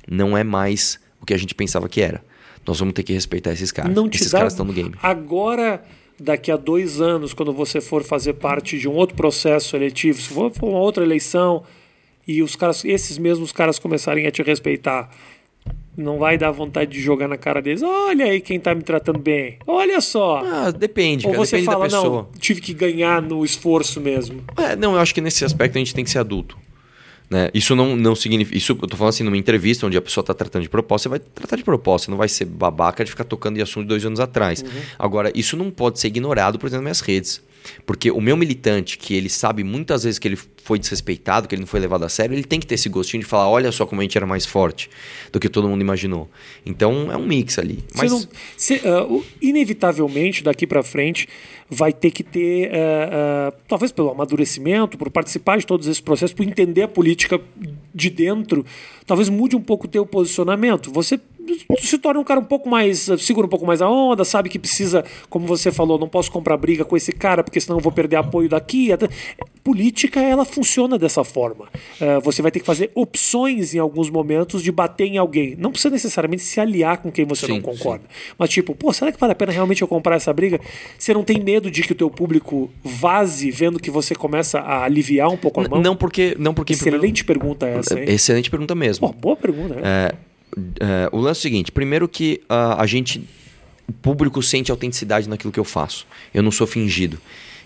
não 0.09 0.37
é 0.37 0.45
mais 0.45 0.99
o 1.21 1.27
que 1.27 1.35
a 1.35 1.39
gente 1.39 1.55
pensava 1.55 1.89
que 1.89 2.01
era. 2.01 2.23
Nós 2.67 2.79
vamos 2.79 2.95
ter 2.95 3.03
que 3.03 3.13
respeitar 3.13 3.53
esses 3.53 3.73
caras. 3.73 3.95
Não 3.95 4.09
esses 4.09 4.31
dá... 4.31 4.39
caras 4.39 4.53
estão 4.53 4.65
no 4.65 4.73
game. 4.73 4.95
Agora, 5.03 5.83
daqui 6.19 6.51
a 6.51 6.57
dois 6.57 7.01
anos, 7.01 7.35
quando 7.35 7.53
você 7.53 7.81
for 7.81 8.05
fazer 8.05 8.35
parte 8.35 8.79
de 8.79 8.89
um 8.89 8.93
outro 8.93 9.17
processo 9.17 9.77
eletivo, 9.77 10.21
se 10.21 10.29
for 10.29 10.53
uma 10.63 10.79
outra 10.79 11.03
eleição 11.03 11.65
e 12.27 12.43
os 12.43 12.55
caras, 12.55 12.85
esses 12.85 13.19
mesmos 13.19 13.53
caras 13.53 13.79
começarem 13.79 14.27
a 14.27 14.31
te 14.31 14.43
respeitar, 14.43 15.11
não 15.97 16.18
vai 16.18 16.38
dar 16.38 16.51
vontade 16.51 16.93
de 16.93 17.01
jogar 17.01 17.28
na 17.28 17.36
cara 17.36 17.61
deles. 17.61 17.82
Olha 17.82 18.26
aí 18.26 18.40
quem 18.40 18.59
tá 18.59 18.74
me 18.74 18.82
tratando 18.82 19.18
bem. 19.18 19.59
Olha 19.66 20.01
só. 20.01 20.43
Ah, 20.45 20.70
depende. 20.70 21.26
Ou 21.26 21.32
cara, 21.32 21.45
você 21.45 21.57
depende 21.57 21.72
fala, 21.72 21.88
da 21.88 21.97
pessoa. 21.97 22.22
não, 22.22 22.40
tive 22.40 22.61
que 22.61 22.72
ganhar 22.72 23.20
no 23.20 23.45
esforço 23.45 24.01
mesmo. 24.01 24.43
É, 24.57 24.74
não, 24.74 24.95
eu 24.95 25.01
acho 25.01 25.14
que 25.14 25.20
nesse 25.20 25.45
aspecto 25.45 25.76
a 25.76 25.78
gente 25.78 25.95
tem 25.95 26.05
que 26.05 26.11
ser 26.11 26.18
adulto. 26.18 26.57
Né? 27.28 27.49
Isso 27.55 27.74
não, 27.74 27.97
não 27.97 28.14
significa. 28.14 28.57
Isso 28.57 28.72
eu 28.72 28.88
tô 28.88 28.97
falando 28.97 29.11
assim, 29.11 29.24
numa 29.24 29.36
entrevista 29.36 29.86
onde 29.86 29.97
a 29.97 30.03
pessoa 30.03 30.22
está 30.22 30.34
tratando 30.34 30.62
de 30.62 30.68
proposta, 30.68 31.09
você 31.09 31.09
vai 31.09 31.18
tratar 31.18 31.57
de 31.57 31.64
proposta, 31.64 32.11
não 32.11 32.18
vai 32.18 32.28
ser 32.28 32.45
babaca 32.45 33.03
de 33.05 33.11
ficar 33.11 33.24
tocando 33.24 33.57
de 33.57 33.62
assunto 33.62 33.84
de 33.84 33.88
dois 33.88 34.05
anos 34.05 34.20
atrás. 34.20 34.62
Uhum. 34.62 34.68
Agora, 34.99 35.32
isso 35.34 35.57
não 35.57 35.70
pode 35.70 35.99
ser 35.99 36.09
ignorado, 36.09 36.59
por 36.59 36.66
exemplo, 36.66 36.84
nas 36.84 37.01
minhas 37.01 37.01
redes. 37.01 37.43
Porque 37.87 38.11
o 38.11 38.21
meu 38.21 38.37
militante, 38.37 38.99
que 38.99 39.15
ele 39.15 39.29
sabe 39.29 39.65
muitas 39.65 40.05
vezes 40.05 40.19
que 40.19 40.29
ele 40.29 40.39
foi 40.65 40.79
desrespeitado, 40.79 41.49
que 41.49 41.55
ele 41.55 41.63
não 41.63 41.67
foi 41.67 41.81
levado 41.81 42.05
a 42.05 42.09
sério, 42.09 42.35
ele 42.35 42.45
tem 42.45 42.61
que 42.61 42.67
ter 42.67 42.77
esse 42.77 42.89
gostinho 42.89 43.23
de 43.23 43.29
falar: 43.29 43.49
olha 43.49 43.73
só 43.73 43.85
como 43.85 44.01
a 44.01 44.05
gente 44.05 44.17
era 44.17 44.27
mais 44.27 44.47
forte 44.47 44.89
do 45.31 45.41
que 45.41 45.49
todo 45.49 45.69
mundo 45.69 45.81
imaginou. 45.81 46.31
Então 46.65 47.11
é 47.11 47.17
um 47.17 47.27
mix 47.27 47.59
ali. 47.59 47.85
Mas... 47.95 48.11
Não, 48.11 48.21
uh, 48.21 49.25
inevitavelmente, 49.41 50.43
daqui 50.43 50.67
para 50.67 50.83
frente, 50.83 51.29
vai 51.69 51.93
ter 51.93 52.11
que 52.11 52.23
ter, 52.23 52.69
uh, 52.69 53.51
uh, 53.51 53.57
talvez 53.67 53.91
pelo 53.91 54.11
amadurecimento, 54.11 54.99
por 54.99 55.11
participar 55.11 55.59
de 55.59 55.67
todos 55.67 55.87
esses 55.87 56.01
processos, 56.01 56.35
por 56.35 56.45
entender 56.45 56.83
a 56.83 56.89
política 56.89 57.41
de 57.95 58.11
dentro, 58.11 58.65
talvez 59.07 59.29
mude 59.29 59.57
um 59.57 59.61
pouco 59.61 59.87
o 59.87 59.89
teu 59.89 60.05
posicionamento. 60.05 60.93
Você 60.93 61.19
se 61.80 61.99
torna 61.99 62.20
um 62.20 62.24
cara 62.24 62.40
um 62.40 62.45
pouco 62.45 62.68
mais. 62.68 63.09
segura 63.18 63.47
um 63.47 63.51
pouco 63.51 63.66
mais 63.66 63.82
a 63.82 63.88
onda, 63.88 64.24
sabe 64.24 64.49
que 64.49 64.59
precisa, 64.59 65.05
como 65.28 65.47
você 65.47 65.70
falou, 65.70 65.99
não 65.99 66.09
posso 66.09 66.30
comprar 66.30 66.57
briga 66.57 66.84
com 66.84 66.97
esse 66.97 67.12
cara, 67.12 67.43
porque 67.43 67.61
senão 67.61 67.78
eu 67.78 67.82
vou 67.82 67.93
perder 67.93 68.16
apoio 68.16 68.49
daqui. 68.49 68.90
Política, 69.64 70.20
ela 70.20 70.45
funciona 70.45 70.99
dessa 70.99 71.22
forma. 71.22 71.66
Uh, 72.01 72.20
você 72.20 72.43
vai 72.43 72.51
ter 72.51 72.61
que 72.61 72.66
fazer 72.66 72.90
opções 72.95 73.74
em 73.74 73.78
alguns 73.78 74.11
momentos 74.11 74.62
de 74.62 74.72
bater 74.72 75.07
em 75.07 75.18
alguém. 75.18 75.55
Não 75.57 75.70
precisa 75.70 75.90
necessariamente 75.90 76.43
se 76.43 76.59
aliar 76.59 76.99
com 76.99 77.12
quem 77.12 77.24
você 77.24 77.47
sim, 77.47 77.53
não 77.53 77.61
concorda. 77.61 78.05
Sim. 78.09 78.34
Mas, 78.36 78.51
tipo, 78.51 78.74
pô, 78.74 78.93
será 78.93 79.12
que 79.12 79.20
vale 79.20 79.32
a 79.32 79.36
pena 79.36 79.53
realmente 79.53 79.82
eu 79.82 79.88
comprar 79.88 80.16
essa 80.16 80.32
briga? 80.32 80.61
Você 80.99 81.14
não 81.14 81.22
tem 81.22 81.38
medo 81.38 81.70
de 81.70 81.82
que 81.82 81.93
o 81.93 81.95
teu 81.95 82.11
público 82.11 82.70
vaze 82.82 83.51
vendo 83.53 83.78
que 83.78 83.90
você 83.90 84.16
começa 84.16 84.59
a 84.59 84.82
aliviar 84.82 85.28
um 85.28 85.36
pouco 85.36 85.61
a 85.61 85.68
mão? 85.68 85.80
Não, 85.80 85.95
porque. 85.95 86.34
Não 86.38 86.53
porque 86.53 86.72
Excelente 86.72 87.24
primeiro... 87.24 87.40
pergunta 87.47 87.66
essa, 87.68 87.99
hein? 87.99 88.05
Excelente 88.09 88.51
pergunta 88.51 88.74
mesmo. 88.74 89.09
Pô, 89.09 89.14
boa 89.16 89.36
pergunta, 89.36 89.76
né? 89.76 89.82
É, 89.84 90.14
é, 90.81 91.09
o 91.13 91.19
lance 91.19 91.39
é 91.39 91.41
o 91.41 91.43
seguinte: 91.43 91.73
primeiro 91.73 92.09
que 92.09 92.41
uh, 92.45 92.79
a 92.79 92.87
gente. 92.87 93.23
O 93.89 93.93
público 93.93 94.41
sente 94.43 94.71
autenticidade 94.71 95.29
naquilo 95.29 95.53
que 95.53 95.59
eu 95.59 95.65
faço. 95.65 96.07
Eu 96.33 96.43
não 96.43 96.53
sou 96.53 96.67
fingido. 96.67 97.19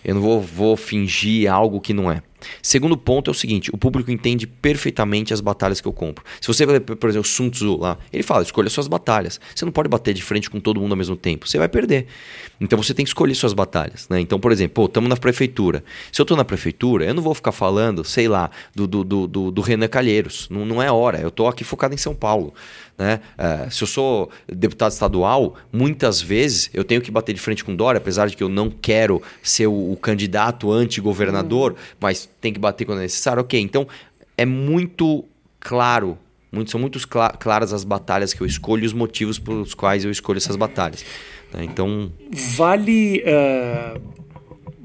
Eu 0.03 0.15
não 0.15 0.23
vou, 0.23 0.41
vou 0.41 0.77
fingir 0.77 1.53
algo 1.53 1.81
que 1.81 1.93
não 1.93 2.11
é. 2.11 2.23
Segundo 2.63 2.97
ponto 2.97 3.31
é 3.31 3.33
o 3.33 3.35
seguinte: 3.35 3.71
o 3.73 3.79
público 3.79 4.11
entende 4.11 4.47
perfeitamente 4.47 5.33
as 5.33 5.41
batalhas 5.41 5.81
que 5.81 5.89
eu 5.89 5.93
compro. 5.93 6.25
Se 6.41 6.49
você 6.49 6.67
ver, 6.67 6.81
por 6.81 7.09
exemplo, 7.09 7.27
Sun 7.27 7.51
Tzu 7.51 7.77
lá, 7.77 7.99
ele 8.13 8.23
fala: 8.23 8.43
escolha 8.43 8.69
suas 8.69 8.89
batalhas. 8.89 9.41
Você 9.55 9.65
não 9.65 9.73
pode 9.73 9.89
bater 9.89 10.15
de 10.15 10.23
frente 10.23 10.51
com 10.51 10.61
todo 10.61 10.81
mundo 10.81 10.93
ao 10.93 10.99
mesmo 10.99 11.17
tempo, 11.17 11.49
você 11.49 11.59
vai 11.59 11.69
perder. 11.69 12.07
Então 12.61 12.81
você 12.81 12.95
tem 12.95 13.05
que 13.05 13.11
escolher 13.11 13.35
suas 13.35 13.53
batalhas. 13.53 14.09
Né? 14.09 14.21
Então, 14.21 14.41
por 14.41 14.53
exemplo, 14.53 14.85
estamos 14.85 15.09
na 15.09 15.17
prefeitura. 15.17 15.85
Se 16.11 16.21
eu 16.21 16.25
estou 16.25 16.37
na 16.37 16.45
prefeitura, 16.45 17.05
eu 17.05 17.15
não 17.15 17.23
vou 17.23 17.35
ficar 17.35 17.53
falando, 17.53 18.05
sei 18.05 18.29
lá, 18.29 18.51
do, 18.75 18.87
do, 18.87 19.05
do, 19.05 19.51
do 19.51 19.61
Renan 19.61 19.89
Calheiros. 19.89 20.49
Não, 20.51 20.65
não 20.65 20.83
é 20.83 20.91
hora. 20.91 21.19
Eu 21.21 21.29
estou 21.29 21.49
aqui 21.49 21.65
focado 21.65 21.95
em 21.95 21.99
São 21.99 22.15
Paulo. 22.15 22.55
Né? 22.99 23.21
Uh, 23.39 23.71
se 23.71 23.83
eu 23.83 23.87
sou 23.87 24.31
deputado 24.49 24.93
estadual, 24.93 25.55
muitas 25.71 26.21
vezes 26.21 26.71
eu 26.73 26.83
tenho 26.83 27.03
que 27.03 27.11
bater 27.11 27.35
de 27.35 27.41
frente 27.41 27.63
com 27.63 27.77
Dória, 27.77 27.99
apesar 27.99 28.27
de 28.29 28.37
que 28.37 28.43
eu 28.43 28.49
não 28.49 28.71
quero 28.71 29.23
ser 29.43 29.67
o, 29.67 29.93
o 29.93 29.97
candidato 29.97 30.73
anti-governador, 30.73 31.73
uhum. 31.73 31.79
mas 32.01 32.29
tem 32.41 32.53
que 32.53 32.59
bater 32.59 32.85
quando 32.85 32.99
é 32.99 33.03
necessário. 33.03 33.41
Ok, 33.41 33.61
então 33.61 33.87
é 34.37 34.45
muito 34.45 35.25
claro, 35.61 36.19
muito, 36.53 36.71
são 36.71 36.81
muito 36.81 36.99
cl 36.99 37.37
claras 37.39 37.73
as 37.73 37.85
batalhas 37.85 38.33
que 38.33 38.41
eu 38.41 38.47
escolho 38.47 38.85
e 38.85 38.87
os 38.87 38.93
motivos 38.93 39.39
pelos 39.39 39.75
quais 39.75 40.05
eu 40.05 40.11
escolho 40.11 40.39
essas 40.39 40.57
batalhas. 40.57 41.05
Né? 41.53 41.65
Então. 41.65 42.13
Vale. 42.31 43.23
Uh 43.23 44.27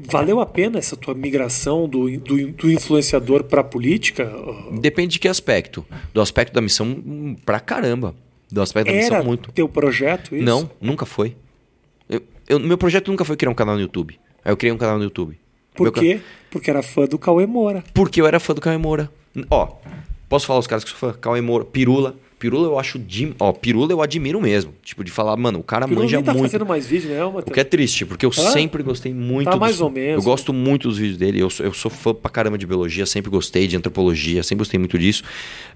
Valeu 0.10 0.40
a 0.40 0.46
pena 0.46 0.80
essa 0.80 0.96
tua 0.96 1.14
migração 1.14 1.88
do, 1.88 2.10
do, 2.20 2.48
do 2.52 2.72
influenciador 2.72 3.44
para 3.44 3.62
a 3.62 3.64
política? 3.64 4.32
Depende 4.80 5.14
de 5.14 5.20
que 5.20 5.28
aspecto. 5.28 5.86
Do 6.14 6.22
aspecto 6.22 6.54
da 6.54 6.62
missão, 6.62 7.38
pra 7.46 7.60
caramba. 7.60 8.16
Do 8.52 8.62
aspecto 8.62 8.88
da 8.88 8.94
Era 8.94 9.02
missão, 9.02 9.24
muito. 9.24 9.52
teu 9.52 9.70
projeto 9.70 10.36
isso? 10.36 10.44
Não, 10.44 10.70
nunca 10.80 11.06
foi. 11.06 11.36
Eu, 12.10 12.22
eu, 12.48 12.60
meu 12.60 12.78
projeto 12.78 13.10
nunca 13.10 13.24
foi 13.24 13.38
criar 13.38 13.52
um 13.52 13.56
canal 13.56 13.76
no 13.76 13.82
YouTube. 13.82 14.20
Aí 14.44 14.52
eu 14.52 14.58
criei 14.58 14.74
um 14.74 14.78
canal 14.78 14.98
no 14.98 15.04
YouTube. 15.04 15.38
Por 15.76 15.84
meu 15.84 15.92
quê? 15.92 16.16
Can... 16.16 16.22
Porque 16.50 16.70
era 16.70 16.84
fã 16.84 17.06
do 17.06 17.18
Cauê 17.18 17.46
Moura. 17.46 17.84
Porque 17.94 18.20
eu 18.20 18.28
era 18.28 18.40
fã 18.40 18.54
do 18.54 18.62
Cauê 18.62 18.78
Moura. 18.78 19.10
Ó, 19.50 19.76
posso 20.28 20.46
falar 20.46 20.60
os 20.60 20.68
caras 20.68 20.84
que 20.84 20.90
sou 20.90 21.00
fã? 21.00 21.14
Cauê 21.14 21.40
Moura, 21.40 21.64
Pirula, 21.64 22.16
Pirula 22.42 22.68
eu 22.68 22.80
acho. 22.80 22.98
De, 22.98 23.36
ó, 23.40 23.54
Pirula 23.54 23.92
eu 23.92 24.02
admiro 24.02 24.42
mesmo. 24.42 24.74
Tipo, 24.82 25.04
de 25.04 25.12
falar, 25.12 25.38
mano, 25.38 25.60
o 25.60 25.64
cara 25.64 25.88
Pirula 25.88 26.04
manja 26.04 26.24
tá 26.24 26.34
muito. 26.34 26.44
fazendo 26.46 26.66
mais 26.66 26.88
vídeo, 26.88 27.12
né, 27.12 27.24
Matheus? 27.24 27.44
O 27.48 27.52
que 27.52 27.60
é 27.60 27.64
triste, 27.64 28.04
porque 28.04 28.26
eu 28.26 28.32
Hã? 28.32 28.52
sempre 28.52 28.82
gostei 28.82 29.14
muito. 29.14 29.50
Tá 29.50 29.56
mais 29.56 29.74
dos, 29.74 29.82
ou 29.82 29.92
menos. 29.92 30.26
Eu 30.26 30.30
gosto 30.30 30.52
muito 30.52 30.88
dos 30.90 30.98
vídeos 30.98 31.18
dele. 31.18 31.40
Eu 31.40 31.52
sou, 31.52 31.66
eu 31.66 31.74
sou 31.74 31.92
fã 31.92 32.16
pra 32.16 32.32
caramba 32.32 32.58
de 32.58 32.66
biologia, 32.66 33.06
sempre 33.06 33.30
gostei 33.30 33.68
de 33.68 33.78
antropologia, 33.78 34.42
sempre 34.42 34.62
gostei 34.62 34.80
muito 34.80 34.98
disso. 34.98 35.24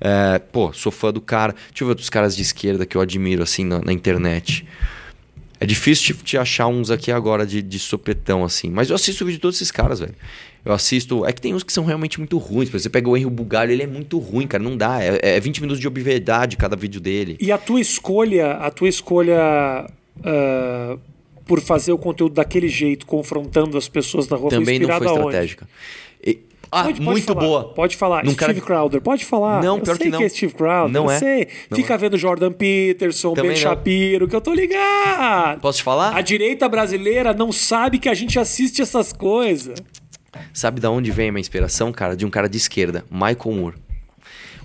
É, 0.01 0.39
pô, 0.39 0.73
sou 0.73 0.91
fã 0.91 1.13
do 1.13 1.21
cara. 1.21 1.53
Deixa 1.69 1.83
eu 1.83 1.87
ver 1.87 1.91
outros 1.91 2.09
caras 2.09 2.35
de 2.35 2.41
esquerda 2.41 2.83
que 2.83 2.97
eu 2.97 3.01
admiro, 3.01 3.43
assim, 3.43 3.63
na, 3.63 3.79
na 3.79 3.93
internet. 3.93 4.65
É 5.59 5.65
difícil 5.65 6.15
te, 6.15 6.23
te, 6.23 6.37
achar 6.37 6.67
uns 6.67 6.91
aqui 6.91 7.11
agora 7.11 7.45
de, 7.45 7.61
de 7.61 7.79
sopetão, 7.79 8.43
assim. 8.43 8.69
Mas 8.69 8.89
eu 8.89 8.95
assisto 8.95 9.23
o 9.23 9.27
vídeo 9.27 9.37
de 9.37 9.41
todos 9.41 9.57
esses 9.57 9.71
caras, 9.71 9.99
velho. 9.99 10.15
Eu 10.63 10.73
assisto. 10.73 11.25
É 11.25 11.31
que 11.31 11.41
tem 11.41 11.53
uns 11.53 11.63
que 11.63 11.71
são 11.71 11.85
realmente 11.85 12.19
muito 12.19 12.37
ruins. 12.37 12.69
Você 12.69 12.89
pega 12.89 13.09
o 13.09 13.15
Henry 13.15 13.29
Bugalho, 13.29 13.71
ele 13.71 13.83
é 13.83 13.87
muito 13.87 14.17
ruim, 14.17 14.47
cara. 14.47 14.63
Não 14.63 14.75
dá. 14.75 15.01
É, 15.01 15.35
é 15.35 15.39
20 15.39 15.61
minutos 15.61 15.79
de 15.79 15.87
obviedade 15.87 16.57
cada 16.57 16.75
vídeo 16.75 16.99
dele. 16.99 17.37
E 17.39 17.51
a 17.51 17.57
tua 17.57 17.79
escolha, 17.79 18.53
a 18.53 18.71
tua 18.71 18.89
escolha. 18.89 19.87
Uh, 20.17 20.99
por 21.45 21.61
fazer 21.61 21.91
o 21.91 21.97
conteúdo 21.97 22.33
daquele 22.33 22.67
jeito, 22.67 23.05
confrontando 23.05 23.77
as 23.77 23.87
pessoas 23.87 24.27
na 24.27 24.35
rua, 24.35 24.49
Também 24.49 24.79
foi 24.79 24.87
não 24.87 24.97
foi 24.97 25.07
estratégica. 25.07 25.65
E, 25.65 26.04
ah, 26.75 26.83
pode, 26.83 26.99
pode 26.99 27.11
muito 27.11 27.25
falar, 27.25 27.39
boa. 27.39 27.63
Pode 27.73 27.95
falar. 27.95 28.23
Num 28.23 28.31
Steve 28.31 28.53
cara... 28.53 28.65
Crowder, 28.65 29.01
pode 29.01 29.25
falar. 29.25 29.63
Não, 29.63 29.79
pior 29.79 29.93
eu 29.93 29.95
sei 29.95 30.05
que 30.05 30.11
não. 30.11 30.19
que 30.19 30.25
é 30.25 30.29
Steve 30.29 30.53
Crowder. 30.53 30.91
Não 30.91 31.09
é. 31.09 31.17
Sei. 31.17 31.47
Não 31.69 31.77
Fica 31.77 31.93
é. 31.93 31.97
vendo 31.97 32.17
Jordan 32.17 32.51
Peterson, 32.51 33.33
Também 33.33 33.51
Ben 33.51 33.63
não. 33.63 33.69
Shapiro, 33.69 34.27
que 34.27 34.35
eu 34.35 34.41
tô 34.41 34.53
ligado. 34.53 35.61
Posso 35.61 35.77
te 35.77 35.83
falar? 35.83 36.15
A 36.15 36.21
direita 36.21 36.67
brasileira 36.67 37.33
não 37.33 37.51
sabe 37.51 37.97
que 37.97 38.09
a 38.09 38.13
gente 38.13 38.37
assiste 38.37 38.81
essas 38.81 39.13
coisas. 39.13 39.81
Sabe 40.53 40.81
da 40.81 40.89
onde 40.89 41.11
vem 41.11 41.29
a 41.29 41.31
minha 41.31 41.41
inspiração, 41.41 41.91
cara? 41.91 42.15
De 42.15 42.25
um 42.25 42.29
cara 42.29 42.49
de 42.49 42.57
esquerda, 42.57 43.05
Michael 43.09 43.55
Moore. 43.55 43.75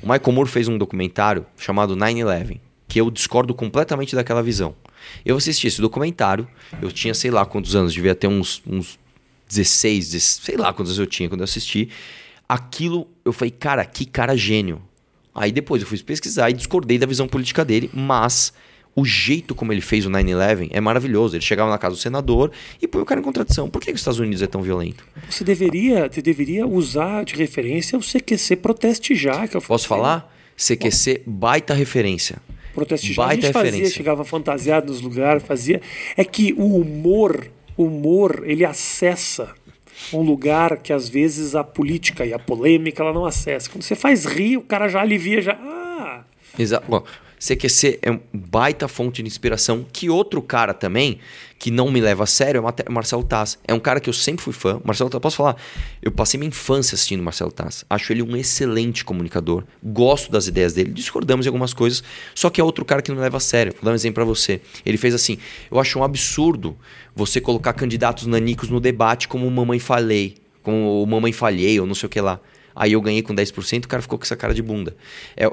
O 0.03 0.11
Michael 0.11 0.33
Moore 0.33 0.49
fez 0.49 0.67
um 0.67 0.79
documentário 0.79 1.47
chamado 1.57 1.97
9-11, 1.97 2.61
que 2.89 3.01
eu 3.01 3.11
discordo 3.11 3.55
completamente 3.55 4.17
daquela 4.17 4.43
visão. 4.43 4.75
Eu 5.25 5.37
assisti 5.37 5.67
esse 5.67 5.81
documentário, 5.81 6.47
eu 6.81 6.91
tinha 6.91 7.15
sei 7.15 7.31
lá 7.31 7.45
quantos 7.45 7.77
anos, 7.77 7.93
devia 7.93 8.15
ter 8.15 8.27
uns, 8.27 8.63
uns 8.67 8.99
16, 9.51 10.11
16, 10.11 10.41
sei 10.45 10.57
lá 10.57 10.73
quantos 10.73 10.99
eu 10.99 11.07
tinha 11.07 11.29
quando 11.29 11.41
eu 11.41 11.45
assisti. 11.45 11.89
Aquilo, 12.49 13.07
eu 13.25 13.33
falei, 13.33 13.51
cara, 13.51 13.85
que 13.85 14.05
cara 14.05 14.37
gênio. 14.37 14.81
Aí 15.35 15.53
depois 15.53 15.83
eu 15.83 15.89
fui 15.89 15.99
pesquisar 15.99 16.51
e 16.51 16.53
discordei 16.53 16.99
da 16.99 17.07
visão 17.07 17.29
política 17.29 17.65
dele, 17.65 17.91
mas 17.93 18.53
o 18.95 19.05
jeito 19.05 19.55
como 19.55 19.73
ele 19.73 19.81
fez 19.81 20.05
o 20.05 20.11
9-11 20.11 20.69
é 20.71 20.81
maravilhoso. 20.81 21.37
Ele 21.37 21.45
chegava 21.45 21.71
na 21.71 21.79
casa 21.79 21.95
do 21.95 22.01
senador 22.01 22.51
e 22.81 22.89
põe 22.89 23.03
o 23.03 23.05
cara 23.05 23.21
em 23.21 23.23
contradição. 23.25 23.69
Por 23.69 23.81
que, 23.81 23.87
que 23.87 23.95
os 23.95 24.01
Estados 24.01 24.19
Unidos 24.19 24.43
é 24.43 24.47
tão 24.47 24.63
violento? 24.63 25.07
Você 25.29 25.45
deveria, 25.45 26.09
você 26.11 26.21
deveria 26.21 26.67
usar 26.67 27.25
de 27.25 27.35
referência 27.37 27.99
o 27.99 28.01
CQC 28.01 28.57
Proteste 28.57 29.15
Já. 29.15 29.47
Que 29.47 29.57
eu 29.57 29.63
Posso 29.63 29.87
falar? 29.87 30.33
CQC, 30.57 31.23
baita 31.27 31.73
referência. 31.73 32.39
Proteste 32.75 33.13
Já. 33.13 33.23
Baita 33.23 33.33
a 33.33 33.35
gente 33.47 33.47
referência. 33.47 33.81
fazia, 33.81 33.97
chegava 33.97 34.25
fantasiado 34.25 34.93
nos 34.93 35.01
lugares, 35.01 35.43
fazia. 35.43 35.81
É 36.17 36.25
que 36.25 36.53
o 36.57 36.77
humor, 36.77 37.51
humor, 37.85 38.43
ele 38.45 38.65
acessa 38.65 39.55
um 40.13 40.23
lugar 40.23 40.79
que 40.79 40.93
às 40.93 41.09
vezes 41.09 41.55
a 41.55 41.63
política 41.63 42.25
e 42.25 42.33
a 42.33 42.39
polêmica 42.39 43.03
ela 43.03 43.13
não 43.13 43.27
acessa. 43.27 43.69
Quando 43.71 43.83
você 43.83 43.95
faz 43.95 44.25
rir, 44.25 44.57
o 44.57 44.63
cara 44.63 44.89
já 44.89 45.01
alivia, 45.01 45.43
já. 45.43 45.53
Ah! 45.53 46.25
Exato. 46.59 46.87
Bom, 46.89 47.05
CQC 47.41 48.01
é 48.03 48.11
um 48.11 48.21
baita 48.33 48.87
fonte 48.87 49.23
de 49.23 49.29
inspiração. 49.29 49.87
Que 49.91 50.11
outro 50.11 50.43
cara 50.43 50.75
também, 50.75 51.19
que 51.59 51.71
não 51.71 51.91
me 51.91 51.99
leva 51.99 52.25
a 52.25 52.27
sério, 52.27 52.59
é 52.59 52.89
o 52.89 52.93
Marcelo 52.93 53.25
Taz. 53.25 53.59
É 53.67 53.73
um 53.73 53.81
cara 53.81 53.99
que 53.99 54.11
eu 54.11 54.13
sempre 54.13 54.45
fui 54.45 54.53
fã. 54.53 54.79
Marcelo 54.85 55.09
Taz, 55.09 55.23
posso 55.23 55.37
falar? 55.39 55.57
Eu 56.03 56.13
passei 56.13 56.39
minha 56.39 56.49
infância 56.49 56.95
assistindo 56.95 57.23
Marcelo 57.23 57.51
Taz. 57.51 57.83
Acho 57.89 58.13
ele 58.13 58.23
um 58.23 58.37
excelente 58.37 59.05
comunicador. 59.07 59.65
Gosto 59.83 60.31
das 60.31 60.47
ideias 60.47 60.75
dele. 60.75 60.91
Discordamos 60.93 61.47
em 61.47 61.49
algumas 61.49 61.73
coisas. 61.73 62.05
Só 62.35 62.51
que 62.51 62.61
é 62.61 62.65
outro 62.65 62.85
cara 62.85 63.01
que 63.01 63.11
não 63.11 63.17
me 63.17 63.23
leva 63.23 63.39
a 63.39 63.41
sério. 63.41 63.73
Vou 63.73 63.85
dar 63.85 63.93
um 63.93 63.95
exemplo 63.95 64.17
para 64.17 64.25
você. 64.25 64.61
Ele 64.85 64.99
fez 64.99 65.15
assim: 65.15 65.39
Eu 65.71 65.81
acho 65.81 65.99
um 65.99 66.05
absurdo 66.05 66.77
você 67.17 67.41
colocar 67.41 67.73
candidatos 67.73 68.27
nanicos 68.27 68.69
no 68.69 68.81
debate 68.81 69.27
como 69.27 69.51
Mamãe 69.51 69.79
Falei. 69.79 70.37
Como 70.63 71.07
Mamãe 71.07 71.33
Falhei 71.33 71.81
ou 71.81 71.87
não 71.87 71.95
sei 71.95 72.07
o 72.07 72.11
que 72.11 72.21
lá. 72.21 72.39
Aí 72.75 72.93
eu 72.93 73.01
ganhei 73.01 73.23
com 73.23 73.35
10%, 73.35 73.85
o 73.85 73.89
cara 73.89 74.03
ficou 74.03 74.19
com 74.19 74.25
essa 74.25 74.37
cara 74.37 74.55
de 74.55 74.63
bunda. 74.63 74.97
É, 75.37 75.45
é, 75.45 75.51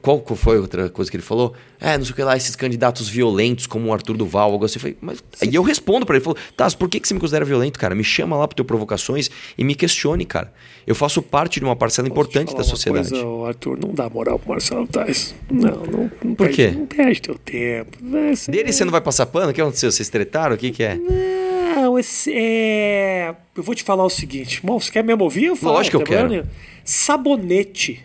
qual 0.00 0.24
foi 0.36 0.58
outra 0.58 0.88
coisa 0.88 1.10
que 1.10 1.16
ele 1.16 1.22
falou? 1.22 1.54
É, 1.80 1.98
não 1.98 2.04
sei 2.04 2.12
o 2.12 2.16
que 2.16 2.22
lá, 2.22 2.36
esses 2.36 2.54
candidatos 2.54 3.08
violentos, 3.08 3.66
como 3.66 3.88
o 3.88 3.92
Arthur 3.92 4.16
Duval, 4.16 4.52
algo 4.52 4.64
assim. 4.64 4.76
Eu 4.76 4.80
falei, 4.80 4.96
mas... 5.00 5.22
Aí 5.40 5.54
eu 5.54 5.62
respondo 5.62 6.06
para 6.06 6.16
ele, 6.16 6.24
falou, 6.24 6.38
tá, 6.56 6.70
por 6.70 6.88
que, 6.88 7.00
que 7.00 7.08
você 7.08 7.14
me 7.14 7.20
considera 7.20 7.44
violento, 7.44 7.78
cara? 7.78 7.94
Me 7.94 8.04
chama 8.04 8.36
lá 8.36 8.46
pro 8.46 8.54
teu 8.54 8.64
provocações 8.64 9.30
e 9.56 9.64
me 9.64 9.74
questione, 9.74 10.24
cara. 10.24 10.52
Eu 10.86 10.94
faço 10.94 11.22
parte 11.22 11.60
de 11.60 11.64
uma 11.64 11.76
parcela 11.76 12.08
Posso 12.08 12.20
importante 12.20 12.56
da 12.56 12.64
sociedade. 12.64 13.10
Coisa, 13.10 13.46
Arthur, 13.46 13.78
não 13.78 13.94
dá 13.94 14.08
moral 14.08 14.38
pro 14.38 14.50
Marcelo 14.50 14.86
Tais. 14.86 15.34
Não, 15.50 15.70
não, 15.70 16.10
não 16.24 16.34
Por 16.34 16.46
perde, 16.46 16.54
quê? 16.54 16.70
Não 16.70 16.86
perde 16.86 17.22
teu 17.22 17.34
tempo. 17.36 17.98
Dele 18.48 18.72
você 18.72 18.84
não 18.84 18.92
vai 18.92 19.00
passar 19.00 19.26
pano? 19.26 19.50
O 19.50 19.54
que 19.54 19.60
aconteceu? 19.60 19.90
Vocês 19.90 20.08
tretaram? 20.08 20.54
O 20.54 20.58
que 20.58 20.70
que 20.70 20.82
é? 20.82 20.96
Não, 20.96 21.51
esse 21.98 22.32
é... 22.34 23.34
Eu 23.54 23.62
vou 23.62 23.74
te 23.74 23.82
falar 23.82 24.04
o 24.04 24.10
seguinte. 24.10 24.60
Bom, 24.62 24.78
você 24.80 24.90
quer 24.90 25.04
mesmo 25.04 25.24
ouvir? 25.24 25.46
Eu 25.46 25.56
falo, 25.56 25.74
Lógico 25.74 25.98
que 25.98 26.02
eu 26.02 26.06
quero. 26.06 26.48
Sabonete. 26.84 28.04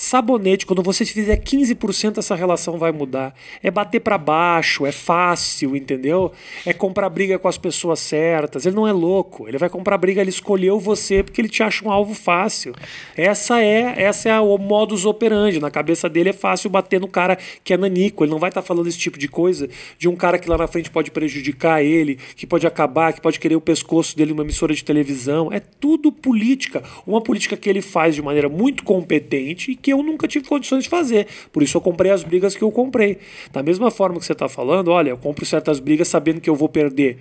Sabonete, 0.00 0.64
quando 0.64 0.80
você 0.80 1.04
fizer 1.04 1.36
15%, 1.36 2.18
essa 2.18 2.36
relação 2.36 2.78
vai 2.78 2.92
mudar. 2.92 3.34
É 3.60 3.68
bater 3.68 3.98
para 3.98 4.16
baixo, 4.16 4.86
é 4.86 4.92
fácil, 4.92 5.74
entendeu? 5.74 6.30
É 6.64 6.72
comprar 6.72 7.10
briga 7.10 7.36
com 7.36 7.48
as 7.48 7.58
pessoas 7.58 7.98
certas. 7.98 8.64
Ele 8.64 8.76
não 8.76 8.86
é 8.86 8.92
louco. 8.92 9.48
Ele 9.48 9.58
vai 9.58 9.68
comprar 9.68 9.98
briga, 9.98 10.20
ele 10.20 10.30
escolheu 10.30 10.78
você 10.78 11.24
porque 11.24 11.40
ele 11.40 11.48
te 11.48 11.64
acha 11.64 11.84
um 11.84 11.90
alvo 11.90 12.14
fácil. 12.14 12.76
Essa 13.16 13.60
é, 13.60 14.00
essa 14.00 14.28
é 14.28 14.38
o 14.38 14.56
modus 14.56 15.04
operandi. 15.04 15.58
Na 15.58 15.68
cabeça 15.68 16.08
dele 16.08 16.28
é 16.28 16.32
fácil 16.32 16.70
bater 16.70 17.00
no 17.00 17.08
cara 17.08 17.36
que 17.64 17.74
é 17.74 17.76
nanico. 17.76 18.22
Ele 18.22 18.30
não 18.30 18.38
vai 18.38 18.50
estar 18.50 18.62
tá 18.62 18.66
falando 18.68 18.86
esse 18.86 18.98
tipo 18.98 19.18
de 19.18 19.26
coisa 19.26 19.68
de 19.98 20.08
um 20.08 20.14
cara 20.14 20.38
que 20.38 20.48
lá 20.48 20.56
na 20.56 20.68
frente 20.68 20.92
pode 20.92 21.10
prejudicar 21.10 21.82
ele, 21.82 22.20
que 22.36 22.46
pode 22.46 22.68
acabar, 22.68 23.12
que 23.12 23.20
pode 23.20 23.40
querer 23.40 23.56
o 23.56 23.60
pescoço 23.60 24.16
dele 24.16 24.30
numa 24.30 24.44
emissora 24.44 24.72
de 24.72 24.84
televisão. 24.84 25.52
É 25.52 25.58
tudo 25.58 26.12
política. 26.12 26.84
Uma 27.04 27.20
política 27.20 27.56
que 27.56 27.68
ele 27.68 27.82
faz 27.82 28.14
de 28.14 28.22
maneira 28.22 28.48
muito 28.48 28.84
competente 28.84 29.72
e 29.72 29.74
que 29.87 29.87
eu 29.90 30.02
nunca 30.02 30.28
tive 30.28 30.46
condições 30.46 30.84
de 30.84 30.90
fazer. 30.90 31.26
Por 31.52 31.62
isso 31.62 31.76
eu 31.76 31.80
comprei 31.80 32.10
as 32.10 32.22
brigas 32.22 32.54
que 32.54 32.62
eu 32.62 32.70
comprei. 32.70 33.18
Da 33.52 33.62
mesma 33.62 33.90
forma 33.90 34.18
que 34.18 34.26
você 34.26 34.32
está 34.32 34.48
falando, 34.48 34.88
olha, 34.88 35.10
eu 35.10 35.18
compro 35.18 35.44
certas 35.44 35.80
brigas 35.80 36.08
sabendo 36.08 36.40
que 36.40 36.50
eu 36.50 36.54
vou 36.54 36.68
perder. 36.68 37.18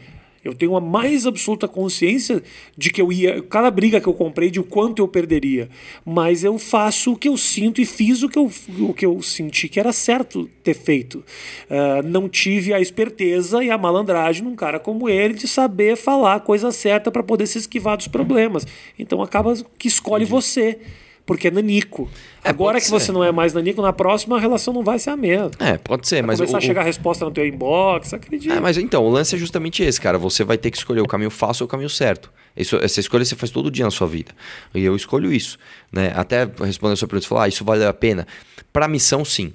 Eu 0.47 0.53
tenho 0.53 0.77
a 0.77 0.81
mais 0.81 1.25
absoluta 1.25 1.67
consciência 1.67 2.41
de 2.77 2.89
que 2.89 3.01
eu 3.01 3.11
ia. 3.11 3.41
Cada 3.43 3.69
briga 3.69 3.99
que 3.99 4.07
eu 4.07 4.13
comprei, 4.13 4.49
de 4.49 4.61
o 4.61 4.63
quanto 4.63 5.01
eu 5.01 5.07
perderia. 5.07 5.69
Mas 6.05 6.43
eu 6.43 6.57
faço 6.57 7.11
o 7.11 7.17
que 7.17 7.27
eu 7.27 7.35
sinto 7.35 7.81
e 7.81 7.85
fiz 7.85 8.23
o 8.23 8.29
que 8.29 8.39
eu, 8.39 8.49
o 8.79 8.93
que 8.93 9.05
eu 9.05 9.21
senti 9.21 9.67
que 9.67 9.77
era 9.77 9.91
certo 9.91 10.49
ter 10.63 10.73
feito. 10.73 11.23
Uh, 11.69 12.07
não 12.07 12.29
tive 12.29 12.73
a 12.73 12.79
esperteza 12.79 13.61
e 13.61 13.69
a 13.69 13.77
malandragem 13.77 14.43
num 14.43 14.55
cara 14.55 14.79
como 14.79 15.09
ele 15.09 15.33
de 15.33 15.47
saber 15.47 15.97
falar 15.97 16.35
a 16.35 16.39
coisa 16.39 16.71
certa 16.71 17.11
para 17.11 17.23
poder 17.23 17.47
se 17.47 17.57
esquivar 17.57 17.97
dos 17.97 18.07
problemas. 18.07 18.65
Então 18.97 19.21
acaba 19.21 19.53
que 19.77 19.89
escolhe 19.89 20.23
você 20.23 20.79
porque 21.27 21.49
é 21.49 21.51
nanico. 21.51 22.09
É, 22.41 22.49
Agora 22.49 22.79
que 22.79 22.85
ser. 22.85 22.91
você 22.91 23.11
não 23.11 23.21
é 23.21 23.33
mais 23.33 23.53
nanico, 23.53 23.81
na 23.81 23.91
próxima 23.91 24.37
a 24.37 24.39
relação 24.39 24.73
não 24.73 24.81
vai 24.81 24.97
ser 24.97 25.09
a 25.09 25.17
mesma. 25.17 25.51
É, 25.59 25.77
pode 25.77 26.07
ser, 26.07 26.23
vai 26.23 26.27
mas. 26.27 26.39
começar 26.39 26.55
o, 26.55 26.57
a 26.57 26.61
chegar 26.61 26.81
a 26.81 26.85
resposta 26.85 27.25
no 27.25 27.31
teu 27.31 27.45
inbox, 27.45 28.13
acredito. 28.13 28.53
É, 28.53 28.59
mas 28.61 28.77
então, 28.77 29.05
o 29.05 29.09
lance 29.09 29.35
é 29.35 29.37
justamente 29.37 29.83
esse, 29.83 29.99
cara. 29.99 30.17
Você 30.17 30.45
vai 30.45 30.57
ter 30.57 30.71
que 30.71 30.77
escolher 30.77 31.01
o 31.01 31.05
caminho 31.05 31.29
fácil 31.29 31.63
ou 31.63 31.67
o 31.67 31.69
caminho 31.69 31.89
certo. 31.89 32.31
Isso, 32.55 32.77
essa 32.77 33.01
escolha 33.01 33.25
você 33.25 33.35
faz 33.35 33.51
todo 33.51 33.69
dia 33.69 33.83
na 33.83 33.91
sua 33.91 34.07
vida. 34.07 34.31
E 34.73 34.83
eu 34.83 34.95
escolho 34.95 35.31
isso. 35.31 35.59
Né? 35.91 36.13
Até 36.15 36.49
respondendo 36.63 36.93
a 36.93 36.95
sua 36.95 37.07
pergunta, 37.07 37.25
você 37.25 37.29
falou, 37.29 37.43
ah, 37.43 37.47
isso 37.49 37.65
vale 37.65 37.85
a 37.85 37.93
pena. 37.93 38.25
Para 38.71 38.87
missão, 38.87 39.25
sim. 39.25 39.53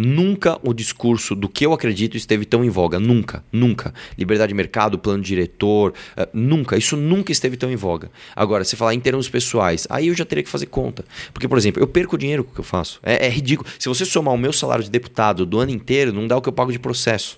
Nunca 0.00 0.60
o 0.62 0.72
discurso 0.72 1.34
do 1.34 1.48
que 1.48 1.66
eu 1.66 1.72
acredito 1.72 2.16
esteve 2.16 2.44
tão 2.44 2.64
em 2.64 2.68
voga. 2.68 3.00
Nunca, 3.00 3.42
nunca. 3.50 3.92
Liberdade 4.16 4.50
de 4.50 4.54
mercado, 4.54 4.96
plano 4.96 5.20
diretor, 5.20 5.92
uh, 6.16 6.28
nunca. 6.32 6.76
Isso 6.76 6.96
nunca 6.96 7.32
esteve 7.32 7.56
tão 7.56 7.68
em 7.68 7.74
voga. 7.74 8.08
Agora, 8.36 8.62
se 8.62 8.76
falar 8.76 8.94
em 8.94 9.00
termos 9.00 9.28
pessoais, 9.28 9.88
aí 9.90 10.06
eu 10.06 10.14
já 10.14 10.24
teria 10.24 10.44
que 10.44 10.48
fazer 10.48 10.66
conta. 10.66 11.04
Porque, 11.34 11.48
por 11.48 11.58
exemplo, 11.58 11.82
eu 11.82 11.86
perco 11.88 12.14
o 12.14 12.18
dinheiro 12.18 12.44
que 12.44 12.60
eu 12.60 12.64
faço. 12.64 13.00
É, 13.02 13.26
é 13.26 13.28
ridículo. 13.28 13.68
Se 13.76 13.88
você 13.88 14.04
somar 14.04 14.32
o 14.32 14.38
meu 14.38 14.52
salário 14.52 14.84
de 14.84 14.90
deputado 14.90 15.44
do 15.44 15.58
ano 15.58 15.72
inteiro, 15.72 16.12
não 16.12 16.28
dá 16.28 16.36
o 16.36 16.40
que 16.40 16.48
eu 16.48 16.52
pago 16.52 16.70
de 16.70 16.78
processo. 16.78 17.36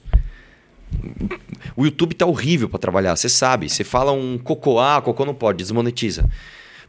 O 1.75 1.87
YouTube 1.87 2.15
tá 2.15 2.27
horrível 2.27 2.69
para 2.69 2.79
trabalhar, 2.79 3.17
você 3.17 3.31
sabe. 3.31 3.71
Você 3.71 3.85
fala 3.85 4.13
um 4.13 4.37
cocô, 4.37 4.79
ah, 4.79 5.01
cocô 5.01 5.25
não 5.25 5.35
pode, 5.35 5.57
desmonetiza. 5.57 6.29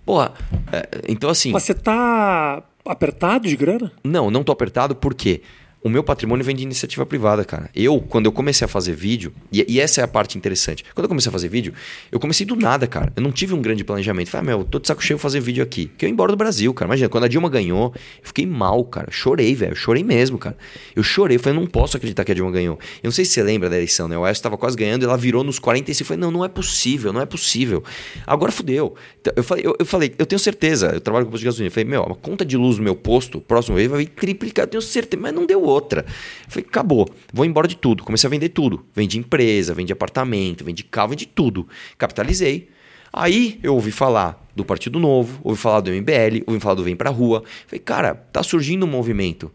Porra, 0.05 0.34
é, 0.69 1.01
então 1.07 1.30
assim. 1.30 1.53
Mas 1.53 1.63
você 1.63 1.74
tá 1.74 2.61
apertado 2.86 3.47
de 3.47 3.55
grana? 3.55 3.89
Não, 4.03 4.30
não 4.30 4.43
tô 4.43 4.51
apertado 4.51 4.95
porque 4.95 5.41
o 5.84 5.90
meu 5.90 6.04
patrimônio 6.04 6.46
vem 6.46 6.56
de 6.56 6.62
iniciativa 6.62 7.06
privada, 7.06 7.44
cara. 7.44 7.70
Eu, 7.76 8.00
quando 8.00 8.28
eu 8.28 8.32
comecei 8.32 8.66
a 8.66 8.68
fazer 8.68 8.94
vídeo, 8.94 9.34
e, 9.52 9.66
e, 9.68 9.80
essa 9.80 10.02
é 10.02 10.04
a 10.04 10.08
parte 10.08 10.38
interessante. 10.38 10.84
Quando 10.94 11.06
eu 11.06 11.10
comecei 11.10 11.30
a 11.30 11.32
fazer 11.32 11.48
vídeo, 11.48 11.74
eu 12.12 12.20
comecei 12.20 12.46
do 12.46 12.56
nada, 12.56 12.86
cara. 12.86 13.12
Eu 13.16 13.24
não 13.24 13.32
tive 13.32 13.54
um 13.54 13.62
grande 13.62 13.84
planejamento. 13.84 14.30
Falei, 14.30 14.54
ah, 14.54 14.58
meu, 14.58 14.64
tô 14.64 14.78
de 14.78 14.88
saco 14.88 15.04
cheio 15.04 15.18
fazer 15.18 15.40
vídeo 15.40 15.64
aqui. 15.64 15.92
Que 15.98 16.06
eu 16.06 16.10
ia 16.10 16.14
embora 16.14 16.32
do 16.32 16.38
Brasil, 16.38 16.72
cara. 16.74 16.90
Imagina, 16.90 17.10
quando 17.10 17.24
a 17.24 17.28
Dilma 17.28 17.50
ganhou, 17.50 17.94
eu 17.96 18.28
fiquei 18.28 18.46
mal, 18.46 18.84
cara. 18.86 19.10
Chorei, 19.10 19.56
velho. 19.56 19.76
Chorei 19.76 20.04
mesmo, 20.04 20.38
cara. 20.38 20.56
Eu 20.96 21.02
chorei. 21.02 21.38
Eu 21.38 21.40
falei, 21.40 21.60
não 21.60 21.66
posso 21.66 21.98
acreditar 21.98 22.24
que 22.24 22.32
a 22.32 22.36
Dilma 22.36 22.52
ganhou. 22.52 22.78
Eu 23.02 23.08
não 23.08 23.12
sei 23.12 23.26
se 23.26 23.32
você 23.32 23.44
lembra 23.44 23.70
da 23.70 23.76
eleição, 23.76 24.08
né? 24.08 24.18
O 24.18 24.24
Aécio 24.24 24.44
tava 24.44 24.58
quase 24.58 24.78
ganhando, 24.78 25.04
ela 25.04 25.18
virou 25.18 25.44
nos 25.44 25.58
45 25.58 26.06
e 26.06 26.08
falei, 26.08 26.22
não, 26.22 26.30
não 26.30 26.46
é 26.46 26.48
possível, 26.48 27.12
não 27.12 27.22
é 27.22 27.26
possível. 27.26 27.84
Agora 28.28 28.52
fudeu. 28.52 28.94
Então, 29.20 29.34
eu 29.36 29.44
falei, 29.44 29.66
eu, 29.66 29.76
eu, 29.80 29.86
falei, 29.86 30.14
eu 30.18 30.26
tenho 30.28 30.40
certeza, 30.40 30.92
eu 30.94 31.02
trabalho 31.02 31.26
com 31.26 31.32
posto 31.32 31.42
de 31.42 31.46
gasolina. 31.46 31.68
Eu 31.68 31.72
falei, 31.72 31.90
meu, 31.90 32.04
a 32.04 32.16
conta 32.16 32.46
de 32.46 32.56
luz 32.56 32.78
no 32.78 32.84
meu 32.84 32.96
posto, 32.96 33.42
próximo 33.42 33.78
mês, 33.78 33.90
vai 33.90 34.06
triplicar, 34.06 34.66
eu 34.66 34.70
tenho 34.70 34.82
certeza, 34.82 35.22
mas 35.22 35.34
não 35.34 35.46
deu 35.46 35.70
outra. 35.72 36.05
Falei, 36.47 36.65
acabou, 36.67 37.09
vou 37.34 37.45
embora 37.45 37.67
de 37.67 37.76
tudo. 37.76 38.03
Comecei 38.03 38.28
a 38.28 38.32
vender 38.32 38.49
tudo. 38.49 38.86
Vendi 38.93 39.17
empresa, 39.17 39.74
vendi 39.74 39.91
apartamento, 39.91 40.63
vendi 40.63 40.84
carro, 40.84 41.09
vendi 41.09 41.26
tudo. 41.26 41.67
Capitalizei. 41.97 42.69
Aí 43.13 43.59
eu 43.61 43.74
ouvi 43.74 43.91
falar 43.91 44.41
do 44.55 44.63
Partido 44.63 44.99
Novo, 44.99 45.39
ouvi 45.43 45.59
falar 45.59 45.82
do 45.82 45.91
MBL, 45.91 46.43
ouvi 46.47 46.59
falar 46.59 46.76
do 46.76 46.84
Vem 46.84 46.95
Pra 46.95 47.09
Rua. 47.09 47.43
Falei, 47.67 47.80
cara, 47.80 48.15
tá 48.15 48.41
surgindo 48.41 48.86
um 48.86 48.89
movimento. 48.89 49.51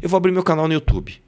Eu 0.00 0.08
vou 0.08 0.16
abrir 0.16 0.32
meu 0.32 0.42
canal 0.42 0.68
no 0.68 0.74
YouTube. 0.74 1.20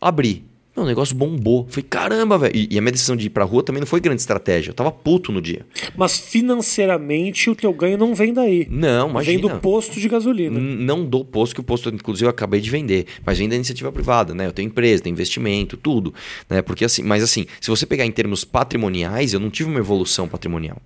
Abri. 0.00 0.44
Meu, 0.76 0.84
o 0.84 0.88
negócio 0.88 1.14
bombou. 1.14 1.66
Falei, 1.68 1.86
caramba, 1.88 2.36
velho. 2.36 2.56
E, 2.56 2.68
e, 2.72 2.78
a 2.78 2.80
minha 2.80 2.90
decisão 2.90 3.14
de 3.14 3.26
ir 3.26 3.30
pra 3.30 3.44
rua 3.44 3.62
também 3.62 3.80
não 3.80 3.86
foi 3.86 4.00
grande 4.00 4.20
estratégia. 4.20 4.70
Eu 4.70 4.74
tava 4.74 4.90
puto 4.90 5.30
no 5.30 5.40
dia. 5.40 5.64
Mas 5.96 6.18
financeiramente 6.18 7.48
o 7.48 7.54
teu 7.54 7.72
ganho 7.72 7.96
não 7.96 8.14
vem 8.14 8.32
daí. 8.32 8.66
Não, 8.68 9.08
imagina. 9.08 9.38
Vem 9.38 9.40
do 9.40 9.60
posto 9.60 10.00
de 10.00 10.08
gasolina. 10.08 10.58
N 10.58 10.84
não 10.84 11.04
do 11.04 11.24
posto, 11.24 11.54
que 11.54 11.60
o 11.60 11.64
posto, 11.64 11.88
inclusive, 11.90 12.26
eu 12.26 12.30
acabei 12.30 12.60
de 12.60 12.70
vender. 12.70 13.06
Mas 13.24 13.38
vem 13.38 13.48
da 13.48 13.54
iniciativa 13.54 13.92
privada, 13.92 14.34
né? 14.34 14.46
Eu 14.46 14.52
tenho 14.52 14.66
empresa, 14.66 15.04
tenho 15.04 15.12
investimento, 15.12 15.76
tudo. 15.76 16.12
Né? 16.50 16.60
Porque 16.60 16.84
assim, 16.84 17.02
mas 17.02 17.22
assim, 17.22 17.46
se 17.60 17.70
você 17.70 17.86
pegar 17.86 18.04
em 18.04 18.10
termos 18.10 18.44
patrimoniais, 18.44 19.32
eu 19.32 19.38
não 19.38 19.50
tive 19.50 19.70
uma 19.70 19.78
evolução 19.78 20.26
patrimonial. 20.26 20.82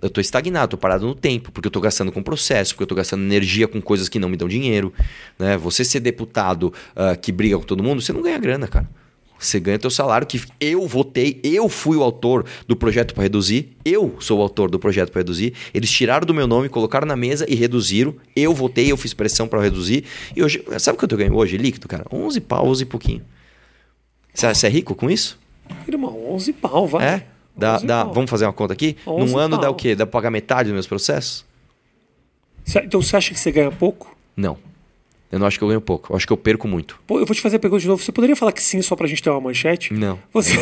Eu 0.00 0.08
estou 0.08 0.20
estagnado, 0.20 0.66
estou 0.66 0.78
parado 0.78 1.06
no 1.06 1.14
tempo, 1.14 1.50
porque 1.50 1.66
eu 1.66 1.70
estou 1.70 1.82
gastando 1.82 2.12
com 2.12 2.22
processo, 2.22 2.74
porque 2.74 2.82
eu 2.82 2.86
estou 2.86 2.96
gastando 2.96 3.24
energia 3.24 3.66
com 3.66 3.80
coisas 3.80 4.08
que 4.08 4.18
não 4.18 4.28
me 4.28 4.36
dão 4.36 4.46
dinheiro. 4.46 4.92
Né? 5.38 5.56
Você 5.56 5.84
ser 5.84 6.00
deputado 6.00 6.72
uh, 6.94 7.18
que 7.20 7.32
briga 7.32 7.58
com 7.58 7.64
todo 7.64 7.82
mundo, 7.82 8.02
você 8.02 8.12
não 8.12 8.22
ganha 8.22 8.38
grana, 8.38 8.68
cara. 8.68 8.88
Você 9.38 9.60
ganha 9.60 9.78
teu 9.78 9.90
salário 9.90 10.26
que 10.26 10.40
eu 10.58 10.86
votei, 10.86 11.40
eu 11.42 11.68
fui 11.68 11.96
o 11.96 12.02
autor 12.02 12.44
do 12.66 12.74
projeto 12.74 13.14
para 13.14 13.24
reduzir, 13.24 13.76
eu 13.84 14.16
sou 14.18 14.38
o 14.38 14.42
autor 14.42 14.70
do 14.70 14.78
projeto 14.78 15.10
para 15.10 15.20
reduzir. 15.20 15.52
Eles 15.74 15.90
tiraram 15.90 16.26
do 16.26 16.32
meu 16.32 16.46
nome, 16.46 16.68
colocaram 16.68 17.06
na 17.06 17.16
mesa 17.16 17.44
e 17.48 17.54
reduziram. 17.54 18.14
Eu 18.34 18.54
votei, 18.54 18.90
eu 18.90 18.96
fiz 18.96 19.12
pressão 19.12 19.46
para 19.46 19.60
reduzir. 19.60 20.04
E 20.34 20.42
hoje, 20.42 20.64
sabe 20.78 20.98
quanto 20.98 21.12
eu 21.12 21.18
ganho 21.18 21.34
hoje 21.34 21.56
líquido, 21.56 21.86
cara? 21.86 22.04
11 22.10 22.40
pau, 22.40 22.66
11 22.66 22.82
e 22.82 22.86
pouquinho. 22.86 23.22
Você 24.32 24.66
é 24.66 24.70
rico 24.70 24.94
com 24.94 25.10
isso? 25.10 25.38
Irmão, 25.86 26.32
11 26.32 26.52
pau, 26.54 26.86
vai. 26.86 27.06
É? 27.06 27.26
Dá, 27.56 27.78
dá, 27.78 28.04
pau. 28.04 28.14
Vamos 28.14 28.30
fazer 28.30 28.46
uma 28.46 28.52
conta 28.52 28.72
aqui? 28.72 28.96
Num 29.06 29.38
ano 29.38 29.56
pau. 29.56 29.62
dá 29.62 29.70
o 29.70 29.74
quê? 29.74 29.94
Dá 29.94 30.06
pra 30.06 30.12
pagar 30.12 30.30
metade 30.30 30.64
dos 30.64 30.74
meus 30.74 30.86
processos? 30.86 31.44
Então 32.84 33.00
você 33.00 33.16
acha 33.16 33.32
que 33.32 33.38
você 33.38 33.52
ganha 33.52 33.70
pouco? 33.70 34.16
Não. 34.36 34.58
Eu 35.30 35.38
não 35.40 35.46
acho 35.46 35.58
que 35.58 35.64
eu 35.64 35.68
ganho 35.68 35.80
pouco. 35.80 36.12
Eu 36.12 36.16
acho 36.16 36.26
que 36.26 36.32
eu 36.32 36.36
perco 36.36 36.68
muito. 36.68 36.98
Pô, 37.06 37.18
eu 37.18 37.26
vou 37.26 37.34
te 37.34 37.40
fazer 37.40 37.56
a 37.56 37.58
pergunta 37.58 37.80
de 37.82 37.88
novo. 37.88 38.02
Você 38.02 38.12
poderia 38.12 38.36
falar 38.36 38.52
que 38.52 38.62
sim 38.62 38.80
só 38.80 38.94
pra 38.94 39.06
gente 39.06 39.22
ter 39.22 39.30
uma 39.30 39.40
manchete? 39.40 39.92
Não. 39.92 40.18
Você... 40.32 40.52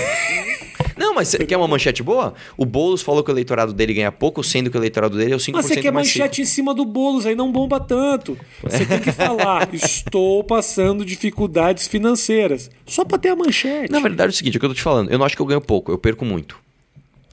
Não, 0.97 1.12
mas 1.15 1.29
você 1.29 1.39
quer 1.45 1.57
uma 1.59 1.69
manchete 1.69 2.03
boa? 2.03 2.35
O 2.57 2.65
Boulos 2.65 3.03
falou 3.03 3.23
que 3.23 3.31
o 3.31 3.33
eleitorado 3.33 3.75
dele 3.75 3.93
ganha 3.93 4.11
pouco, 4.11 4.43
sendo 4.43 4.71
que 4.71 4.77
o 4.77 4.81
eleitorado 4.81 5.19
dele 5.19 5.33
é 5.33 5.37
o 5.37 5.39
5% 5.39 5.53
mais 5.53 5.67
Mas 5.67 5.75
você 5.75 5.83
quer 5.83 5.93
manchete 5.93 6.43
em 6.43 6.47
cima 6.47 6.75
do 6.75 6.87
Boulos, 6.87 7.27
aí 7.27 7.35
não 7.35 7.53
bomba 7.53 7.79
tanto. 7.79 8.39
Você 8.62 8.87
tem 8.87 9.01
que 9.01 9.12
falar, 9.12 9.69
estou 9.75 10.43
passando 10.43 11.05
dificuldades 11.05 11.87
financeiras. 11.87 12.71
Só 12.87 13.05
pra 13.05 13.19
ter 13.19 13.29
a 13.29 13.37
manchete. 13.37 13.93
Na 13.93 14.01
verdade 14.01 14.29
é 14.29 14.31
o 14.31 14.37
seguinte, 14.37 14.55
é 14.55 14.57
o 14.57 14.61
que 14.61 14.67
eu 14.67 14.71
tô 14.71 14.77
te 14.77 14.83
falando. 14.83 15.11
Eu 15.11 15.19
não 15.19 15.27
acho 15.27 15.37
que 15.37 15.43
eu 15.43 15.47
ganho 15.47 15.61
pouco, 15.61 15.93
eu 15.93 15.99
perco 15.99 16.25
muito. 16.25 16.59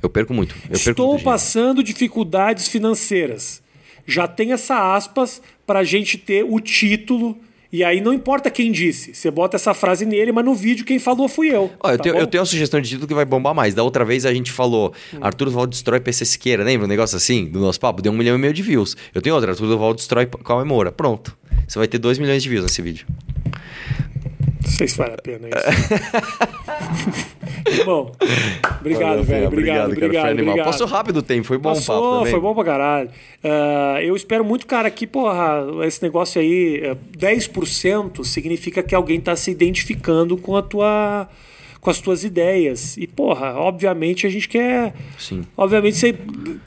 Eu 0.03 0.09
perco 0.09 0.33
muito. 0.33 0.55
Eu 0.69 0.75
estou 0.75 0.93
perco 0.93 1.07
muito 1.07 1.23
passando 1.23 1.83
dificuldades 1.83 2.67
financeiras. 2.67 3.61
Já 4.05 4.27
tem 4.27 4.51
essa 4.51 4.95
aspas 4.95 5.41
pra 5.71 5.85
gente 5.85 6.17
ter 6.17 6.43
o 6.43 6.59
título 6.59 7.37
e 7.71 7.81
aí 7.81 8.01
não 8.01 8.13
importa 8.13 8.51
quem 8.51 8.73
disse, 8.73 9.13
você 9.13 9.31
bota 9.31 9.55
essa 9.55 9.73
frase 9.73 10.05
nele, 10.05 10.33
mas 10.33 10.43
no 10.43 10.53
vídeo 10.53 10.83
quem 10.83 10.99
falou 10.99 11.29
fui 11.29 11.47
eu. 11.47 11.71
Ó, 11.79 11.89
eu, 11.89 11.97
tá 11.97 12.03
tenho, 12.03 12.17
eu, 12.17 12.27
tenho, 12.27 12.41
uma 12.41 12.45
sugestão 12.45 12.81
de 12.81 12.89
título 12.89 13.07
que 13.07 13.13
vai 13.13 13.23
bombar 13.23 13.55
mais. 13.55 13.73
Da 13.73 13.81
outra 13.81 14.03
vez 14.03 14.25
a 14.25 14.33
gente 14.33 14.51
falou 14.51 14.93
hum. 15.13 15.19
Arthur 15.21 15.45
Duval 15.45 15.65
destrói 15.65 16.01
PC 16.01 16.25
Siqueira, 16.25 16.61
lembra 16.61 16.85
um 16.85 16.89
negócio 16.89 17.15
assim 17.15 17.45
do 17.45 17.61
nosso 17.61 17.79
papo? 17.79 18.01
Deu 18.01 18.11
um 18.11 18.17
milhão 18.17 18.35
e 18.35 18.37
meio 18.37 18.53
de 18.53 18.61
views. 18.61 18.97
Eu 19.15 19.21
tenho 19.21 19.33
outra, 19.33 19.51
Arthur 19.51 19.67
Duval 19.67 19.93
destrói 19.93 20.25
Cauê 20.25 20.65
Moura. 20.65 20.91
Pronto. 20.91 21.37
Você 21.65 21.79
vai 21.79 21.87
ter 21.87 21.99
dois 21.99 22.19
milhões 22.19 22.43
de 22.43 22.49
views 22.49 22.65
nesse 22.65 22.81
vídeo. 22.81 23.07
Não 24.63 24.71
sei 24.71 24.87
se 24.87 24.97
vale 24.97 25.13
a 25.13 25.17
pena 25.17 25.47
isso. 25.49 25.57
Bom, 27.85 28.11
obrigado, 28.79 29.23
velho. 29.23 29.47
Obrigado, 29.47 29.91
obrigado, 29.91 30.11
cara, 30.11 30.31
obrigado. 30.33 30.65
Passou 30.65 30.87
rápido 30.87 31.17
o 31.17 31.21
tempo, 31.21 31.45
foi 31.47 31.57
bom 31.57 31.69
Passou, 31.73 31.95
o 31.95 32.01
papo 32.01 32.17
também. 32.17 32.31
foi 32.31 32.39
bom 32.39 32.55
pra 32.55 32.63
caralho. 32.63 33.09
Uh, 33.43 33.99
eu 34.01 34.15
espero 34.15 34.43
muito, 34.43 34.65
cara, 34.65 34.89
que, 34.89 35.05
porra, 35.07 35.63
esse 35.85 36.01
negócio 36.01 36.41
aí, 36.41 36.81
10% 37.17 38.19
é, 38.19 38.23
significa 38.23 38.81
que 38.83 38.95
alguém 38.95 39.19
tá 39.19 39.35
se 39.35 39.51
identificando 39.51 40.37
com 40.37 40.55
a 40.55 40.61
tua 40.61 41.27
com 41.81 41.89
as 41.89 41.99
tuas 41.99 42.23
ideias. 42.23 42.95
E, 42.95 43.07
porra, 43.07 43.55
obviamente 43.55 44.27
a 44.27 44.29
gente 44.29 44.47
quer. 44.47 44.93
Sim. 45.17 45.41
Obviamente 45.57 45.97
você 45.97 46.15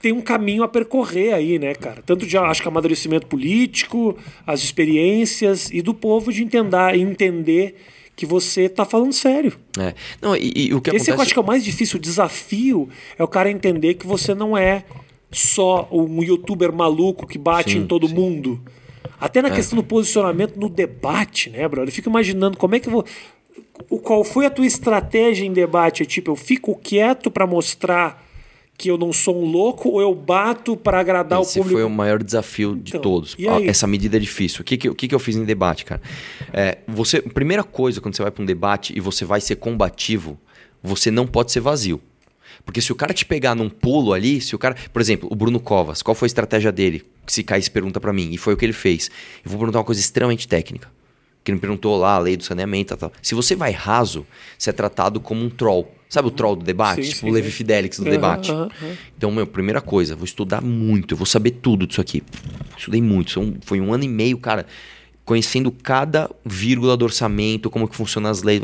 tem 0.03 0.13
um 0.13 0.21
caminho 0.21 0.65
a 0.65 0.69
percorrer 0.69 1.33
aí, 1.33 1.59
né, 1.59 1.73
cara? 1.73 2.03
Tanto 2.05 2.27
de, 2.27 2.37
acho 2.37 2.61
que 2.61 2.69
amadurecimento 2.69 3.29
político, 3.29 4.19
as 4.45 4.63
experiências 4.65 5.71
e 5.71 5.81
do 5.81 5.95
povo 5.95 6.33
de 6.33 6.43
entender, 6.43 6.97
entender 6.97 7.77
que 8.17 8.27
você 8.27 8.63
está 8.63 8.85
falando 8.85 9.13
sério. 9.13 9.53
É. 9.79 9.95
Não, 10.21 10.37
e, 10.37 10.53
e 10.57 10.75
o 10.75 10.81
que 10.81 10.91
Esse 10.91 10.97
acontece... 10.97 11.11
eu 11.11 11.21
acho 11.21 11.33
que 11.33 11.39
é 11.39 11.43
o 11.43 11.47
mais 11.47 11.65
difícil. 11.65 11.97
O 11.97 12.03
desafio 12.03 12.89
é 13.17 13.23
o 13.23 13.29
cara 13.29 13.51
entender 13.51 13.95
que 13.95 14.07
você 14.07 14.35
não 14.35 14.59
é 14.59 14.85
só 15.31 15.89
um 15.93 16.23
youtuber 16.23 16.73
maluco 16.73 17.27
que 17.27 17.39
bate 17.39 17.73
sim, 17.73 17.79
em 17.79 17.87
todo 17.87 18.09
sim. 18.09 18.15
mundo. 18.15 18.61
Até 19.21 19.41
na 19.41 19.49
é. 19.49 19.53
questão 19.53 19.77
do 19.77 19.85
posicionamento 19.85 20.59
no 20.59 20.69
debate, 20.69 21.51
né, 21.51 21.67
brother? 21.69 21.89
Eu 21.89 21.93
fico 21.93 22.09
imaginando 22.09 22.57
como 22.57 22.75
é 22.75 22.81
que 22.81 22.89
eu 22.89 22.93
vou. 22.93 23.05
Qual 24.03 24.23
foi 24.25 24.47
a 24.47 24.51
tua 24.51 24.67
estratégia 24.67 25.45
em 25.45 25.53
debate? 25.53 26.03
É 26.03 26.07
tipo, 26.07 26.31
eu 26.31 26.37
fico 26.37 26.77
quieto 26.77 27.31
para 27.31 27.47
mostrar 27.47 28.25
que 28.77 28.91
eu 28.91 28.99
não 28.99 29.13
sou 29.13 29.41
um 29.43 29.51
louco 29.51 29.89
ou 29.89 30.01
eu 30.01 30.15
bato 30.15 30.77
para 30.77 30.99
agradar 30.99 31.41
Esse 31.41 31.59
o 31.59 31.63
público? 31.63 31.79
Esse 31.79 31.83
foi 31.83 31.85
o 31.85 31.95
maior 31.95 32.23
desafio 32.23 32.75
de 32.77 32.91
então, 32.91 33.01
todos. 33.01 33.37
Essa 33.67 33.87
medida 33.87 34.17
é 34.17 34.21
difícil. 34.21 34.63
O 34.63 34.65
que, 34.65 34.77
que, 34.77 34.89
o 34.89 34.95
que, 34.95 35.09
que 35.09 35.15
eu 35.15 35.19
fiz 35.19 35.37
em 35.37 35.45
debate, 35.45 35.85
cara? 35.85 36.03
É, 36.53 36.79
você, 36.87 37.21
primeira 37.23 37.63
coisa, 37.63 38.01
quando 38.01 38.17
você 38.17 38.23
vai 38.23 38.31
para 38.31 38.43
um 38.43 38.47
debate 38.47 38.97
e 38.97 39.01
você 39.01 39.25
vai 39.25 39.41
ser 39.41 39.57
combativo, 39.57 40.39
você 40.83 41.11
não 41.11 41.27
pode 41.27 41.53
ser 41.53 41.61
vazio. 41.61 42.01
Porque 42.65 42.81
se 42.81 42.93
o 42.93 42.95
cara 42.95 43.13
te 43.13 43.25
pegar 43.25 43.55
num 43.55 43.69
pulo 43.69 44.13
ali, 44.13 44.41
se 44.41 44.55
o 44.55 44.59
cara. 44.59 44.77
Por 44.93 45.01
exemplo, 45.03 45.29
o 45.31 45.35
Bruno 45.35 45.61
Covas, 45.61 46.03
qual 46.03 46.15
foi 46.15 46.27
a 46.27 46.29
estratégia 46.29 46.73
dele? 46.73 47.05
Se 47.27 47.43
Caís 47.43 47.69
pergunta 47.69 48.01
para 48.01 48.13
mim, 48.13 48.31
e 48.33 48.39
foi 48.39 48.55
o 48.55 48.57
que 48.57 48.65
ele 48.65 48.73
fez. 48.73 49.11
Eu 49.45 49.51
vou 49.51 49.59
perguntar 49.59 49.79
uma 49.79 49.85
coisa 49.85 50.01
extremamente 50.01 50.49
técnica. 50.49 50.89
Que 51.45 51.53
me 51.53 51.59
perguntou 51.59 51.97
lá 51.97 52.15
a 52.15 52.19
lei 52.19 52.37
do 52.37 52.43
saneamento. 52.43 52.97
Tal. 52.97 53.13
Se 53.23 53.35
você 53.35 53.55
vai 53.55 53.71
raso, 53.71 54.27
você 54.59 54.71
é 54.71 54.73
tratado 54.73 55.21
como 55.21 55.45
um 55.45 55.51
troll. 55.51 55.89
Sabe 56.09 56.29
o 56.29 56.31
troll 56.31 56.57
do 56.57 56.65
debate? 56.65 57.03
Sim, 57.03 57.11
tipo 57.11 57.21
sim, 57.21 57.31
o 57.31 57.33
Levi 57.33 57.51
Fidelix 57.51 57.99
do 57.99 58.05
uhum, 58.05 58.11
debate. 58.11 58.51
Uhum. 58.51 58.69
Então, 59.17 59.31
meu, 59.31 59.47
primeira 59.47 59.81
coisa, 59.81 60.17
vou 60.17 60.25
estudar 60.25 60.61
muito, 60.63 61.15
eu 61.15 61.19
vou 61.19 61.27
saber 61.27 61.51
tudo 61.51 61.87
disso 61.87 62.01
aqui. 62.01 62.23
Estudei 62.77 63.03
muito, 63.03 63.55
foi 63.63 63.81
um 63.81 63.93
ano 63.93 64.05
e 64.05 64.09
meio, 64.09 64.39
cara 64.39 64.65
conhecendo 65.25 65.71
cada 65.73 66.31
vírgula 66.45 66.97
do 66.97 67.05
orçamento, 67.05 67.71
como 67.71 67.89
que 67.89 67.97
funciona 67.97 68.31
as 68.31 68.43
leis. 68.43 68.61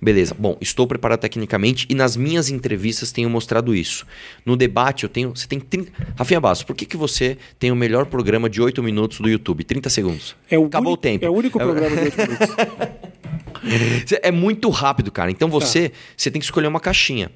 Beleza. 0.00 0.34
Bom, 0.38 0.56
estou 0.60 0.86
preparado 0.86 1.20
tecnicamente 1.20 1.86
e 1.90 1.94
nas 1.94 2.16
minhas 2.16 2.48
entrevistas 2.48 3.12
tenho 3.12 3.28
mostrado 3.28 3.74
isso. 3.74 4.06
No 4.44 4.56
debate 4.56 5.04
eu 5.04 5.08
tenho, 5.08 5.30
você 5.30 5.46
tem 5.46 5.60
30, 5.60 5.92
Rafinha 6.16 6.40
Bastos, 6.40 6.64
por 6.64 6.74
que, 6.74 6.86
que 6.86 6.96
você 6.96 7.36
tem 7.58 7.70
o 7.70 7.76
melhor 7.76 8.06
programa 8.06 8.48
de 8.48 8.62
8 8.62 8.82
minutos 8.82 9.20
do 9.20 9.28
YouTube? 9.28 9.62
30 9.62 9.90
segundos. 9.90 10.36
É 10.50 10.58
o 10.58 10.66
Acabou 10.66 10.94
o 10.94 10.96
tempo. 10.96 11.24
É 11.24 11.30
o 11.30 11.34
único 11.34 11.58
programa 11.58 11.94
de 11.96 12.02
8 12.02 12.16
minutos. 12.16 12.48
é 14.22 14.30
muito 14.30 14.70
rápido, 14.70 15.10
cara. 15.10 15.30
Então 15.30 15.48
você, 15.48 15.90
tá. 15.90 15.96
você 16.16 16.30
tem 16.30 16.40
que 16.40 16.44
escolher 16.44 16.66
uma 16.66 16.80
caixinha. 16.80 17.30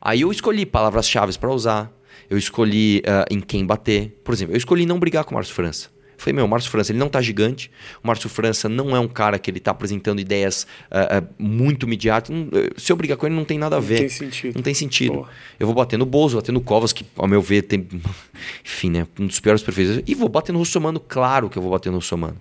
Aí 0.00 0.20
eu 0.20 0.30
escolhi 0.30 0.66
palavras-chave 0.66 1.36
para 1.38 1.50
usar. 1.50 1.90
Eu 2.28 2.38
escolhi 2.38 2.98
uh, 3.00 3.24
em 3.30 3.40
quem 3.40 3.64
bater. 3.64 4.20
Por 4.24 4.32
exemplo, 4.34 4.54
eu 4.54 4.58
escolhi 4.58 4.86
não 4.86 4.98
brigar 4.98 5.24
com 5.24 5.32
o 5.32 5.34
Márcio 5.34 5.54
França. 5.54 5.93
Falei, 6.24 6.36
meu, 6.36 6.46
o 6.46 6.48
Márcio 6.48 6.70
França, 6.70 6.90
ele 6.90 6.98
não 6.98 7.10
tá 7.10 7.20
gigante. 7.20 7.70
O 8.02 8.06
Márcio 8.06 8.30
França 8.30 8.66
não 8.66 8.96
é 8.96 8.98
um 8.98 9.06
cara 9.06 9.38
que 9.38 9.50
ele 9.50 9.60
tá 9.60 9.72
apresentando 9.72 10.20
ideias 10.20 10.66
uh, 10.90 11.22
uh, 11.22 11.28
muito 11.38 11.86
midiáticas. 11.86 12.34
Se 12.78 12.90
eu 12.90 12.96
brigar 12.96 13.18
com 13.18 13.26
ele, 13.26 13.34
não 13.34 13.44
tem 13.44 13.58
nada 13.58 13.76
a 13.76 13.80
ver. 13.80 13.94
Não 13.94 14.00
tem 14.00 14.08
sentido. 14.08 14.54
Não 14.54 14.62
tem 14.62 14.74
sentido. 14.74 15.28
Eu 15.60 15.66
vou 15.66 15.74
bater 15.74 15.98
no 15.98 16.06
Bozo, 16.06 16.36
bater 16.36 16.50
no 16.50 16.62
Covas, 16.62 16.94
que, 16.94 17.04
ao 17.14 17.28
meu 17.28 17.42
ver, 17.42 17.62
tem. 17.62 17.86
Enfim, 18.64 18.88
né? 18.88 19.06
Um 19.20 19.26
dos 19.26 19.38
piores 19.38 19.62
perfeitos. 19.62 20.02
E 20.06 20.14
vou 20.14 20.30
bater 20.30 20.52
no 20.52 20.58
Russomano, 20.60 20.98
claro 20.98 21.50
que 21.50 21.58
eu 21.58 21.62
vou 21.62 21.70
bater 21.70 21.90
no 21.90 21.96
Russomano. 21.96 22.40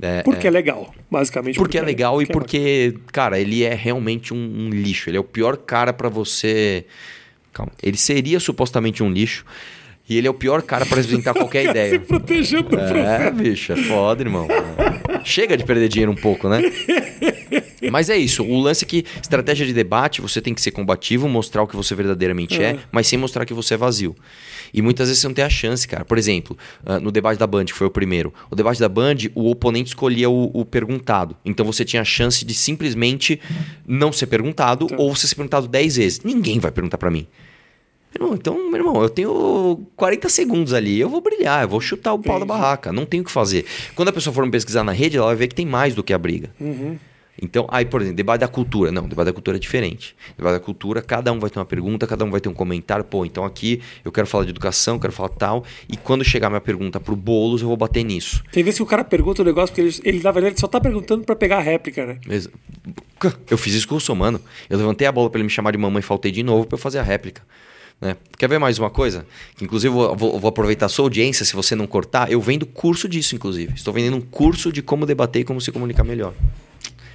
É, 0.00 0.22
porque 0.22 0.46
é, 0.46 0.48
é, 0.48 0.50
legal, 0.50 0.94
basicamente. 1.10 1.56
Porque, 1.56 1.76
porque 1.76 1.78
é 1.78 1.82
legal 1.82 2.14
porque 2.14 2.30
e 2.30 2.32
porque, 2.32 2.94
é 2.96 3.12
cara, 3.12 3.38
ele 3.38 3.62
é 3.62 3.74
realmente 3.74 4.32
um, 4.32 4.38
um, 4.38 4.70
lixo. 4.70 5.10
Ele 5.10 5.18
é 5.18 5.20
o 5.20 5.24
pior 5.24 5.58
cara 5.58 5.92
para 5.92 6.08
você. 6.08 6.86
Calma. 7.52 7.72
Ele 7.82 7.98
seria 7.98 8.40
supostamente 8.40 9.02
um 9.02 9.10
lixo. 9.10 9.44
E 10.10 10.18
ele 10.18 10.26
é 10.26 10.30
o 10.30 10.34
pior 10.34 10.60
cara 10.60 10.84
para 10.84 11.00
apresentar 11.00 11.32
qualquer 11.38 11.70
ideia. 11.70 11.92
Se 11.92 11.98
protegendo 12.00 12.70
do 12.70 12.80
É, 12.80 13.30
bicho, 13.30 13.72
é 13.72 13.76
foda, 13.76 14.20
irmão. 14.20 14.48
Chega 15.24 15.56
de 15.56 15.64
perder 15.64 15.88
dinheiro 15.88 16.10
um 16.10 16.16
pouco, 16.16 16.48
né? 16.48 16.60
Mas 17.92 18.10
é 18.10 18.16
isso. 18.16 18.42
O 18.42 18.60
lance 18.60 18.84
é 18.84 18.88
que, 18.88 19.04
estratégia 19.22 19.64
de 19.64 19.72
debate, 19.72 20.20
você 20.20 20.40
tem 20.40 20.52
que 20.52 20.60
ser 20.60 20.72
combativo, 20.72 21.28
mostrar 21.28 21.62
o 21.62 21.66
que 21.66 21.76
você 21.76 21.94
verdadeiramente 21.94 22.60
é, 22.60 22.70
é 22.70 22.78
mas 22.92 23.06
sem 23.06 23.18
mostrar 23.18 23.46
que 23.46 23.54
você 23.54 23.74
é 23.74 23.76
vazio. 23.76 24.14
E 24.72 24.82
muitas 24.82 25.08
vezes 25.08 25.20
você 25.20 25.28
não 25.28 25.34
tem 25.34 25.44
a 25.44 25.50
chance, 25.50 25.88
cara. 25.88 26.04
Por 26.04 26.18
exemplo, 26.18 26.56
uh, 26.84 27.00
no 27.00 27.10
debate 27.10 27.38
da 27.38 27.46
Band, 27.46 27.64
que 27.64 27.72
foi 27.72 27.86
o 27.86 27.90
primeiro. 27.90 28.34
O 28.50 28.54
debate 28.54 28.78
da 28.78 28.88
Band, 28.88 29.16
o 29.34 29.50
oponente 29.50 29.88
escolhia 29.88 30.28
o, 30.28 30.50
o 30.52 30.64
perguntado. 30.64 31.36
Então 31.44 31.64
você 31.64 31.84
tinha 31.84 32.02
a 32.02 32.04
chance 32.04 32.44
de 32.44 32.52
simplesmente 32.54 33.40
não 33.86 34.12
ser 34.12 34.26
perguntado 34.26 34.84
então. 34.84 34.98
ou 34.98 35.14
você 35.14 35.26
ser 35.26 35.36
perguntado 35.36 35.66
10 35.66 35.96
vezes. 35.96 36.20
Ninguém 36.22 36.58
vai 36.58 36.70
perguntar 36.70 36.98
para 36.98 37.10
mim. 37.10 37.26
Irmão, 38.14 38.34
então, 38.34 38.70
meu 38.70 38.80
irmão, 38.80 39.02
eu 39.02 39.08
tenho 39.08 39.86
40 39.96 40.28
segundos 40.28 40.72
ali, 40.72 40.98
eu 40.98 41.08
vou 41.08 41.20
brilhar, 41.20 41.62
eu 41.62 41.68
vou 41.68 41.80
chutar 41.80 42.12
o 42.12 42.18
pau 42.18 42.40
da 42.40 42.44
barraca, 42.44 42.92
não 42.92 43.06
tenho 43.06 43.22
o 43.22 43.26
que 43.26 43.32
fazer. 43.32 43.64
Quando 43.94 44.08
a 44.08 44.12
pessoa 44.12 44.34
for 44.34 44.44
me 44.44 44.50
pesquisar 44.50 44.82
na 44.82 44.92
rede, 44.92 45.16
ela 45.16 45.26
vai 45.26 45.36
ver 45.36 45.46
que 45.48 45.54
tem 45.54 45.66
mais 45.66 45.94
do 45.94 46.02
que 46.02 46.12
a 46.12 46.18
briga. 46.18 46.50
Uhum. 46.60 46.98
Então, 47.42 47.66
aí, 47.70 47.86
por 47.86 48.02
exemplo, 48.02 48.16
debate 48.16 48.40
da 48.40 48.48
cultura. 48.48 48.92
Não, 48.92 49.08
debate 49.08 49.26
da 49.26 49.32
cultura 49.32 49.56
é 49.56 49.60
diferente. 49.60 50.14
Debate 50.36 50.54
da 50.54 50.60
cultura, 50.60 51.00
cada 51.00 51.32
um 51.32 51.38
vai 51.38 51.48
ter 51.48 51.58
uma 51.58 51.64
pergunta, 51.64 52.06
cada 52.06 52.24
um 52.24 52.30
vai 52.30 52.40
ter 52.40 52.50
um 52.50 52.54
comentário. 52.54 53.02
Pô, 53.02 53.24
então 53.24 53.44
aqui 53.44 53.80
eu 54.04 54.12
quero 54.12 54.26
falar 54.26 54.44
de 54.44 54.50
educação, 54.50 54.98
quero 54.98 55.12
falar 55.12 55.30
tal. 55.30 55.64
E 55.88 55.96
quando 55.96 56.22
chegar 56.22 56.50
minha 56.50 56.60
pergunta 56.60 57.00
pro 57.00 57.16
Boulos, 57.16 57.62
eu 57.62 57.68
vou 57.68 57.76
bater 57.76 58.04
nisso. 58.04 58.42
Tem 58.52 58.62
vezes 58.62 58.78
que 58.78 58.82
o 58.82 58.86
cara 58.86 59.02
pergunta 59.02 59.40
um 59.40 59.44
negócio, 59.44 59.74
porque 59.74 59.80
ele, 59.80 60.16
ele 60.16 60.22
na 60.22 60.30
verdade, 60.32 60.60
só 60.60 60.66
tá 60.66 60.78
perguntando 60.78 61.24
para 61.24 61.34
pegar 61.34 61.58
a 61.58 61.62
réplica, 61.62 62.04
né? 62.04 62.18
Eu 63.50 63.56
fiz 63.56 63.74
isso 63.74 63.88
com 63.88 63.94
o 63.94 64.00
Somano. 64.00 64.40
Eu 64.68 64.76
levantei 64.76 65.06
a 65.06 65.12
bola 65.12 65.30
para 65.30 65.38
ele 65.38 65.44
me 65.44 65.50
chamar 65.50 65.70
de 65.70 65.78
mamãe 65.78 66.00
e 66.00 66.02
faltei 66.02 66.30
de 66.30 66.42
novo 66.42 66.66
para 66.66 66.74
eu 66.74 66.80
fazer 66.80 66.98
a 66.98 67.02
réplica. 67.02 67.42
Né? 68.00 68.16
Quer 68.38 68.48
ver 68.48 68.58
mais 68.58 68.78
uma 68.78 68.88
coisa? 68.88 69.26
Que, 69.56 69.64
inclusive, 69.64 69.92
vou, 69.92 70.16
vou, 70.16 70.48
aproveitar 70.48 70.86
a 70.86 70.88
sua 70.88 71.04
audiência, 71.04 71.44
se 71.44 71.54
você 71.54 71.74
não 71.74 71.86
cortar. 71.86 72.32
Eu 72.32 72.40
vendo 72.40 72.64
curso 72.64 73.08
disso, 73.08 73.34
inclusive. 73.34 73.74
Estou 73.74 73.92
vendendo 73.92 74.16
um 74.16 74.20
curso 74.20 74.72
de 74.72 74.80
como 74.80 75.04
debater 75.04 75.42
e 75.42 75.44
como 75.44 75.60
se 75.60 75.70
comunicar 75.70 76.04
melhor. 76.04 76.32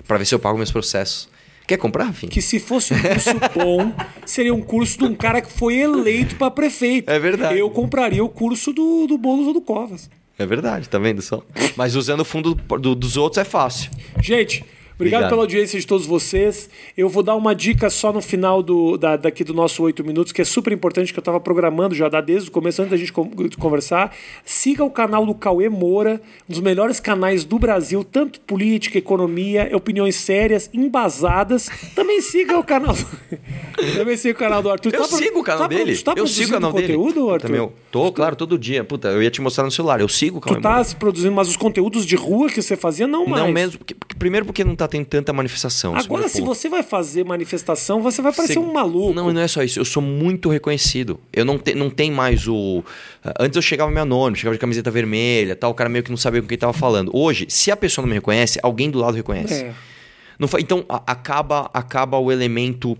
Para 0.07 0.19
ver 0.19 0.25
se 0.25 0.35
eu 0.35 0.39
pago 0.39 0.57
meus 0.57 0.71
processos. 0.71 1.27
Quer 1.67 1.77
comprar, 1.77 2.13
Fim? 2.13 2.27
Que 2.27 2.41
se 2.41 2.59
fosse 2.59 2.93
um 2.93 3.01
curso 3.01 3.31
bom, 3.55 3.91
seria 4.23 4.53
um 4.53 4.61
curso 4.61 4.99
de 4.99 5.05
um 5.05 5.15
cara 5.15 5.41
que 5.41 5.51
foi 5.51 5.77
eleito 5.77 6.35
para 6.35 6.51
prefeito. 6.51 7.09
É 7.09 7.17
verdade. 7.17 7.57
Eu 7.57 7.71
compraria 7.71 8.23
o 8.23 8.29
curso 8.29 8.71
do, 8.71 9.07
do 9.07 9.17
Boulos 9.17 9.47
ou 9.47 9.53
do 9.53 9.61
Covas. 9.61 10.07
É 10.37 10.45
verdade, 10.45 10.87
tá 10.87 10.99
vendo 10.99 11.21
só? 11.21 11.41
Mas 11.75 11.95
usando 11.95 12.19
o 12.19 12.25
fundo 12.25 12.53
do, 12.53 12.93
dos 12.93 13.17
outros 13.17 13.39
é 13.39 13.45
fácil. 13.45 13.89
Gente, 14.21 14.63
Obrigado, 14.95 15.23
Obrigado, 15.23 15.29
pela 15.29 15.41
audiência 15.41 15.77
de 15.77 15.85
todos 15.85 16.05
vocês. 16.05 16.69
Eu 16.97 17.09
vou 17.09 17.21
dar 17.21 17.35
uma 17.35 17.53
dica 17.53 17.89
só 17.89 18.13
no 18.13 18.21
final 18.21 18.63
do, 18.63 18.97
da, 18.97 19.17
daqui 19.17 19.43
do 19.43 19.53
nosso 19.53 19.83
oito 19.83 20.05
minutos, 20.05 20.31
que 20.31 20.41
é 20.41 20.45
super 20.45 20.71
importante, 20.71 21.11
que 21.11 21.19
eu 21.19 21.21
estava 21.21 21.37
programando 21.37 21.93
já 21.93 22.07
desde 22.21 22.47
o 22.47 22.51
começo, 22.51 22.81
antes 22.81 22.91
da 22.91 22.97
gente 22.97 23.11
conversar. 23.57 24.15
Siga 24.45 24.85
o 24.85 24.89
canal 24.89 25.25
do 25.25 25.35
Cauê 25.35 25.67
Moura, 25.67 26.21
um 26.49 26.53
dos 26.53 26.61
melhores 26.61 27.01
canais 27.01 27.43
do 27.43 27.59
Brasil, 27.59 28.05
tanto 28.05 28.39
política, 28.39 28.97
economia, 28.97 29.69
opiniões 29.73 30.15
sérias, 30.15 30.69
embasadas. 30.73 31.69
Também 31.93 32.21
siga 32.21 32.57
o 32.57 32.63
canal. 32.63 32.95
Também 33.97 34.15
siga 34.15 34.33
o 34.33 34.39
canal 34.39 34.63
do 34.63 34.69
Arthur. 34.69 34.93
Eu 34.93 35.01
tá 35.01 35.17
sigo 35.17 35.39
o 35.39 35.43
canal 35.43 35.61
tá 35.63 35.67
dele. 35.67 35.97
Tá 35.97 36.13
eu 36.15 36.25
sigo 36.25 36.51
o 36.51 36.53
canal 36.53 36.71
conteúdo, 36.71 37.13
dele. 37.13 37.33
Arthur? 37.33 37.47
Também 37.47 37.59
eu 37.59 37.73
tô, 37.91 38.11
claro, 38.13 38.35
todo 38.37 38.57
dia. 38.57 38.85
Puta, 38.85 39.09
eu 39.09 39.21
ia 39.21 39.29
te 39.29 39.41
mostrar 39.41 39.65
no 39.65 39.71
celular. 39.71 39.99
Eu 39.99 40.07
sigo 40.07 40.37
o 40.37 40.41
Cauê 40.41 40.55
Tu 40.57 40.61
tá 40.61 40.75
Moura. 40.75 40.95
produzindo, 40.97 41.33
mas 41.33 41.49
os 41.49 41.57
conteúdos 41.57 42.05
de 42.05 42.15
rua 42.15 42.49
que 42.49 42.61
você 42.61 42.77
fazia, 42.77 43.05
não 43.05 43.25
mais. 43.25 43.43
Não 43.43 43.51
mesmo. 43.51 43.79
Porque, 43.79 43.93
primeiro 44.17 44.45
porque 44.45 44.63
não 44.63 44.75
tá 44.75 44.84
tendo 44.87 45.05
tanta 45.05 45.33
manifestação. 45.33 45.95
Agora, 45.95 46.27
se 46.27 46.41
você 46.41 46.69
vai 46.69 46.83
fazer 46.83 47.23
manifestação, 47.23 48.01
você 48.01 48.21
vai 48.21 48.33
parecer 48.33 48.59
um 48.59 48.73
maluco. 48.73 49.13
Não, 49.13 49.31
não 49.31 49.41
é 49.41 49.47
só 49.47 49.63
isso. 49.63 49.79
Eu 49.79 49.85
sou 49.85 50.01
muito 50.01 50.49
reconhecido. 50.49 51.19
Eu 51.31 51.45
não, 51.45 51.57
te, 51.57 51.73
não 51.73 51.89
tem 51.89 52.11
mais 52.11 52.47
o. 52.47 52.83
Antes 53.39 53.55
eu 53.55 53.61
chegava 53.61 53.89
meio 53.91 54.03
anônimo, 54.03 54.35
chegava 54.35 54.55
de 54.55 54.59
camiseta 54.59 54.89
vermelha, 54.91 55.55
tal, 55.55 55.71
o 55.71 55.73
cara 55.73 55.89
meio 55.89 56.03
que 56.03 56.09
não 56.09 56.17
sabia 56.17 56.41
com 56.41 56.47
quem 56.47 56.57
tava 56.57 56.73
falando. 56.73 57.11
Hoje, 57.13 57.45
se 57.49 57.71
a 57.71 57.77
pessoa 57.77 58.03
não 58.03 58.09
me 58.09 58.15
reconhece, 58.15 58.59
alguém 58.61 58.89
do 58.89 58.99
lado 58.99 59.15
reconhece. 59.15 59.65
É. 59.65 59.73
Não, 60.37 60.49
então 60.59 60.85
acaba, 60.87 61.69
acaba 61.73 62.17
o 62.17 62.31
elemento. 62.31 62.97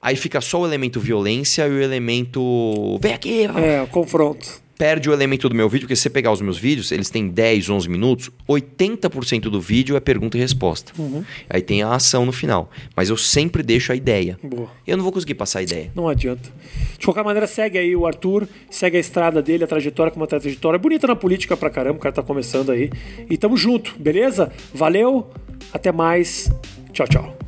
Aí 0.00 0.16
fica 0.16 0.40
só 0.40 0.60
o 0.60 0.66
elemento 0.66 1.00
violência 1.00 1.66
e 1.66 1.70
o 1.70 1.82
elemento. 1.82 2.98
Vem 3.00 3.12
aqui! 3.12 3.44
É, 3.44 3.86
confronto 3.90 4.67
perde 4.78 5.10
o 5.10 5.12
elemento 5.12 5.48
do 5.48 5.54
meu 5.56 5.68
vídeo, 5.68 5.86
porque 5.86 5.96
se 5.96 6.02
você 6.02 6.10
pegar 6.10 6.30
os 6.30 6.40
meus 6.40 6.56
vídeos, 6.56 6.92
eles 6.92 7.10
têm 7.10 7.28
10, 7.28 7.68
11 7.68 7.88
minutos, 7.88 8.30
80% 8.48 9.42
do 9.42 9.60
vídeo 9.60 9.96
é 9.96 10.00
pergunta 10.00 10.38
e 10.38 10.40
resposta. 10.40 10.92
Uhum. 10.96 11.24
Aí 11.50 11.60
tem 11.60 11.82
a 11.82 11.92
ação 11.92 12.24
no 12.24 12.30
final. 12.30 12.70
Mas 12.94 13.10
eu 13.10 13.16
sempre 13.16 13.62
deixo 13.62 13.90
a 13.90 13.96
ideia. 13.96 14.38
Boa. 14.42 14.70
Eu 14.86 14.96
não 14.96 15.02
vou 15.02 15.12
conseguir 15.12 15.34
passar 15.34 15.58
a 15.58 15.62
ideia. 15.62 15.90
Não 15.94 16.08
adianta. 16.08 16.48
De 16.96 17.04
qualquer 17.04 17.24
maneira, 17.24 17.48
segue 17.48 17.76
aí 17.76 17.96
o 17.96 18.06
Arthur, 18.06 18.48
segue 18.70 18.96
a 18.96 19.00
estrada 19.00 19.42
dele, 19.42 19.64
a 19.64 19.66
trajetória 19.66 20.12
com 20.12 20.20
uma 20.20 20.26
trajetória 20.26 20.78
bonita 20.78 21.08
na 21.08 21.16
política 21.16 21.56
pra 21.56 21.68
caramba, 21.68 21.98
o 21.98 22.00
cara 22.00 22.14
tá 22.14 22.22
começando 22.22 22.70
aí. 22.70 22.90
E 23.28 23.36
tamo 23.36 23.56
junto, 23.56 23.96
beleza? 23.98 24.52
Valeu, 24.72 25.28
até 25.72 25.90
mais. 25.90 26.50
Tchau, 26.92 27.08
tchau. 27.08 27.47